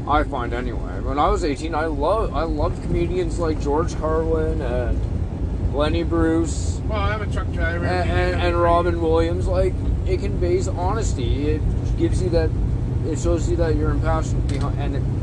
I 0.08 0.24
find 0.24 0.54
anyway. 0.54 1.00
When 1.02 1.20
I 1.20 1.28
was 1.30 1.44
18, 1.44 1.76
I 1.76 1.86
love 1.86 2.34
I 2.34 2.44
loved 2.44 2.82
comedians 2.84 3.40
like 3.40 3.62
George 3.62 3.96
Carlin 3.98 4.62
and 4.62 5.74
Lenny 5.76 6.04
Bruce 6.04 6.82
Well, 6.88 7.00
I'm 7.00 7.22
a 7.22 7.32
truck 7.32 7.52
driver. 7.54 7.86
and, 7.86 8.10
and, 8.10 8.42
and 8.42 8.62
Robin 8.62 9.02
Williams. 9.02 9.48
Like 9.48 9.74
it 10.08 10.20
conveys 10.22 10.68
honesty. 10.68 11.50
It 11.50 11.62
gives 11.98 12.22
you 12.22 12.30
that. 12.30 12.50
It 13.06 13.18
shows 13.20 13.50
you 13.50 13.56
that 13.58 13.76
you're 13.76 13.92
impassioned 13.92 14.48
behind, 14.48 14.78
and 14.80 14.96
it, 14.96 15.02
and 15.02 15.19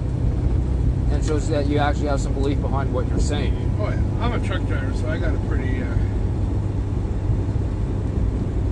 shows 1.27 1.49
that 1.49 1.67
you 1.67 1.79
actually 1.79 2.07
have 2.07 2.21
some 2.21 2.35
belief 2.35 2.61
behind 2.61 2.93
what 2.95 3.09
you're 3.09 3.19
saying. 3.19 3.55
Oh 3.81 3.89
yeah, 3.89 4.25
I'm 4.25 4.33
a 4.33 4.47
truck 4.47 4.65
driver, 4.67 4.95
so 4.95 5.09
I 5.09 5.19
got 5.19 5.35
a 5.35 5.39
pretty. 5.49 5.83
Uh, 5.83 5.97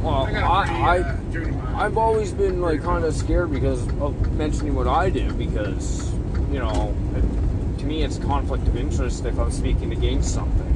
Well, 0.03 0.27
I 0.27 0.31
a 0.31 1.25
pretty 1.33 1.51
I, 1.51 1.51
uh, 1.51 1.63
mind. 1.63 1.77
I've 1.77 1.99
always 1.99 2.33
been 2.33 2.61
like 2.61 2.83
kind 2.83 3.05
of 3.05 3.15
scared 3.15 3.51
because 3.51 3.89
of 4.01 4.33
mentioning 4.33 4.75
what 4.75 4.87
I 4.87 5.11
do 5.11 5.33
because 5.33 6.13
you 6.53 6.59
know 6.59 6.95
it, 7.17 7.79
to 7.81 7.87
me 7.87 8.05
it's 8.05 8.19
conflict 8.19 8.69
of 8.69 8.77
interest 8.77 9.25
if 9.25 9.39
I'm 9.39 9.51
speaking 9.51 9.93
against 9.93 10.33
something. 10.33 10.71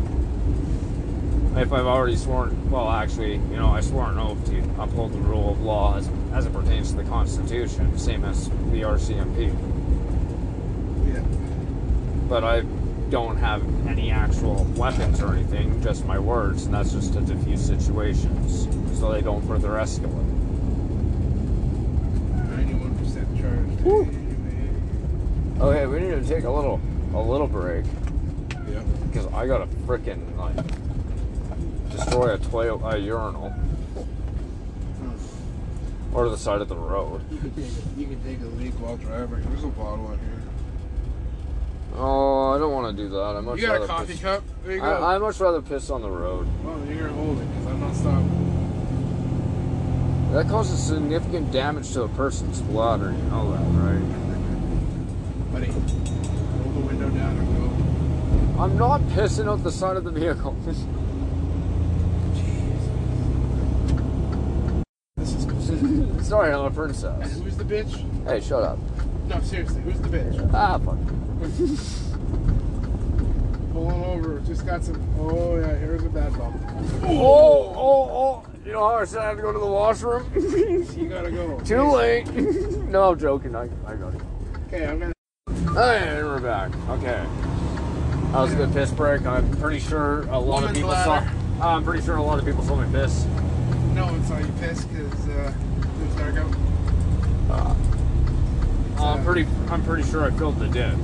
If 1.56 1.72
I've 1.72 1.86
already 1.86 2.16
sworn, 2.16 2.70
well, 2.70 2.88
actually, 2.88 3.34
you 3.34 3.56
know, 3.56 3.68
I 3.68 3.80
swore 3.80 4.08
an 4.10 4.18
oath 4.18 4.44
to 4.46 4.58
uphold 4.80 5.12
the 5.12 5.18
rule 5.18 5.50
of 5.50 5.60
law 5.60 5.96
as, 5.96 6.08
as 6.32 6.46
it 6.46 6.52
pertains 6.52 6.90
to 6.92 6.98
the 6.98 7.04
Constitution, 7.04 7.98
same 7.98 8.24
as 8.24 8.48
the 8.70 8.82
RCMP. 8.82 9.52
But 12.28 12.44
I 12.44 12.60
don't 13.10 13.38
have 13.38 13.62
any 13.86 14.10
actual 14.10 14.64
weapons 14.76 15.20
or 15.22 15.32
anything, 15.34 15.82
just 15.82 16.04
my 16.04 16.18
words, 16.18 16.66
and 16.66 16.74
that's 16.74 16.92
just 16.92 17.14
to 17.14 17.20
diffuse 17.22 17.64
situations 17.64 18.68
so 18.98 19.10
they 19.12 19.22
don't 19.22 19.42
further 19.46 19.70
escalate. 19.70 20.26
91% 22.48 23.40
charged. 23.40 23.80
Woo. 23.82 24.08
Okay, 25.60 25.86
we 25.86 26.00
need 26.00 26.10
to 26.10 26.24
take 26.28 26.44
a 26.44 26.50
little 26.50 26.80
a 27.14 27.20
little 27.20 27.46
break 27.48 27.84
Yeah. 28.70 28.82
because 29.06 29.26
I 29.32 29.46
gotta 29.46 29.66
frickin' 29.86 30.36
like 30.36 30.54
destroy 31.90 32.34
a 32.34 32.38
toilet 32.38 32.94
a 32.94 32.98
urinal 32.98 33.52
or 36.12 36.28
the 36.28 36.36
side 36.36 36.60
of 36.60 36.68
the 36.68 36.76
road. 36.76 37.22
You 37.30 37.38
can 37.38 37.50
take 37.54 37.64
a, 37.64 38.00
you 38.00 38.06
can 38.06 38.22
take 38.22 38.40
a 38.40 38.46
leak 38.62 38.74
while 38.74 38.96
driving. 38.98 39.42
There's 39.48 39.64
a 39.64 39.68
bottle 39.68 40.12
in 40.12 40.18
here. 40.18 40.37
Oh, 42.00 42.52
I 42.54 42.58
don't 42.58 42.72
want 42.72 42.96
to 42.96 43.02
do 43.02 43.08
that. 43.10 43.18
I 43.36 43.40
much 43.40 43.58
You 43.60 43.66
got 43.66 43.82
a 43.82 43.86
coffee 43.86 44.12
piss. 44.12 44.20
cup? 44.22 44.44
There 44.64 44.74
you 44.74 44.80
go. 44.80 44.86
I, 44.86 45.16
I 45.16 45.18
much 45.18 45.40
rather 45.40 45.60
piss 45.60 45.90
on 45.90 46.00
the 46.02 46.08
road. 46.10 46.46
well, 46.64 46.78
you're 46.86 47.08
gonna 47.08 47.12
hold 47.20 47.40
it 47.40 47.46
because 47.48 47.66
I'm 47.66 47.80
not 47.80 47.94
stopping. 47.94 48.44
That 50.32 50.48
causes 50.48 50.80
significant 50.80 51.50
damage 51.50 51.90
to 51.94 52.02
a 52.02 52.08
person's 52.10 52.60
bladder. 52.62 53.10
You 53.10 53.18
know 53.30 53.50
that, 53.50 53.64
right? 53.80 54.02
Buddy, 55.52 55.70
roll 55.70 56.72
the 56.72 56.80
window 56.86 57.08
down 57.10 57.36
and 57.38 57.48
go. 58.56 58.62
I'm 58.62 58.76
not 58.78 59.00
pissing 59.16 59.48
out 59.48 59.64
the 59.64 59.72
side 59.72 59.96
of 59.96 60.04
the 60.04 60.10
vehicle. 60.12 60.54
Jesus. 65.16 65.44
This 65.46 65.70
is 65.70 66.28
Sorry, 66.28 66.52
I'm 66.52 66.60
a 66.60 66.66
And 66.66 66.74
princess. 66.76 67.38
who's 67.40 67.56
the 67.56 67.64
bitch? 67.64 68.04
Hey, 68.26 68.40
shut 68.40 68.62
up. 68.62 68.78
No, 69.26 69.40
seriously, 69.40 69.80
who's 69.82 70.00
the 70.00 70.08
bitch? 70.08 70.50
Ah, 70.54 70.78
fuck. 70.78 70.98
Pulling 73.72 74.04
over, 74.04 74.40
just 74.40 74.66
got 74.66 74.82
some. 74.82 75.00
Oh 75.20 75.54
yeah, 75.56 75.76
here's 75.76 76.02
a 76.02 76.08
bad 76.08 76.36
bump. 76.36 76.60
Oh, 77.04 77.72
oh, 77.76 78.10
oh. 78.10 78.44
You 78.66 78.72
know 78.72 78.80
how 78.80 78.96
I 78.96 79.04
said 79.04 79.20
I 79.20 79.28
had 79.28 79.36
to 79.36 79.42
go 79.42 79.52
to 79.52 79.58
the 79.60 79.66
washroom? 79.66 80.28
You 80.98 81.08
gotta 81.08 81.30
go. 81.30 81.60
Too 81.60 81.82
late. 81.92 82.26
no, 82.90 83.12
I'm 83.12 83.18
joking. 83.20 83.54
I, 83.54 83.68
I 83.86 83.94
got 83.94 84.14
it. 84.16 84.20
Okay, 84.66 84.84
I'm 84.84 84.98
gonna. 84.98 85.12
Hey, 85.74 86.24
we're 86.24 86.40
back. 86.40 86.72
Okay. 86.88 87.24
That 88.32 88.40
was 88.40 88.52
a 88.52 88.56
good 88.56 88.72
piss 88.72 88.90
break. 88.90 89.24
I'm 89.24 89.48
pretty 89.58 89.78
sure 89.78 90.22
a 90.30 90.38
lot 90.40 90.64
of 90.64 90.72
people 90.74 90.90
bladder. 90.90 91.30
saw. 91.60 91.76
I'm 91.76 91.84
pretty 91.84 92.02
sure 92.04 92.16
a 92.16 92.22
lot 92.22 92.40
of 92.40 92.44
people 92.44 92.64
saw 92.64 92.74
me 92.74 92.88
piss. 92.90 93.24
No 93.94 94.06
one 94.06 94.24
saw 94.24 94.38
you 94.38 94.52
piss 94.58 94.84
because 94.86 95.28
uh, 95.28 95.52
it 95.52 96.04
was 96.04 96.16
dark 96.16 96.34
out. 96.34 96.52
I'm 99.00 99.24
pretty. 99.24 99.46
I'm 99.70 99.84
pretty 99.84 100.02
sure 100.10 100.24
I 100.24 100.30
filled 100.30 100.58
the 100.58 100.66
ditch. 100.66 100.96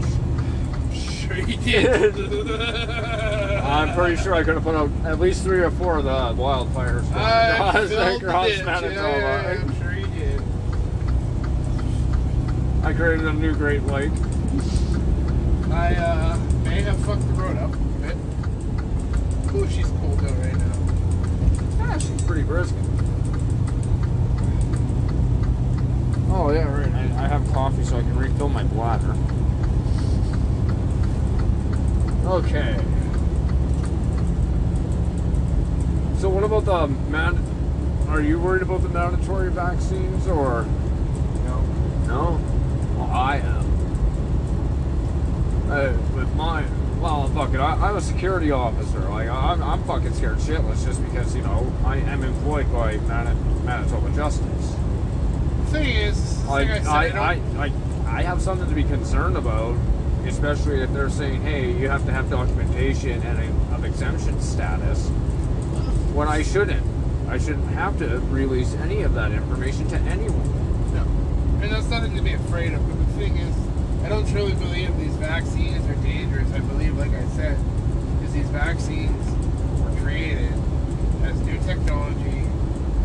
Sure 1.27 1.37
you 1.39 1.57
did. 1.57 2.15
I'm 3.65 3.95
pretty 3.95 4.17
sure 4.23 4.35
I 4.35 4.43
could 4.43 4.55
have 4.55 4.65
put 4.65 4.75
out 4.75 4.91
at 5.05 5.19
least 5.19 5.43
three 5.43 5.61
or 5.61 5.71
four 5.71 5.99
of 5.99 6.05
the 6.05 6.11
wildfires. 6.11 7.11
I 7.13 7.87
filled 7.89 8.21
the 8.23 8.43
ditch. 8.43 8.59
Yeah, 8.61 9.59
I'm 9.63 9.81
sure 9.81 9.95
you 9.95 10.07
did. 10.09 10.43
I 12.85 12.93
created 12.93 13.27
a 13.27 13.33
new 13.33 13.55
Great 13.55 13.83
Lake. 13.85 14.13
I 15.71 15.95
uh, 15.97 16.37
may 16.65 16.83
have 16.83 16.99
fucked 17.05 17.27
the 17.27 17.33
road 17.33 17.57
up 17.57 17.73
a 17.73 17.77
bit. 17.77 18.17
Oh, 19.55 19.67
she's 19.69 19.87
cold 19.87 20.23
out 20.25 20.37
right 20.39 20.57
now. 20.57 20.73
Ah, 21.81 21.99
she's 21.99 22.23
pretty 22.23 22.43
brisk. 22.43 22.75
Oh 26.29 26.51
yeah, 26.53 26.69
right. 26.69 26.93
I, 26.93 27.25
I 27.25 27.29
have 27.29 27.47
coffee 27.53 27.85
so 27.85 27.97
I 27.97 28.03
can 28.03 28.17
refill 28.17 28.49
my 28.49 28.65
bladder. 28.65 29.17
Okay. 32.25 32.75
So 36.19 36.29
what 36.31 36.43
about 36.45 36.65
the 36.65 36.89
man? 37.11 37.39
Are 38.09 38.21
you 38.21 38.39
worried 38.39 38.63
about 38.63 38.83
the 38.83 38.89
mandatory 38.89 39.51
vaccines 39.51 40.27
or 40.27 40.67
No. 41.45 41.61
no? 42.07 42.41
Well, 42.97 43.11
I 43.11 43.37
am. 43.39 43.65
Uh, 45.71 45.93
with 46.15 46.35
mine, 46.35 46.67
well, 47.01 47.29
fucking, 47.29 47.61
I'm 47.61 47.97
a 47.97 48.01
security 48.01 48.51
officer. 48.51 49.01
Like 49.01 49.29
I'm, 49.29 49.63
I'm 49.63 49.83
fucking 49.85 50.15
scared 50.15 50.39
shitless 50.39 50.85
just 50.87 51.03
because 51.05 51.35
you 51.37 51.43
know 51.43 51.71
I 51.85 51.97
am 51.97 52.23
employed 52.23 52.73
by 52.73 52.97
Mani- 52.99 53.39
Manitoba 53.65 54.11
Justice. 54.15 54.75
The 55.65 55.67
thing 55.81 55.89
is, 55.97 56.45
Like 56.47 56.69
I 56.71 56.79
said, 56.79 56.87
I, 56.87 57.05
I, 57.05 57.33
I, 57.33 57.65
I, 57.67 57.73
I 58.19 58.23
have 58.23 58.41
something 58.41 58.69
to 58.69 58.75
be 58.75 58.85
concerned 58.85 59.37
about, 59.37 59.77
especially 60.27 60.81
if 60.81 60.93
they're 60.93 61.11
saying, 61.11 61.43
hey, 61.43 61.73
you 61.73 61.89
have 61.89 62.05
to 62.07 62.13
have 62.13 62.31
documentation 62.31 63.23
and 63.23 63.39
a, 63.39 63.75
of 63.75 63.85
exemption 63.85 64.41
status. 64.41 65.09
When 66.15 66.29
I 66.29 66.43
shouldn't. 66.43 66.85
I 67.29 67.39
shouldn't 67.39 67.69
have 67.71 67.99
to 67.99 68.19
release 68.31 68.75
any 68.75 69.03
of 69.03 69.15
that 69.15 69.33
information 69.33 69.89
to 69.89 69.97
anyone. 69.97 70.93
no. 70.95 71.03
And 71.63 71.73
that's 71.73 71.89
nothing 71.89 72.15
to 72.17 72.23
be 72.23 72.35
afraid 72.35 72.73
of. 72.75 72.87
But 72.87 72.99
the 72.99 73.13
thing 73.15 73.37
is, 73.39 73.55
I 74.05 74.09
don't 74.09 74.29
truly 74.31 74.53
believe 74.55 74.97
these 74.99 75.15
vaccines 75.17 75.85
are 75.89 75.95
dangerous. 76.03 76.53
I 76.53 76.61
believe, 76.61 76.97
like 76.99 77.13
I 77.13 77.27
said, 77.29 77.59
is 78.23 78.33
these 78.35 78.49
vaccines 78.51 79.25
were 79.83 80.01
created 80.03 80.53
as 81.25 81.41
new 81.41 81.59
technology, 81.61 82.45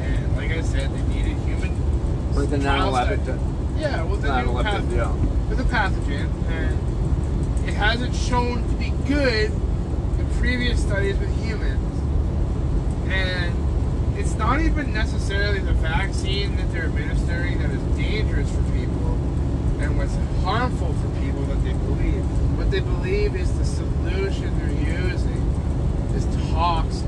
and 0.01 0.35
like 0.35 0.51
I 0.51 0.61
said, 0.61 0.93
they 0.93 1.01
needed 1.03 1.37
human. 1.47 1.73
Like 2.35 2.49
the 2.49 2.59
trial 2.59 2.91
9/11. 2.91 3.23
study. 3.23 3.39
Yeah, 3.79 4.03
well, 4.03 4.17
the 4.17 4.41
new 4.43 4.51
9/11, 4.51 4.63
path- 4.63 4.91
yeah. 4.91 5.11
with 5.49 5.59
a 5.61 5.63
pathogen, 5.63 6.29
and 6.49 6.77
it 7.69 7.75
hasn't 7.75 8.15
shown 8.15 8.67
to 8.67 8.75
be 8.77 8.89
good 9.07 9.51
in 9.51 10.27
previous 10.39 10.81
studies 10.81 11.15
with 11.19 11.29
humans. 11.45 12.01
And 13.11 14.17
it's 14.17 14.33
not 14.33 14.59
even 14.59 14.91
necessarily 14.91 15.59
the 15.59 15.73
vaccine 15.73 16.55
that 16.55 16.71
they're 16.71 16.85
administering 16.85 17.59
that 17.59 17.69
is 17.69 17.81
dangerous 17.95 18.49
for 18.49 18.63
people 18.71 19.13
and 19.81 19.99
what's 19.99 20.15
harmful 20.43 20.95
for 20.95 21.21
people 21.21 21.43
that 21.43 21.63
they 21.63 21.73
believe. 21.73 22.23
What 22.57 22.71
they 22.71 22.79
believe 22.79 23.35
is 23.35 23.55
the 23.55 23.65
solution 23.65 24.57
they're 24.57 25.03
using 25.03 25.37
is 26.15 26.25
toxic. 26.51 27.07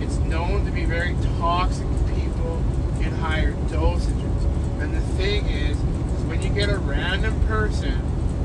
It's 0.00 0.16
known 0.16 0.64
to 0.64 0.72
be 0.72 0.84
very 0.84 1.14
toxic 1.38 1.86
to 1.86 2.12
people 2.12 2.56
in 3.00 3.12
higher 3.12 3.52
dosages. 3.70 4.80
And 4.80 4.96
the 4.96 5.00
thing 5.16 5.46
is, 5.46 5.78
is 5.78 6.24
when 6.24 6.42
you 6.42 6.48
get 6.48 6.70
a 6.70 6.78
random 6.78 7.38
person 7.46 7.92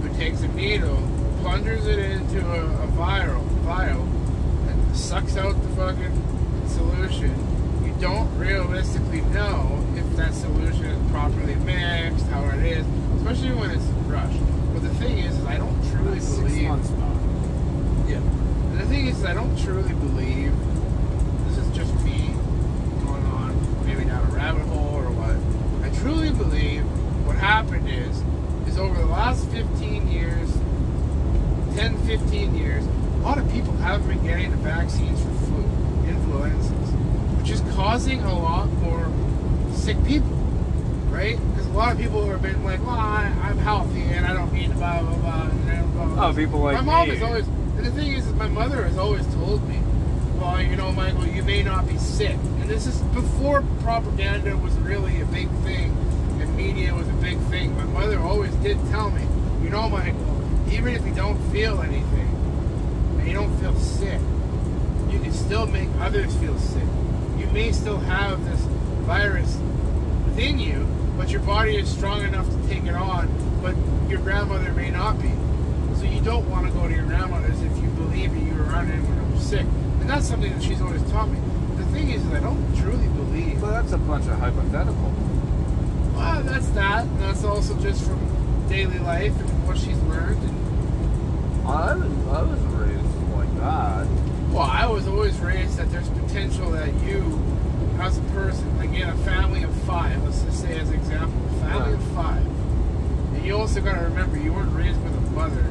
who 0.04 0.16
takes 0.20 0.42
a 0.42 0.48
needle, 0.50 1.02
plungers 1.42 1.86
it 1.88 2.00
into 2.00 2.40
a, 2.40 2.64
a 2.84 2.88
vial, 2.88 3.42
vial, 3.64 4.02
and 4.70 4.98
sucks 4.98 5.38
out 5.38 5.54
the 5.62 5.70
fucking 5.70 6.68
solution, 6.68 7.34
you 7.86 7.94
don't 8.00 8.28
realistically 8.38 9.22
know 9.22 9.86
if 9.96 10.06
that 10.18 10.34
solution 10.34 10.86
is 10.86 11.12
properly 11.12 11.56
mixed, 11.56 12.26
how 12.28 12.44
it 12.50 12.64
is, 12.64 12.86
especially 13.18 13.52
when 13.54 13.72
it's 13.72 13.86
rushed. 14.08 14.40
But 14.74 14.84
the 14.84 14.94
thing 14.96 15.20
is, 15.20 15.38
is 15.38 15.46
I 15.46 15.58
don't 15.58 15.82
truly 15.92 16.20
believe. 16.20 16.70
months. 16.70 16.90
Yeah. 18.10 18.18
And 18.18 18.80
the 18.80 18.86
thing 18.86 19.08
is, 19.08 19.24
I 19.26 19.34
don't 19.34 19.58
truly 19.64 19.94
believe 19.94 20.54
this 21.48 21.58
is 21.58 21.76
just 21.76 21.94
me 22.04 22.34
going 23.06 23.26
on 23.26 23.86
maybe 23.86 24.06
down 24.06 24.26
a 24.26 24.30
rabbit 24.36 24.66
hole 24.68 24.96
or 24.96 25.10
what. 25.12 25.36
I 25.86 25.96
truly 26.02 26.32
believe 26.32 26.84
what 27.26 27.36
happened 27.36 27.90
is, 27.90 28.22
is 28.68 28.78
over 28.78 28.98
the 29.00 29.06
last 29.06 29.50
15 29.50 30.08
years, 30.12 30.47
10, 31.78 31.96
15 32.08 32.56
years, 32.56 32.84
a 32.86 33.18
lot 33.20 33.38
of 33.38 33.48
people 33.52 33.72
haven't 33.74 34.08
been 34.08 34.24
getting 34.24 34.50
the 34.50 34.58
vaccines 34.58 35.22
for 35.22 35.30
flu, 35.46 35.64
influenzas, 36.08 36.90
which 37.38 37.52
is 37.52 37.62
causing 37.76 38.20
a 38.22 38.34
lot 38.34 38.66
more 38.82 39.08
sick 39.74 39.96
people, 40.04 40.36
right? 41.12 41.38
Because 41.52 41.68
a 41.68 41.74
lot 41.74 41.92
of 41.92 42.00
people 42.00 42.26
have 42.26 42.42
been 42.42 42.64
like, 42.64 42.80
well, 42.80 42.96
I, 42.96 43.32
I'm 43.44 43.60
healthy 43.60 44.02
and 44.02 44.26
I 44.26 44.34
don't 44.34 44.52
need 44.52 44.74
blah, 44.74 45.04
blah, 45.04 45.18
blah, 45.18 45.44
and 45.44 45.94
blah, 45.94 46.06
blah. 46.08 46.30
Oh, 46.30 46.34
people 46.34 46.62
like 46.62 46.78
my 46.78 46.82
mom 46.82 47.10
me. 47.10 47.16
is 47.16 47.22
always, 47.22 47.46
and 47.48 47.86
the 47.86 47.92
thing 47.92 48.12
is, 48.12 48.26
is 48.26 48.34
my 48.34 48.48
mother 48.48 48.84
has 48.84 48.98
always 48.98 49.32
told 49.36 49.62
me, 49.70 49.80
well, 50.40 50.60
you 50.60 50.76
know, 50.78 50.92
Michael, 50.94 51.28
you 51.28 51.44
may 51.44 51.62
not 51.62 51.88
be 51.88 52.00
sick. 52.00 52.38
And 52.60 52.64
this 52.64 52.88
is 52.88 53.02
before 53.14 53.64
propaganda 53.82 54.58
was 54.58 54.74
really 54.80 55.22
a 55.22 55.26
big 55.26 55.48
thing 55.62 55.96
and 56.42 56.58
media 56.58 56.96
was 56.96 57.08
a 57.08 57.14
big 57.14 57.38
thing. 57.52 57.78
My 57.78 57.84
mother 57.84 58.20
always 58.20 58.54
did 58.56 58.80
tell 58.90 59.12
me, 59.12 59.28
you 59.62 59.70
know, 59.70 59.88
Michael, 59.90 60.37
even 60.72 60.94
if 60.96 61.06
you 61.06 61.14
don't 61.14 61.38
feel 61.52 61.82
anything 61.82 62.28
and 63.20 63.28
you 63.28 63.34
don't 63.34 63.56
feel 63.60 63.76
sick, 63.80 64.20
you 65.10 65.20
can 65.20 65.34
still 65.34 65.66
make 65.68 65.90
others 66.00 66.36
feel 66.38 66.58
sick. 66.60 66.84
You 67.38 67.48
may 67.48 67.72
still 67.72 68.00
have 68.00 68.44
this 68.46 68.60
virus 69.06 69.58
within 70.26 70.60
you, 70.60 70.88
but 71.18 71.30
your 71.30 71.42
body 71.42 71.78
is 71.78 71.90
strong 71.90 72.24
enough 72.24 72.50
to 72.50 72.68
take 72.68 72.84
it 72.84 72.96
on, 72.96 73.28
but 73.62 73.76
your 74.10 74.20
grandmother 74.20 74.72
may 74.74 74.90
not 74.90 75.22
be. 75.22 75.32
So 75.98 76.04
you 76.04 76.22
don't 76.22 76.48
want 76.50 76.68
to 76.68 76.74
go 76.74 76.88
to 76.88 76.94
your 76.94 77.06
grandmother's 77.06 77.62
if 77.62 77.76
you 77.78 77.90
believe 77.90 78.34
that 78.34 78.40
you 78.40 78.54
were 78.54 78.66
around 78.66 78.90
it 78.90 79.00
when 79.02 79.32
you're 79.32 79.42
sick. 79.42 79.66
And 80.00 80.10
that's 80.10 80.28
something 80.28 80.54
that 80.54 80.62
she's 80.62 80.82
always 80.82 81.02
taught 81.12 81.30
me. 81.30 81.40
The 81.78 81.86
thing 81.86 82.10
is, 82.12 82.26
is 82.26 82.34
I 82.34 82.40
don't 82.40 82.78
truly 82.78 83.08
believe. 83.10 83.62
Well, 83.62 83.72
that's 83.72 83.94
a 83.94 83.98
bunch 83.98 84.28
of 84.28 84.38
hypothetical. 84.40 85.14
Well, 86.16 86.44
that's 86.44 86.68
that. 86.70 87.06
And 87.06 87.20
that's 87.20 87.44
also 87.44 87.76
just 87.80 88.06
from 88.06 88.20
daily 88.70 89.00
life 89.00 89.38
and 89.40 89.57
what 89.68 89.78
she's 89.78 90.00
learned. 90.04 90.42
And, 90.44 91.68
I 91.68 91.94
was, 91.96 92.28
I 92.30 92.42
was 92.44 92.60
raised 92.80 93.32
like 93.36 93.54
that. 93.58 94.08
well, 94.52 94.62
I 94.62 94.88
was 94.88 95.06
always 95.08 95.38
raised 95.40 95.78
that 95.78 95.92
there's 95.92 96.08
potential 96.10 96.72
that 96.72 96.94
you, 97.04 97.44
as 98.00 98.18
a 98.18 98.22
person, 98.34 98.80
again, 98.80 99.10
a 99.10 99.18
family 99.18 99.64
of 99.64 99.74
five, 99.82 100.24
let's 100.24 100.42
just 100.44 100.62
say 100.62 100.80
as 100.80 100.90
an 100.90 100.96
example, 100.96 101.46
a 101.46 101.70
family 101.70 101.94
of 101.94 102.04
five, 102.14 102.46
and 103.36 103.46
you 103.46 103.58
also 103.58 103.82
got 103.82 103.96
to 103.96 104.02
remember 104.06 104.38
you 104.38 104.54
weren't 104.54 104.74
raised 104.74 105.02
with 105.04 105.16
a 105.16 105.22
mother 105.32 105.66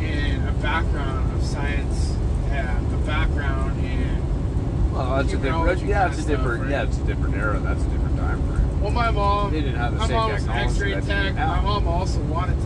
in 0.00 0.46
a 0.46 0.52
background 0.62 1.34
of 1.36 1.44
science, 1.44 2.14
and 2.50 2.94
a 2.94 2.98
background 2.98 3.84
in 3.84 4.92
Well, 4.92 5.16
that's 5.16 5.32
a 5.32 5.36
different. 5.36 5.82
Yeah, 5.82 6.08
it's 6.08 6.20
a 6.20 6.26
different. 6.26 6.60
stuff, 6.60 6.70
Yeah, 6.70 6.82
it's 6.84 6.98
a 6.98 7.04
different 7.04 7.34
era. 7.34 7.58
That's 7.58 7.82
a 7.82 7.88
different 7.88 8.16
time 8.18 8.40
frame. 8.46 8.80
Well, 8.80 8.92
my 8.92 9.10
mom. 9.10 9.52
They 9.52 9.62
didn't 9.62 9.76
have 9.76 9.92
the 9.94 9.98
my 9.98 10.06
same 10.06 10.16
mom 10.16 10.32
was 10.32 10.48
X-ray 10.48 11.00
tech. 11.00 11.34
My 11.34 11.60
mom 11.60 11.88
also 11.88 12.20
wanted 12.22 12.60
to 12.60 12.65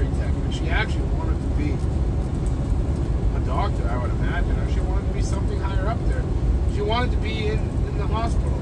than 0.00 0.10
just 0.10 0.20
tech, 0.20 0.32
but 0.44 0.54
she 0.54 0.68
actually 0.68 1.08
wanted 1.18 1.40
to 1.40 1.48
be 1.56 1.72
a 3.36 3.40
doctor. 3.46 3.88
I 3.88 3.96
would 4.00 4.10
imagine, 4.10 4.58
or 4.58 4.72
she 4.72 4.80
wanted 4.80 5.08
to 5.08 5.14
be 5.14 5.22
something 5.22 5.58
higher 5.60 5.86
up 5.88 5.98
there. 6.08 6.22
She 6.74 6.82
wanted 6.82 7.10
to 7.12 7.16
be 7.18 7.46
in, 7.46 7.58
in 7.58 7.98
the 7.98 8.06
hospital. 8.06 8.58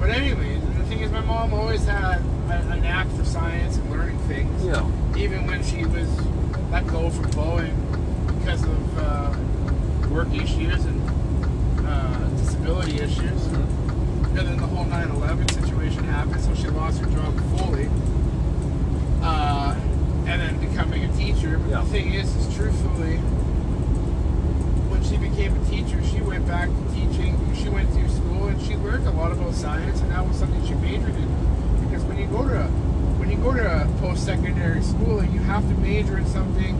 But 0.00 0.10
anyway, 0.10 0.60
the 0.76 0.84
thing 0.84 1.00
is, 1.00 1.10
my 1.10 1.20
mom 1.20 1.54
always 1.54 1.84
had 1.84 2.20
a, 2.50 2.72
a 2.72 2.76
knack 2.76 3.08
for 3.16 3.24
science 3.24 3.76
and 3.76 3.90
learning 3.90 4.18
things. 4.20 4.64
Yeah. 4.64 4.86
Even 5.16 5.46
when 5.46 5.62
she 5.62 5.84
was 5.84 6.08
let 6.70 6.86
go 6.88 7.08
from 7.10 7.30
Boeing 7.30 7.74
because 8.38 8.62
of 8.64 8.98
uh, 8.98 9.34
work 10.10 10.32
issues 10.34 10.84
and 10.84 11.86
uh, 11.86 12.28
disability 12.36 12.96
issues. 12.96 13.46
And 13.46 14.48
then 14.48 14.56
the 14.56 14.66
whole 14.66 14.84
9/11 14.84 15.50
situation 15.54 16.04
happened, 16.04 16.40
so 16.40 16.54
she 16.54 16.66
lost 16.68 17.00
her 17.00 17.06
job 17.06 17.38
fully. 17.56 17.88
Uh, 19.22 19.76
and 20.26 20.40
then 20.40 20.63
becoming 20.74 21.04
a 21.04 21.12
teacher. 21.16 21.56
But 21.58 21.70
Yeah. 21.70 21.80
the 21.82 21.86
thing 21.86 22.14
is, 22.14 22.34
is 22.34 22.52
truthfully, 22.56 23.18
when 24.90 25.04
she 25.04 25.16
became 25.16 25.54
a 25.54 25.64
teacher, 25.70 26.02
she 26.02 26.20
went 26.20 26.48
back 26.48 26.68
to 26.68 26.82
teaching. 26.92 27.38
She 27.54 27.68
went 27.68 27.94
to 27.94 28.08
school 28.08 28.48
and 28.48 28.60
she 28.60 28.74
learned 28.74 29.06
a 29.06 29.12
lot 29.12 29.30
about 29.30 29.54
science, 29.54 30.00
and 30.00 30.10
that 30.10 30.26
was 30.26 30.36
something 30.36 30.60
she 30.66 30.74
majored 30.74 31.14
in. 31.14 31.30
Because 31.86 32.02
when 32.04 32.18
you 32.18 32.26
go 32.26 32.42
to 32.48 32.64
when 33.18 33.30
you 33.30 33.36
go 33.36 33.54
to 33.54 33.88
post-secondary 34.00 34.82
schooling, 34.82 35.32
you 35.32 35.38
have 35.40 35.62
to 35.68 35.74
major 35.80 36.18
in 36.18 36.26
something 36.26 36.74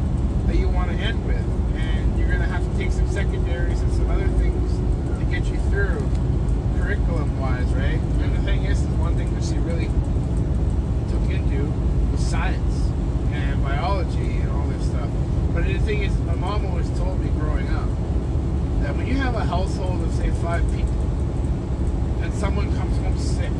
that 0.48 0.56
you 0.56 0.68
want 0.68 0.90
to 0.90 0.96
end 0.96 1.24
with, 1.24 1.46
and 1.76 2.18
you're 2.18 2.28
gonna 2.28 2.50
have 2.50 2.68
to 2.68 2.76
take 2.76 2.90
some 2.90 3.08
secondaries 3.08 3.80
and 3.80 3.92
some 3.92 4.10
other 4.10 4.26
things 4.42 4.72
to 5.18 5.24
get 5.30 5.46
you 5.46 5.56
through 5.70 6.02
curriculum-wise, 6.76 7.72
right? 7.74 8.00
And 8.20 8.36
the 8.36 8.42
thing 8.42 8.64
is, 8.64 8.82
is 8.82 8.88
one 8.98 9.14
thing 9.14 9.32
that 9.34 9.44
she 9.44 9.56
really 9.58 9.88
took 11.08 11.30
into 11.30 11.72
was 12.10 12.20
science 12.26 12.73
biology 13.74 14.36
and 14.38 14.50
all 14.52 14.66
this 14.68 14.86
stuff. 14.86 15.08
But 15.52 15.64
the 15.66 15.78
thing 15.78 16.02
is, 16.02 16.16
my 16.20 16.34
mom 16.34 16.66
always 16.66 16.88
told 16.98 17.20
me 17.20 17.28
growing 17.30 17.68
up 17.68 17.88
that 18.82 18.96
when 18.96 19.06
you 19.06 19.14
have 19.14 19.34
a 19.34 19.44
household 19.44 20.02
of 20.02 20.12
say 20.14 20.30
five 20.42 20.62
people 20.74 20.92
and 22.22 22.32
someone 22.34 22.74
comes 22.76 22.96
home 22.98 23.18
sick, 23.18 23.50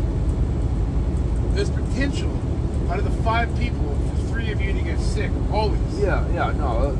there's 1.55 1.71
potential 1.71 2.31
out 2.91 2.99
of 2.99 3.05
the 3.05 3.23
five 3.23 3.49
people 3.59 3.97
for 4.09 4.33
three 4.33 4.53
of 4.53 4.61
you 4.61 4.73
to 4.73 4.81
get 4.83 4.99
sick 5.01 5.31
always. 5.53 5.81
Yeah, 5.99 6.27
yeah, 6.33 6.53
no, 6.53 6.97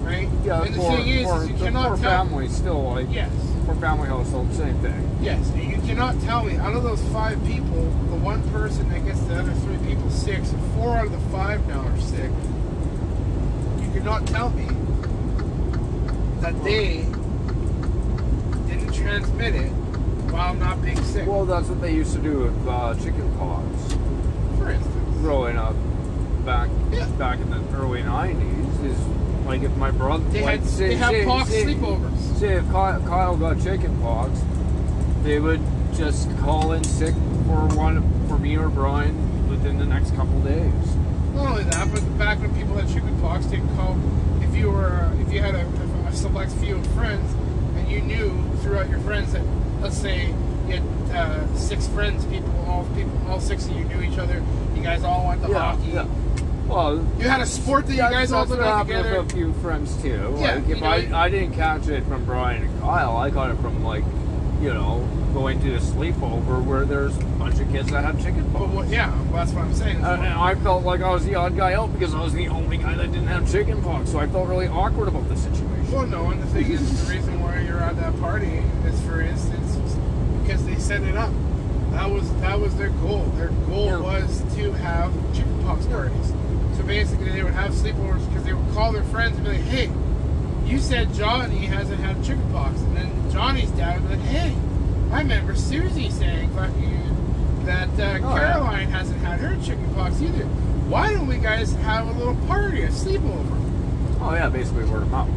Right? 0.00 0.26
uh, 0.28 0.30
yeah. 0.44 0.62
And 0.62 0.74
the 0.74 0.78
for, 0.78 0.96
thing 0.96 1.08
is, 1.08 1.26
for, 1.26 1.42
is 1.42 1.50
you 1.50 1.56
cannot 1.56 1.98
tell. 1.98 2.26
family 2.26 2.48
still 2.48 2.82
like 2.94 3.06
Yes. 3.10 3.32
for 3.66 3.74
family 3.76 4.08
household, 4.08 4.52
same 4.54 4.78
thing. 4.80 5.18
Yes, 5.22 5.50
and 5.50 5.62
you 5.70 5.78
cannot 5.82 6.20
tell 6.22 6.44
me 6.44 6.56
out 6.56 6.74
of 6.74 6.82
those 6.82 7.00
five 7.12 7.42
people, 7.46 7.82
the 8.10 8.16
one 8.16 8.42
person 8.50 8.88
that 8.90 9.04
gets 9.04 9.20
the 9.20 9.36
other 9.40 9.52
three 9.52 9.78
people 9.88 10.10
sick, 10.10 10.44
so 10.44 10.56
four 10.76 10.96
out 10.96 11.06
of 11.06 11.12
the 11.12 11.30
five 11.30 11.66
now 11.66 11.80
are 11.80 12.00
sick. 12.00 12.30
Cannot 14.04 14.26
tell 14.26 14.50
me 14.50 14.66
that 16.42 16.62
they 16.62 17.06
didn't 18.68 18.92
transmit 18.92 19.54
it 19.54 19.70
while 20.30 20.52
not 20.52 20.82
being 20.82 21.02
sick. 21.04 21.26
Well, 21.26 21.46
that's 21.46 21.68
what 21.68 21.80
they 21.80 21.94
used 21.94 22.12
to 22.12 22.20
do 22.20 22.40
with 22.40 22.68
uh, 22.68 22.94
chicken 22.96 23.34
pox. 23.38 23.94
for 24.58 24.70
instance. 24.70 25.16
Growing 25.22 25.56
up 25.56 25.74
back 26.44 26.68
Yeah. 26.92 27.06
back 27.18 27.40
in 27.40 27.48
the 27.48 27.62
early 27.78 28.02
'90s, 28.02 28.84
is 28.84 28.98
like 29.46 29.62
if 29.62 29.74
my 29.78 29.90
brother, 29.90 30.22
They 30.28 30.42
like, 30.42 30.60
had 30.60 30.68
say, 30.68 30.88
they 30.88 30.96
have 30.96 31.10
say, 31.10 31.24
pox 31.24 31.48
say, 31.48 31.64
sleepovers. 31.64 32.38
say 32.38 32.56
if 32.56 32.70
Kyle, 32.70 33.00
Kyle 33.00 33.36
got 33.38 33.62
chicken 33.62 33.98
pox, 34.02 34.38
they 35.22 35.40
would 35.40 35.62
just 35.94 36.28
call 36.40 36.72
in 36.72 36.84
sick 36.84 37.14
for 37.46 37.66
one 37.74 38.02
for 38.28 38.36
me 38.36 38.58
or 38.58 38.68
Brian 38.68 39.48
within 39.48 39.78
the 39.78 39.86
next 39.86 40.14
couple 40.14 40.38
days. 40.40 40.96
Not 41.34 41.50
only 41.50 41.64
that, 41.64 41.90
but 41.92 42.18
back 42.18 42.40
when 42.40 42.54
people 42.56 42.76
had 42.76 42.88
chicken 42.88 43.18
pox, 43.20 43.46
they'd 43.46 43.60
call 43.76 43.98
if 44.42 44.54
you 44.54 44.70
were 44.70 45.10
if 45.20 45.32
you 45.32 45.40
had 45.40 45.54
a, 45.54 45.66
a 46.06 46.12
select 46.12 46.52
few 46.52 46.76
of 46.76 46.86
friends 46.94 47.32
and 47.76 47.88
you 47.90 48.00
knew 48.00 48.32
throughout 48.62 48.88
your 48.88 49.00
friends 49.00 49.32
that 49.32 49.42
let's 49.80 49.96
say 49.96 50.28
you 50.66 50.72
had 50.72 50.82
uh, 51.14 51.54
six 51.56 51.86
friends, 51.88 52.24
people 52.26 52.50
all 52.68 52.84
people 52.96 53.12
all 53.28 53.40
six 53.40 53.66
of 53.66 53.72
you 53.76 53.84
knew 53.84 54.00
each 54.02 54.18
other. 54.18 54.42
You 54.76 54.82
guys 54.82 55.02
all 55.04 55.26
went 55.28 55.42
to 55.42 55.52
hockey. 55.52 55.88
yeah. 55.88 56.06
Well, 56.66 56.96
You 57.18 57.28
had 57.28 57.42
a 57.42 57.46
sport 57.46 57.86
that 57.88 57.92
you 57.92 57.98
guys 57.98 58.32
all 58.32 58.46
did 58.46 58.56
together. 58.56 59.22
with 59.22 59.32
a 59.32 59.34
few 59.36 59.52
friends 59.54 59.94
too. 60.00 60.34
Yeah, 60.38 60.54
like 60.54 60.68
if 60.68 60.80
know, 60.80 60.86
I, 60.86 61.24
I 61.24 61.28
didn't 61.28 61.52
catch 61.54 61.88
it 61.88 62.04
from 62.04 62.24
Brian 62.24 62.62
and 62.62 62.80
Kyle, 62.80 63.16
I 63.18 63.28
got 63.28 63.50
it 63.50 63.58
from 63.58 63.84
like, 63.84 64.02
you 64.60 64.72
know, 64.72 65.06
going 65.34 65.60
to 65.60 65.74
a 65.74 65.78
sleepover 65.78 66.64
where 66.64 66.84
there's 66.84 67.16
a 67.16 67.24
bunch 67.38 67.58
of 67.60 67.70
kids 67.70 67.90
that 67.90 68.04
have 68.04 68.22
chicken 68.22 68.48
pox. 68.52 68.72
what, 68.72 68.88
yeah, 68.88 69.12
that's 69.32 69.52
what 69.52 69.64
I'm 69.64 69.74
saying. 69.74 70.02
Uh, 70.04 70.14
and 70.14 70.26
I 70.34 70.54
felt 70.54 70.84
like 70.84 71.00
I 71.02 71.10
was 71.10 71.24
the 71.26 71.34
odd 71.34 71.56
guy 71.56 71.74
out 71.74 71.92
because 71.92 72.14
I 72.14 72.22
was 72.22 72.32
the 72.32 72.48
only 72.48 72.78
guy 72.78 72.94
that 72.94 73.12
didn't 73.12 73.26
have 73.28 73.50
chicken 73.50 73.82
pox, 73.82 74.10
so 74.10 74.18
I 74.18 74.26
felt 74.26 74.48
really 74.48 74.68
awkward 74.68 75.08
about 75.08 75.28
the 75.28 75.36
situation. 75.36 75.90
Well, 75.92 76.06
no, 76.06 76.30
and 76.30 76.42
the 76.42 76.46
thing 76.46 76.70
is, 76.70 77.06
the 77.06 77.12
reason 77.14 77.40
why 77.42 77.60
you're 77.60 77.80
at 77.82 77.96
that 77.96 78.18
party 78.20 78.62
is, 78.86 79.00
for 79.02 79.20
instance, 79.20 79.76
because 80.42 80.64
they 80.66 80.76
set 80.76 81.02
it 81.02 81.16
up. 81.16 81.32
That 81.90 82.10
was 82.10 82.32
that 82.40 82.58
was 82.58 82.74
their 82.76 82.88
goal. 82.90 83.22
Their 83.36 83.48
goal 83.68 83.86
Yeah. 83.86 83.98
was 83.98 84.42
to 84.56 84.72
have 84.72 85.12
chickenpox 85.34 85.86
parties. 85.86 86.32
So 86.76 86.82
basically, 86.82 87.30
they 87.30 87.44
would 87.44 87.54
have 87.54 87.70
sleepovers 87.72 88.26
because 88.28 88.42
they 88.44 88.52
would 88.52 88.74
call 88.74 88.90
their 88.92 89.04
friends 89.04 89.36
and 89.36 89.44
be 89.44 89.52
like, 89.52 89.60
"Hey, 89.60 89.90
you 90.66 90.78
said 90.78 91.12
Johnny 91.14 91.66
hasn't 91.66 92.00
had 92.00 92.22
chickenpox," 92.24 92.80
and 92.80 92.96
then 92.96 93.30
Johnny's 93.30 93.70
dad 93.72 94.02
be 94.02 94.14
like, 94.16 94.24
"Hey, 94.26 94.54
I 95.12 95.18
remember 95.20 95.54
Susie 95.54 96.10
saying 96.10 96.50
fucking 96.50 97.64
that 97.66 97.88
uh, 97.98 98.26
Oh, 98.26 98.34
yeah. 98.34 98.38
Caroline 98.38 98.88
hasn't 98.88 99.20
had 99.20 99.40
her 99.40 99.56
chickenpox 99.64 100.20
either. 100.20 100.44
Why 100.88 101.12
don't 101.12 101.26
we 101.26 101.38
guys 101.38 101.72
have 101.76 102.08
a 102.08 102.12
little 102.12 102.36
party, 102.46 102.82
a 102.82 102.88
sleepover?" 102.88 103.60
Oh 104.20 104.32
yeah, 104.34 104.48
basically 104.48 104.84
word 104.84 105.02
of 105.02 105.10
mouth. 105.10 105.28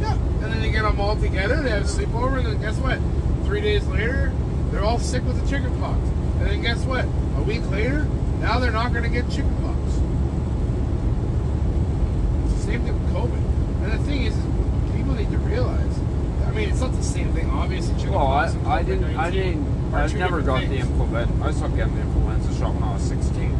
Yeah, 0.00 0.14
and 0.14 0.52
then 0.52 0.60
they 0.60 0.70
get 0.70 0.82
them 0.82 1.00
all 1.00 1.16
together. 1.16 1.62
They 1.62 1.70
have 1.70 1.82
a 1.82 1.86
sleepover, 1.86 2.38
and 2.38 2.46
then 2.46 2.60
guess 2.60 2.76
what? 2.78 2.98
Three 3.46 3.60
days 3.60 3.86
later, 3.86 4.32
they're 4.70 4.82
all 4.84 4.98
sick 4.98 5.22
with 5.24 5.40
the 5.40 5.48
chickenpox. 5.48 5.98
And 6.38 6.46
then 6.46 6.62
guess 6.62 6.84
what? 6.84 7.04
A 7.04 7.42
week 7.42 7.68
later, 7.70 8.04
now 8.40 8.58
they're 8.58 8.72
not 8.72 8.92
going 8.92 9.04
to 9.04 9.08
get 9.10 9.30
chickenpox. 9.30 9.92
Same 12.64 12.82
thing 12.82 12.94
with 13.04 13.12
COVID. 13.14 13.84
And 13.84 13.92
the 13.92 13.98
thing 14.04 14.22
is, 14.24 14.36
is 14.36 14.44
people 14.96 15.12
need 15.14 15.30
to 15.30 15.38
realize. 15.54 15.98
I 16.46 16.50
mean, 16.50 16.68
it's 16.68 16.80
not 16.80 16.92
the 16.92 17.02
same 17.02 17.32
thing, 17.32 17.48
obviously. 17.50 17.94
Chicken 17.96 18.12
Well, 18.12 18.26
I, 18.28 18.46
I 18.66 18.82
didn't, 18.82 19.04
I 19.16 19.30
COVID-19 19.30 19.32
didn't, 19.32 19.94
I 19.94 20.06
never 20.12 20.40
got 20.42 20.60
the 20.68 20.76
influenza. 20.76 21.44
I 21.44 21.50
stopped 21.52 21.76
getting 21.76 21.94
the 21.94 22.00
influenza 22.02 22.58
shot 22.58 22.74
when 22.74 22.82
I 22.82 22.94
was 22.94 23.02
16. 23.02 23.58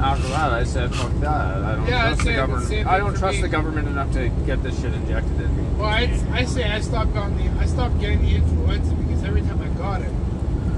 After 0.00 0.28
that, 0.28 0.52
I 0.52 0.64
said, 0.64 0.92
fuck 0.94 1.12
that. 1.20 1.62
I 1.62 1.76
don't 1.76 1.86
Yeah, 1.86 2.08
trust 2.08 2.24
the 2.24 2.32
government. 2.34 2.86
I 2.86 2.98
don't 2.98 3.16
trust 3.16 3.36
me. 3.36 3.42
the 3.42 3.48
government 3.48 3.88
enough 3.88 4.12
to 4.14 4.28
get 4.46 4.62
this 4.62 4.80
shit 4.80 4.92
injected 4.92 5.40
in 5.40 5.56
me. 5.56 5.62
Well, 5.78 5.86
I, 5.88 6.10
I 6.32 6.44
say 6.44 6.64
I 6.64 6.80
stopped 6.80 7.14
getting 7.14 7.36
the 7.36 7.60
I 7.60 7.66
stopped 7.66 8.00
getting 8.00 8.22
the 8.22 8.34
influenza 8.36 8.94
because 8.94 9.22
every 9.24 9.42
time 9.42 9.60
I 9.62 9.68
got 9.78 10.02
it, 10.02 10.10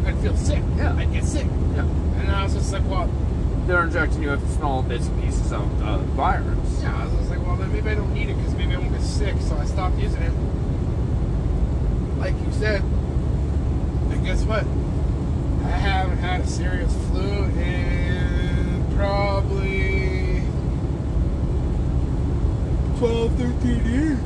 I'd 0.07 0.19
feel 0.19 0.37
sick. 0.37 0.63
Yeah. 0.77 0.95
I'd 0.97 1.11
get 1.13 1.25
sick. 1.25 1.47
Yeah. 1.75 1.87
And 2.21 2.31
I 2.31 2.45
was 2.45 2.53
just 2.55 2.71
like, 2.73 2.85
well, 2.87 3.09
They're 3.67 3.85
injecting 3.85 4.23
you 4.23 4.31
with 4.31 4.57
small 4.57 4.83
bits 4.83 5.07
and 5.07 5.23
pieces 5.23 5.53
of 5.53 5.83
uh, 5.83 5.99
virus. 6.19 6.83
Yeah, 6.83 6.95
I 7.01 7.05
was 7.07 7.15
just 7.15 7.31
like, 7.31 7.41
well, 7.47 7.57
then 7.57 7.73
maybe 7.73 7.89
I 7.89 7.95
don't 7.95 8.13
need 8.13 8.29
it 8.29 8.37
because 8.37 8.55
maybe 8.57 8.75
I 8.75 8.79
won't 8.79 8.93
sick, 9.05 9.35
so 9.41 9.57
I 9.57 9.65
stopped 9.65 9.99
using 9.99 10.23
it. 10.23 10.33
Like 12.19 12.35
you 12.45 12.53
said, 12.53 12.83
and 12.83 14.25
guess 14.25 14.43
what? 14.45 14.65
I 15.65 15.71
haven't 15.77 16.19
had 16.19 16.41
a 16.43 16.47
serious 16.47 16.93
flu 17.09 17.45
in 17.61 18.87
probably 18.97 20.43
12, 22.99 23.33
13 23.37 23.87
years. 23.93 24.19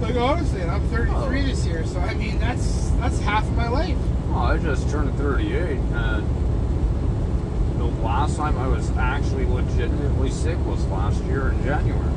Like 0.00 0.16
honestly, 0.16 0.60
and 0.60 0.70
I'm 0.70 0.80
33 0.88 1.14
Oh. 1.14 1.30
this 1.46 1.64
year, 1.66 1.86
so 1.86 2.00
I 2.00 2.14
mean 2.14 2.38
that's 2.40 2.90
that's 2.98 3.18
half 3.20 3.44
of 3.44 3.56
my 3.56 3.68
life. 3.68 3.96
Well, 4.28 4.38
I 4.40 4.56
just 4.58 4.90
turned 4.90 5.14
38, 5.16 5.78
and 5.78 6.26
the 7.78 7.84
last 8.02 8.36
time 8.36 8.56
I 8.58 8.66
was 8.66 8.90
actually 8.96 9.46
legitimately 9.46 10.30
sick 10.30 10.58
was 10.66 10.84
last 10.86 11.22
year 11.24 11.50
in 11.50 11.62
January. 11.64 12.11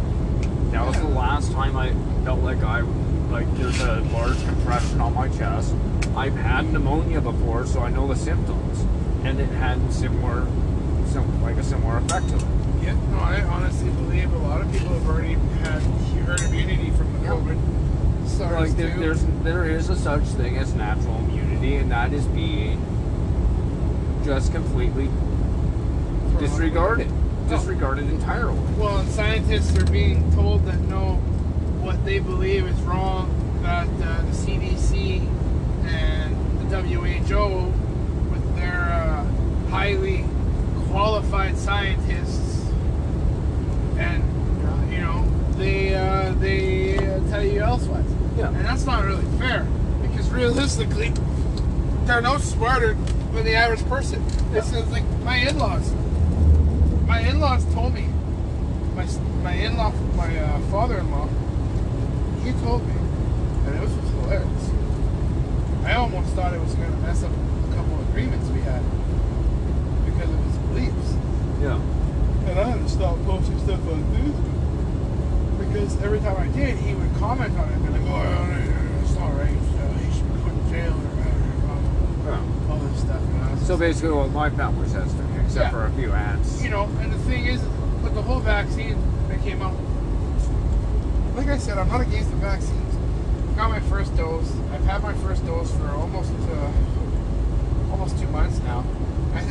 That 0.76 0.88
was 0.88 0.98
the 0.98 1.08
last 1.08 1.52
time 1.54 1.78
I 1.78 1.94
felt 2.26 2.42
like 2.42 2.62
I, 2.62 2.82
like 3.32 3.50
there's 3.56 3.80
a 3.80 4.02
large 4.12 4.38
compression 4.44 5.00
on 5.00 5.14
my 5.14 5.30
chest. 5.30 5.74
I've 6.18 6.36
had 6.36 6.70
pneumonia 6.70 7.22
before, 7.22 7.66
so 7.66 7.80
I 7.80 7.90
know 7.90 8.08
the 8.08 8.16
symptoms, 8.18 8.82
and 9.24 9.40
it 9.40 9.48
had 9.52 9.80
similar, 9.94 10.46
some 11.08 11.42
like 11.42 11.56
a 11.56 11.64
similar 11.64 12.00
effect 12.00 12.28
to 12.28 12.36
it. 12.36 12.44
Yeah, 12.84 12.94
no, 13.12 13.20
I 13.20 13.42
honestly 13.44 13.90
believe 13.92 14.34
a 14.34 14.38
lot 14.40 14.60
of 14.60 14.70
people 14.74 14.90
have 14.90 15.08
already 15.08 15.36
had 15.64 15.82
herd 16.26 16.42
immunity 16.42 16.92
from 16.92 17.14
the. 17.14 17.30
COVID. 17.30 18.28
SARS 18.28 18.70
Like 18.70 18.78
there, 18.78 18.94
too. 18.94 19.00
there's 19.00 19.26
there 19.44 19.66
is 19.70 19.90
a 19.90 19.96
such 19.96 20.24
thing 20.24 20.58
as 20.58 20.74
natural 20.74 21.16
immunity, 21.20 21.78
and 21.78 21.90
that 21.90 22.12
is 22.12 22.26
being 22.28 22.84
just 24.26 24.52
completely 24.52 25.10
disregarded, 26.38 27.10
disregarded 27.50 28.10
entirely. 28.10 28.60
Well, 28.78 28.98
and 28.98 29.10
scientists 29.10 29.78
are 29.78 29.86
being 29.92 30.32
told 30.34 30.66
that 30.66 30.80
no, 30.82 31.16
what 31.82 32.04
they 32.06 32.20
believe 32.20 32.66
is 32.66 32.80
wrong. 32.82 33.32
That 33.62 33.88
uh, 33.88 34.22
the 34.22 34.32
CDC 34.32 35.22
and 35.86 36.36
the 36.70 36.82
WHO, 36.82 37.72
with 38.32 38.56
their 38.56 38.82
uh, 38.82 39.26
highly 39.70 40.26
qualified 40.90 41.58
scientists, 41.58 42.70
and 43.98 44.24
uh, 44.66 44.92
you 44.92 45.02
know, 45.02 45.26
they 45.58 45.96
uh, 45.96 46.34
they 46.34 46.98
uh, 46.98 47.20
tell 47.30 47.44
you 47.44 47.62
elsewise. 47.62 48.06
Yeah. 48.38 48.50
And 48.50 48.66
that's 48.66 48.86
not 48.86 49.04
really 49.06 49.26
fair 49.40 49.64
because 50.02 50.30
realistically, 50.30 51.12
they're 52.06 52.22
no 52.22 52.38
smarter 52.38 52.94
than 53.34 53.46
the 53.46 53.56
average 53.56 53.86
person. 53.88 54.24
This 54.52 54.72
is 54.74 54.90
like 54.92 55.04
my 55.24 55.38
in-laws. 55.38 55.92
My 57.16 57.22
in-laws 57.22 57.64
told 57.74 57.94
me. 57.94 58.10
My 58.94 59.06
my 59.42 59.54
in-law, 59.54 59.94
my 60.18 60.38
uh, 60.38 60.60
father-in-law, 60.70 61.30
he 62.44 62.52
told 62.60 62.86
me, 62.86 62.94
and 63.66 63.72
it 63.74 63.80
was 63.80 63.96
just 63.96 64.12
hilarious. 64.20 64.70
I 65.86 65.94
almost 65.94 66.36
thought 66.36 66.54
it 66.54 66.60
was 66.60 66.76
going 66.76 66.92
to 66.92 66.98
mess 66.98 67.24
up 67.24 67.32
a 67.32 67.74
couple 67.74 67.96
of 67.96 68.10
agreements 68.10 68.50
we 68.50 68.60
had 68.68 68.84
because 70.04 70.28
of 70.28 70.44
his 70.44 70.58
beliefs. 70.68 71.16
Yeah. 71.64 71.80
And 72.52 72.60
I 72.60 72.64
had 72.76 72.84
to 72.84 72.90
stop 72.90 73.16
posting 73.24 73.60
stuff 73.64 73.80
on 73.88 74.04
Facebook 74.12 74.52
because 75.64 75.96
every 76.04 76.20
time 76.20 76.36
I 76.36 76.48
did, 76.52 76.76
he 76.80 76.96
would 76.96 77.16
comment 77.16 77.58
on 77.58 77.70
it 77.70 77.76
and 77.76 77.86
be 77.86 77.92
like, 77.96 78.12
"Oh, 78.12 78.44
no, 78.44 78.60
it's 79.08 79.16
all 79.16 79.32
right. 79.40 79.56
Uh, 79.56 79.88
he 80.04 80.12
should 80.12 80.28
be 80.36 80.40
put 80.44 80.52
in 80.52 80.68
jail 80.68 81.00
or 82.28 82.44
all 82.70 82.80
this 82.80 83.00
stuff." 83.00 83.24
And 83.24 83.42
I 83.42 83.54
was 83.54 83.66
So 83.66 83.78
basically, 83.78 84.12
what 84.12 84.32
my 84.32 84.50
family 84.50 84.90
says 84.90 85.14
to 85.14 85.24
me, 85.24 85.25
except 85.56 85.72
Yeah. 85.74 85.80
for 85.80 85.86
a 85.86 85.92
few 85.92 86.12
ads. 86.12 86.62
you 86.62 86.70
know, 86.70 86.84
and 87.00 87.14
the 87.14 87.18
thing 87.20 87.46
is, 87.46 87.62
with 88.04 88.14
the 88.14 88.22
whole 88.22 88.40
vaccine 88.42 88.98
that 89.30 89.42
came 89.42 89.62
out, 89.62 89.74
like 91.38 91.48
I 91.48 91.58
said, 91.58 91.78
I'm 91.78 91.88
not 91.88 92.02
against 92.02 92.30
the 92.32 92.36
vaccines. 92.38 92.94
I 93.54 93.56
got 93.56 93.70
my 93.70 93.80
first 93.80 94.16
dose. 94.18 94.52
I've 94.74 94.84
had 94.84 95.02
my 95.02 95.14
first 95.14 95.46
dose 95.46 95.72
for 95.72 95.88
almost 95.92 96.34
uh, 96.52 97.92
almost 97.92 98.20
two 98.20 98.28
months 98.28 98.60
now. 98.64 98.84
And 99.34 99.50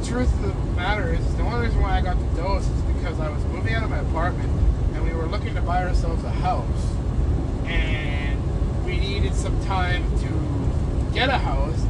the 0.00 0.04
truth 0.04 0.32
of 0.34 0.42
the 0.42 0.72
matter 0.72 1.12
is, 1.12 1.36
the 1.36 1.42
only 1.44 1.66
reason 1.66 1.80
why 1.80 1.96
I 1.96 2.00
got 2.00 2.18
the 2.18 2.42
dose 2.42 2.66
is 2.66 2.82
because 2.94 3.20
I 3.20 3.28
was 3.30 3.44
moving 3.44 3.74
out 3.74 3.84
of 3.84 3.90
my 3.90 3.98
apartment 3.98 4.50
and 4.94 5.04
we 5.04 5.12
were 5.12 5.26
looking 5.26 5.54
to 5.54 5.62
buy 5.62 5.84
ourselves 5.84 6.24
a 6.24 6.30
house, 6.30 6.86
and 7.66 8.36
we 8.84 8.98
needed 8.98 9.34
some 9.34 9.64
time 9.64 10.02
to 10.18 11.14
get 11.14 11.28
a 11.28 11.38
house, 11.38 11.80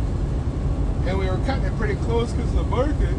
and 1.07 1.19
we 1.19 1.25
were 1.27 1.39
cutting 1.47 1.65
it 1.65 1.75
pretty 1.79 1.95
close 2.05 2.33
because 2.33 2.51
of 2.51 2.57
the 2.57 2.63
market. 2.65 3.17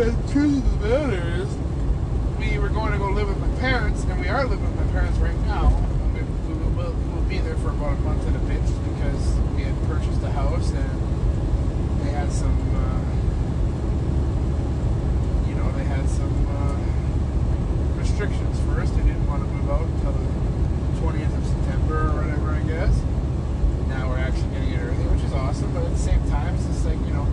And 0.00 0.16
the 0.16 0.32
truth 0.32 0.64
of 0.64 0.80
the 0.80 0.88
matter 0.88 1.42
is, 1.42 1.48
we 2.38 2.58
were 2.58 2.70
going 2.70 2.92
to 2.92 2.98
go 2.98 3.10
live 3.10 3.28
with 3.28 3.38
my 3.38 3.54
parents, 3.60 4.02
and 4.04 4.18
we 4.18 4.28
are 4.28 4.46
living 4.46 4.64
with 4.64 4.86
my 4.86 4.92
parents 4.92 5.18
right 5.18 5.36
now. 5.44 5.68
We, 6.14 6.22
we 6.22 6.54
will 6.58 6.70
we'll, 6.70 6.92
we'll 7.12 7.28
be 7.28 7.36
there 7.38 7.56
for 7.56 7.68
about 7.68 7.98
a 7.98 8.00
month 8.00 8.26
and 8.26 8.34
a 8.34 8.38
bit 8.48 8.62
because 8.64 9.34
we 9.54 9.62
had 9.62 9.74
purchased 9.88 10.22
a 10.22 10.30
house 10.30 10.70
and 10.70 12.00
they 12.00 12.12
had 12.12 12.32
some, 12.32 12.56
uh, 12.76 13.04
you 15.48 15.54
know, 15.54 15.70
they 15.76 15.84
had 15.84 16.08
some 16.08 16.46
uh, 16.48 17.98
restrictions 18.00 18.58
first. 18.72 18.96
They 18.96 19.02
didn't 19.02 19.26
want 19.26 19.42
to 19.42 19.48
move 19.52 19.68
out 19.70 19.82
until 19.84 20.12
the 20.12 20.24
20th 21.02 21.36
of 21.36 21.46
September 21.46 22.08
or 22.08 22.22
whatever, 22.24 22.52
I 22.52 22.60
guess. 22.62 22.98
Now 23.88 24.08
we're 24.08 24.16
actually 24.18 24.48
getting 24.48 24.72
it 24.72 24.78
early, 24.80 25.04
which 25.12 25.24
is 25.24 25.32
awesome, 25.34 25.74
but 25.74 25.84
at 25.84 25.90
the 25.92 25.98
same 25.98 26.22
time, 26.30 26.54
it's 26.54 26.64
just 26.64 26.86
like, 26.86 26.98
you 27.00 27.12
know, 27.12 27.26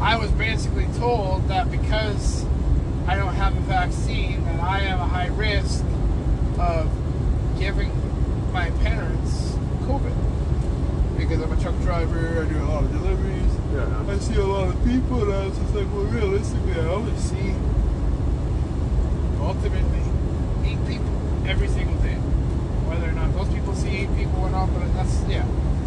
I 0.00 0.16
was 0.16 0.30
basically 0.32 0.86
told 0.98 1.46
that 1.48 1.70
because 1.70 2.46
I 3.06 3.16
don't 3.16 3.34
have 3.34 3.54
a 3.54 3.60
vaccine, 3.60 4.42
that 4.46 4.58
I 4.58 4.80
am 4.80 4.98
a 4.98 5.04
high 5.06 5.26
risk 5.26 5.84
of 6.58 6.88
giving 7.58 7.92
my 8.50 8.70
parents 8.82 9.52
COVID. 9.84 11.18
Because 11.18 11.42
I'm 11.42 11.52
a 11.52 11.60
truck 11.60 11.78
driver, 11.82 12.42
I 12.42 12.48
do 12.50 12.58
a 12.62 12.64
lot 12.64 12.84
of 12.84 12.92
deliveries, 12.92 13.52
Yeah. 13.74 14.04
I 14.08 14.18
see 14.18 14.36
a 14.36 14.44
lot 14.46 14.68
of 14.68 14.84
people, 14.86 15.22
and 15.24 15.32
I 15.34 15.46
was 15.48 15.58
just 15.58 15.74
like, 15.74 15.86
well, 15.92 16.04
realistically, 16.04 16.72
I 16.72 16.86
only 16.86 17.16
see 17.18 17.54
ultimately 19.38 20.00
eight 20.64 20.80
people 20.86 21.12
every 21.46 21.68
single 21.68 21.96
day. 22.02 22.14
Whether 22.88 23.10
or 23.10 23.12
not 23.12 23.34
those 23.34 23.52
people 23.52 23.74
see 23.74 23.98
eight 23.98 24.16
people 24.16 24.40
or 24.40 24.50
not, 24.50 24.72
but 24.72 24.94
that's, 24.94 25.20
yeah. 25.28 25.44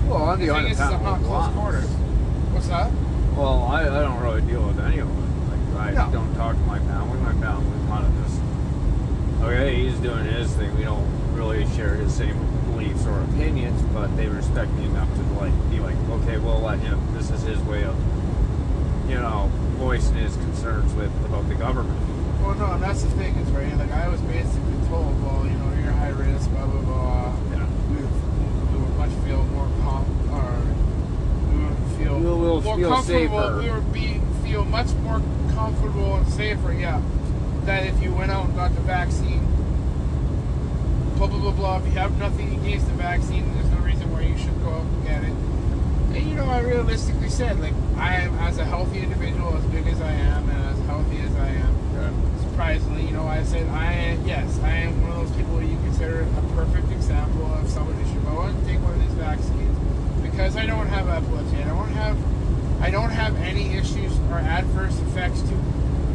Well, 0.08 0.22
on 0.22 0.40
The 0.40 0.46
the 0.48 0.54
thing 0.54 0.66
other 0.66 0.72
is, 0.72 0.80
I'm 0.80 1.04
not 1.04 1.22
close 1.24 1.52
quarters. 1.54 1.90
What's 2.54 2.68
that? 2.68 2.92
Well, 3.36 3.64
I, 3.64 3.82
I 3.82 4.02
don't 4.04 4.22
really 4.22 4.42
deal 4.42 4.62
with 4.68 4.80
any 4.80 5.00
of 5.00 5.10
it. 5.10 5.74
Like, 5.76 5.96
I 5.96 6.06
No. 6.06 6.12
don't 6.12 6.36
talk 6.36 6.54
to 6.56 6.62
my 6.70 6.78
family. 6.78 7.18
My 7.22 7.34
family 7.34 7.88
kind 7.90 8.06
of 8.06 8.14
just, 8.24 8.40
okay, 9.42 9.74
he's 9.84 9.98
doing 10.00 10.26
his 10.26 10.54
thing. 10.54 10.76
We 10.78 10.84
don't 10.84 11.08
really 11.34 11.66
share 11.76 11.96
his 11.96 12.14
same 12.14 12.38
beliefs 12.70 13.08
or 13.08 13.20
opinions, 13.24 13.82
but 13.92 14.16
they 14.18 14.28
respect 14.28 14.72
me 14.74 14.86
enough 14.86 15.10
to 15.16 15.22
like 15.42 15.52
be 15.72 15.80
like, 15.80 15.96
okay, 16.22 16.38
we'll 16.38 16.60
let 16.60 16.78
him. 16.78 17.00
This 17.16 17.32
is 17.32 17.42
his 17.42 17.58
way 17.62 17.84
of, 17.86 17.96
you 19.10 19.16
know, 19.16 19.50
voicing 19.82 20.14
his 20.14 20.36
concerns 20.36 20.94
with 20.94 21.10
about 21.26 21.50
the 21.50 21.56
government. 21.56 22.00
Well, 22.40 22.54
no, 22.54 22.66
and 22.74 22.84
that's 22.84 23.02
the 23.02 23.10
thing 23.18 23.34
is, 23.38 23.50
right, 23.50 23.76
like 23.78 23.92
I 23.94 24.10
was 24.10 24.22
basically 24.22 24.78
told, 24.90 25.10
well, 25.26 25.44
you 25.44 25.58
know, 25.58 25.74
you're 25.82 25.92
high 25.94 26.10
risk, 26.10 26.52
blah, 26.52 26.68
blah, 26.68 26.82
blah. 26.82 27.36
Yeah. 27.50 27.66
We 27.90 27.96
would, 27.98 28.74
we 28.74 28.78
would 28.80 28.96
much 28.98 29.10
feel 29.26 29.44
more 29.58 29.68
com, 29.82 30.06
or 30.30 30.54
we 31.50 31.66
would 31.66 31.78
feel 31.98 32.20
We'll- 32.20 32.38
we'll 32.40 32.62
more 32.62 32.78
feel 32.78 32.90
comfortable. 33.08 33.60
We 33.60 33.70
would 33.72 33.94
be, 33.94 34.22
feel 34.44 34.66
much 34.66 34.92
more 35.04 35.22
comfortable 35.54 36.16
and 36.16 36.28
safer, 36.28 36.74
yeah, 36.74 37.02
that 37.66 37.86
if 37.86 38.02
you 38.02 38.14
went 38.14 38.32
out 38.32 38.46
and 38.46 38.56
got 38.56 38.74
the 38.76 38.82
vaccine, 38.82 39.46
blah, 41.16 41.28
blah, 41.28 41.40
blah, 41.40 41.52
blah. 41.52 41.78
If 41.78 41.86
you 41.86 41.92
have 41.92 42.18
nothing 42.18 42.60
against 42.60 42.88
the 42.88 42.94
vaccine, 42.94 43.54
there's 43.54 43.70
no 43.72 43.78
reason 43.80 44.12
why 44.12 44.22
you 44.22 44.38
should 44.38 44.60
go 44.64 44.70
out 44.70 44.86
and 44.86 45.04
get 45.06 45.24
it. 45.24 45.34
And, 46.16 46.30
you 46.30 46.36
know, 46.36 46.46
I 46.46 46.60
realistically 46.62 47.30
said, 47.30 47.60
like, 47.60 47.74
I 47.98 48.16
am, 48.16 48.36
as 48.40 48.58
a 48.58 48.66
healthy 48.66 49.00
individual, 49.00 49.56
as 49.58 49.64
big 49.66 49.88
as 49.88 50.00
I 50.02 50.12
am, 50.12 50.50
and 50.50 50.64
as 50.70 50.86
healthy 50.86 51.18
as 51.18 51.36
I 51.36 51.48
am, 51.48 51.74
surprisingly, 52.54 53.08
you 53.08 53.14
know, 53.14 53.26
I 53.26 53.42
said 53.44 53.68
I 53.70 53.92
am, 53.92 54.28
yes, 54.28 54.60
I 54.60 54.70
am 54.70 55.02
one 55.02 55.12
of 55.12 55.28
those 55.28 55.36
people 55.36 55.60
you 55.64 55.76
consider 55.78 56.22
a 56.22 56.42
perfect 56.56 56.92
example 56.92 57.46
of 57.48 57.68
someone 57.68 57.96
who 57.96 58.14
should 58.14 58.24
go 58.26 58.42
and 58.42 58.66
take 58.68 58.80
one 58.84 58.94
of 58.94 59.02
these 59.02 59.18
vaccines 59.18 59.76
because 60.22 60.56
I 60.56 60.68
don't 60.68 60.86
have 60.88 61.10
epilepsy. 61.10 61.58
I 61.58 61.68
don't 61.70 61.90
have 61.90 62.16
I 62.84 62.90
don't 62.92 63.12
have 63.12 63.34
any 63.38 63.76
issues 63.78 64.12
or 64.30 64.40
adverse 64.40 65.00
effects 65.00 65.42
to 65.44 65.56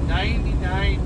99 0.07 1.01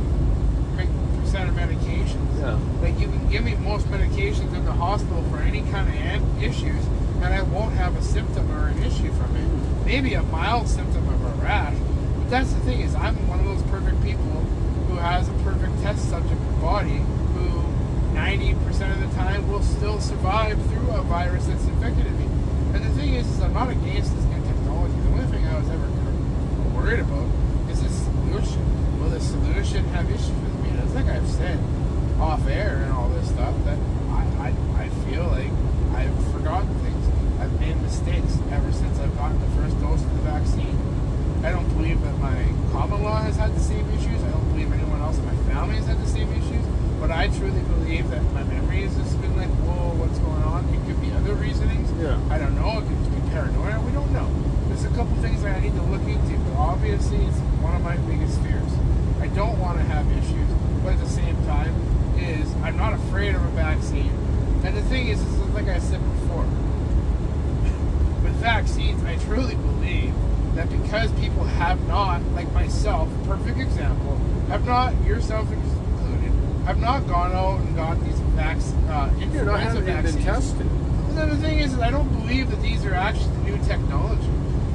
percent 1.23 1.49
of 1.49 1.55
medications. 1.55 2.41
Yeah. 2.41 2.59
Like 2.83 2.99
you 2.99 3.07
can 3.07 3.29
give 3.31 3.45
me 3.45 3.55
most 3.55 3.87
medications 3.87 4.53
in 4.55 4.65
the 4.65 4.73
hospital 4.73 5.23
for 5.31 5.39
any 5.39 5.63
kind 5.71 5.89
of 5.89 6.43
issues, 6.43 6.85
and 7.23 7.33
I 7.33 7.43
won't 7.43 7.75
have 7.75 7.97
a 7.97 8.03
symptom 8.03 8.51
or 8.51 8.67
an 8.69 8.83
issue 8.83 9.13
from 9.13 9.37
it. 9.37 9.87
Maybe 9.87 10.15
a 10.15 10.23
mild 10.25 10.69
symptom 10.69 11.09
of 11.09 11.25
a 11.25 11.43
rash. 11.43 11.77
But 12.19 12.29
that's 12.29 12.53
the 12.53 12.61
thing 12.61 12.81
is, 12.81 12.95
I'm 12.97 13.15
one 13.29 13.39
of 13.39 13.47
those 13.47 13.63
perfect 13.71 14.03
people 14.03 14.25
who 14.89 14.97
has 14.97 15.29
a 15.29 15.33
perfect 15.45 15.81
test 15.83 16.11
subject 16.11 16.41
body 16.61 16.99
who 17.35 17.63
90% 18.19 18.59
of 18.93 19.01
the 19.01 19.17
time 19.17 19.49
will 19.51 19.63
still 19.63 20.01
survive 20.01 20.61
through 20.71 20.91
a 20.91 21.03
virus 21.03 21.47
that's 21.47 21.65
infected 21.65 22.11
me. 22.19 22.25
And 22.75 22.85
the 22.85 22.91
thing 22.91 23.15
is, 23.15 23.29
is 23.29 23.41
I'm 23.41 23.53
not 23.55 23.71
against 23.71 24.15
this 24.15 24.25
new 24.25 24.43
technology. 24.45 24.95
The 25.01 25.09
only 25.11 25.27
thing 25.27 25.47
I 25.47 25.59
was 25.59 25.69
ever 25.71 25.89
worried 26.75 27.01
about 27.01 27.27
is 27.71 27.83
the 27.83 27.89
solution. 27.89 29.01
Will 29.01 29.11
the 29.11 29.21
solution 29.21 29.85
have 29.97 30.09
issues 30.11 30.29
with 30.31 30.55
me? 30.63 30.71
And 30.71 30.79
it's 30.81 30.95
like 30.95 31.07
I've 31.07 31.29
said 31.29 31.59
off 32.21 32.47
air 32.49 32.77
and 32.85 32.93
all 32.93 33.09
this 33.09 33.29
stuff 33.29 33.55
that 33.65 33.77
I, 34.11 34.53
I, 34.79 34.85
I 34.85 34.89
feel 35.11 35.25
like 35.27 35.51
I've 35.99 36.33
forgotten 36.33 36.73
things. 36.81 37.05
I've 37.41 37.53
made 37.61 37.77
mistakes 37.83 38.39
ever 38.53 38.71
since 38.73 38.99
I've 39.01 39.15
gotten 39.19 39.41
the 39.41 39.51
first 39.61 39.79
dose 39.81 40.01
of 40.03 40.13
the 40.15 40.23
vaccine. 40.31 40.79
I 41.45 41.51
don't 41.51 41.69
believe 41.77 42.01
that 42.03 42.17
my 42.19 42.39
common 42.71 43.03
law 43.03 43.21
has 43.21 43.37
had 43.37 43.55
the 43.55 43.61
same 43.61 43.85
issues. 43.99 44.23
I 44.23 44.31
don't 44.31 44.49
believe 44.51 44.73
anyone 44.73 45.01
else 45.03 45.19
in 45.19 45.27
my 45.27 45.37
family 45.53 45.77
has 45.77 45.87
had 45.87 46.01
the 46.01 46.07
same 46.07 46.31
issues. 46.33 46.65
But 47.01 47.11
I 47.11 47.27
truly 47.35 47.61
believe 47.63 48.09
that 48.11 48.23
my 48.33 48.45
memory 48.45 48.83
has 48.87 48.95
just 48.97 49.21
been 49.21 49.37
like, 49.37 49.51
whoa, 49.67 49.91
what's 49.99 50.19
going 50.21 50.43
on? 50.47 50.63
It 50.71 50.79
could 50.87 51.01
be 51.03 51.11
other 51.11 51.35
reasonings. 51.35 51.91
Yeah. 52.01 52.15
I 52.31 52.39
don't 52.39 52.55
know. 52.55 52.79
It 52.79 52.87
could 52.87 53.11
be 53.11 53.21
paranoia. 53.35 53.81
We 53.83 53.91
don't 53.91 54.13
know. 54.15 54.31
There's 54.71 54.85
a 54.85 54.95
couple 54.95 55.11
things 55.19 55.43
that 55.43 55.57
I 55.57 55.61
need 55.61 55.75
to 55.75 55.83
look 55.91 56.07
into. 56.07 56.39
But 56.47 56.55
obviously, 56.55 57.19
it's 57.27 57.39
one 57.59 57.75
of 57.75 57.83
my 57.83 57.97
biggest 58.07 58.39
fears. 58.47 58.71
I 59.19 59.27
don't 59.35 59.59
want 59.59 59.79
to 59.83 59.85
have 59.91 60.07
issues, 60.15 60.47
but 60.87 60.95
at 60.95 61.01
the 61.03 61.11
same 61.11 61.35
time, 61.43 61.75
is 62.23 62.47
I'm 62.63 62.77
not 62.77 62.93
afraid 62.95 63.35
of 63.35 63.43
a 63.43 63.51
vaccine. 63.59 64.15
And 64.63 64.77
the 64.77 64.83
thing 64.87 65.09
is, 65.09 65.19
is 65.21 65.39
like 65.59 65.67
I 65.67 65.81
said 65.83 65.99
before, 66.23 66.47
with 68.23 68.35
vaccines, 68.39 69.03
I 69.05 69.17
truly 69.27 69.55
believe 69.57 70.15
that 70.55 70.69
because 70.71 71.11
people 71.13 71.45
have 71.45 71.81
not, 71.89 72.23
like 72.33 72.51
myself, 72.53 73.09
perfect 73.27 73.59
example, 73.59 74.17
have 74.49 74.65
not, 74.67 74.95
yourself 75.05 75.51
included, 75.51 76.33
have 76.67 76.79
not 76.79 77.07
gone 77.09 77.33
out 77.33 77.61
and 77.61 77.75
got 77.77 78.01
these 78.05 78.19
vac- 78.37 78.57
uh, 78.91 79.09
Dude, 79.09 79.23
I 79.23 79.23
influenza 79.23 79.57
haven't 79.57 79.83
even 79.83 79.95
vaccines. 80.03 80.15
been 80.17 80.25
tested. 80.25 80.67
And 80.67 81.19
then 81.19 81.29
the 81.31 81.37
thing 81.37 81.59
is, 81.59 81.73
is 81.73 81.79
I 81.81 81.91
don't 81.91 82.09
believe 82.21 82.51
that 82.51 82.61
these 82.63 82.85
are 82.85 82.95
actually 82.95 83.35
the 83.37 83.43
new 83.57 83.65
technology. 83.65 84.29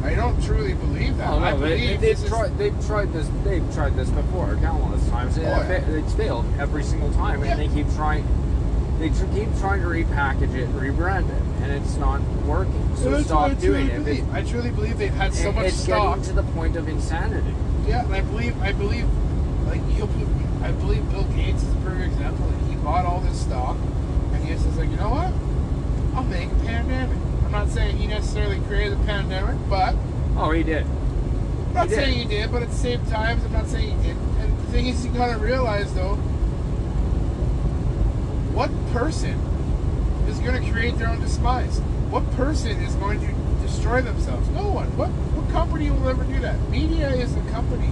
I 0.04 0.16
don't 0.16 0.42
truly 0.44 0.74
believe 0.74 1.18
that. 1.18 1.30
Oh, 1.30 1.40
I 1.40 1.52
no, 1.52 1.60
they, 1.60 1.70
believe 1.76 2.02
they, 2.02 2.08
this 2.14 2.20
have 2.20 2.20
is- 2.20 2.26
tried. 2.38 2.58
They've 2.58 2.86
tried 2.88 3.14
this. 3.14 3.30
They've 3.44 3.74
tried 3.74 3.96
this 3.96 4.10
before 4.10 4.58
countless 4.62 5.08
times. 5.10 5.38
and 5.38 5.46
Oh, 5.48 5.50
yeah. 5.50 5.70
it- 5.72 5.90
it's 5.90 6.14
failed 6.14 6.46
every 6.60 6.84
single 6.84 7.12
time, 7.12 7.44
Yeah. 7.44 7.52
and 7.52 7.60
they 7.62 7.68
keep 7.68 7.94
trying. 7.96 8.26
They 9.00 9.10
tr- 9.10 9.26
keep 9.34 9.56
trying 9.60 9.82
to 9.82 9.88
repackage 9.88 10.56
it, 10.56 10.68
rebrand 10.76 11.30
it, 11.30 11.42
and 11.62 11.72
it's 11.72 11.98
not 11.98 12.20
working. 12.48 12.74
So 12.96 13.12
That's 13.12 13.30
what 13.30 13.44
I 13.44 13.50
stop 13.50 13.60
doing 13.62 13.88
it. 13.90 14.04
believe. 14.04 14.26
I 14.34 14.42
truly 14.42 14.70
believe 14.72 14.98
they've 14.98 15.14
had 15.14 15.34
so 15.36 15.50
It- 15.50 15.56
much 15.56 15.66
it's 15.68 15.78
stock. 15.78 16.18
getting 16.18 16.24
to 16.24 16.34
the 16.34 16.44
point 16.54 16.76
of 16.76 16.88
insanity. 16.88 17.54
Yeah, 17.88 18.04
and 18.06 18.14
I 18.14 18.22
believe, 18.22 18.56
I 18.62 18.72
believe, 18.72 19.06
like 19.68 19.82
you, 19.96 20.08
I 20.64 20.72
believe 20.72 21.10
Bill 21.12 21.26
Gates 21.36 21.62
is 21.64 21.72
a 21.72 21.76
perfect 21.78 22.14
example. 22.14 22.46
Like, 22.48 22.70
he 22.72 22.76
bought 22.78 23.06
all 23.06 23.20
this 23.20 23.38
stock, 23.40 23.78
and 24.34 24.44
he 24.44 24.54
was 24.54 24.64
just 24.64 24.78
like, 24.78 24.90
you 24.90 24.98
know 24.98 25.10
what? 25.10 25.32
I'll 26.16 26.24
make 26.24 26.50
a 26.52 26.66
pandemic. 26.66 27.18
I'm 27.46 27.52
not 27.52 27.70
saying 27.70 27.98
he 27.98 28.08
necessarily 28.08 28.60
created 28.68 29.00
the 29.00 29.04
pandemic, 29.06 29.56
but 29.70 29.96
Oh, 30.36 30.50
he 30.52 30.64
did. 30.64 30.86
I'm 31.78 31.88
not 31.88 31.90
He 31.90 31.96
did. 31.96 32.04
saying 32.06 32.18
he 32.18 32.26
did. 32.26 32.52
But 32.52 32.62
at 32.64 32.70
the 32.70 32.76
same 32.76 33.06
time, 33.06 33.40
I'm 33.46 33.54
not 33.54 33.68
saying 33.68 34.02
he 34.02 34.08
did. 34.10 34.18
And 34.40 34.58
the 34.60 34.64
thing 34.72 34.88
is, 34.88 35.06
you 35.06 35.12
gotta 35.12 35.38
realize 35.38 35.94
though, 35.94 36.16
what 38.54 38.72
person 38.92 39.40
is 40.28 40.40
going 40.40 40.62
to 40.64 40.72
create 40.72 40.98
their 40.98 41.10
own 41.10 41.20
demise? 41.22 41.80
What 42.10 42.30
person 42.32 42.72
is 42.82 42.96
going 42.96 43.20
to 43.20 43.62
destroy 43.66 44.02
themselves? 44.02 44.48
No 44.50 44.68
one. 44.70 44.88
What 44.98 45.10
what 45.10 45.48
company 45.52 45.92
will 45.92 46.10
ever 46.10 46.24
do 46.24 46.40
that? 46.40 46.58
Media 46.70 47.10
is 47.10 47.36
a 47.36 47.42
company. 47.52 47.90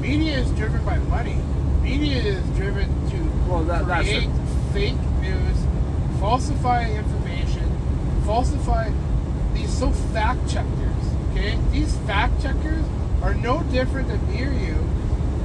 Media 0.00 0.38
is 0.38 0.50
driven 0.52 0.84
by 0.84 0.98
money. 0.98 1.36
Media 1.82 2.16
is 2.20 2.42
driven 2.56 2.88
to 3.10 3.16
Well, 3.48 3.62
that- 3.64 3.86
that's 3.86 4.08
create 4.08 4.28
fake 4.72 4.98
news, 5.20 5.56
falsify 6.20 6.90
information, 6.90 7.70
falsify 8.26 8.90
these 9.54 9.70
so 9.72 9.90
fact 10.12 10.40
checkers. 10.50 11.04
Okay, 11.32 11.56
these 11.70 11.94
fact 11.98 12.42
checkers 12.42 12.84
are 13.22 13.34
no 13.34 13.62
different 13.64 14.08
than 14.08 14.20
me 14.30 14.42
or 14.44 14.52
you 14.52 14.76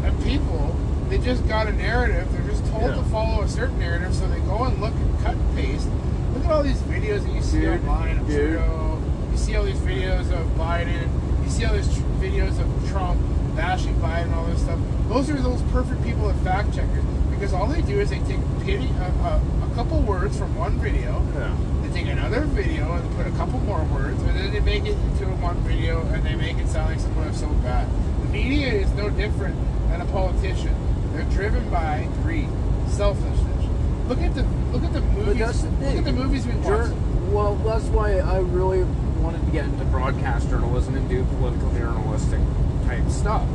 and 0.04 0.24
people. 0.24 0.76
They 1.10 1.18
just 1.18 1.48
got 1.48 1.68
a 1.68 1.74
narrative. 1.74 2.32
They're 2.32 2.48
just 2.50 2.66
told 2.72 2.90
Yeah. 2.90 2.95
to 2.95 3.04
follow 3.04 3.41
a 3.44 3.48
certain 3.48 3.80
narrative, 3.80 4.14
so 4.16 4.28
they 4.28 4.40
go 4.41 4.64
and 4.64 4.80
look 4.82 4.94
and 4.94 5.20
cut 5.24 5.36
and 5.36 5.56
paste. 5.56 5.88
Look 6.34 6.45
at 6.45 6.52
all 6.52 6.64
these 6.64 6.80
videos 6.82 7.24
that 7.26 7.34
you 7.34 7.41
see 7.41 7.62
Dude, 7.62 7.86
online 7.88 8.18
of 8.18 8.28
dude. 8.28 8.58
Trudeau. 8.58 8.98
You 9.32 9.38
see 9.38 9.56
all 9.56 9.64
these 9.64 9.80
videos 9.80 10.32
of 10.32 10.45
Biden. 10.58 11.08
You 11.44 11.50
see 11.50 11.66
all 11.66 11.74
these 11.76 11.94
tr- 11.94 12.02
videos 12.20 12.60
of 12.60 12.90
Trump 12.90 13.20
bashing 13.56 13.94
Biden, 13.95 14.24
and 14.26 14.36
all 14.36 14.45
this 14.45 14.62
stuff. 14.62 14.80
Those 15.10 15.30
are 15.30 15.36
those 15.40 15.62
perfect 15.72 16.04
people 16.04 16.28
that 16.28 16.36
fact 16.38 16.74
checkers 16.74 17.04
because 17.30 17.54
all 17.54 17.68
they 17.68 17.82
do 17.82 18.00
is 18.00 18.10
they 18.10 18.20
take 18.20 18.40
pity, 18.64 18.90
a, 19.00 19.28
a, 19.28 19.41
a 19.72 19.76
couple 19.76 20.00
words 20.02 20.38
from 20.38 20.56
one 20.56 20.80
video, 20.80 21.22
Yeah. 21.36 21.54
they 21.84 21.90
take 22.02 22.08
another 22.10 22.41
video 22.41 22.94
and 22.94 23.16
put 23.18 23.28
a 23.28 23.32
couple 23.32 23.60
more 23.60 23.84
words, 23.94 24.20
and 24.24 24.38
then 24.38 24.52
they 24.52 24.60
make 24.62 24.86
it 24.86 24.95
one 25.44 25.57
video 25.68 26.02
and 26.14 26.24
they 26.26 26.36
make 26.36 26.57
it 26.57 26.68
sound 26.70 26.90
like 26.90 26.99
someone 26.99 27.28
is 27.28 27.38
so 27.40 27.48
bad. 27.68 27.88
The 28.22 28.30
media 28.30 28.72
is 28.72 28.90
no 28.94 29.10
different 29.10 29.56
than 29.90 29.99
a 30.02 30.06
politician. 30.06 30.74
They're 31.14 31.24
driven 31.26 31.70
by 31.70 32.07
greed, 32.24 32.48
selfishness. 32.88 33.70
Look 34.07 34.20
at 34.20 34.34
the 34.36 34.44
look 34.72 34.84
at 34.84 34.94
the 34.94 35.02
movies. 35.02 35.61
The 35.61 35.70
Look 35.70 35.98
at 35.98 36.06
the 36.06 36.11
movies 36.14 36.45
we 36.48 36.53
watch. 36.56 36.90
well, 37.30 37.56
that's 37.56 37.86
why 37.86 38.18
I 38.20 38.40
really 38.40 38.84
wanted 39.22 39.45
to 39.45 39.52
get 39.52 39.65
into 39.65 39.84
broadcast 39.86 40.49
journalism 40.49 40.95
and 40.95 41.07
do 41.10 41.24
political 41.38 41.72
journalistic 41.74 42.40
type 42.86 43.07
stuff. 43.10 43.45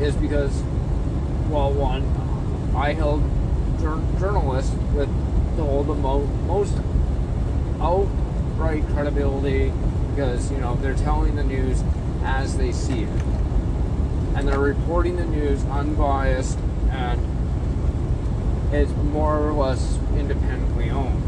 Is 0.00 0.14
because, 0.14 0.62
well, 1.48 1.72
one, 1.72 2.04
I 2.76 2.92
held 2.92 3.22
jour- 3.80 4.02
journalists 4.20 4.74
with 4.94 5.08
the 5.56 5.64
the 5.64 5.94
mo- 5.94 6.26
most 6.46 6.74
outright 7.80 8.86
credibility 8.88 9.72
because 10.18 10.50
you 10.50 10.58
know 10.58 10.74
they're 10.82 10.96
telling 10.96 11.36
the 11.36 11.44
news 11.44 11.80
as 12.24 12.56
they 12.56 12.72
see 12.72 13.04
it. 13.04 13.22
and 14.34 14.48
they're 14.48 14.58
reporting 14.58 15.14
the 15.14 15.24
news 15.24 15.64
unbiased 15.66 16.58
and 16.90 17.20
it's 18.74 18.90
more 19.12 19.38
or 19.38 19.52
less 19.52 19.96
independently 20.16 20.90
owned. 20.90 21.22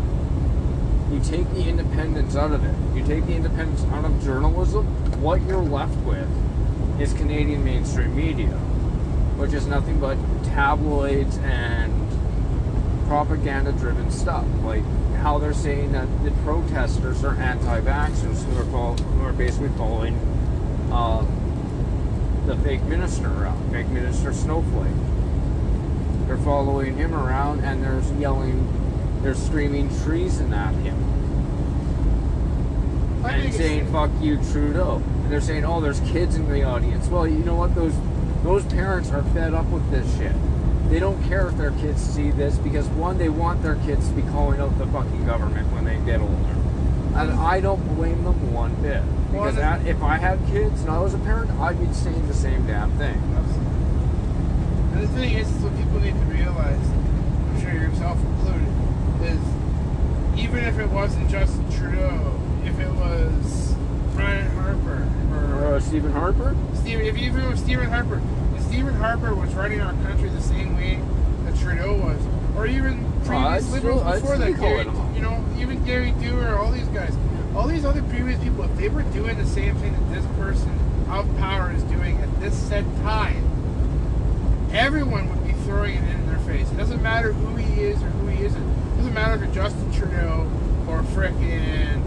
You 1.13 1.21
take 1.21 1.49
the 1.55 1.69
independence 1.69 2.35
out 2.35 2.51
of 2.51 2.65
it. 2.65 2.75
You 2.97 3.07
take 3.07 3.27
the 3.27 3.35
independence 3.35 3.85
out 3.93 4.05
of 4.05 4.23
journalism. 4.25 4.87
What 5.23 5.41
you're 5.43 5.63
left 5.63 5.97
with 5.99 6.29
is 7.01 7.13
Canadian 7.13 7.65
mainstream 7.65 8.17
media, 8.17 8.57
which 9.39 9.53
is 9.53 9.69
nothing 9.69 10.01
but 10.01 10.19
tabloids 10.47 11.39
and 11.39 11.93
propaganda-driven 13.07 14.11
stuff. 14.11 14.45
Like 14.65 14.83
how 15.21 15.39
they're 15.39 15.53
saying 15.53 15.93
that 15.93 16.07
the 16.25 16.31
protesters 16.43 17.25
are 17.25 17.35
anti-vaxxers 17.35 18.45
who 18.45 18.59
are, 18.59 18.65
fol- 18.65 18.97
who 18.97 19.25
are 19.25 19.33
basically 19.33 19.69
following 19.71 20.15
um, 20.93 21.27
the 22.47 22.57
fake 22.57 22.83
minister 22.85 23.29
around, 23.29 23.71
fake 23.71 23.89
minister 23.89 24.33
Snowflake. 24.33 24.95
They're 26.27 26.39
following 26.39 26.97
him 26.97 27.15
around 27.15 27.61
and 27.61 27.83
they're 27.83 28.03
yelling, 28.19 28.67
they're 29.23 29.35
screaming 29.35 29.89
treason 30.03 30.53
at 30.53 30.75
him 30.75 31.11
I 33.25 33.33
and 33.33 33.55
saying 33.55 33.93
"fuck 33.93 34.11
you, 34.21 34.39
Trudeau." 34.51 35.03
And 35.23 35.31
they're 35.31 35.41
saying, 35.41 35.65
"Oh, 35.65 35.81
there's 35.81 36.01
kids 36.01 36.37
in 36.37 36.49
the 36.49 36.63
audience." 36.63 37.09
Well, 37.09 37.27
you 37.27 37.39
know 37.39 37.55
what? 37.55 37.75
Those 37.75 37.95
those 38.43 38.65
parents 38.65 39.11
are 39.11 39.23
fed 39.23 39.53
up 39.53 39.67
with 39.67 39.89
this 39.91 40.17
shit. 40.17 40.35
They 40.91 40.99
don't 40.99 41.23
care 41.29 41.49
if 41.49 41.57
their 41.57 41.71
kids 41.71 42.03
see 42.03 42.33
this 42.33 42.59
because 42.59 42.89
one, 42.89 43.17
they 43.17 43.29
want 43.29 43.63
their 43.63 43.77
kids 43.77 44.09
to 44.09 44.15
be 44.15 44.23
calling 44.23 44.61
out 44.61 44.77
the 44.77 44.87
fucking 44.87 45.25
government 45.25 45.73
when 45.73 45.85
they 45.85 45.97
get 46.05 46.21
older, 46.21 46.57
and 47.15 47.31
I 47.31 47.61
don't 47.61 47.95
blame 47.95 48.25
them 48.25 48.53
one 48.53 48.75
bit 48.83 49.03
because 49.31 49.55
that, 49.55 49.87
if 49.87 50.03
I 50.03 50.17
had 50.17 50.45
kids 50.49 50.81
and 50.83 50.91
I 50.91 50.99
was 50.99 51.15
a 51.15 51.19
parent, 51.19 51.53
I'd 51.53 51.79
be 51.79 51.93
saying 51.95 52.27
the 52.27 52.35
same 52.35 52.67
damn 52.67 52.91
thing. 52.99 53.15
and 54.93 55.03
the 55.03 55.09
thing 55.09 55.35
is, 55.35 55.49
is 55.49 55.63
what 55.63 55.77
people 55.77 56.01
need 56.01 56.15
to 56.15 56.27
realize, 56.27 56.89
I'm 56.91 57.61
sure 57.61 57.73
yourself 57.73 58.19
included, 58.19 58.67
is 59.23 60.41
even 60.41 60.65
if 60.65 60.79
it 60.81 60.89
wasn't 60.91 61.31
Justin 61.31 61.71
Trudeau, 61.71 62.35
if 62.65 62.79
it 62.81 62.91
was 62.91 63.77
Brian 64.17 64.51
Harper 64.57 65.07
Or 65.33 65.69
or 65.71 65.75
uh, 65.77 65.81
Stephen 65.81 66.11
Harper. 66.13 66.57
Stephen, 66.75 67.07
if 67.07 67.17
even 67.17 67.43
it 67.43 67.49
was 67.49 67.61
Stephen 67.61 67.89
Harper, 67.89 68.17
if 68.17 68.40
Stephen 68.71 68.95
Harper 68.95 69.35
was 69.35 69.53
running 69.55 69.81
our 69.81 69.95
country 69.95 70.29
the 70.29 70.41
same 70.41 70.77
way 70.77 71.01
that 71.45 71.59
Trudeau 71.59 71.93
was, 71.93 72.21
or 72.57 72.69
even 72.69 73.05
previous 73.25 73.69
liberals 73.73 74.21
before 74.21 74.39
that, 74.39 74.61
Gary, 74.61 74.85
you 75.13 75.21
know, 75.21 75.45
even 75.59 75.83
Gary 75.85 76.13
Doer, 76.13 76.55
all 76.55 76.71
these 76.71 76.87
guys, 76.87 77.13
all 77.57 77.67
these 77.67 77.85
other 77.85 78.01
previous 78.05 78.41
people, 78.41 78.63
if 78.63 78.77
they 78.77 78.89
were 78.89 79.03
doing 79.03 79.37
the 79.39 79.45
same 79.45 79.75
thing 79.79 79.93
that 79.93 80.15
this 80.15 80.25
person 80.37 80.71
of 81.11 81.27
power 81.39 81.73
is 81.73 81.83
doing 81.83 82.19
at 82.19 82.41
this 82.41 82.57
said 82.57 82.85
time, 83.03 83.45
everyone 84.73 85.29
would 85.29 85.45
be 85.45 85.53
throwing 85.65 85.97
it 85.97 86.09
in 86.09 86.27
their 86.29 86.39
face. 86.39 86.71
It 86.71 86.77
doesn't 86.77 87.03
matter 87.03 87.33
who 87.33 87.57
he 87.57 87.81
is 87.81 88.01
or 88.01 88.07
who 88.07 88.29
he 88.29 88.45
isn't. 88.45 88.63
It 88.63 88.97
doesn't 88.99 89.15
matter 89.15 89.35
if 89.35 89.43
it's 89.43 89.55
Justin 89.57 89.93
Trudeau 89.93 90.49
or 90.87 91.03
frickin' 91.03 92.01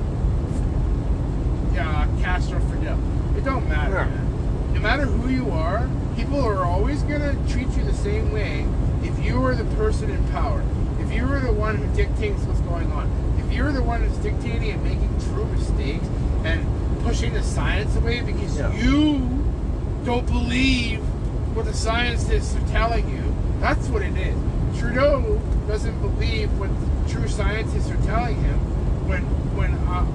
yeah, 1.73 2.07
Castro 2.21 2.61
Fidel. 2.61 2.97
It 3.37 3.43
don't 3.43 3.67
matter. 3.67 3.95
Yeah. 3.95 4.05
man. 4.05 4.73
No 4.75 4.79
matter 4.79 5.05
who 5.05 5.29
you 5.29 5.51
are, 5.51 5.89
people 6.15 6.41
are 6.41 6.63
always 6.63 7.01
gonna 7.03 7.33
treat 7.49 7.67
you 7.69 7.83
the 7.83 7.93
same 7.93 8.31
way 8.31 8.65
if 9.03 9.17
you 9.23 9.43
are 9.45 9.55
the 9.55 9.65
person 9.75 10.09
in 10.09 10.23
power. 10.29 10.63
If 10.99 11.11
you 11.11 11.25
are 11.31 11.39
the 11.39 11.51
one 11.51 11.75
who 11.77 11.95
dictates 11.95 12.41
what's 12.43 12.59
going 12.61 12.91
on. 12.91 13.09
If 13.39 13.51
you're 13.53 13.71
the 13.71 13.83
one 13.83 14.01
who's 14.03 14.17
dictating 14.17 14.71
and 14.71 14.83
making 14.83 15.09
true 15.31 15.45
mistakes 15.45 16.05
and 16.43 16.65
pushing 17.03 17.33
the 17.33 17.43
science 17.43 17.95
away 17.95 18.21
because 18.21 18.57
Yeah. 18.57 18.73
you 18.73 19.19
don't 20.05 20.25
believe 20.25 20.99
what 21.55 21.65
the 21.65 21.73
scientists 21.73 22.55
are 22.55 22.67
telling 22.71 23.09
you, 23.09 23.35
that's 23.59 23.87
what 23.89 24.01
it 24.01 24.15
is. 24.17 24.35
Trudeau 24.79 25.39
doesn't 25.67 25.99
believe 26.01 26.49
what 26.59 26.69
the 26.79 27.13
true 27.13 27.27
scientists 27.27 27.89
are 27.89 28.01
telling 28.05 28.35
him 28.41 28.57
when 29.07 29.21
when 29.55 29.73
uh, 29.87 30.05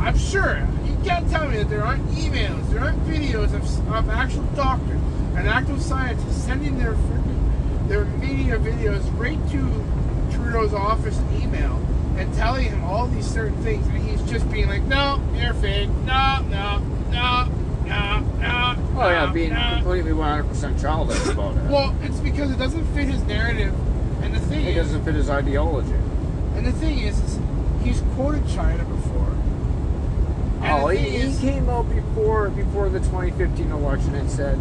I'm 0.00 0.18
sure 0.18 0.66
you 0.84 0.96
can't 1.04 1.28
tell 1.30 1.48
me 1.48 1.58
that 1.58 1.68
there 1.70 1.84
aren't 1.84 2.04
emails, 2.10 2.68
there 2.70 2.80
aren't 2.80 2.98
videos 3.06 3.54
of, 3.54 3.62
of 3.94 4.08
actual 4.10 4.42
doctors 4.56 5.00
and 5.38 5.48
actual 5.48 5.78
scientist 5.78 6.44
sending 6.44 6.78
their 6.78 6.92
freaking 6.94 7.88
their 7.88 8.04
media 8.04 8.58
videos 8.58 9.02
right 9.18 9.38
to 9.50 10.36
Trudeau's 10.36 10.74
office 10.74 11.18
email 11.40 11.76
and 12.16 12.32
telling 12.34 12.64
him 12.66 12.82
all 12.84 13.06
these 13.06 13.26
certain 13.26 13.62
things, 13.62 13.86
and 13.86 13.98
he's 13.98 14.20
just 14.30 14.50
being 14.50 14.68
like, 14.68 14.82
"No, 14.82 15.20
you're 15.34 15.54
fake. 15.54 15.88
No, 16.04 16.44
no, 16.50 16.78
no, 17.10 17.48
no, 17.86 18.18
no." 18.40 18.76
Oh 18.96 19.08
yeah, 19.08 19.30
being 19.32 19.54
no." 19.54 19.74
completely 19.76 20.12
100% 20.12 20.80
childish 20.80 21.26
about 21.28 21.56
it. 21.56 21.62
Well, 21.70 21.94
it's 22.02 22.18
because 22.18 22.50
it 22.50 22.58
doesn't 22.58 22.84
fit 22.94 23.06
his 23.06 23.22
narrative, 23.24 23.72
and 24.22 24.34
the 24.34 24.40
thing 24.40 24.64
it 24.66 24.76
is, 24.76 24.86
doesn't 24.88 25.04
fit 25.04 25.14
his 25.14 25.30
ideology. 25.30 25.94
and 26.56 26.66
the 26.66 26.72
thing 26.72 26.98
is, 26.98 27.18
is 27.20 27.38
he's 27.84 28.02
quoted 28.16 28.46
China 28.48 28.84
before. 28.84 29.32
And 30.62 30.82
Oh, 30.82 30.88
he, 30.88 30.98
thing 30.98 31.30
he 31.30 31.38
came 31.38 31.68
out 31.70 31.88
before 31.94 32.48
before 32.50 32.88
the 32.88 32.98
2015 32.98 33.70
election 33.70 34.14
and 34.16 34.28
said 34.28 34.58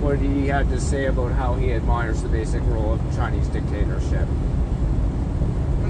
what 0.00 0.18
he 0.18 0.48
had 0.48 0.68
to 0.70 0.80
say 0.80 1.06
about 1.06 1.30
how 1.32 1.54
he 1.54 1.72
admires 1.72 2.22
the 2.22 2.28
basic 2.28 2.62
rule 2.64 2.94
of 2.94 3.00
Chinese 3.14 3.46
dictatorship. 3.48 4.26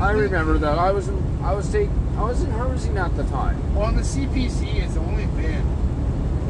I 0.00 0.10
remember 0.10 0.58
that. 0.58 0.78
I 0.78 0.90
was 0.90 1.08
in, 1.08 1.22
I 1.42 1.54
was 1.54 1.70
take, 1.70 1.88
I 2.16 2.24
was 2.24 2.42
in 2.42 2.50
Herzing 2.50 2.96
at 2.96 3.16
the 3.16 3.22
time. 3.24 3.74
Well, 3.74 3.92
the 3.92 4.02
CPC 4.02 4.80
has 4.80 4.96
only 4.96 5.26
been 5.26 5.64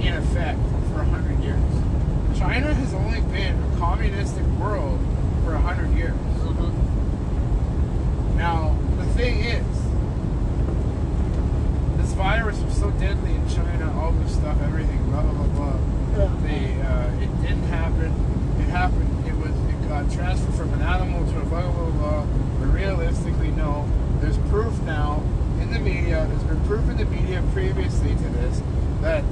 in 0.01 0.15
effect 0.15 0.59
for 0.93 1.03
hundred 1.05 1.43
years. 1.43 1.63
China 2.39 2.73
has 2.75 2.95
only 2.95 3.21
been 3.33 3.61
a 3.63 3.77
communistic 3.79 4.45
world 4.59 4.99
for 5.45 5.55
hundred 5.57 5.95
years. 5.97 6.15
Mm-hmm. 6.15 6.71
Now, 8.39 8.77
the 8.97 9.05
thing 9.13 9.41
is, 9.41 9.67
this 11.99 12.13
virus 12.15 12.59
was 12.61 12.77
so 12.77 12.91
deadly 12.93 13.35
in 13.35 13.49
China, 13.49 13.93
all 14.01 14.13
this 14.13 14.35
stuff, 14.35 14.61
everything, 14.63 15.05
blah 15.11 15.23
blah 15.23 15.33
blah 15.33 15.73
blah. 15.73 15.94
They, 16.15 16.81
uh, 16.81 17.11
it 17.21 17.43
didn't 17.43 17.65
happen. 17.65 18.13
It 18.61 18.69
happened. 18.71 19.27
It 19.27 19.35
was. 19.35 19.51
It 19.51 19.89
got 19.89 20.11
transferred 20.13 20.55
from 20.55 20.73
an 20.75 20.83
animal 20.83 21.27
to 21.33 21.41
a 21.41 21.45
blah 21.45 21.71
blah 21.71 21.91
blah. 21.91 22.27
But 22.61 22.67
realistically, 22.67 23.51
no. 23.51 23.89
There's 24.21 24.39
proof 24.49 24.81
now 24.83 25.23
in 25.61 25.73
the 25.73 25.79
media. 25.79 26.27
There's 26.29 26.45
been 26.45 26.61
proof 26.67 26.89
in 26.89 26.97
the 26.97 27.05
media 27.05 27.43
previously 27.53 28.11
to 28.11 28.29
this 28.31 28.63
that 29.01 29.25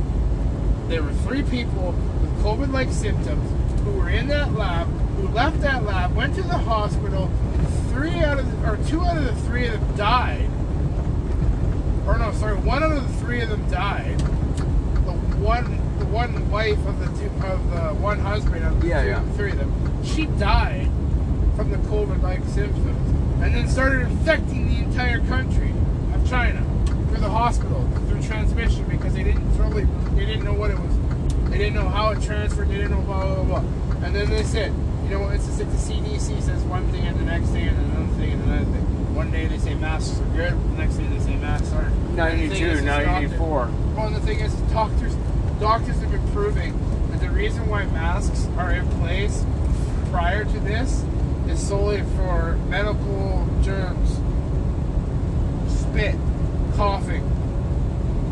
there 0.89 1.03
were 1.03 1.13
three 1.25 1.43
people 1.43 1.93
with 2.21 2.43
COVID-like 2.43 2.91
symptoms 2.91 3.49
who 3.83 3.93
were 3.93 4.11
in 4.11 4.29
that 4.29 4.53
lab, 4.53 4.87
who 5.17 5.29
left 5.29 5.61
that 5.63 5.85
lab, 5.85 6.15
went 6.15 6.35
to 6.35 6.43
the 6.43 6.59
hospital. 6.59 7.31
Three 7.91 8.19
out 8.21 8.39
of 8.39 8.51
the, 8.51 8.71
or 8.71 8.77
two 8.89 9.01
out 9.01 9.17
of 9.17 9.25
the 9.25 9.35
three 9.43 9.67
of 9.67 9.73
them 9.73 9.97
died. 9.97 10.51
Or 12.07 12.19
no, 12.19 12.33
sorry, 12.33 12.57
one 12.57 12.83
out 12.83 12.93
of 12.93 13.03
the 13.03 13.19
three 13.25 13.41
of 13.41 13.49
them 13.49 13.71
died. 13.71 14.19
The 14.19 15.13
one, 15.39 15.65
the 15.65 15.82
one 16.13 16.51
wife 16.51 16.79
of 16.87 16.99
the 17.01 17.07
two, 17.19 17.31
of 17.47 17.71
the 17.71 17.95
one 18.01 18.19
husband 18.21 18.65
of 18.65 18.81
the 18.81 18.89
Yeah, 18.89 19.03
two, 19.03 19.09
yeah. 19.09 19.23
three 19.33 19.51
of 19.53 19.59
them, 19.59 20.05
she 20.05 20.27
died 20.27 20.87
from 21.57 21.71
the 21.71 21.79
COVID-like 21.89 22.45
symptoms, 22.45 23.11
and 23.43 23.55
then 23.55 23.69
started 23.69 24.03
infecting 24.03 24.69
the 24.69 24.77
entire 24.85 25.21
country 25.27 25.73
of 26.15 26.29
China 26.29 26.63
through 27.09 27.21
the 27.21 27.31
hospital, 27.31 27.89
through 28.09 28.23
transmission, 28.23 28.85
because 28.89 29.15
they 29.15 29.25
didn't 29.25 29.57
totally, 29.57 29.85
they 30.15 30.27
didn't 30.27 30.45
know 30.45 30.53
what 30.55 30.71
it 30.71 30.79
was, 30.79 31.51
they 31.51 31.59
didn't 31.59 31.75
know 31.75 31.89
how 31.89 32.11
it 32.11 32.23
transferred, 32.23 32.69
they 32.69 32.77
didn't 32.77 32.91
know 32.93 33.01
blah 33.03 33.35
blah 33.35 33.45
blah. 33.45 33.65
And 34.05 34.15
then 34.15 34.29
they 34.31 34.43
said, 34.43 34.73
you 35.05 35.11
know 35.11 35.21
what? 35.21 35.35
It's 35.35 35.47
just 35.47 35.59
like 35.59 35.71
the 35.71 35.77
CDC 35.77 36.43
says 36.43 36.63
one 36.65 36.87
thing, 36.91 37.07
and 37.07 37.19
the 37.19 37.25
next 37.25 37.49
thing, 37.49 37.69
and 37.69 37.77
another 37.79 38.13
thing, 38.17 38.33
and 38.33 38.43
another 38.45 38.65
thing. 38.65 39.15
One 39.15 39.31
day 39.31 39.47
they 39.47 39.59
say 39.59 39.75
masks 39.75 40.19
are 40.21 40.25
good, 40.37 40.53
the 40.53 40.79
next 40.79 40.97
day 40.97 41.07
they 41.07 41.21
say 41.21 41.37
masks 41.37 41.71
aren't. 41.73 41.93
And 41.95 42.19
the 42.19 42.49
thing 42.49 42.49
92, 42.49 42.67
is, 42.67 42.79
is 42.81 42.85
doctor- 42.85 43.07
94. 43.07 43.71
well, 43.97 44.07
and 44.07 44.17
the 44.17 44.21
thing 44.21 44.41
is, 44.41 44.53
doctors, 44.73 45.15
doctors 45.63 46.01
have 46.01 46.11
been 46.11 46.33
proving 46.33 46.77
that 47.13 47.21
the 47.21 47.31
reason 47.31 47.69
why 47.69 47.85
masks 47.87 48.49
are 48.59 48.73
in 48.73 48.85
place 48.99 49.45
prior 50.11 50.45
to 50.45 50.59
this 50.59 51.05
is 51.49 51.65
solely 51.65 52.03
for 52.17 52.57
medical 52.69 53.49
germs, 53.63 54.19
spit, 55.73 56.17
coughing. 56.75 57.23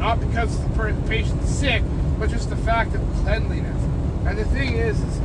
Not 0.01 0.19
because 0.19 0.61
the 0.61 1.02
patient's 1.07 1.48
sick, 1.48 1.85
but 2.19 2.31
just 2.31 2.51
the 2.51 2.57
fact 2.57 2.97
of 2.97 3.01
cleanliness. 3.23 3.81
And 4.27 4.36
the 4.36 4.44
thing 4.47 4.74
is, 4.74 5.01
is 5.01 5.19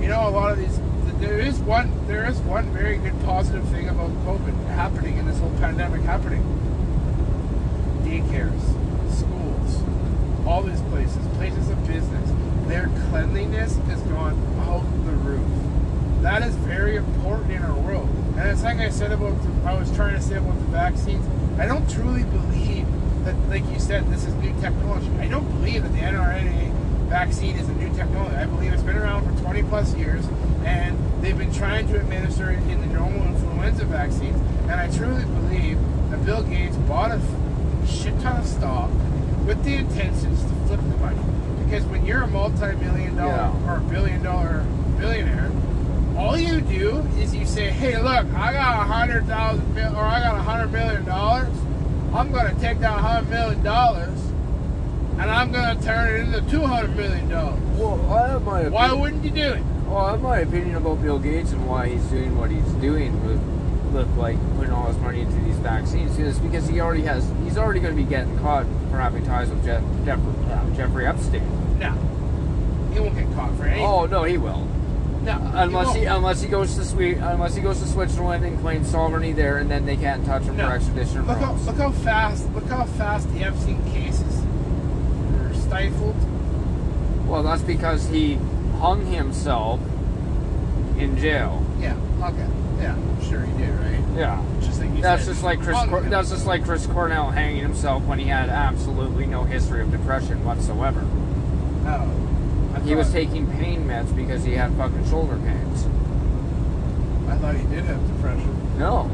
you 0.00 0.08
know, 0.08 0.26
a 0.26 0.30
lot 0.30 0.52
of 0.52 0.58
these. 0.58 0.80
There 1.20 1.38
is 1.38 1.58
one. 1.58 1.92
There 2.06 2.26
is 2.26 2.38
one 2.40 2.72
very 2.72 2.96
good 2.96 3.18
positive 3.24 3.68
thing 3.68 3.90
about 3.90 4.08
COVID 4.24 4.54
happening 4.68 5.18
in 5.18 5.26
this 5.26 5.38
whole 5.38 5.52
pandemic 5.58 6.00
happening 6.00 6.42
daycares, 8.04 8.85
all 10.46 10.62
these 10.62 10.80
places, 10.82 11.18
places 11.36 11.68
of 11.68 11.86
business, 11.86 12.30
their 12.68 12.86
cleanliness 13.10 13.76
has 13.88 14.00
gone 14.02 14.34
out 14.60 14.82
the 15.04 15.12
roof. 15.12 15.46
That 16.22 16.42
is 16.42 16.54
very 16.56 16.96
important 16.96 17.50
in 17.52 17.62
our 17.62 17.76
world. 17.78 18.08
And 18.36 18.48
it's 18.48 18.62
like 18.62 18.78
I 18.78 18.90
said 18.90 19.12
about, 19.12 19.40
the, 19.42 19.68
I 19.68 19.78
was 19.78 19.94
trying 19.94 20.14
to 20.14 20.22
say 20.22 20.36
about 20.36 20.58
the 20.58 20.66
vaccines. 20.66 21.26
I 21.58 21.66
don't 21.66 21.88
truly 21.90 22.22
believe 22.24 22.86
that, 23.24 23.36
like 23.48 23.66
you 23.72 23.80
said, 23.80 24.08
this 24.10 24.24
is 24.24 24.34
new 24.34 24.54
technology. 24.60 25.10
I 25.18 25.26
don't 25.26 25.48
believe 25.48 25.82
that 25.82 25.92
the 25.92 25.98
mRNA 25.98 26.72
vaccine 27.08 27.56
is 27.56 27.68
a 27.68 27.74
new 27.74 27.92
technology. 27.94 28.36
I 28.36 28.46
believe 28.46 28.72
it's 28.72 28.82
been 28.82 28.96
around 28.96 29.24
for 29.24 29.42
20 29.42 29.62
plus 29.64 29.94
years, 29.96 30.24
and 30.64 30.98
they've 31.22 31.38
been 31.38 31.52
trying 31.52 31.88
to 31.88 31.98
administer 31.98 32.50
it 32.50 32.58
in 32.70 32.80
the 32.80 32.86
normal 32.86 33.22
influenza 33.26 33.84
vaccines. 33.84 34.36
And 34.62 34.72
I 34.72 34.94
truly 34.96 35.24
believe 35.24 35.78
that 36.10 36.24
Bill 36.24 36.42
Gates 36.42 36.76
bought 36.76 37.10
a 37.10 37.20
shit 37.86 38.18
ton 38.20 38.40
of 38.40 38.46
stock 38.46 38.90
with 39.46 39.62
the 39.64 39.74
intentions 39.74 40.42
to 40.42 40.48
flip 40.66 40.80
the 40.80 40.96
money. 40.98 41.18
Because 41.64 41.84
when 41.86 42.04
you're 42.04 42.22
a 42.22 42.26
multi-million 42.26 43.16
dollar 43.16 43.32
Yeah. 43.32 43.72
or 43.72 43.78
billion 43.80 44.22
dollar 44.22 44.64
billionaire, 44.98 45.50
all 46.16 46.36
you 46.36 46.60
do 46.60 46.98
is 47.18 47.34
you 47.34 47.44
say, 47.44 47.70
"Hey, 47.70 47.96
look, 48.00 48.26
I 48.34 48.52
got 48.52 48.74
a 48.80 48.84
hundred 48.92 49.26
thousand 49.26 49.74
mil, 49.74 49.94
or 49.96 50.02
I 50.04 50.20
got 50.20 50.34
a 50.36 50.42
hundred 50.42 50.72
million 50.72 51.04
dollars. 51.04 51.48
I'm 52.14 52.32
gonna 52.32 52.54
take 52.54 52.80
that 52.80 52.98
hundred 53.00 53.28
million 53.30 53.62
dollars, 53.62 54.18
and 55.18 55.30
I'm 55.30 55.52
gonna 55.52 55.80
turn 55.82 56.08
it 56.14 56.20
into 56.34 56.40
two 56.50 56.62
hundred 56.62 56.96
million 56.96 57.28
dollars." 57.28 57.60
Well, 57.76 58.00
I 58.12 58.28
have 58.30 58.42
my 58.44 58.68
Why 58.68 58.86
opinion- 58.86 59.00
wouldn't 59.00 59.24
you 59.24 59.30
do 59.30 59.48
it? 59.52 59.62
Well, 59.88 59.98
I 60.06 60.10
have 60.12 60.22
my 60.22 60.38
opinion 60.38 60.76
about 60.76 61.02
Bill 61.02 61.18
Gates 61.18 61.52
and 61.52 61.66
why 61.66 61.88
he's 61.88 62.02
doing 62.04 62.36
what 62.38 62.50
he's 62.50 62.64
doing 62.80 63.12
with, 63.26 63.40
with 63.92 64.16
like 64.16 64.36
putting 64.56 64.72
all 64.72 64.86
his 64.86 64.98
money 64.98 65.20
into 65.20 65.36
these 65.44 65.56
vaccines 65.56 66.18
is 66.18 66.38
because 66.38 66.66
he 66.66 66.80
already 66.80 67.02
has 67.02 67.30
he's 67.44 67.56
already 67.58 67.80
going 67.80 67.94
to 67.94 68.02
be 68.02 68.08
getting 68.08 68.36
caught 68.38 68.64
having 68.98 69.24
ties 69.24 69.48
with 69.50 69.64
Jeff, 69.64 69.82
Jeff, 70.04 70.18
uh, 70.50 70.70
Jeffrey 70.76 71.06
Epstein. 71.06 71.42
No, 71.78 71.92
he 72.92 73.00
won't 73.00 73.14
get 73.14 73.32
caught 73.34 73.54
for 73.56 73.64
anything. 73.64 73.84
Oh 73.84 74.06
no, 74.06 74.22
he 74.24 74.38
will. 74.38 74.66
no, 75.22 75.38
Unless 75.54 75.94
he 75.94 76.00
won't. 76.04 76.16
unless 76.18 76.40
he 76.42 76.48
goes 76.48 76.74
to 76.76 76.84
Swe- 76.84 77.14
unless 77.14 77.54
he 77.54 77.62
goes 77.62 77.80
to 77.80 77.86
Switzerland 77.88 78.44
and 78.44 78.58
claims 78.60 78.90
sovereignty 78.90 79.32
there, 79.32 79.58
and 79.58 79.70
then 79.70 79.84
they 79.86 79.96
can't 79.96 80.24
touch 80.24 80.42
him 80.44 80.56
No. 80.56 80.68
for 80.68 80.74
extradition. 80.74 81.26
Look 81.26 81.38
how, 81.38 81.52
look 81.54 81.76
how 81.76 81.90
fast 81.90 82.48
look 82.54 82.66
how 82.68 82.84
fast 82.84 83.32
the 83.34 83.42
Epstein 83.44 83.82
cases 83.92 84.42
are 85.40 85.54
stifled. 85.54 86.16
Well, 87.26 87.42
that's 87.42 87.62
because 87.62 88.08
he 88.08 88.38
hung 88.78 89.04
himself 89.06 89.80
in 90.98 91.16
jail. 91.18 91.62
Yeah. 91.80 91.94
Okay. 92.22 92.46
Yeah. 92.78 92.94
I'm 92.94 93.22
sure 93.28 93.40
he 93.40 93.52
did, 93.58 93.70
right? 93.70 94.00
Yeah. 94.16 94.42
Just 94.60 94.80
That's 94.80 95.24
said, 95.24 95.32
just 95.32 95.44
like 95.44 95.60
Chris. 95.60 95.78
Cor- 95.84 96.00
that's 96.02 96.30
just 96.30 96.46
like 96.46 96.64
Chris 96.64 96.86
Cornell 96.86 97.30
hanging 97.30 97.62
himself 97.62 98.02
when 98.04 98.18
he 98.18 98.26
had 98.26 98.48
absolutely 98.48 99.26
no 99.26 99.44
history 99.44 99.82
of 99.82 99.90
depression 99.90 100.44
whatsoever. 100.44 101.04
Oh. 101.86 102.72
I 102.74 102.80
He 102.80 102.94
was 102.94 103.12
taking 103.12 103.50
pain 103.52 103.84
meds 103.86 104.14
because 104.14 104.44
he 104.44 104.54
had 104.54 104.72
fucking 104.74 105.08
shoulder 105.08 105.36
pains. 105.38 105.86
I 107.28 107.36
thought 107.38 107.56
he 107.56 107.66
did 107.66 107.84
have 107.84 108.06
depression. 108.06 108.78
No, 108.78 109.10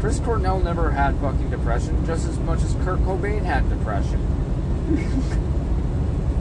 Chris 0.00 0.20
Cornell 0.20 0.60
never 0.60 0.90
had 0.90 1.16
fucking 1.18 1.50
depression, 1.50 2.04
just 2.06 2.28
as 2.28 2.38
much 2.40 2.62
as 2.62 2.74
Kurt 2.84 3.00
Cobain 3.00 3.42
had 3.42 3.68
depression. 3.68 4.20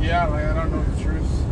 Yeah, 0.04 0.28
like 0.28 0.44
I 0.44 0.54
don't 0.54 0.72
know 0.72 0.84
the 0.84 1.02
truth. 1.02 1.44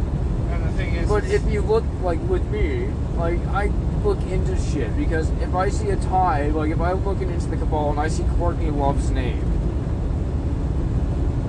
And 0.50 0.64
the 0.66 0.72
thing 0.74 0.96
is, 0.96 1.08
But 1.08 1.24
if 1.24 1.42
you 1.50 1.62
look 1.62 1.86
like 2.02 2.20
with 2.28 2.44
me, 2.48 2.88
like 3.16 3.40
I 3.48 3.72
look 4.04 4.22
into 4.24 4.58
shit 4.60 4.96
because 4.98 5.30
if 5.42 5.54
I 5.56 5.70
see 5.70 5.90
a 5.90 5.96
tie, 5.96 6.48
like 6.48 6.72
if 6.72 6.80
I'm 6.80 7.04
looking 7.06 7.30
into 7.30 7.48
the 7.48 7.58
cabal 7.58 7.92
and 7.92 8.00
I 8.00 8.08
see 8.08 8.24
Courtney 8.38 8.70
Love's 8.72 9.10
name, 9.12 9.44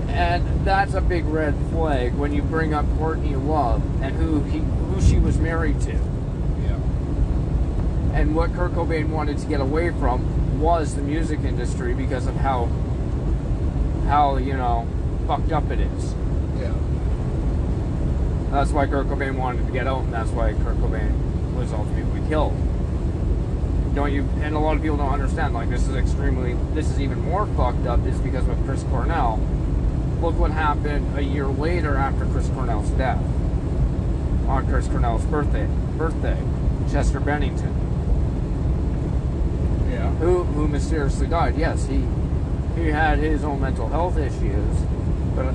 and 0.08 0.64
that's 0.64 0.94
a 0.94 1.00
big 1.00 1.24
red 1.24 1.54
flag 1.70 2.14
when 2.14 2.32
you 2.32 2.42
bring 2.42 2.74
up 2.74 2.84
Courtney 2.98 3.34
Love 3.34 3.82
and 4.02 4.14
who 4.16 4.42
he 4.42 4.58
who 4.58 5.00
she 5.00 5.18
was 5.18 5.38
married 5.38 5.80
to, 5.82 5.92
yeah, 5.92 6.76
and 8.12 8.34
what 8.36 8.52
Kurt 8.52 8.72
Cobain 8.72 9.08
wanted 9.08 9.38
to 9.38 9.46
get 9.46 9.60
away 9.60 9.90
from 9.90 10.60
was 10.60 10.94
the 10.94 11.02
music 11.02 11.40
industry 11.40 11.94
because 11.94 12.26
of 12.26 12.36
how 12.36 12.66
how 14.06 14.36
you 14.36 14.54
know 14.54 14.86
fucked 15.26 15.52
up 15.52 15.70
it 15.70 15.80
is. 15.80 16.14
yeah, 16.60 16.74
That's 18.50 18.70
why 18.70 18.86
Kurt 18.86 19.06
Cobain 19.06 19.36
wanted 19.36 19.66
to 19.66 19.72
get 19.72 19.86
out, 19.86 20.02
and 20.02 20.12
that's 20.12 20.30
why 20.30 20.52
Kurt 20.52 20.76
Cobain 20.76 21.12
was 21.54 21.72
ultimately 21.72 22.26
killed. 22.28 22.54
Don't 23.94 24.12
you? 24.12 24.26
And 24.40 24.54
a 24.54 24.58
lot 24.58 24.76
of 24.76 24.82
people 24.82 24.96
don't 24.96 25.12
understand. 25.12 25.52
Like 25.52 25.68
this 25.68 25.86
is 25.86 25.94
extremely. 25.94 26.54
This 26.74 26.88
is 26.90 27.00
even 27.00 27.20
more 27.20 27.46
fucked 27.46 27.86
up. 27.86 28.06
Is 28.06 28.18
because 28.20 28.48
of 28.48 28.56
Chris 28.64 28.82
Cornell. 28.84 29.38
Look 30.20 30.38
what 30.38 30.50
happened 30.50 31.18
a 31.18 31.22
year 31.22 31.46
later 31.46 31.96
after 31.96 32.24
Chris 32.26 32.48
Cornell's 32.48 32.90
death. 32.90 33.22
On 34.48 34.66
Chris 34.68 34.88
Cornell's 34.88 35.24
birthday, 35.26 35.68
birthday, 35.96 36.38
Chester 36.90 37.20
Bennington, 37.20 37.72
yeah. 39.90 40.10
who 40.14 40.44
who 40.44 40.68
mysteriously 40.68 41.26
died. 41.26 41.56
Yes, 41.56 41.86
he 41.86 42.04
he 42.76 42.88
had 42.88 43.18
his 43.18 43.44
own 43.44 43.60
mental 43.60 43.88
health 43.88 44.16
issues, 44.16 44.76
but 45.36 45.54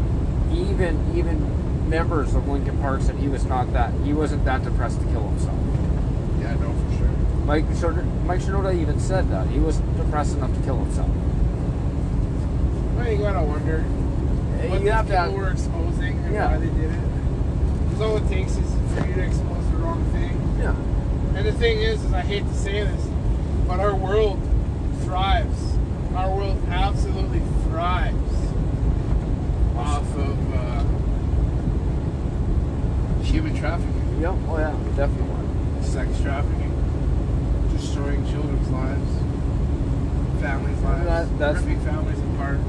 even 0.53 1.15
even 1.15 1.89
members 1.89 2.35
of 2.35 2.47
Linkin 2.47 2.77
Park 2.79 3.01
said 3.01 3.15
he 3.15 3.27
was 3.27 3.45
not 3.45 3.71
that 3.73 3.93
he 4.03 4.13
wasn't 4.13 4.45
that 4.45 4.63
depressed 4.63 4.99
to 4.99 5.05
kill 5.07 5.27
himself. 5.29 5.66
Yeah, 7.47 7.65
for 7.65 7.75
sure. 7.75 7.93
Mike 8.25 8.41
Shinoda, 8.41 8.63
Mike 8.63 8.75
even 8.75 8.99
said 8.99 9.29
that 9.29 9.47
he 9.47 9.59
was 9.59 9.77
depressed 9.95 10.35
enough 10.35 10.53
to 10.53 10.61
kill 10.63 10.77
himself. 10.79 11.09
Well, 12.97 13.09
you 13.11 13.17
gotta 13.19 13.41
wonder 13.45 13.79
what 13.83 14.81
you 14.81 14.91
have 14.91 15.05
to 15.07 15.11
people 15.13 15.23
have, 15.23 15.33
were 15.33 15.49
exposing 15.51 16.17
and 16.25 16.33
Yeah. 16.33 16.51
why 16.51 16.57
they 16.57 16.65
did 16.67 16.91
it. 16.91 16.99
Because 17.85 18.01
all 18.01 18.17
it 18.17 18.27
takes 18.27 18.51
is 18.57 18.73
for 18.93 19.07
you 19.07 19.13
to 19.13 19.21
expose 19.21 19.65
the 19.71 19.77
wrong 19.77 20.03
thing. 20.11 20.37
yeah. 20.59 20.75
And 21.37 21.45
the 21.47 21.53
thing 21.53 21.79
is, 21.79 22.03
is 22.03 22.13
I 22.13 22.21
hate 22.21 22.45
to 22.45 22.53
say 22.53 22.83
this, 22.83 23.07
but 23.67 23.79
our 23.79 23.95
world 23.95 24.39
thrives. 25.03 25.77
Our 26.15 26.29
world 26.35 26.57
absolutely 26.69 27.41
thrives 27.69 28.33
off 29.77 30.15
of 30.17 30.53
uh, 30.53 30.83
human 33.23 33.55
trafficking, 33.55 34.17
Yep. 34.19 34.33
Oh 34.49 34.57
yeah, 34.57 34.73
definitely. 34.95 35.83
sex 35.83 36.19
trafficking, 36.21 36.71
destroying 37.97 38.23
children's 38.29 38.69
lives, 38.69 39.11
families' 40.39 40.79
lives, 40.81 41.05
That- 41.05 41.39
that's- 41.39 41.63
ripping 41.63 41.79
families 41.79 42.19
apart. 42.19 42.59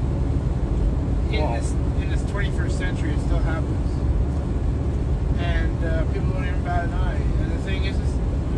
In 1.31 1.53
this 1.53 1.71
in 2.01 2.09
this 2.09 2.23
21st 2.31 2.75
century, 2.79 3.11
it 3.11 3.19
still 3.19 3.37
happens, 3.37 3.91
and 5.37 5.85
uh, 5.85 6.03
people 6.05 6.29
don't 6.31 6.47
even 6.47 6.63
bat 6.63 6.85
an 6.85 6.93
eye. 6.95 7.21
And 7.43 7.51
the 7.51 7.57
thing 7.59 7.85
is, 7.85 7.95
is 7.95 8.15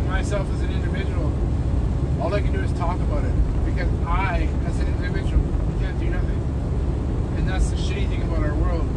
myself 0.08 0.48
as 0.54 0.62
an 0.62 0.72
individual, 0.72 1.30
all 2.22 2.32
I 2.32 2.40
can 2.40 2.52
do 2.54 2.60
is 2.60 2.72
talk 2.72 2.96
about 3.00 3.24
it 3.24 3.34
because 3.66 3.88
I, 4.06 4.48
as 4.66 4.78
an 4.80 4.86
individual, 4.86 5.44
can't 5.80 6.00
do 6.00 6.08
nothing. 6.08 6.40
And 7.36 7.46
that's 7.46 7.68
the 7.68 7.76
shitty 7.76 8.08
thing 8.08 8.22
about 8.22 8.42
our 8.44 8.54
world 8.54 8.88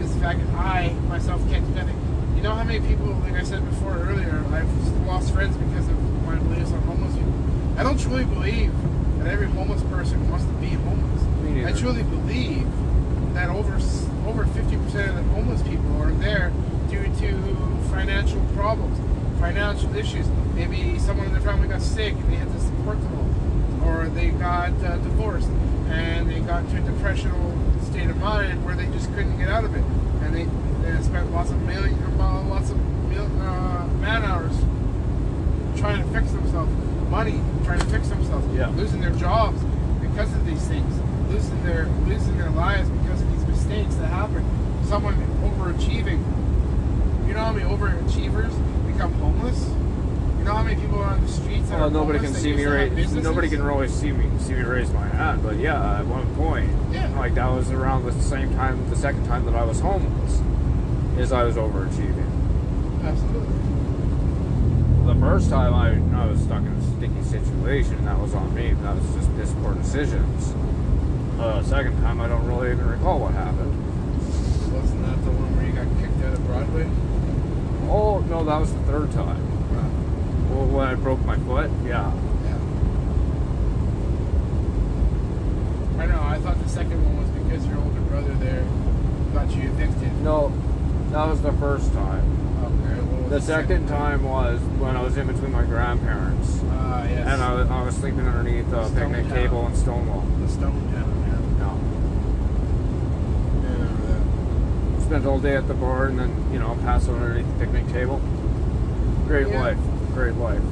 is 0.00 0.14
the 0.14 0.20
fact 0.20 0.38
that 0.38 0.54
I 0.54 0.92
myself 1.08 1.40
can't 1.50 1.66
do 1.66 1.74
nothing. 1.74 1.98
You 2.36 2.42
know 2.42 2.54
how 2.54 2.62
many 2.62 2.78
people, 2.86 3.06
like 3.26 3.34
I 3.34 3.42
said 3.42 3.64
before 3.68 3.96
earlier, 3.98 4.44
I've 4.52 5.06
lost 5.08 5.32
friends 5.32 5.56
because 5.56 5.88
of 5.88 6.13
my 6.24 6.36
beliefs 6.36 6.72
on 6.72 6.80
homeless 6.82 7.14
people. 7.14 7.32
I 7.76 7.82
don't 7.82 8.00
truly 8.00 8.24
believe 8.24 8.72
that 9.18 9.28
every 9.28 9.46
homeless 9.46 9.82
person 9.84 10.28
wants 10.30 10.44
to 10.44 10.52
be 10.54 10.68
homeless. 10.68 11.22
Me 11.42 11.64
I 11.64 11.72
truly 11.72 12.02
believe 12.02 12.66
that 13.34 13.48
over 13.48 13.74
over 14.26 14.44
50% 14.44 15.08
of 15.08 15.16
the 15.16 15.22
homeless 15.34 15.62
people 15.62 16.00
are 16.02 16.12
there 16.12 16.52
due 16.88 17.02
to 17.02 17.56
financial 17.90 18.40
problems, 18.54 18.98
financial 19.40 19.94
issues. 19.96 20.26
Maybe 20.54 20.98
someone 20.98 21.26
in 21.26 21.32
their 21.32 21.42
family 21.42 21.68
got 21.68 21.82
sick 21.82 22.14
and 22.14 22.32
they 22.32 22.36
had 22.36 22.50
to 22.52 22.60
support 22.60 23.00
them 23.02 23.82
all, 23.82 23.88
or 23.88 24.08
they 24.08 24.30
got 24.30 24.72
uh, 24.84 24.96
divorced 24.98 25.48
and 25.88 26.30
they 26.30 26.40
got 26.40 26.64
into 26.64 26.78
a 26.78 26.92
depressional 26.92 27.52
state 27.82 28.08
of 28.08 28.16
mind 28.16 28.64
where 28.64 28.74
they 28.74 28.86
just 28.86 29.12
couldn't 29.14 29.38
get 29.38 29.48
out 29.48 29.64
of 29.64 29.74
it, 29.74 29.84
and 30.22 30.34
they, 30.34 30.44
they 30.82 31.02
spent 31.02 31.30
lots 31.32 31.50
of 31.50 31.60
million, 31.62 31.94
uh, 32.18 32.42
lots 32.44 32.70
of 32.70 32.78
mil, 33.08 33.24
uh, 33.42 33.86
man 34.00 34.22
hours 34.22 34.56
trying 35.84 36.02
to 36.02 36.18
fix 36.18 36.32
themselves, 36.32 36.72
money 37.10 37.38
trying 37.62 37.78
to 37.78 37.84
fix 37.86 38.08
themselves, 38.08 38.46
Yeah. 38.56 38.68
losing 38.74 39.02
their 39.02 39.10
jobs 39.10 39.62
because 40.00 40.32
of 40.32 40.46
these 40.46 40.62
things, 40.66 40.98
losing 41.30 41.62
their 41.62 41.86
losing 42.08 42.38
their 42.38 42.48
lives 42.50 42.88
because 42.88 43.20
of 43.20 43.30
these 43.36 43.46
mistakes 43.46 43.94
that 43.96 44.06
happen. 44.08 44.42
Someone 44.88 45.14
overachieving. 45.44 46.20
You 47.28 47.34
know 47.34 47.40
how 47.44 47.52
many 47.52 47.66
overachievers 47.68 48.52
become 48.86 49.12
homeless? 49.20 49.68
You 50.38 50.44
know 50.46 50.54
how 50.54 50.62
many 50.62 50.80
people 50.80 51.00
are 51.00 51.04
on 51.10 51.20
the 51.20 51.28
streets 51.28 51.68
that 51.68 51.78
Well, 51.78 51.90
nobody 51.90 52.18
can 52.18 52.32
see 52.32 52.54
me 52.54 52.64
raise. 52.64 53.12
Nobody 53.12 53.50
can 53.50 53.62
really 53.62 53.88
see 53.88 54.10
me 54.10 54.24
see 54.38 54.54
me 54.54 54.62
raise 54.62 54.90
my 54.90 55.06
hand. 55.06 55.42
But 55.42 55.58
yeah, 55.58 55.98
at 55.98 56.06
one 56.06 56.24
point, 56.34 56.70
Yeah. 56.92 57.08
like 57.18 57.34
that 57.34 57.50
was 57.52 57.70
around 57.70 58.06
the 58.06 58.12
same 58.22 58.54
time, 58.54 58.78
the 58.88 58.96
second 58.96 59.26
time 59.26 59.44
that 59.44 59.54
I 59.54 59.64
was 59.64 59.80
homeless, 59.80 60.40
is 61.18 61.30
I 61.30 61.44
was 61.44 61.56
overachieving. 61.56 62.30
Absolutely. 63.04 63.63
The 65.14 65.20
first 65.20 65.48
time 65.48 65.74
I, 65.74 66.22
I 66.22 66.26
was 66.26 66.40
stuck 66.40 66.60
in 66.62 66.68
a 66.68 66.82
sticky 66.96 67.22
situation, 67.22 68.04
that 68.04 68.18
was 68.18 68.34
on 68.34 68.54
me. 68.54 68.72
That 68.82 68.96
was 68.96 69.14
just 69.14 69.34
piss 69.36 69.52
poor 69.62 69.74
decisions. 69.74 70.54
Uh, 71.40 71.62
second 71.62 72.00
time, 72.02 72.20
I 72.20 72.28
don't 72.28 72.46
really 72.46 72.72
even 72.72 72.86
recall 72.86 73.20
what 73.20 73.32
happened. 73.32 73.72
Wasn't 74.74 75.02
that 75.06 75.24
the 75.24 75.30
one 75.30 75.56
where 75.56 75.66
you 75.66 75.72
got 75.72 75.86
kicked 76.00 76.22
out 76.24 76.34
of 76.34 76.44
Broadway? 76.46 76.90
Oh 77.90 78.18
no, 78.28 78.44
that 78.44 78.58
was 78.60 78.72
the 78.72 78.80
third 78.80 79.12
time. 79.12 79.40
Well, 80.50 80.66
when 80.66 80.86
I 80.86 80.94
broke 80.94 81.24
my 81.24 81.36
foot, 81.38 81.70
yeah. 81.84 82.12
Yeah. 82.44 82.58
I 86.02 86.06
know. 86.06 86.20
I 86.22 86.38
thought 86.38 86.62
the 86.62 86.68
second 86.68 87.02
one 87.04 87.18
was 87.18 87.28
because 87.30 87.66
your 87.66 87.78
older 87.78 88.00
brother 88.02 88.34
there 88.34 88.64
got 89.32 89.50
you 89.54 89.62
evicted. 89.70 90.12
No, 90.22 90.52
That 91.10 91.28
was 91.28 91.40
the 91.40 91.52
first 91.54 91.92
time. 91.92 92.33
Okay. 93.24 93.32
What 93.32 93.32
was 93.32 93.46
The 93.46 93.52
second 93.52 93.86
time 93.88 94.22
was 94.22 94.60
when 94.78 94.96
I 94.96 95.02
was 95.02 95.16
in 95.16 95.26
between 95.26 95.52
my 95.52 95.64
grandparents, 95.64 96.60
Ah, 96.70 97.04
yes. 97.04 97.26
and 97.26 97.42
I 97.42 97.54
was, 97.54 97.68
I 97.70 97.82
was 97.84 97.94
sleeping 97.96 98.26
underneath 98.26 98.66
a 98.72 98.86
Stone 98.86 98.94
picnic 98.96 99.26
Town. 99.28 99.34
table 99.36 99.66
in 99.66 99.74
Stonewall. 99.76 100.20
the 100.40 100.48
Stone 100.48 100.92
Town. 100.92 101.58
No. 101.58 101.70
Yeah. 103.62 103.70
I 103.70 103.72
remember 103.72 104.06
that. 104.98 105.02
Spent 105.06 105.26
all 105.26 105.38
day 105.40 105.56
at 105.56 105.66
the 105.68 105.74
bar, 105.74 106.06
and 106.06 106.18
then 106.18 106.30
you 106.52 106.58
know 106.58 106.76
pass 106.82 107.08
out 107.08 107.14
underneath 107.16 107.46
the 107.58 107.64
picnic 107.64 107.88
table. 107.92 108.20
Great 109.26 109.48
Yeah. 109.48 109.60
life. 109.60 109.78
Great 110.14 110.36
life. 110.36 110.62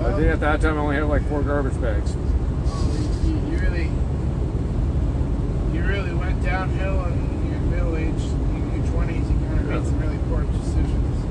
I 0.00 0.12
think 0.14 0.26
at 0.28 0.40
that 0.40 0.60
time 0.60 0.76
I 0.78 0.80
only 0.80 0.96
had 0.96 1.04
like 1.04 1.22
four 1.28 1.42
garbage 1.42 1.80
bags. 1.80 2.16
you, 3.24 3.56
really, 3.58 3.88
you 5.72 5.82
really 5.84 6.12
went 6.14 6.42
downhill 6.42 7.04
in 7.04 7.50
your 7.52 7.60
middle 7.70 7.96
age, 7.96 8.24
in 8.24 8.72
your 8.82 8.86
twenties. 8.90 9.28
You 9.30 9.36
kind 9.46 9.60
of 9.60 9.68
Yeah. 9.68 9.76
made 9.78 9.86
some 9.86 10.00
really 10.00 10.18
poor 10.28 10.42
decisions. 10.42 11.24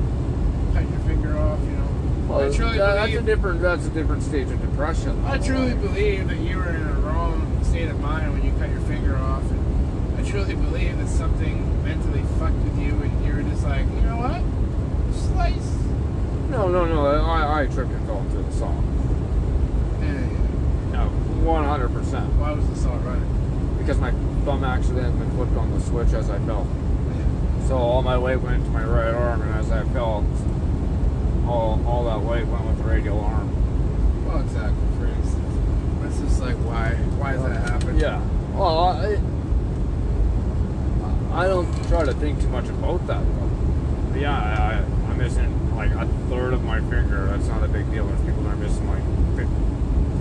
Cut 0.73 0.83
your 0.89 0.99
finger 1.01 1.37
off, 1.37 1.59
you 1.65 1.71
know. 1.75 1.89
Well, 2.31 2.47
I 2.49 2.55
truly 2.55 2.77
that- 2.77 2.95
that's 2.95 3.13
a 3.13 3.21
different. 3.21 3.61
That's 3.61 3.85
a 3.85 3.89
different 3.89 4.23
stage 4.23 4.49
of 4.49 4.61
depression. 4.61 5.21
I 5.25 5.37
truly 5.37 5.73
believe 5.73 6.29
that 6.29 6.39
you 6.39 6.57
were 6.57 6.69
in 6.69 6.81
a 6.87 6.93
wrong 7.01 7.59
state 7.63 7.89
of 7.89 7.99
mind 7.99 8.31
when 8.31 8.43
you 8.43 8.53
cut 8.57 8.69
your 8.69 8.79
finger 8.81 9.17
off, 9.17 9.43
and 9.51 10.17
I 10.17 10.23
truly 10.29 10.55
believe 10.55 10.97
that 10.97 11.09
something 11.09 11.83
mentally 11.83 12.23
fucked 12.39 12.55
with 12.63 12.79
you, 12.79 12.93
and 13.03 13.25
you 13.25 13.33
were 13.33 13.43
just 13.43 13.65
like, 13.65 13.83
you 13.95 14.01
know 14.01 14.15
what, 14.15 14.41
slice. 15.13 15.75
No, 16.49 16.69
no, 16.69 16.85
no. 16.85 17.05
I, 17.05 17.41
I 17.41 17.61
attribute 17.63 18.01
it 18.01 18.09
all 18.09 18.23
to 18.31 18.37
the 18.37 18.51
song. 18.53 18.81
Yeah, 20.01 20.13
yeah. 20.13 21.03
No, 21.03 21.09
one 21.43 21.65
hundred 21.65 21.93
percent. 21.93 22.33
Why 22.35 22.51
was 22.53 22.65
the 22.67 22.75
song 22.77 23.03
running? 23.03 23.75
Because 23.77 23.99
my 23.99 24.11
thumb 24.45 24.63
accidentally 24.63 25.27
clicked 25.35 25.57
on 25.57 25.69
the 25.71 25.81
switch 25.81 26.13
as 26.13 26.29
I 26.29 26.39
fell. 26.39 26.65
Yeah. 27.09 27.67
So 27.67 27.77
all 27.77 28.01
my 28.01 28.17
weight 28.17 28.41
went 28.41 28.63
to 28.63 28.71
my 28.71 28.83
right 28.85 29.13
arm, 29.13 29.41
and 29.41 29.53
as 29.55 29.69
I 29.69 29.83
fell, 29.91 30.23
all 31.51 31.81
all 31.85 32.05
that 32.05 32.21
weight 32.21 32.45
went 32.47 32.65
with 32.65 32.77
the 32.77 32.83
radial 32.83 33.19
arm. 33.19 33.49
Well, 34.25 34.39
exactly. 34.39 34.87
For 34.97 35.07
instance, 35.07 35.55
it's 36.05 36.19
just 36.19 36.41
like, 36.41 36.55
why? 36.57 36.95
Why 37.19 37.33
does 37.33 37.43
that 37.43 37.69
happen? 37.69 37.97
Yeah. 37.99 38.21
Well, 38.53 38.77
I, 41.33 41.43
I 41.43 41.47
don't 41.47 41.67
try 41.87 42.05
to 42.05 42.13
think 42.13 42.41
too 42.41 42.49
much 42.49 42.67
about 42.69 43.05
that. 43.07 43.23
Though. 43.23 43.49
But 44.11 44.21
yeah, 44.21 44.37
I, 44.37 45.09
I'm 45.11 45.17
missing 45.17 45.75
like 45.75 45.91
a 45.91 46.07
third 46.29 46.53
of 46.53 46.63
my 46.63 46.79
finger. 46.79 47.27
That's 47.27 47.47
not 47.47 47.63
a 47.63 47.67
big 47.67 47.89
deal. 47.91 48.05
There's 48.07 48.21
people 48.21 48.43
that 48.43 48.53
are 48.53 48.57
missing 48.57 48.87
like 48.89 49.03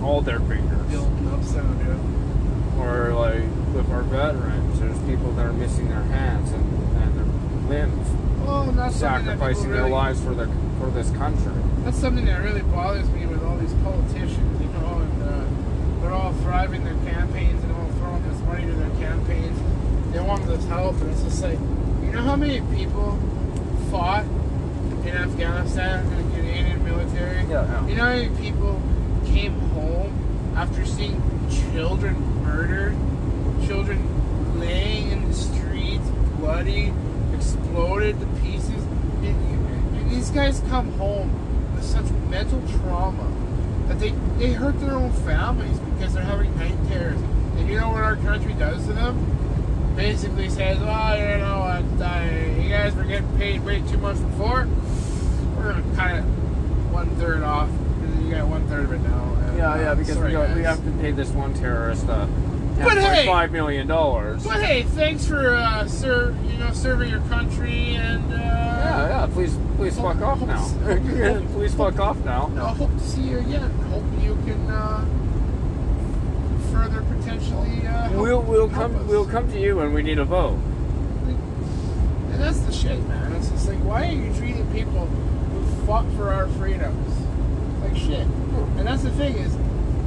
all 0.03 0.21
their 0.21 0.39
fingers. 0.39 0.91
Nub 0.91 1.43
sound, 1.43 1.79
yeah. 1.79 2.81
Or 2.83 3.13
like 3.13 3.43
with 3.73 3.89
our 3.91 4.03
veterans, 4.03 4.79
there's 4.79 4.97
people 4.99 5.31
that 5.33 5.45
are 5.45 5.53
missing 5.53 5.89
their 5.89 6.03
hands 6.03 6.51
and, 6.51 6.63
and 6.97 7.17
their 7.17 7.25
limbs, 7.69 8.09
Well, 8.41 8.69
and 8.69 8.77
that's 8.77 8.95
something 8.95 9.25
that 9.25 9.37
sacrificing 9.37 9.65
people 9.65 9.77
their 9.77 9.89
lives 9.89 10.21
for 10.23 10.33
their 10.33 10.49
for 10.91 10.97
this 10.97 11.11
country. 11.17 11.53
That's 11.83 11.97
something 11.97 12.25
that 12.25 12.41
really 12.41 12.61
bothers 12.63 13.09
me 13.11 13.25
with 13.25 13.43
all 13.43 13.57
these 13.57 13.73
politicians, 13.75 14.61
you 14.61 14.67
know, 14.67 14.99
and 14.99 15.23
uh, 15.23 16.01
they're 16.01 16.13
all 16.13 16.33
thriving 16.33 16.83
their 16.83 16.97
campaigns 17.11 17.63
and 17.63 17.71
all 17.73 17.87
throwing 17.97 18.27
this 18.27 18.39
money 18.41 18.65
to 18.65 18.73
their 18.73 18.89
campaigns. 18.99 19.57
They 20.13 20.19
want 20.19 20.45
this 20.47 20.63
help, 20.65 20.99
and 21.01 21.11
it's 21.11 21.23
just 21.23 21.41
like, 21.43 21.59
you 22.03 22.11
know 22.11 22.21
how 22.21 22.35
many 22.35 22.61
people 22.75 23.17
fought 23.89 24.25
in 25.05 25.15
Afghanistan 25.15 26.05
in 26.05 26.29
the 26.29 26.35
Canadian 26.35 26.83
military? 26.83 27.45
Yeah. 27.49 27.87
You 27.87 27.95
know 27.95 28.03
how 28.03 28.15
many 28.15 28.35
people 28.37 28.81
came 29.25 29.57
home 29.71 30.53
after 30.55 30.85
seeing 30.85 31.21
children 31.71 32.15
murdered, 32.43 32.95
children 33.65 34.59
laying 34.59 35.11
in 35.11 35.27
the 35.27 35.33
streets, 35.33 36.07
bloody, 36.37 36.93
exploded 37.33 38.19
to 38.19 38.25
pieces? 38.25 38.40
And, 38.40 38.40
and 38.40 38.40
these 40.11 40.29
guys 40.29 40.61
come 40.69 40.91
home 40.93 41.73
with 41.73 41.83
such 41.85 42.09
mental 42.29 42.61
trauma 42.79 43.31
that 43.87 43.99
they, 43.99 44.11
they 44.37 44.51
hurt 44.51 44.79
their 44.81 44.91
own 44.91 45.11
families 45.23 45.79
because 45.79 46.13
they're 46.13 46.23
having 46.23 46.55
night 46.57 46.75
terrors. 46.89 47.19
And 47.55 47.69
you 47.69 47.79
know 47.79 47.89
what 47.89 48.03
our 48.03 48.17
country 48.17 48.53
does 48.53 48.85
to 48.87 48.93
them? 48.93 49.93
Basically 49.95 50.49
says, 50.49 50.79
well, 50.79 51.17
you 51.17 51.37
know 51.37 51.59
what, 51.59 52.05
uh, 52.05 52.23
you 52.61 52.69
guys 52.69 52.93
were 52.93 53.03
getting 53.03 53.37
paid 53.37 53.63
way 53.63 53.81
too 53.89 53.97
much 53.97 54.17
before. 54.21 54.67
We're 55.55 55.73
going 55.73 55.89
to 55.89 55.95
cut 55.95 56.15
it 56.17 56.21
one 56.91 57.09
third 57.15 57.43
off. 57.43 57.69
You 58.21 58.31
got 58.31 58.47
one 58.47 58.67
third 58.67 58.85
of 58.85 58.93
it 58.93 58.99
now. 58.99 59.33
And, 59.33 59.57
Yeah, 59.57 59.73
uh, 59.73 59.79
yeah, 59.79 59.93
because 59.95 60.15
sorry, 60.15 60.27
we, 60.27 60.33
got, 60.33 60.55
we 60.55 60.63
have 60.63 60.83
to 60.83 60.91
pay 61.01 61.11
this 61.11 61.29
one 61.29 61.53
terrorist 61.53 62.07
uh, 62.07 62.25
But 62.77 62.97
hey! 62.97 63.25
$10.5 63.25 63.51
million. 63.51 63.87
But 63.87 64.63
hey, 64.63 64.83
thanks 64.83 65.25
for 65.25 65.55
uh, 65.55 65.83
you 65.83 66.57
know 66.57 66.71
serving 66.73 67.09
your 67.09 67.21
country 67.21 67.95
and 67.95 68.33
uh, 68.33 68.70
Yeah, 68.91 69.07
yeah. 69.07 69.33
Please, 69.33 69.57
please 69.77 69.95
fuck 69.97 70.21
off 70.21 70.41
now. 70.41 70.67
please 71.53 71.73
fuck 71.73 71.97
off 71.99 72.17
now. 72.25 72.47
No, 72.47 72.65
I 72.65 72.73
hope 72.73 72.91
to 72.91 72.99
see 72.99 73.21
you 73.21 73.37
again. 73.39 73.69
Hope 73.89 74.03
you 74.21 74.35
can 74.45 74.69
uh, 74.69 75.05
further 76.73 77.01
potentially. 77.03 77.87
Uh, 77.87 78.09
help, 78.09 78.21
We'll 78.21 78.41
we'll 78.41 78.69
come 78.69 78.95
us. 78.97 79.07
we'll 79.07 79.25
come 79.25 79.49
to 79.49 79.59
you 79.59 79.77
when 79.77 79.93
we 79.93 80.03
need 80.03 80.19
a 80.19 80.25
vote. 80.25 80.59
And 82.31 82.39
that's 82.41 82.59
the 82.59 82.73
shit, 82.73 82.99
man. 83.07 83.31
It's 83.33 83.49
just 83.49 83.69
like, 83.69 83.79
why 83.79 84.07
are 84.09 84.11
you 84.11 84.33
treating 84.35 84.69
people 84.73 85.05
who 85.05 85.85
fought 85.85 86.05
for 86.17 86.33
our 86.33 86.47
freedoms 86.49 87.17
like 87.81 87.95
shit? 87.95 88.27
And 88.77 88.85
that's 88.85 89.03
the 89.03 89.11
thing 89.11 89.35
is, 89.37 89.53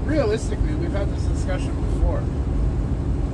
realistically, 0.04 0.74
we've 0.74 0.92
had 0.92 1.08
this 1.14 1.22
discussion 1.24 1.74
before. 1.92 2.18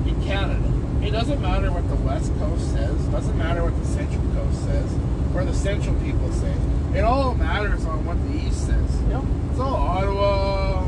In 0.07 0.23
Canada, 0.25 0.63
it 1.05 1.11
doesn't 1.11 1.41
matter 1.43 1.73
what 1.73 1.89
the 1.89 1.97
West 1.97 2.33
Coast 2.39 2.73
says. 2.73 2.97
Doesn't 3.09 3.37
matter 3.37 3.65
what 3.65 3.77
the 3.81 3.87
Central 3.87 4.23
Coast 4.35 4.65
says, 4.65 4.91
or 5.35 5.45
the 5.45 5.55
Central 5.55 5.95
people 5.97 6.31
say. 6.33 6.55
It 6.95 7.01
all 7.03 7.35
matters 7.35 7.85
on 7.85 8.05
what 8.05 8.17
the 8.29 8.47
East 8.47 8.67
says. 8.67 9.03
Yep. 9.11 9.23
It's 9.51 9.61
all 9.61 9.75
Ottawa, 9.75 10.87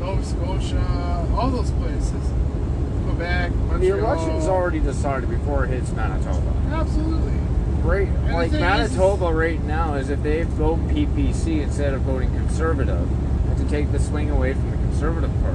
Nova 0.00 0.24
Scotia, 0.24 1.26
all 1.36 1.50
those 1.50 1.70
places. 1.72 2.12
Quebec, 3.06 3.54
Montreal. 3.54 3.78
The 3.98 4.04
election's 4.04 4.46
already 4.46 4.80
decided 4.80 5.28
before 5.28 5.64
it 5.64 5.68
hits 5.68 5.90
Manitoba. 5.92 6.52
Absolutely. 6.72 7.32
Right, 7.82 8.08
the 8.26 8.32
like 8.32 8.50
thing 8.50 8.62
is- 8.62 8.92
Manitoba 8.96 9.32
right 9.34 9.62
now 9.64 9.94
is 9.94 10.08
if 10.08 10.22
they 10.22 10.42
vote 10.42 10.78
PPC 10.88 11.60
instead 11.62 11.92
of 11.94 12.00
voting 12.02 12.30
Conservative, 12.30 13.08
to 13.58 13.64
take 13.68 13.92
the 13.92 14.00
swing 14.00 14.30
away 14.30 14.52
from 14.54 14.70
the 14.70 14.76
Conservative 14.78 15.30
Party. 15.42 15.53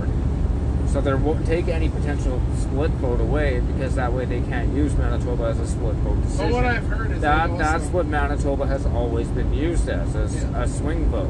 So 0.92 1.02
they 1.02 1.14
won't 1.14 1.46
take 1.46 1.68
any 1.68 1.88
potential 1.88 2.42
split 2.58 2.90
vote 2.94 3.22
away 3.22 3.60
because 3.60 3.94
that 3.96 4.12
way 4.12 4.26
they 4.26 4.42
can't 4.42 4.74
use 4.74 4.96
Manitoba 4.96 5.44
as 5.44 5.60
a 5.60 5.68
split 5.68 5.94
vote 5.98 6.20
decision. 6.24 6.48
But 6.48 6.54
what 6.54 6.66
I've 6.66 6.88
heard 6.88 7.12
is 7.12 7.22
that 7.22 7.58
that's 7.60 7.86
what 7.86 8.08
Manitoba 8.08 8.66
has 8.66 8.86
always 8.88 9.28
been 9.28 9.54
used 9.54 9.88
as, 9.88 10.16
as 10.16 10.36
Yeah. 10.44 10.64
a 10.64 10.68
swing 10.68 11.06
vote. 11.06 11.30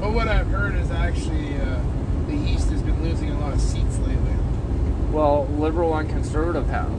But 0.00 0.12
what 0.12 0.28
I've 0.28 0.46
heard 0.48 0.76
is 0.76 0.90
actually 0.90 1.56
uh, 1.56 1.80
the 2.28 2.34
East 2.34 2.68
has 2.70 2.82
been 2.82 3.02
losing 3.02 3.30
a 3.30 3.40
lot 3.40 3.52
of 3.54 3.60
seats 3.60 3.98
lately. 3.98 4.36
Well, 5.10 5.46
liberal 5.58 5.96
and 5.96 6.08
conservative 6.08 6.68
have, 6.68 6.92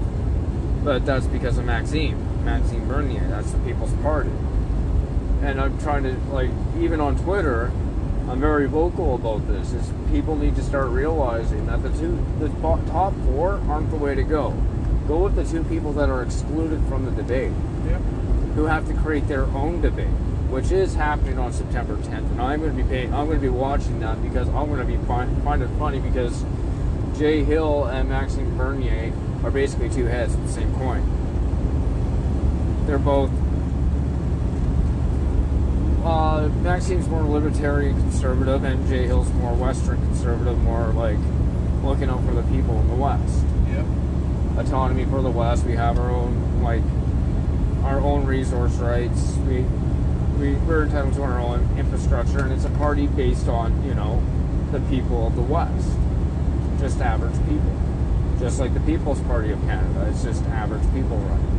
but 0.83 1.05
that's 1.05 1.27
because 1.27 1.57
of 1.57 1.65
Maxime, 1.65 2.43
Maxime 2.43 2.87
Bernier. 2.87 3.25
That's 3.29 3.51
the 3.51 3.59
People's 3.59 3.93
Party. 4.01 4.31
And 5.43 5.61
I'm 5.61 5.77
trying 5.79 6.03
to 6.03 6.13
like, 6.33 6.49
even 6.79 6.99
on 6.99 7.15
Twitter, 7.17 7.71
I'm 8.29 8.41
very 8.41 8.67
vocal 8.67 9.15
about 9.15 9.47
this. 9.47 9.71
Is 9.71 9.91
people 10.11 10.35
need 10.35 10.55
to 10.57 10.61
start 10.61 10.89
realizing 10.89 11.65
that 11.67 11.81
the 11.81 11.89
two, 11.89 12.19
the 12.39 12.49
top 12.59 13.13
four 13.25 13.61
aren't 13.69 13.89
the 13.89 13.95
way 13.95 14.15
to 14.15 14.23
go. 14.23 14.49
Go 15.07 15.23
with 15.23 15.35
the 15.35 15.45
two 15.45 15.63
people 15.63 15.93
that 15.93 16.09
are 16.09 16.23
excluded 16.23 16.83
from 16.89 17.05
the 17.05 17.11
debate, 17.11 17.53
who 18.55 18.65
have 18.65 18.85
to 18.87 18.93
create 18.95 19.29
their 19.29 19.45
own 19.45 19.79
debate, 19.79 20.07
which 20.49 20.71
is 20.71 20.95
happening 20.95 21.39
on 21.39 21.53
September 21.53 21.95
10th. 21.95 22.29
And 22.31 22.41
I'm 22.41 22.59
going 22.59 22.75
to 22.75 22.83
be 22.83 22.89
paying, 22.89 23.13
I'm 23.13 23.27
going 23.27 23.37
to 23.37 23.41
be 23.41 23.47
watching 23.47 24.01
that 24.01 24.21
because 24.21 24.49
I'm 24.49 24.67
going 24.67 24.79
to 24.79 24.85
be 24.85 24.97
find, 25.05 25.41
find 25.43 25.63
it 25.63 25.69
funny 25.79 25.99
because 25.99 26.43
Jay 27.17 27.45
Hill 27.45 27.85
and 27.85 28.09
Maxime 28.09 28.57
Bernier 28.57 29.13
are 29.43 29.51
basically 29.51 29.89
two 29.89 30.05
heads 30.05 30.33
of 30.33 30.45
the 30.45 30.51
same 30.51 30.75
coin. 30.75 31.01
They're 32.85 32.99
both. 32.99 33.31
Uh, 36.07 36.47
Maxime's 36.63 37.05
more 37.09 37.23
libertarian 37.23 37.93
conservative, 37.99 38.63
and 38.63 38.87
Jay 38.87 39.07
Hill's 39.07 39.29
more 39.33 39.53
Western 39.53 39.97
conservative, 39.97 40.57
more 40.59 40.93
like 40.93 41.17
looking 41.83 42.07
out 42.07 42.23
for 42.23 42.33
the 42.33 42.43
people 42.43 42.79
in 42.79 42.87
the 42.87 42.95
West. 42.95 43.43
Yep. 43.67 43.85
Autonomy 44.57 45.03
for 45.03 45.21
the 45.21 45.29
West. 45.29 45.65
We 45.65 45.75
have 45.75 45.99
our 45.99 46.09
own 46.09 46.63
like 46.63 46.83
our 47.83 47.99
own 47.99 48.25
resource 48.25 48.75
rights. 48.75 49.35
We 49.45 49.63
we 50.39 50.53
we're 50.65 50.83
entitled 50.83 51.15
to 51.15 51.23
our 51.23 51.41
own 51.41 51.77
infrastructure, 51.77 52.39
and 52.39 52.53
it's 52.53 52.63
a 52.63 52.69
party 52.77 53.07
based 53.07 53.49
on 53.49 53.83
you 53.83 53.93
know 53.93 54.23
the 54.71 54.79
people 54.89 55.27
of 55.27 55.35
the 55.35 55.41
West, 55.41 55.91
just 56.79 57.01
average 57.01 57.35
people, 57.49 57.75
just 58.39 58.61
like 58.61 58.73
the 58.73 58.79
People's 58.79 59.19
Party 59.23 59.51
of 59.51 59.59
Canada. 59.63 60.07
It's 60.09 60.23
just 60.23 60.45
average 60.45 60.83
people 60.93 61.17
running. 61.17 61.56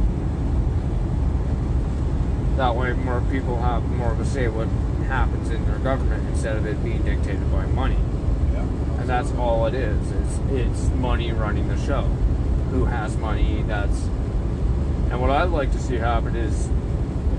That 2.59 2.75
way, 2.75 2.93
more 2.93 3.21
people 3.31 3.63
have 3.63 3.85
more 3.89 4.11
of 4.11 4.19
a 4.19 4.25
say 4.25 4.49
what 4.49 4.67
happens 5.07 5.49
in 5.49 5.65
their 5.67 5.79
government 5.79 6.29
instead 6.29 6.57
of 6.57 6.67
it 6.67 6.83
being 6.83 7.03
dictated 7.05 7.53
by 7.53 7.67
money. 7.67 7.99
Yep. 8.53 8.63
And 8.99 9.09
that's 9.09 9.31
all 9.35 9.67
it 9.67 9.75
is. 9.75 10.11
It's 10.11 10.39
it's 10.51 10.89
money 10.97 11.31
running 11.31 11.69
the 11.69 11.79
show. 11.79 12.03
Who 12.73 12.87
has 12.87 13.17
money? 13.17 13.63
That's 13.63 14.07
And 15.11 15.21
what 15.21 15.31
I'd 15.31 15.51
like 15.51 15.71
to 15.71 15.79
see 15.79 15.99
happen 15.99 16.35
is 16.35 16.69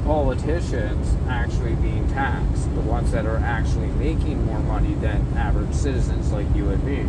politicians 0.06 1.18
actually 1.28 1.76
being 1.76 2.08
taxed, 2.12 2.74
the 2.74 2.82
ones 2.82 3.12
that 3.12 3.26
are 3.26 3.40
actually 3.40 3.88
making 3.88 4.46
more 4.46 4.60
money 4.60 4.94
than 4.96 5.34
average 5.36 5.74
citizens 5.74 6.32
like 6.32 6.48
you 6.56 6.70
and 6.70 6.82
me. 6.86 7.06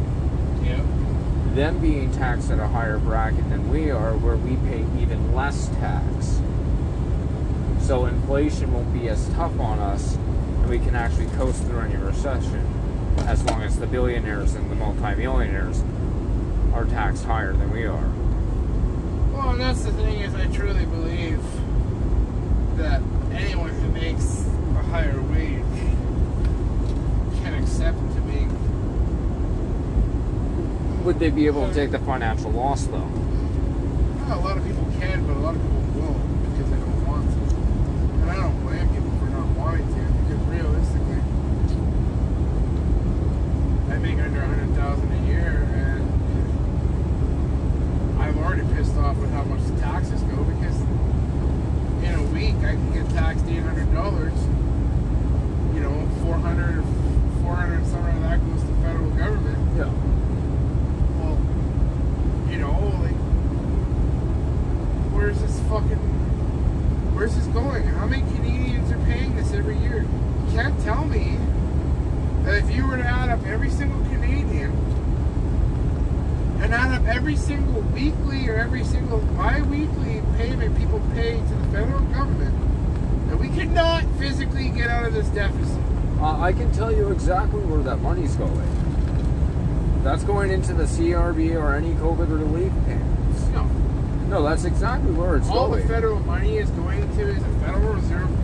Yep. 0.68 1.54
Them 1.54 1.78
being 1.78 2.10
taxed 2.10 2.50
at 2.50 2.58
a 2.58 2.66
higher 2.66 2.98
bracket 2.98 3.48
than 3.50 3.70
we 3.70 3.88
are, 3.88 4.16
where 4.16 4.36
we 4.36 4.56
pay 4.68 4.84
even 5.00 5.32
less 5.32 5.68
tax. 5.68 6.40
So 7.90 8.06
inflation 8.06 8.72
won't 8.72 8.92
be 8.92 9.08
as 9.08 9.28
tough 9.30 9.58
on 9.58 9.80
us, 9.80 10.14
and 10.14 10.68
we 10.70 10.78
can 10.78 10.94
actually 10.94 11.26
coast 11.30 11.60
through 11.64 11.80
any 11.80 11.96
recession, 11.96 12.64
as 13.26 13.42
long 13.46 13.62
as 13.62 13.80
the 13.80 13.86
billionaires 13.88 14.54
and 14.54 14.70
the 14.70 14.76
multimillionaires 14.76 15.82
are 16.72 16.84
taxed 16.84 17.24
higher 17.24 17.52
than 17.52 17.68
we 17.72 17.86
are. 17.86 18.08
Well, 19.32 19.50
and 19.50 19.60
that's 19.60 19.82
the 19.82 19.90
thing 19.94 20.20
is, 20.20 20.32
I 20.36 20.46
truly 20.54 20.86
believe 20.86 21.42
that 22.76 23.02
anyone 23.32 23.70
who 23.70 23.90
makes 23.90 24.46
a 24.76 24.82
higher 24.84 25.20
wage 25.22 25.64
can 27.42 27.60
accept 27.60 27.98
to 27.98 28.20
make. 28.20 28.46
Would 31.04 31.18
they 31.18 31.30
be 31.30 31.46
able 31.46 31.66
to 31.66 31.74
take 31.74 31.90
the 31.90 31.98
financial 31.98 32.52
loss 32.52 32.84
though? 32.84 32.98
Well, 33.00 34.38
a 34.38 34.42
lot 34.42 34.56
of 34.58 34.64
people 34.64 34.86
can, 35.00 35.26
but 35.26 35.36
a 35.36 35.40
lot 35.40 35.56
of 35.56 35.60
people 35.60 35.80
won't 36.00 36.52
because 36.52 36.70
they 36.70 36.76
don't 36.76 37.04
want 37.08 37.28
to. 37.28 37.36
And 38.20 38.30
I 38.30 38.36
don't 38.36 38.60
blame 38.60 38.86
people 38.90 39.10
for 39.18 39.26
not 39.32 39.46
wanting 39.56 39.86
to 39.88 39.94
because 39.94 40.42
realistically, 40.44 41.22
I 43.80 43.88
make 44.00 44.18
under 44.18 44.40
a 44.40 44.46
hundred 44.46 44.74
thousand 44.74 45.12
a 45.12 45.26
year, 45.26 45.68
and 45.74 46.00
I'm 48.20 48.38
already 48.38 48.62
pissed 48.74 48.96
off 48.96 49.16
with 49.18 49.30
how 49.30 49.44
much 49.44 49.60
the 49.66 49.78
taxes 49.80 50.22
go 50.22 50.42
because 50.44 50.80
in 52.02 52.14
a 52.14 52.22
week 52.32 52.56
I 52.64 52.72
can 52.76 52.92
get 52.92 53.08
taxed 53.10 53.44
eight 53.46 53.62
hundred 53.62 53.92
dollars. 53.92 54.32
You 55.74 55.80
know, 55.80 56.08
400 56.22 56.78
or 56.78 56.82
400 57.42 57.86
somewhere 57.86 58.16
of 58.16 58.22
that 58.22 58.38
goes 58.44 58.62
to 58.62 58.74
federal 58.82 59.10
government. 59.10 59.76
Yeah. 59.76 59.92
Well, 61.20 61.38
you 62.50 62.58
know, 62.58 62.72
like, 63.00 63.16
where's 65.12 65.40
this 65.40 65.60
fucking, 65.68 65.96
where's 67.14 67.34
this 67.36 67.46
going? 67.46 67.84
How 67.84 68.06
many 68.06 68.22
Canadians 68.34 68.90
are 68.90 68.98
paying 69.04 69.36
this 69.36 69.52
every 69.52 69.76
year? 69.78 70.02
You 70.02 70.52
can't 70.52 70.78
tell 70.82 71.04
me 71.04 71.38
if 72.46 72.70
you 72.74 72.86
were 72.86 72.96
to 72.96 73.04
add 73.04 73.30
up 73.30 73.44
every 73.46 73.70
single 73.70 74.00
Canadian 74.04 74.70
and 76.62 76.74
add 76.74 77.00
up 77.00 77.06
every 77.08 77.36
single 77.36 77.80
weekly 77.82 78.48
or 78.48 78.56
every 78.56 78.84
single 78.84 79.18
bi-weekly 79.18 80.22
payment 80.36 80.76
people 80.76 81.00
pay 81.14 81.36
to 81.36 81.54
the 81.54 81.66
federal 81.72 82.00
government, 82.06 82.54
that 83.28 83.38
we 83.38 83.48
could 83.48 83.70
not 83.70 84.04
physically 84.18 84.68
get 84.68 84.88
out 84.90 85.04
of 85.06 85.14
this 85.14 85.28
deficit. 85.28 85.78
Uh, 86.20 86.38
I 86.38 86.52
can 86.52 86.70
tell 86.72 86.92
you 86.94 87.10
exactly 87.10 87.60
where 87.62 87.82
that 87.82 87.96
money's 88.00 88.34
going. 88.36 90.02
That's 90.02 90.22
going 90.24 90.50
into 90.50 90.74
the 90.74 90.84
CRB 90.84 91.54
or 91.54 91.74
any 91.74 91.92
COVID 91.94 92.30
relief 92.30 92.72
payments. 92.86 93.42
No, 93.48 93.64
No, 94.28 94.42
that's 94.42 94.64
exactly 94.64 95.12
where 95.12 95.36
it's 95.36 95.48
all 95.48 95.68
going. 95.68 95.82
All 95.82 95.88
the 95.88 95.94
federal 95.94 96.20
money 96.20 96.58
is 96.58 96.68
going 96.70 97.00
to 97.16 97.28
is 97.28 97.42
a 97.42 97.58
Federal 97.60 97.94
Reserve. 97.94 98.39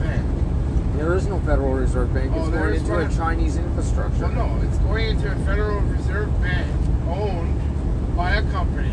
There 0.96 1.14
is 1.14 1.26
no 1.26 1.38
Federal 1.40 1.74
Reserve 1.74 2.12
Bank. 2.14 2.32
Oh, 2.34 2.40
It's 2.42 2.50
there 2.50 2.60
going 2.62 2.74
into 2.80 2.90
one. 2.92 3.02
a 3.10 3.14
Chinese 3.14 3.56
infrastructure. 3.56 4.20
Well, 4.28 4.32
no, 4.32 4.60
it's 4.66 4.78
going 4.78 5.08
into 5.10 5.30
a 5.30 5.36
Federal 5.44 5.80
Reserve 5.80 6.40
Bank 6.42 6.66
owned 7.08 8.16
by 8.16 8.34
a 8.36 8.42
company 8.50 8.90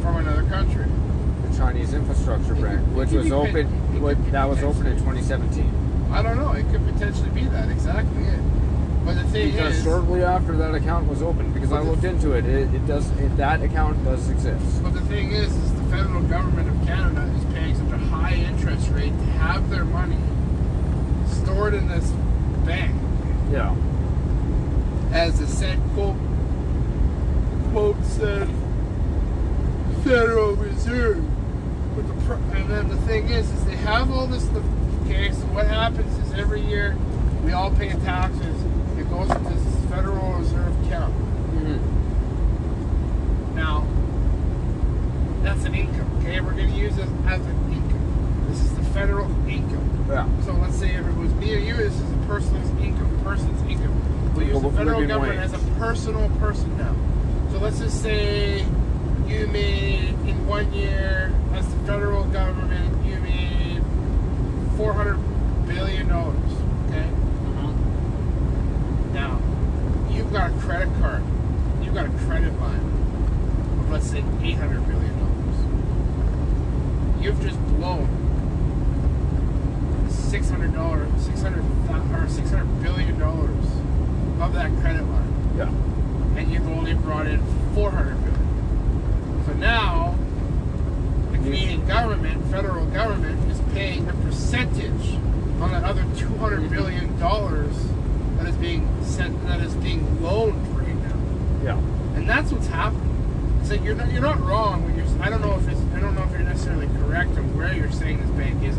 from 0.00 0.16
another 0.16 0.42
country. 0.44 0.86
The 1.48 1.56
Chinese 1.56 1.92
infrastructure 1.94 2.54
It 2.54 2.62
bank, 2.62 2.78
could- 2.86 2.96
which 2.96 3.10
was 3.12 3.30
open, 3.32 3.66
what, 4.00 4.32
that 4.32 4.48
was 4.48 4.62
open 4.62 4.86
in 4.86 4.96
2017. 4.98 5.70
I 6.10 6.22
don't 6.22 6.36
know. 6.38 6.52
It 6.52 6.68
could 6.70 6.84
potentially 6.86 7.30
be 7.30 7.44
that. 7.46 7.70
Exactly 7.70 8.24
it. 8.24 8.40
But 9.04 9.14
the 9.14 9.24
thing 9.24 9.50
Because 9.52 9.76
is, 9.78 9.82
shortly 9.82 10.22
after 10.22 10.56
that 10.58 10.74
account 10.74 11.08
was 11.08 11.22
opened, 11.22 11.54
because 11.54 11.72
I 11.72 11.80
looked 11.80 12.04
into 12.04 12.32
it, 12.32 12.44
it, 12.46 12.72
it 12.72 12.86
does. 12.86 13.10
It, 13.18 13.36
that 13.36 13.60
account 13.62 14.02
does 14.04 14.28
exist. 14.30 14.82
but 14.82 14.94
the 14.94 15.00
thing 15.02 15.32
is, 15.32 15.52
is 15.52 15.74
the 15.74 15.82
federal 15.84 16.22
government 16.22 16.68
of 16.68 16.86
Canada 16.86 17.22
is 17.36 17.44
paying 17.54 17.74
such 17.74 17.90
a 17.92 17.96
high 17.98 18.34
interest 18.34 18.88
rate 18.90 19.12
have 19.42 19.68
their 19.70 19.84
money 19.84 20.18
stored 21.26 21.74
in 21.74 21.88
this 21.88 22.10
bank. 22.64 22.94
Yeah. 23.50 23.74
as 25.12 25.38
the 25.40 25.46
said 25.46 25.78
quote 25.94 26.16
quote 27.70 28.02
said 28.04 28.48
Federal 30.04 30.54
Reserve. 30.56 31.24
But 31.94 32.06
the 32.08 32.14
and 32.56 32.70
then 32.70 32.88
the 32.88 32.96
thing 32.98 33.28
is, 33.28 33.50
is 33.50 33.64
they 33.66 33.76
have 33.76 34.10
all 34.10 34.26
this. 34.26 34.44
stuff. 34.44 34.64
Okay, 35.04 35.30
so 35.32 35.44
what 35.46 35.66
happens 35.66 36.16
is 36.26 36.32
every 36.32 36.62
year 36.62 36.96
we 37.44 37.52
all 37.52 37.70
pay 37.70 37.90
taxes. 37.90 38.64
It 38.96 39.10
goes 39.10 39.30
into 39.30 39.50
this 39.50 39.90
Federal 39.90 40.32
Reserve 40.34 40.86
account. 40.86 41.14
Mm-hmm. 41.54 41.78
Now, 43.56 43.86
that's 45.42 45.64
an 45.64 45.74
income. 45.74 46.10
Okay, 46.20 46.40
we're 46.40 46.54
going 46.54 46.70
to 46.72 46.76
use 46.78 46.96
it 46.96 47.08
as 47.26 47.40
an 47.40 47.72
income. 47.72 48.46
This 48.48 48.60
is 48.60 48.74
the 48.74 48.81
federal 48.92 49.28
income. 49.48 50.06
Yeah. 50.08 50.26
So 50.44 50.52
let's 50.52 50.76
say 50.76 50.94
if 50.94 51.06
it 51.06 51.14
was 51.14 51.32
me 51.34 51.54
or 51.54 51.58
you, 51.58 51.76
this 51.76 51.94
is 51.94 52.12
a 52.12 52.26
person's 52.26 52.70
income, 52.82 53.20
person's 53.24 53.62
income. 53.70 54.34
We'll 54.34 54.46
use 54.46 54.62
the 54.62 54.70
federal 54.70 55.06
government 55.06 55.36
wage. 55.36 55.52
as 55.52 55.54
a 55.54 55.58
personal 55.78 56.28
person 56.38 56.76
now. 56.78 56.94
So 57.52 57.58
let's 57.58 57.78
just 57.78 58.02
say 58.02 58.64
you 59.26 59.46
made 59.48 60.10
in 60.26 60.46
one 60.46 60.72
year, 60.72 61.32
as 61.54 61.68
the 61.68 61.76
federal 61.80 62.24
government, 62.24 63.04
you 63.06 63.18
made 63.20 63.82
four 64.76 64.92
hundred 64.92 65.18
billion 65.66 66.08
dollars. 66.08 66.36
Okay. 66.88 67.08
Now, 69.12 69.40
you've 70.10 70.32
got 70.32 70.50
a 70.50 70.54
credit 70.60 70.88
card. 71.00 71.22
You've 71.82 71.94
got 71.94 72.06
a 72.06 72.10
credit 72.26 72.58
line 72.60 72.80
of 73.80 73.90
let's 73.90 74.10
say 74.10 74.24
eight 74.42 74.56
hundred 74.56 74.86
billion 74.86 75.18
dollars. 75.18 75.58
You've 77.22 77.40
just 77.42 77.58
blown 77.76 78.21
hundred 80.52 80.72
dollars, 80.74 81.08
six 81.22 81.40
hundred 81.42 81.64
or 81.64 82.28
six 82.28 82.50
hundred 82.50 82.82
billion 82.82 83.18
dollars 83.18 83.64
of 84.40 84.52
that 84.54 84.70
credit 84.80 85.02
line, 85.04 85.50
Yeah. 85.56 85.68
and 86.38 86.52
you've 86.52 86.68
only 86.68 86.94
brought 86.94 87.26
in 87.26 87.40
four 87.74 87.90
hundred 87.90 88.16
billion. 88.22 89.44
So 89.46 89.52
now, 89.54 90.14
the 91.30 91.38
Canadian 91.38 91.86
government, 91.86 92.44
federal 92.50 92.86
government, 92.86 93.50
is 93.50 93.60
paying 93.72 94.08
a 94.08 94.12
percentage 94.14 95.14
on 95.60 95.70
that 95.72 95.84
other 95.84 96.04
two 96.16 96.28
hundred 96.36 96.68
billion 96.70 97.18
dollars 97.18 97.74
that 98.36 98.46
is 98.46 98.56
being 98.56 98.86
sent, 99.04 99.42
that 99.46 99.60
is 99.60 99.74
being 99.76 100.22
loaned 100.22 100.66
right 100.76 100.94
now. 100.94 101.16
Yeah. 101.64 101.78
And 102.16 102.28
that's 102.28 102.52
what's 102.52 102.66
happening. 102.66 103.08
It's 103.60 103.70
like 103.70 103.82
you're 103.84 103.94
not 103.94 104.12
you're 104.12 104.22
not 104.22 104.40
wrong 104.40 104.84
when 104.84 104.96
you're. 104.96 105.06
I 105.22 105.30
don't 105.30 105.40
know 105.40 105.54
if 105.56 105.68
it's 105.68 105.80
I 105.94 106.00
don't 106.00 106.14
know 106.14 106.24
if 106.24 106.30
you're 106.32 106.40
necessarily 106.40 106.88
correct 106.98 107.30
on 107.38 107.56
where 107.56 107.72
you're 107.72 107.92
saying 107.92 108.18
this 108.20 108.30
bank 108.30 108.62
is, 108.64 108.76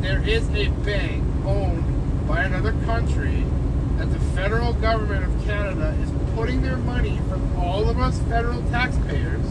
there 0.00 0.22
is 0.26 0.48
a 0.50 0.68
bank 0.84 1.24
owned 1.44 2.26
by 2.28 2.42
another 2.44 2.72
country 2.84 3.44
that 3.96 4.10
the 4.12 4.18
federal 4.36 4.72
government 4.74 5.24
of 5.24 5.44
Canada 5.44 5.96
is 6.02 6.10
putting 6.34 6.62
their 6.62 6.76
money 6.76 7.18
from 7.28 7.56
all 7.58 7.88
of 7.88 7.98
us 7.98 8.18
federal 8.22 8.62
taxpayers, 8.70 9.44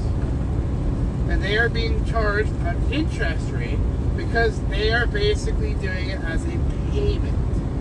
and 1.29 1.43
they 1.43 1.57
are 1.57 1.67
being 1.69 2.03
charged 2.05 2.51
an 2.61 2.81
interest 2.91 3.49
rate 3.51 3.79
because 4.15 4.59
they 4.67 4.91
are 4.93 5.05
basically 5.05 5.73
doing 5.75 6.09
it 6.09 6.19
as 6.21 6.43
a 6.45 6.57
payment. 6.91 7.37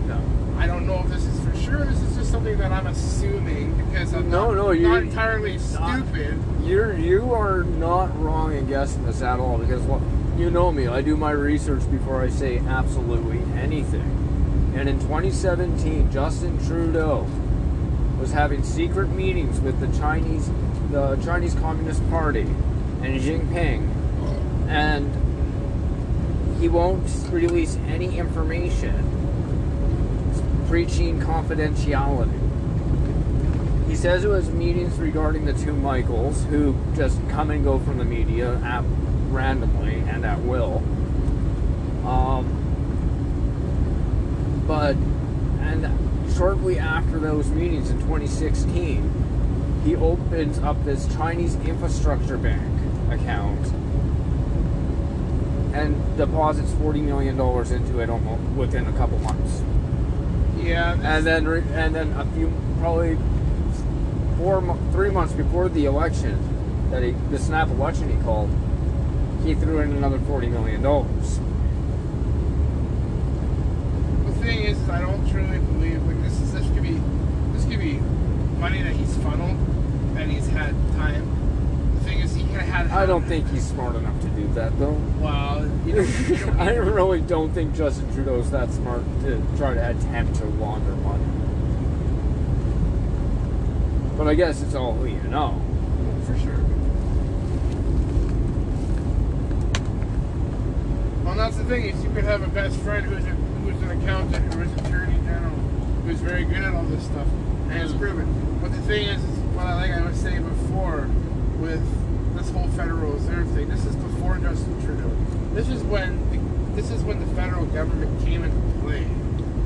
Yeah. 0.07 0.19
I 0.57 0.67
don't 0.67 0.85
know 0.85 0.99
if 0.99 1.07
this 1.09 1.23
is 1.25 1.39
for 1.45 1.55
sure. 1.57 1.85
This 1.85 2.01
is 2.01 2.15
just 2.17 2.31
something 2.31 2.57
that 2.57 2.71
I'm 2.71 2.87
assuming 2.87 3.73
because 3.85 4.13
I'm 4.13 4.29
No, 4.29 4.47
not, 4.51 4.55
no, 4.55 4.71
you- 4.71 4.87
not 4.89 5.03
entirely 5.03 5.57
not- 5.57 5.61
stupid. 6.05 6.37
You're 6.63 6.97
you 6.97 7.33
are 7.33 7.63
not 7.63 8.21
wrong 8.21 8.53
in 8.53 8.67
guessing 8.67 9.05
this 9.05 9.21
at 9.21 9.39
all 9.39 9.57
because 9.57 9.81
what 9.83 10.01
you 10.37 10.51
know 10.51 10.71
me, 10.71 10.87
I 10.87 11.01
do 11.01 11.17
my 11.17 11.31
research 11.31 11.89
before 11.89 12.21
I 12.21 12.29
say 12.29 12.59
absolutely 12.59 13.39
anything. 13.59 14.73
And 14.75 14.87
in 14.87 14.99
2017, 14.99 16.11
Justin 16.11 16.63
Trudeau 16.65 17.27
was 18.19 18.31
having 18.31 18.63
secret 18.63 19.09
meetings 19.09 19.59
with 19.59 19.79
the 19.79 19.97
Chinese 19.97 20.49
the 20.91 21.17
Chinese 21.17 21.53
Communist 21.55 22.07
Party 22.09 22.41
and 23.01 23.19
Jinping 23.19 23.89
and 24.69 25.11
he 26.61 26.69
won't 26.69 27.09
release 27.29 27.75
any 27.87 28.17
information 28.17 29.13
preaching 30.67 31.19
confidentiality. 31.19 32.43
He 33.87 33.95
says 33.95 34.23
it 34.23 34.27
was 34.27 34.49
meetings 34.49 34.97
regarding 34.97 35.45
the 35.45 35.53
two 35.53 35.73
Michaels 35.73 36.43
who 36.45 36.75
just 36.95 37.19
come 37.29 37.51
and 37.51 37.63
go 37.63 37.79
from 37.79 37.97
the 37.97 38.05
media 38.05 38.59
randomly 39.37 39.95
and 40.09 40.25
at 40.25 40.39
will. 40.41 40.81
Um, 42.05 42.45
but 44.67 44.95
and 45.61 46.33
shortly 46.35 46.79
after 46.79 47.19
those 47.19 47.47
meetings 47.49 47.89
in 47.91 47.99
2016, 47.99 49.81
he 49.85 49.95
opens 49.95 50.59
up 50.59 50.83
this 50.83 51.07
Chinese 51.15 51.55
infrastructure 51.55 52.37
bank 52.37 52.63
account 53.11 53.65
and 55.73 56.17
deposits 56.17 56.73
forty 56.73 56.99
million 57.01 57.37
dollars 57.37 57.71
into 57.71 57.99
it 57.99 58.09
almost 58.09 58.41
within 58.57 58.87
a 58.87 58.93
couple 58.93 59.19
months, 59.19 59.61
Yeah, 60.57 60.93
and 60.93 61.25
then 61.25 61.45
and 61.47 61.93
then 61.93 62.11
a 62.13 62.25
few 62.33 62.51
probably 62.79 63.17
four 64.37 64.61
three 64.91 65.11
months 65.11 65.33
before 65.33 65.69
the 65.69 65.85
election 65.85 66.89
that 66.89 67.03
he 67.03 67.11
the 67.29 67.37
snap 67.37 67.69
election 67.69 68.09
he 68.09 68.21
called, 68.23 68.49
he 69.47 69.55
threw 69.55 69.79
in 69.79 69.93
another 69.93 70.19
forty 70.19 70.47
million 70.47 70.81
dollars. 70.81 71.39
the 74.25 74.33
thing 74.43 74.63
is, 74.63 74.77
I 74.89 74.99
don't 75.01 75.29
truly 75.29 75.59
believe 75.59 76.03
like 76.05 76.21
this 76.21 76.41
is 76.41 76.51
this 76.51 76.67
could 76.73 76.83
be 76.83 76.99
this 77.53 77.63
could 77.65 77.79
be 77.79 77.93
money 78.59 78.81
that 78.81 78.93
he's 78.93 79.15
funneled 79.17 79.57
and 80.17 80.29
he's 80.31 80.47
had 80.47 80.75
time. 80.97 81.93
The 81.95 82.03
thing 82.03 82.19
is, 82.19 82.35
he 82.35 82.43
could 82.43 82.61
have 82.61 82.87
had. 82.87 82.97
I 82.97 83.05
don't 83.05 83.23
think 83.23 83.49
he's 83.49 83.65
smart 83.65 83.95
enough 83.95 84.19
to 84.21 84.27
do 84.29 84.47
that 84.49 84.77
though. 84.79 84.99
Well, 85.19 85.65
you 85.85 85.95
don't 85.95 86.59
I 86.59 86.75
really 86.75 87.21
don't 87.21 87.53
think 87.53 87.73
Justin 87.73 88.13
Trudeau's 88.13 88.51
that 88.51 88.71
smart 88.71 89.03
to 89.21 89.41
try 89.55 89.73
to 89.75 89.89
attempt 89.89 90.35
to 90.35 90.45
launder 90.45 90.95
money. 90.97 91.23
But 94.17 94.27
I 94.27 94.33
guess 94.33 94.61
it's 94.61 94.75
all 94.75 94.93
who 94.93 95.05
you 95.05 95.21
know. 95.29 95.61
for 96.25 96.37
sure. 96.39 96.57
Well, 101.23 101.26
that's 101.37 101.57
the 101.57 101.63
thing 101.65 101.85
is, 101.85 102.03
you 102.03 102.09
could 102.11 102.23
have 102.23 102.41
a 102.41 102.47
best 102.47 102.79
friend 102.79 103.05
who's 103.05 103.23
a, 103.23 103.29
who's 103.29 103.81
an 103.83 104.01
accountant, 104.01 104.53
who 104.53 104.61
is 104.61 104.71
an 104.71 104.85
attorney 104.85 105.17
general, 105.23 105.55
who's 106.05 106.19
very 106.19 106.43
good 106.43 106.63
at 106.63 106.73
all 106.73 106.83
this 106.83 107.05
stuff, 107.05 107.27
and 107.69 107.73
it's 107.73 107.93
proven. 107.93 108.59
But 108.61 108.71
the 108.71 108.81
thing 108.81 109.07
is, 109.07 109.23
is 109.23 109.39
what 109.53 109.67
I 109.67 109.75
like 109.75 109.91
I 109.91 110.05
was 110.05 110.17
saying 110.19 110.43
before 110.43 111.07
with 111.59 111.83
this 112.37 112.49
whole 112.49 112.67
Federal 112.69 113.11
Reserve 113.13 113.49
thing. 113.51 113.69
This 113.69 113.85
is 113.85 113.95
before 113.95 114.37
Justin 114.37 114.81
Trudeau. 114.83 115.11
This 115.53 115.69
is 115.69 115.83
when 115.83 116.17
the, 116.31 116.81
this 116.81 116.91
is 116.91 117.03
when 117.03 117.19
the 117.19 117.35
federal 117.35 117.65
government 117.67 118.25
came 118.25 118.43
into 118.43 118.79
play. 118.79 119.07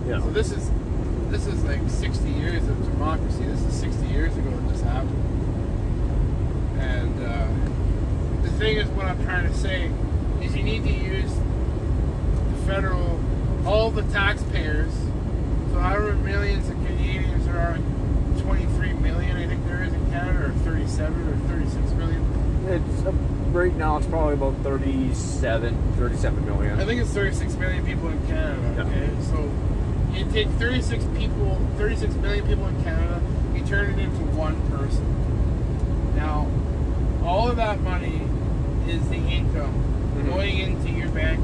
Yeah. 0.07 0.21
So 0.21 0.29
this 0.31 0.51
is 0.51 0.69
this 1.29 1.47
is 1.47 1.63
like 1.63 1.79
60 1.87 2.29
years 2.29 2.67
of 2.67 2.83
democracy. 2.83 3.43
This 3.45 3.61
is 3.61 3.73
60 3.79 4.07
years 4.07 4.35
ago 4.35 4.49
that 4.49 4.69
this 4.69 4.81
happened. 4.81 5.09
And 6.79 7.23
uh, 7.23 8.43
the 8.43 8.51
thing 8.57 8.77
is, 8.77 8.87
what 8.89 9.05
I'm 9.05 9.23
trying 9.23 9.47
to 9.47 9.57
say 9.57 9.89
is, 10.41 10.55
you 10.55 10.63
need 10.63 10.83
to 10.83 10.91
use 10.91 11.31
federal, 12.71 13.19
all 13.65 13.91
the 13.91 14.03
taxpayers. 14.03 14.93
So 15.71 15.79
however 15.79 16.13
millions 16.13 16.69
of 16.69 16.75
Canadians 16.85 17.45
there 17.45 17.57
are, 17.59 17.77
23 18.41 18.93
million 18.93 19.35
I 19.35 19.45
think 19.47 19.65
there 19.67 19.83
is 19.83 19.91
in 19.93 20.09
Canada, 20.09 20.45
or 20.45 20.51
37 20.63 21.27
or 21.27 21.35
36 21.49 21.91
million. 21.93 22.21
It's 22.69 23.05
uh, 23.05 23.11
right 23.51 23.75
now 23.75 23.97
it's 23.97 24.07
probably 24.07 24.35
about 24.35 24.55
37, 24.63 25.93
37 25.97 26.45
million. 26.45 26.79
I 26.79 26.85
think 26.85 27.01
it's 27.01 27.09
36 27.11 27.55
million 27.55 27.85
people 27.85 28.07
in 28.07 28.25
Canada. 28.27 28.73
Yeah. 28.77 28.83
Okay, 28.85 29.09
so 29.23 29.51
you 30.13 30.31
take 30.31 30.47
36 30.57 31.03
people, 31.17 31.59
36 31.77 32.13
million 32.15 32.47
people 32.47 32.67
in 32.67 32.83
Canada, 32.83 33.21
you 33.53 33.65
turn 33.65 33.89
it 33.91 33.99
into 33.99 34.23
one 34.37 34.55
person. 34.69 36.15
Now, 36.15 36.47
all 37.25 37.49
of 37.49 37.57
that 37.57 37.81
money 37.81 38.21
is 38.87 39.07
the 39.09 39.15
income 39.17 39.73
Mhm. 40.15 40.25
going 40.29 40.57
into 40.59 40.89
your 40.89 41.09
bank? 41.09 41.39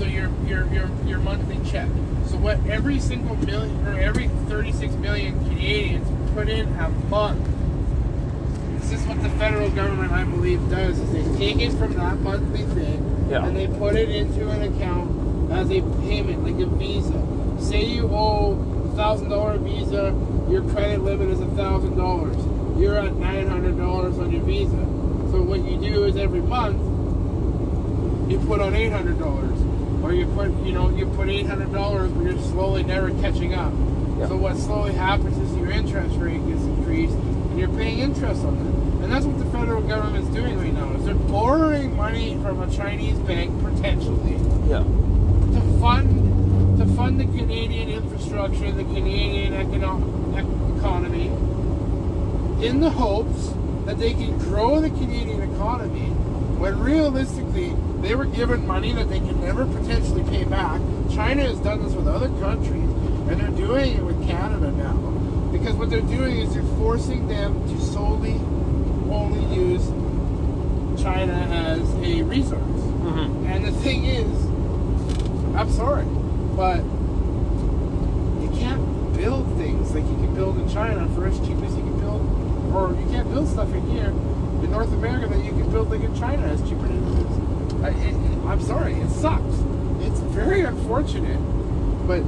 So 0.00 0.06
your 0.06 0.30
your 0.46 0.66
your 0.72 0.90
your 1.06 1.18
monthly 1.18 1.58
check. 1.70 1.86
So 2.26 2.38
what 2.38 2.58
every 2.66 2.98
single 2.98 3.36
million 3.36 3.86
or 3.86 3.98
every 4.00 4.28
36 4.48 4.94
million 4.94 5.38
Canadians 5.44 6.08
put 6.34 6.48
in 6.48 6.66
a 6.68 6.88
month. 6.88 7.46
This 8.80 8.92
is 8.98 9.06
what 9.06 9.22
the 9.22 9.28
federal 9.30 9.68
government, 9.70 10.10
I 10.12 10.24
believe, 10.24 10.58
does. 10.70 10.98
Is 10.98 11.12
they 11.12 11.38
take 11.38 11.60
it 11.60 11.72
from 11.74 11.92
that 11.94 12.18
monthly 12.20 12.62
thing 12.62 13.26
Yeah. 13.28 13.44
and 13.44 13.54
they 13.54 13.66
put 13.66 13.94
it 13.94 14.08
into 14.08 14.48
an 14.48 14.62
account 14.74 15.52
as 15.52 15.68
a 15.70 15.82
payment, 16.00 16.44
like 16.44 16.58
a 16.60 16.66
Visa. 16.66 17.20
Say 17.60 17.84
you 17.84 18.08
owe 18.10 18.56
thousand 18.96 19.28
dollar 19.28 19.58
Visa, 19.58 20.14
your 20.48 20.62
credit 20.70 21.02
limit 21.02 21.28
is 21.28 21.40
a 21.40 21.46
thousand 21.48 21.96
dollars. 21.98 22.36
You're 22.80 22.96
at 22.96 23.14
nine 23.16 23.48
hundred 23.48 23.76
dollars 23.76 24.18
on 24.18 24.32
your 24.32 24.42
Visa. 24.44 24.70
So 25.30 25.42
what 25.42 25.62
you 25.62 25.78
do 25.78 26.04
is 26.04 26.16
every 26.16 26.40
month 26.40 26.80
you 28.30 28.38
put 28.46 28.60
on 28.60 28.74
eight 28.76 28.92
hundred 28.92 29.18
dollars, 29.18 29.49
or 30.10 30.14
you 30.14 30.26
put 30.26 30.50
you 30.66 30.72
know 30.72 30.90
you 30.90 31.06
put 31.06 31.28
eight 31.28 31.46
hundred 31.46 31.72
dollars, 31.72 32.10
but 32.10 32.24
you're 32.24 32.38
slowly 32.38 32.82
never 32.82 33.10
catching 33.20 33.54
up. 33.54 33.72
Yeah. 34.18 34.26
So 34.26 34.36
what 34.36 34.56
slowly 34.56 34.92
happens 34.92 35.38
is 35.38 35.56
your 35.56 35.70
interest 35.70 36.16
rate 36.16 36.44
gets 36.48 36.62
increased, 36.62 37.14
and 37.14 37.58
you're 37.58 37.68
paying 37.68 38.00
interest 38.00 38.44
on 38.44 38.58
that. 38.58 39.04
And 39.04 39.12
that's 39.12 39.24
what 39.24 39.38
the 39.38 39.44
federal 39.46 39.80
government's 39.82 40.28
doing 40.30 40.58
right 40.58 40.72
now. 40.74 40.90
Is 40.94 41.04
they're 41.04 41.14
borrowing 41.14 41.96
money 41.96 42.36
from 42.42 42.60
a 42.60 42.68
Chinese 42.74 43.18
bank 43.20 43.52
potentially 43.62 44.36
Yeah. 44.68 44.82
to 44.82 45.78
fund 45.80 46.78
to 46.78 46.86
fund 46.96 47.20
the 47.20 47.26
Canadian 47.26 47.88
infrastructure, 47.88 48.72
the 48.72 48.84
Canadian 48.84 49.52
econo- 49.52 50.76
economy, 50.76 51.28
in 52.66 52.80
the 52.80 52.90
hopes 52.90 53.52
that 53.86 53.98
they 53.98 54.12
can 54.12 54.36
grow 54.38 54.80
the 54.80 54.90
Canadian 54.90 55.42
economy. 55.54 56.12
When 56.60 56.78
realistically, 56.78 57.74
they 58.02 58.14
were 58.14 58.26
given 58.26 58.66
money 58.66 58.92
that 58.92 59.08
they 59.08 59.18
can 59.18 59.40
never 59.40 59.64
potentially 59.64 60.22
pay 60.24 60.44
back. 60.44 60.78
China 61.10 61.42
has 61.44 61.58
done 61.60 61.82
this 61.82 61.94
with 61.94 62.06
other 62.06 62.28
countries, 62.38 62.84
and 63.30 63.40
they're 63.40 63.66
doing 63.66 63.96
it 63.96 64.02
with 64.04 64.28
Canada 64.28 64.70
now. 64.70 64.92
Because 65.52 65.72
what 65.76 65.88
they're 65.88 66.02
doing 66.02 66.36
is 66.36 66.52
they're 66.52 66.62
forcing 66.76 67.28
them 67.28 67.66
to 67.66 67.80
solely 67.80 68.34
only 69.10 69.42
use 69.56 69.88
China 71.02 71.32
as 71.32 71.80
a 72.04 72.22
resource. 72.24 72.60
Mm-hmm. 72.60 73.46
And 73.46 73.64
the 73.64 73.72
thing 73.72 74.04
is, 74.04 74.28
I'm 75.56 75.72
sorry, 75.72 76.04
but 76.56 76.84
you 78.44 78.50
can't 78.60 79.16
build 79.16 79.46
things 79.56 79.94
like 79.94 80.04
you 80.04 80.16
can 80.16 80.34
build 80.34 80.58
in 80.58 80.68
China 80.68 81.08
for 81.14 81.26
as 81.26 81.38
cheap 81.38 81.56
as 81.62 81.74
you 81.74 81.82
can 81.84 82.00
build, 82.00 82.74
or 82.74 82.94
you 83.00 83.08
can't 83.08 83.30
build 83.32 83.48
stuff 83.48 83.72
in 83.72 83.88
here 83.88 84.12
in 84.62 84.70
North 84.70 84.92
America 84.92 85.26
that 85.28 85.44
you 85.44 85.50
can 85.52 85.70
build 85.70 85.90
like 85.90 86.02
in 86.02 86.14
China 86.18 86.46
as 86.46 86.60
cheaper 86.62 86.82
than 86.82 87.06
it 87.06 87.20
is. 87.20 87.84
I, 87.84 87.88
it, 88.08 88.14
I'm 88.46 88.60
sorry, 88.60 88.94
it 88.94 89.10
sucks. 89.10 89.54
It's 90.00 90.20
very 90.20 90.62
unfortunate, 90.62 91.38
but 92.06 92.20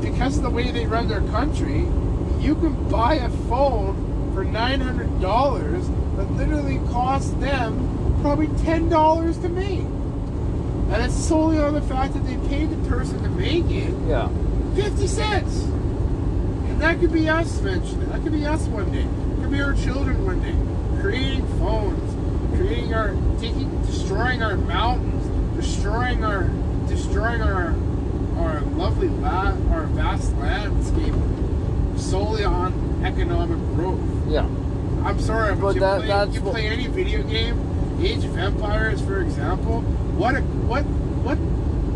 because 0.00 0.36
of 0.36 0.42
the 0.42 0.50
way 0.50 0.70
they 0.70 0.86
run 0.86 1.08
their 1.08 1.22
country, 1.22 1.80
you 2.40 2.54
can 2.54 2.88
buy 2.88 3.14
a 3.14 3.28
phone 3.48 4.32
for 4.34 4.44
nine 4.44 4.80
hundred 4.80 5.20
dollars 5.20 5.86
that 6.16 6.30
literally 6.32 6.78
costs 6.90 7.30
them 7.32 8.18
probably 8.22 8.48
ten 8.64 8.88
dollars 8.88 9.38
to 9.38 9.48
make. 9.48 9.80
And 10.90 11.02
it's 11.02 11.14
solely 11.14 11.58
on 11.58 11.74
the 11.74 11.82
fact 11.82 12.14
that 12.14 12.24
they 12.24 12.36
paid 12.48 12.70
the 12.70 12.88
person 12.88 13.22
to 13.22 13.28
make 13.28 13.66
it 13.70 13.92
Yeah. 14.06 14.28
50 14.74 15.06
cents. 15.06 15.64
And 15.64 16.80
that 16.80 16.98
could 16.98 17.12
be 17.12 17.28
us 17.28 17.58
eventually. 17.60 18.06
That 18.06 18.22
could 18.22 18.32
be 18.32 18.46
us 18.46 18.62
one 18.68 18.90
day. 18.90 19.00
It 19.02 19.42
could 19.42 19.50
be 19.50 19.60
our 19.60 19.74
children 19.74 20.24
one 20.24 20.40
day. 20.40 20.54
Creating 21.00 21.46
phones, 21.58 22.56
creating 22.56 22.94
our, 22.94 23.14
taking, 23.40 23.70
destroying 23.86 24.42
our 24.42 24.56
mountains, 24.56 25.56
destroying 25.56 26.24
our, 26.24 26.44
destroying 26.88 27.40
our, 27.42 27.74
our 28.38 28.60
lovely, 28.76 29.08
la, 29.08 29.52
our 29.70 29.84
vast 29.94 30.34
landscape 30.38 31.14
solely 31.98 32.44
on 32.44 33.02
economic 33.04 33.58
growth. 33.76 34.00
Yeah. 34.28 34.46
I'm 35.04 35.20
sorry, 35.20 35.54
but, 35.54 35.60
But 35.60 35.74
you, 35.76 35.80
that- 35.80 35.98
play, 35.98 36.06
that's 36.08 36.34
you 36.34 36.40
play 36.40 36.66
any 36.66 36.86
video 36.88 37.22
game, 37.22 38.00
Age 38.00 38.24
of 38.24 38.36
Empires, 38.36 39.00
for 39.00 39.20
example. 39.20 39.82
What 39.82 40.34
a, 40.36 40.40
what 40.40 40.82
what 41.24 41.36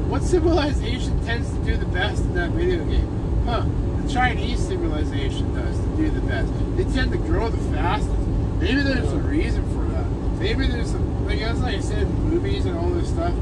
what 0.09 0.23
civilization 0.23 1.25
tends 1.25 1.51
to 1.53 1.59
do 1.65 1.77
the 1.77 1.87
best 1.87 2.23
in 2.23 2.35
that 2.35 2.51
video 2.51 2.85
game? 2.85 3.45
Huh? 3.47 3.65
The 4.03 4.13
Chinese 4.13 4.61
civilization 4.67 5.53
does 5.55 5.79
to 5.79 5.87
do 5.97 6.11
the 6.11 6.21
best. 6.21 6.53
They 6.77 6.85
tend 6.85 7.11
to 7.13 7.19
grow 7.19 7.49
the 7.51 7.59
fastest. 7.75 8.22
Maybe 8.63 8.83
there's 8.83 9.13
a 9.13 9.19
reason 9.19 9.65
for 9.75 9.93
that. 9.93 10.07
Maybe 10.39 10.69
there's 10.69 10.95
a, 10.95 10.99
like 10.99 11.41
as 11.41 11.61
I 11.63 11.81
said, 11.81 12.09
movies 12.09 12.65
and 12.65 12.79
all 12.79 12.91
this 12.91 13.09
stuff. 13.09 13.35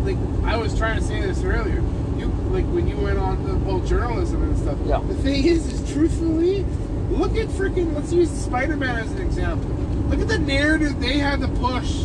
Like 0.00 0.16
I 0.44 0.56
was 0.56 0.74
trying 0.76 0.98
to 0.98 1.04
say 1.04 1.20
this 1.20 1.44
earlier. 1.44 1.82
You 2.16 2.28
like 2.48 2.64
when 2.64 2.88
you 2.88 2.96
went 2.96 3.18
on 3.18 3.44
the 3.44 3.52
whole 3.70 3.80
journalism 3.80 4.42
and 4.42 4.56
stuff. 4.56 4.78
Yeah. 4.86 5.02
The 5.06 5.14
thing 5.16 5.44
is, 5.44 5.70
is 5.70 5.92
truthfully, 5.92 6.64
look 7.10 7.36
at 7.36 7.48
freaking. 7.48 7.94
Let's 7.94 8.14
use 8.14 8.30
Spider-Man 8.30 8.96
as 8.96 9.12
an 9.12 9.20
example. 9.20 9.68
Look 10.08 10.20
at 10.20 10.28
the 10.28 10.38
narrative 10.38 10.98
they 11.00 11.18
had 11.18 11.40
to 11.40 11.48
push 11.48 12.04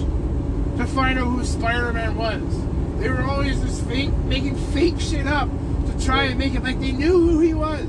to 0.78 0.86
find 0.88 1.20
out 1.20 1.28
who 1.28 1.46
Spider-Man 1.46 2.18
was. 2.18 3.00
They 3.00 3.10
were 3.10 3.24
always 3.24 3.62
just 3.62 3.86
fake, 3.86 4.12
making 4.26 4.58
fake 4.74 5.00
shit 5.00 5.26
up 5.26 5.48
to 5.88 6.06
try 6.06 6.24
and 6.24 6.38
make 6.38 6.54
it 6.54 6.64
like 6.64 6.82
they 6.82 6.92
knew 6.92 7.18
who 7.18 7.40
he 7.40 7.54
was. 7.54 7.88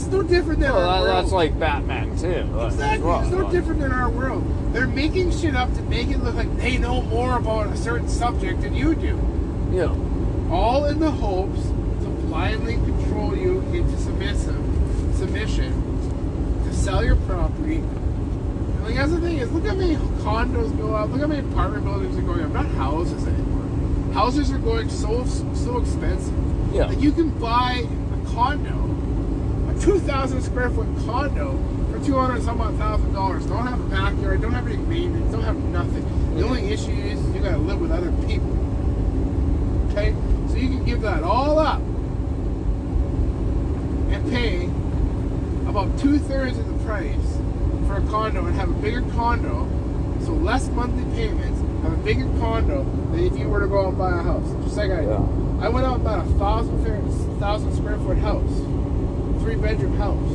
It's 0.00 0.08
no 0.08 0.22
different 0.22 0.60
than 0.60 0.72
Well, 0.72 0.88
our 0.88 1.04
that, 1.04 1.12
world. 1.12 1.24
that's 1.24 1.32
like 1.32 1.58
Batman 1.60 2.16
too. 2.16 2.58
Exactly. 2.64 3.06
well. 3.06 3.20
It's 3.20 3.30
no 3.30 3.50
different 3.50 3.80
than 3.80 3.92
our 3.92 4.08
world. 4.08 4.44
They're 4.72 4.86
making 4.86 5.30
shit 5.32 5.54
up 5.54 5.74
to 5.74 5.82
make 5.82 6.08
it 6.08 6.22
look 6.22 6.34
like 6.36 6.56
they 6.56 6.78
know 6.78 7.02
more 7.02 7.36
about 7.36 7.66
a 7.66 7.76
certain 7.76 8.08
subject 8.08 8.62
than 8.62 8.74
you 8.74 8.94
do. 8.94 9.20
Yeah. 9.70 9.94
All 10.50 10.86
in 10.86 11.00
the 11.00 11.10
hopes 11.10 11.60
to 11.64 12.08
blindly 12.26 12.74
control 12.76 13.36
you 13.36 13.60
into 13.72 13.96
submissive 13.98 14.56
submission, 15.16 16.64
to 16.64 16.72
sell 16.74 17.04
your 17.04 17.16
property, 17.16 17.82
Like 18.82 18.94
that's 18.94 19.12
the 19.12 19.20
thing 19.20 19.36
is, 19.36 19.52
look 19.52 19.66
how 19.66 19.74
many 19.74 19.96
condos 20.24 20.74
go 20.78 20.94
up. 20.94 21.10
Look 21.10 21.20
how 21.20 21.26
many 21.26 21.46
apartment 21.46 21.84
buildings 21.84 22.16
are 22.16 22.22
going 22.22 22.40
up. 22.40 22.52
Not 22.52 22.64
houses 22.68 23.26
anymore. 23.26 24.14
Houses 24.14 24.50
are 24.50 24.58
going 24.58 24.88
so 24.88 25.26
so 25.26 25.76
expensive. 25.78 26.32
Yeah. 26.74 26.86
Like 26.86 27.00
you 27.00 27.12
can 27.12 27.28
buy 27.38 27.84
a 27.86 28.30
condo, 28.32 28.89
a 29.80 29.84
two 29.84 29.98
thousand 30.00 30.42
square 30.42 30.70
foot 30.70 30.86
condo 31.04 31.58
for 31.90 32.04
two 32.04 32.14
hundred 32.14 32.42
some 32.42 32.60
odd 32.60 32.76
thousand 32.76 33.12
dollars. 33.12 33.46
Don't 33.46 33.66
have 33.66 33.80
a 33.80 33.84
backyard. 33.84 34.42
Don't 34.42 34.52
have 34.52 34.66
any 34.66 34.76
maintenance. 34.76 35.32
Don't 35.32 35.42
have 35.42 35.56
nothing. 35.56 36.04
The 36.36 36.42
only 36.42 36.72
issue 36.72 36.90
is 36.90 37.20
you 37.34 37.40
gotta 37.40 37.58
live 37.58 37.80
with 37.80 37.90
other 37.90 38.12
people. 38.26 38.50
Okay, 39.90 40.14
so 40.48 40.56
you 40.56 40.68
can 40.68 40.84
give 40.84 41.00
that 41.02 41.22
all 41.22 41.58
up 41.58 41.80
and 44.10 44.30
pay 44.30 44.66
about 45.68 45.98
two 45.98 46.18
thirds 46.18 46.58
of 46.58 46.66
the 46.66 46.84
price 46.84 47.38
for 47.86 47.96
a 47.96 48.02
condo 48.08 48.46
and 48.46 48.54
have 48.56 48.70
a 48.70 48.74
bigger 48.74 49.02
condo, 49.12 49.66
so 50.24 50.32
less 50.32 50.68
monthly 50.68 51.04
payments, 51.16 51.60
have 51.82 51.92
a 51.92 51.96
bigger 52.02 52.26
condo 52.38 52.84
than 53.10 53.20
if 53.20 53.36
you 53.38 53.48
were 53.48 53.60
to 53.60 53.66
go 53.66 53.80
out 53.82 53.88
and 53.88 53.98
buy 53.98 54.10
a 54.10 54.22
house. 54.22 54.48
Just 54.64 54.76
like 54.76 54.90
I 54.90 55.00
did. 55.00 55.08
Yeah. 55.08 55.26
I 55.60 55.68
went 55.68 55.86
out 55.86 55.96
and 55.96 56.04
bought 56.04 56.24
a 56.24 56.28
thousand 56.38 57.74
square 57.76 57.98
foot 57.98 58.18
house, 58.18 58.50
three 59.50 59.60
bedroom 59.60 59.96
house, 59.96 60.30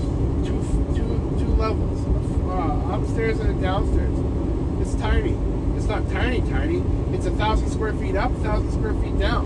two 0.45 0.59
two 0.93 1.35
two 1.39 1.55
levels, 1.55 2.05
uh, 2.49 2.95
upstairs 2.95 3.39
and 3.39 3.57
a 3.57 3.61
downstairs. 3.61 4.17
It's 4.81 4.93
tiny. 5.01 5.37
It's 5.77 5.85
not 5.85 6.09
tiny, 6.11 6.41
tiny. 6.41 6.83
It's 7.15 7.25
a 7.25 7.31
thousand 7.31 7.69
square 7.69 7.93
feet 7.93 8.17
up, 8.17 8.31
a 8.31 8.39
thousand 8.39 8.71
square 8.73 8.93
feet 8.95 9.17
down. 9.17 9.45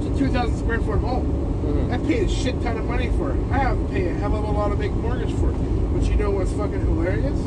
It's 0.00 0.16
a 0.16 0.18
two 0.18 0.32
thousand 0.32 0.58
square 0.58 0.80
foot 0.80 0.98
home. 0.98 1.26
Mhm. 1.64 1.92
I 1.94 1.98
paid 2.08 2.24
a 2.24 2.28
shit 2.28 2.60
ton 2.62 2.76
of 2.76 2.84
money 2.84 3.10
for 3.10 3.30
it. 3.30 3.38
I 3.52 3.58
have 3.58 3.78
to 3.78 3.84
pay 3.92 4.08
a 4.08 4.14
hell 4.14 4.34
of 4.34 4.42
a 4.42 4.50
lot 4.50 4.72
of 4.72 4.80
big 4.80 4.92
mortgage 4.94 5.32
for 5.34 5.50
it. 5.50 5.56
But 5.94 6.02
you 6.10 6.16
know 6.16 6.30
what's 6.32 6.50
fucking 6.52 6.80
hilarious? 6.80 7.38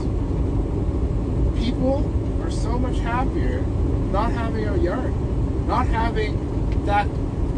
People 1.61 2.09
are 2.45 2.51
so 2.51 2.79
much 2.79 2.99
happier 2.99 3.59
not 4.13 4.31
having 4.31 4.69
a 4.69 4.77
yard, 4.77 5.13
not 5.67 5.87
having 5.87 6.85
that. 6.85 7.07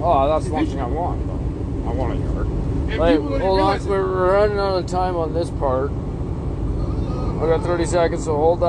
Oh, 0.02 0.28
that's 0.28 0.50
one 0.50 0.66
thing 0.66 0.82
I 0.82 0.88
want. 0.88 1.28
Though. 1.28 1.92
I 1.92 1.94
want 1.94 2.14
a 2.14 2.24
yard. 2.24 2.48
Like, 2.96 3.20
hold 3.20 3.60
on, 3.60 3.86
we're 3.86 4.32
running 4.32 4.58
out 4.58 4.78
of 4.78 4.88
time 4.88 5.16
on 5.18 5.34
this 5.34 5.50
part. 5.52 5.92
I 5.92 7.46
got 7.46 7.62
30 7.64 7.86
seconds, 7.86 8.24
so 8.24 8.36
hold 8.36 8.62
that. 8.62 8.66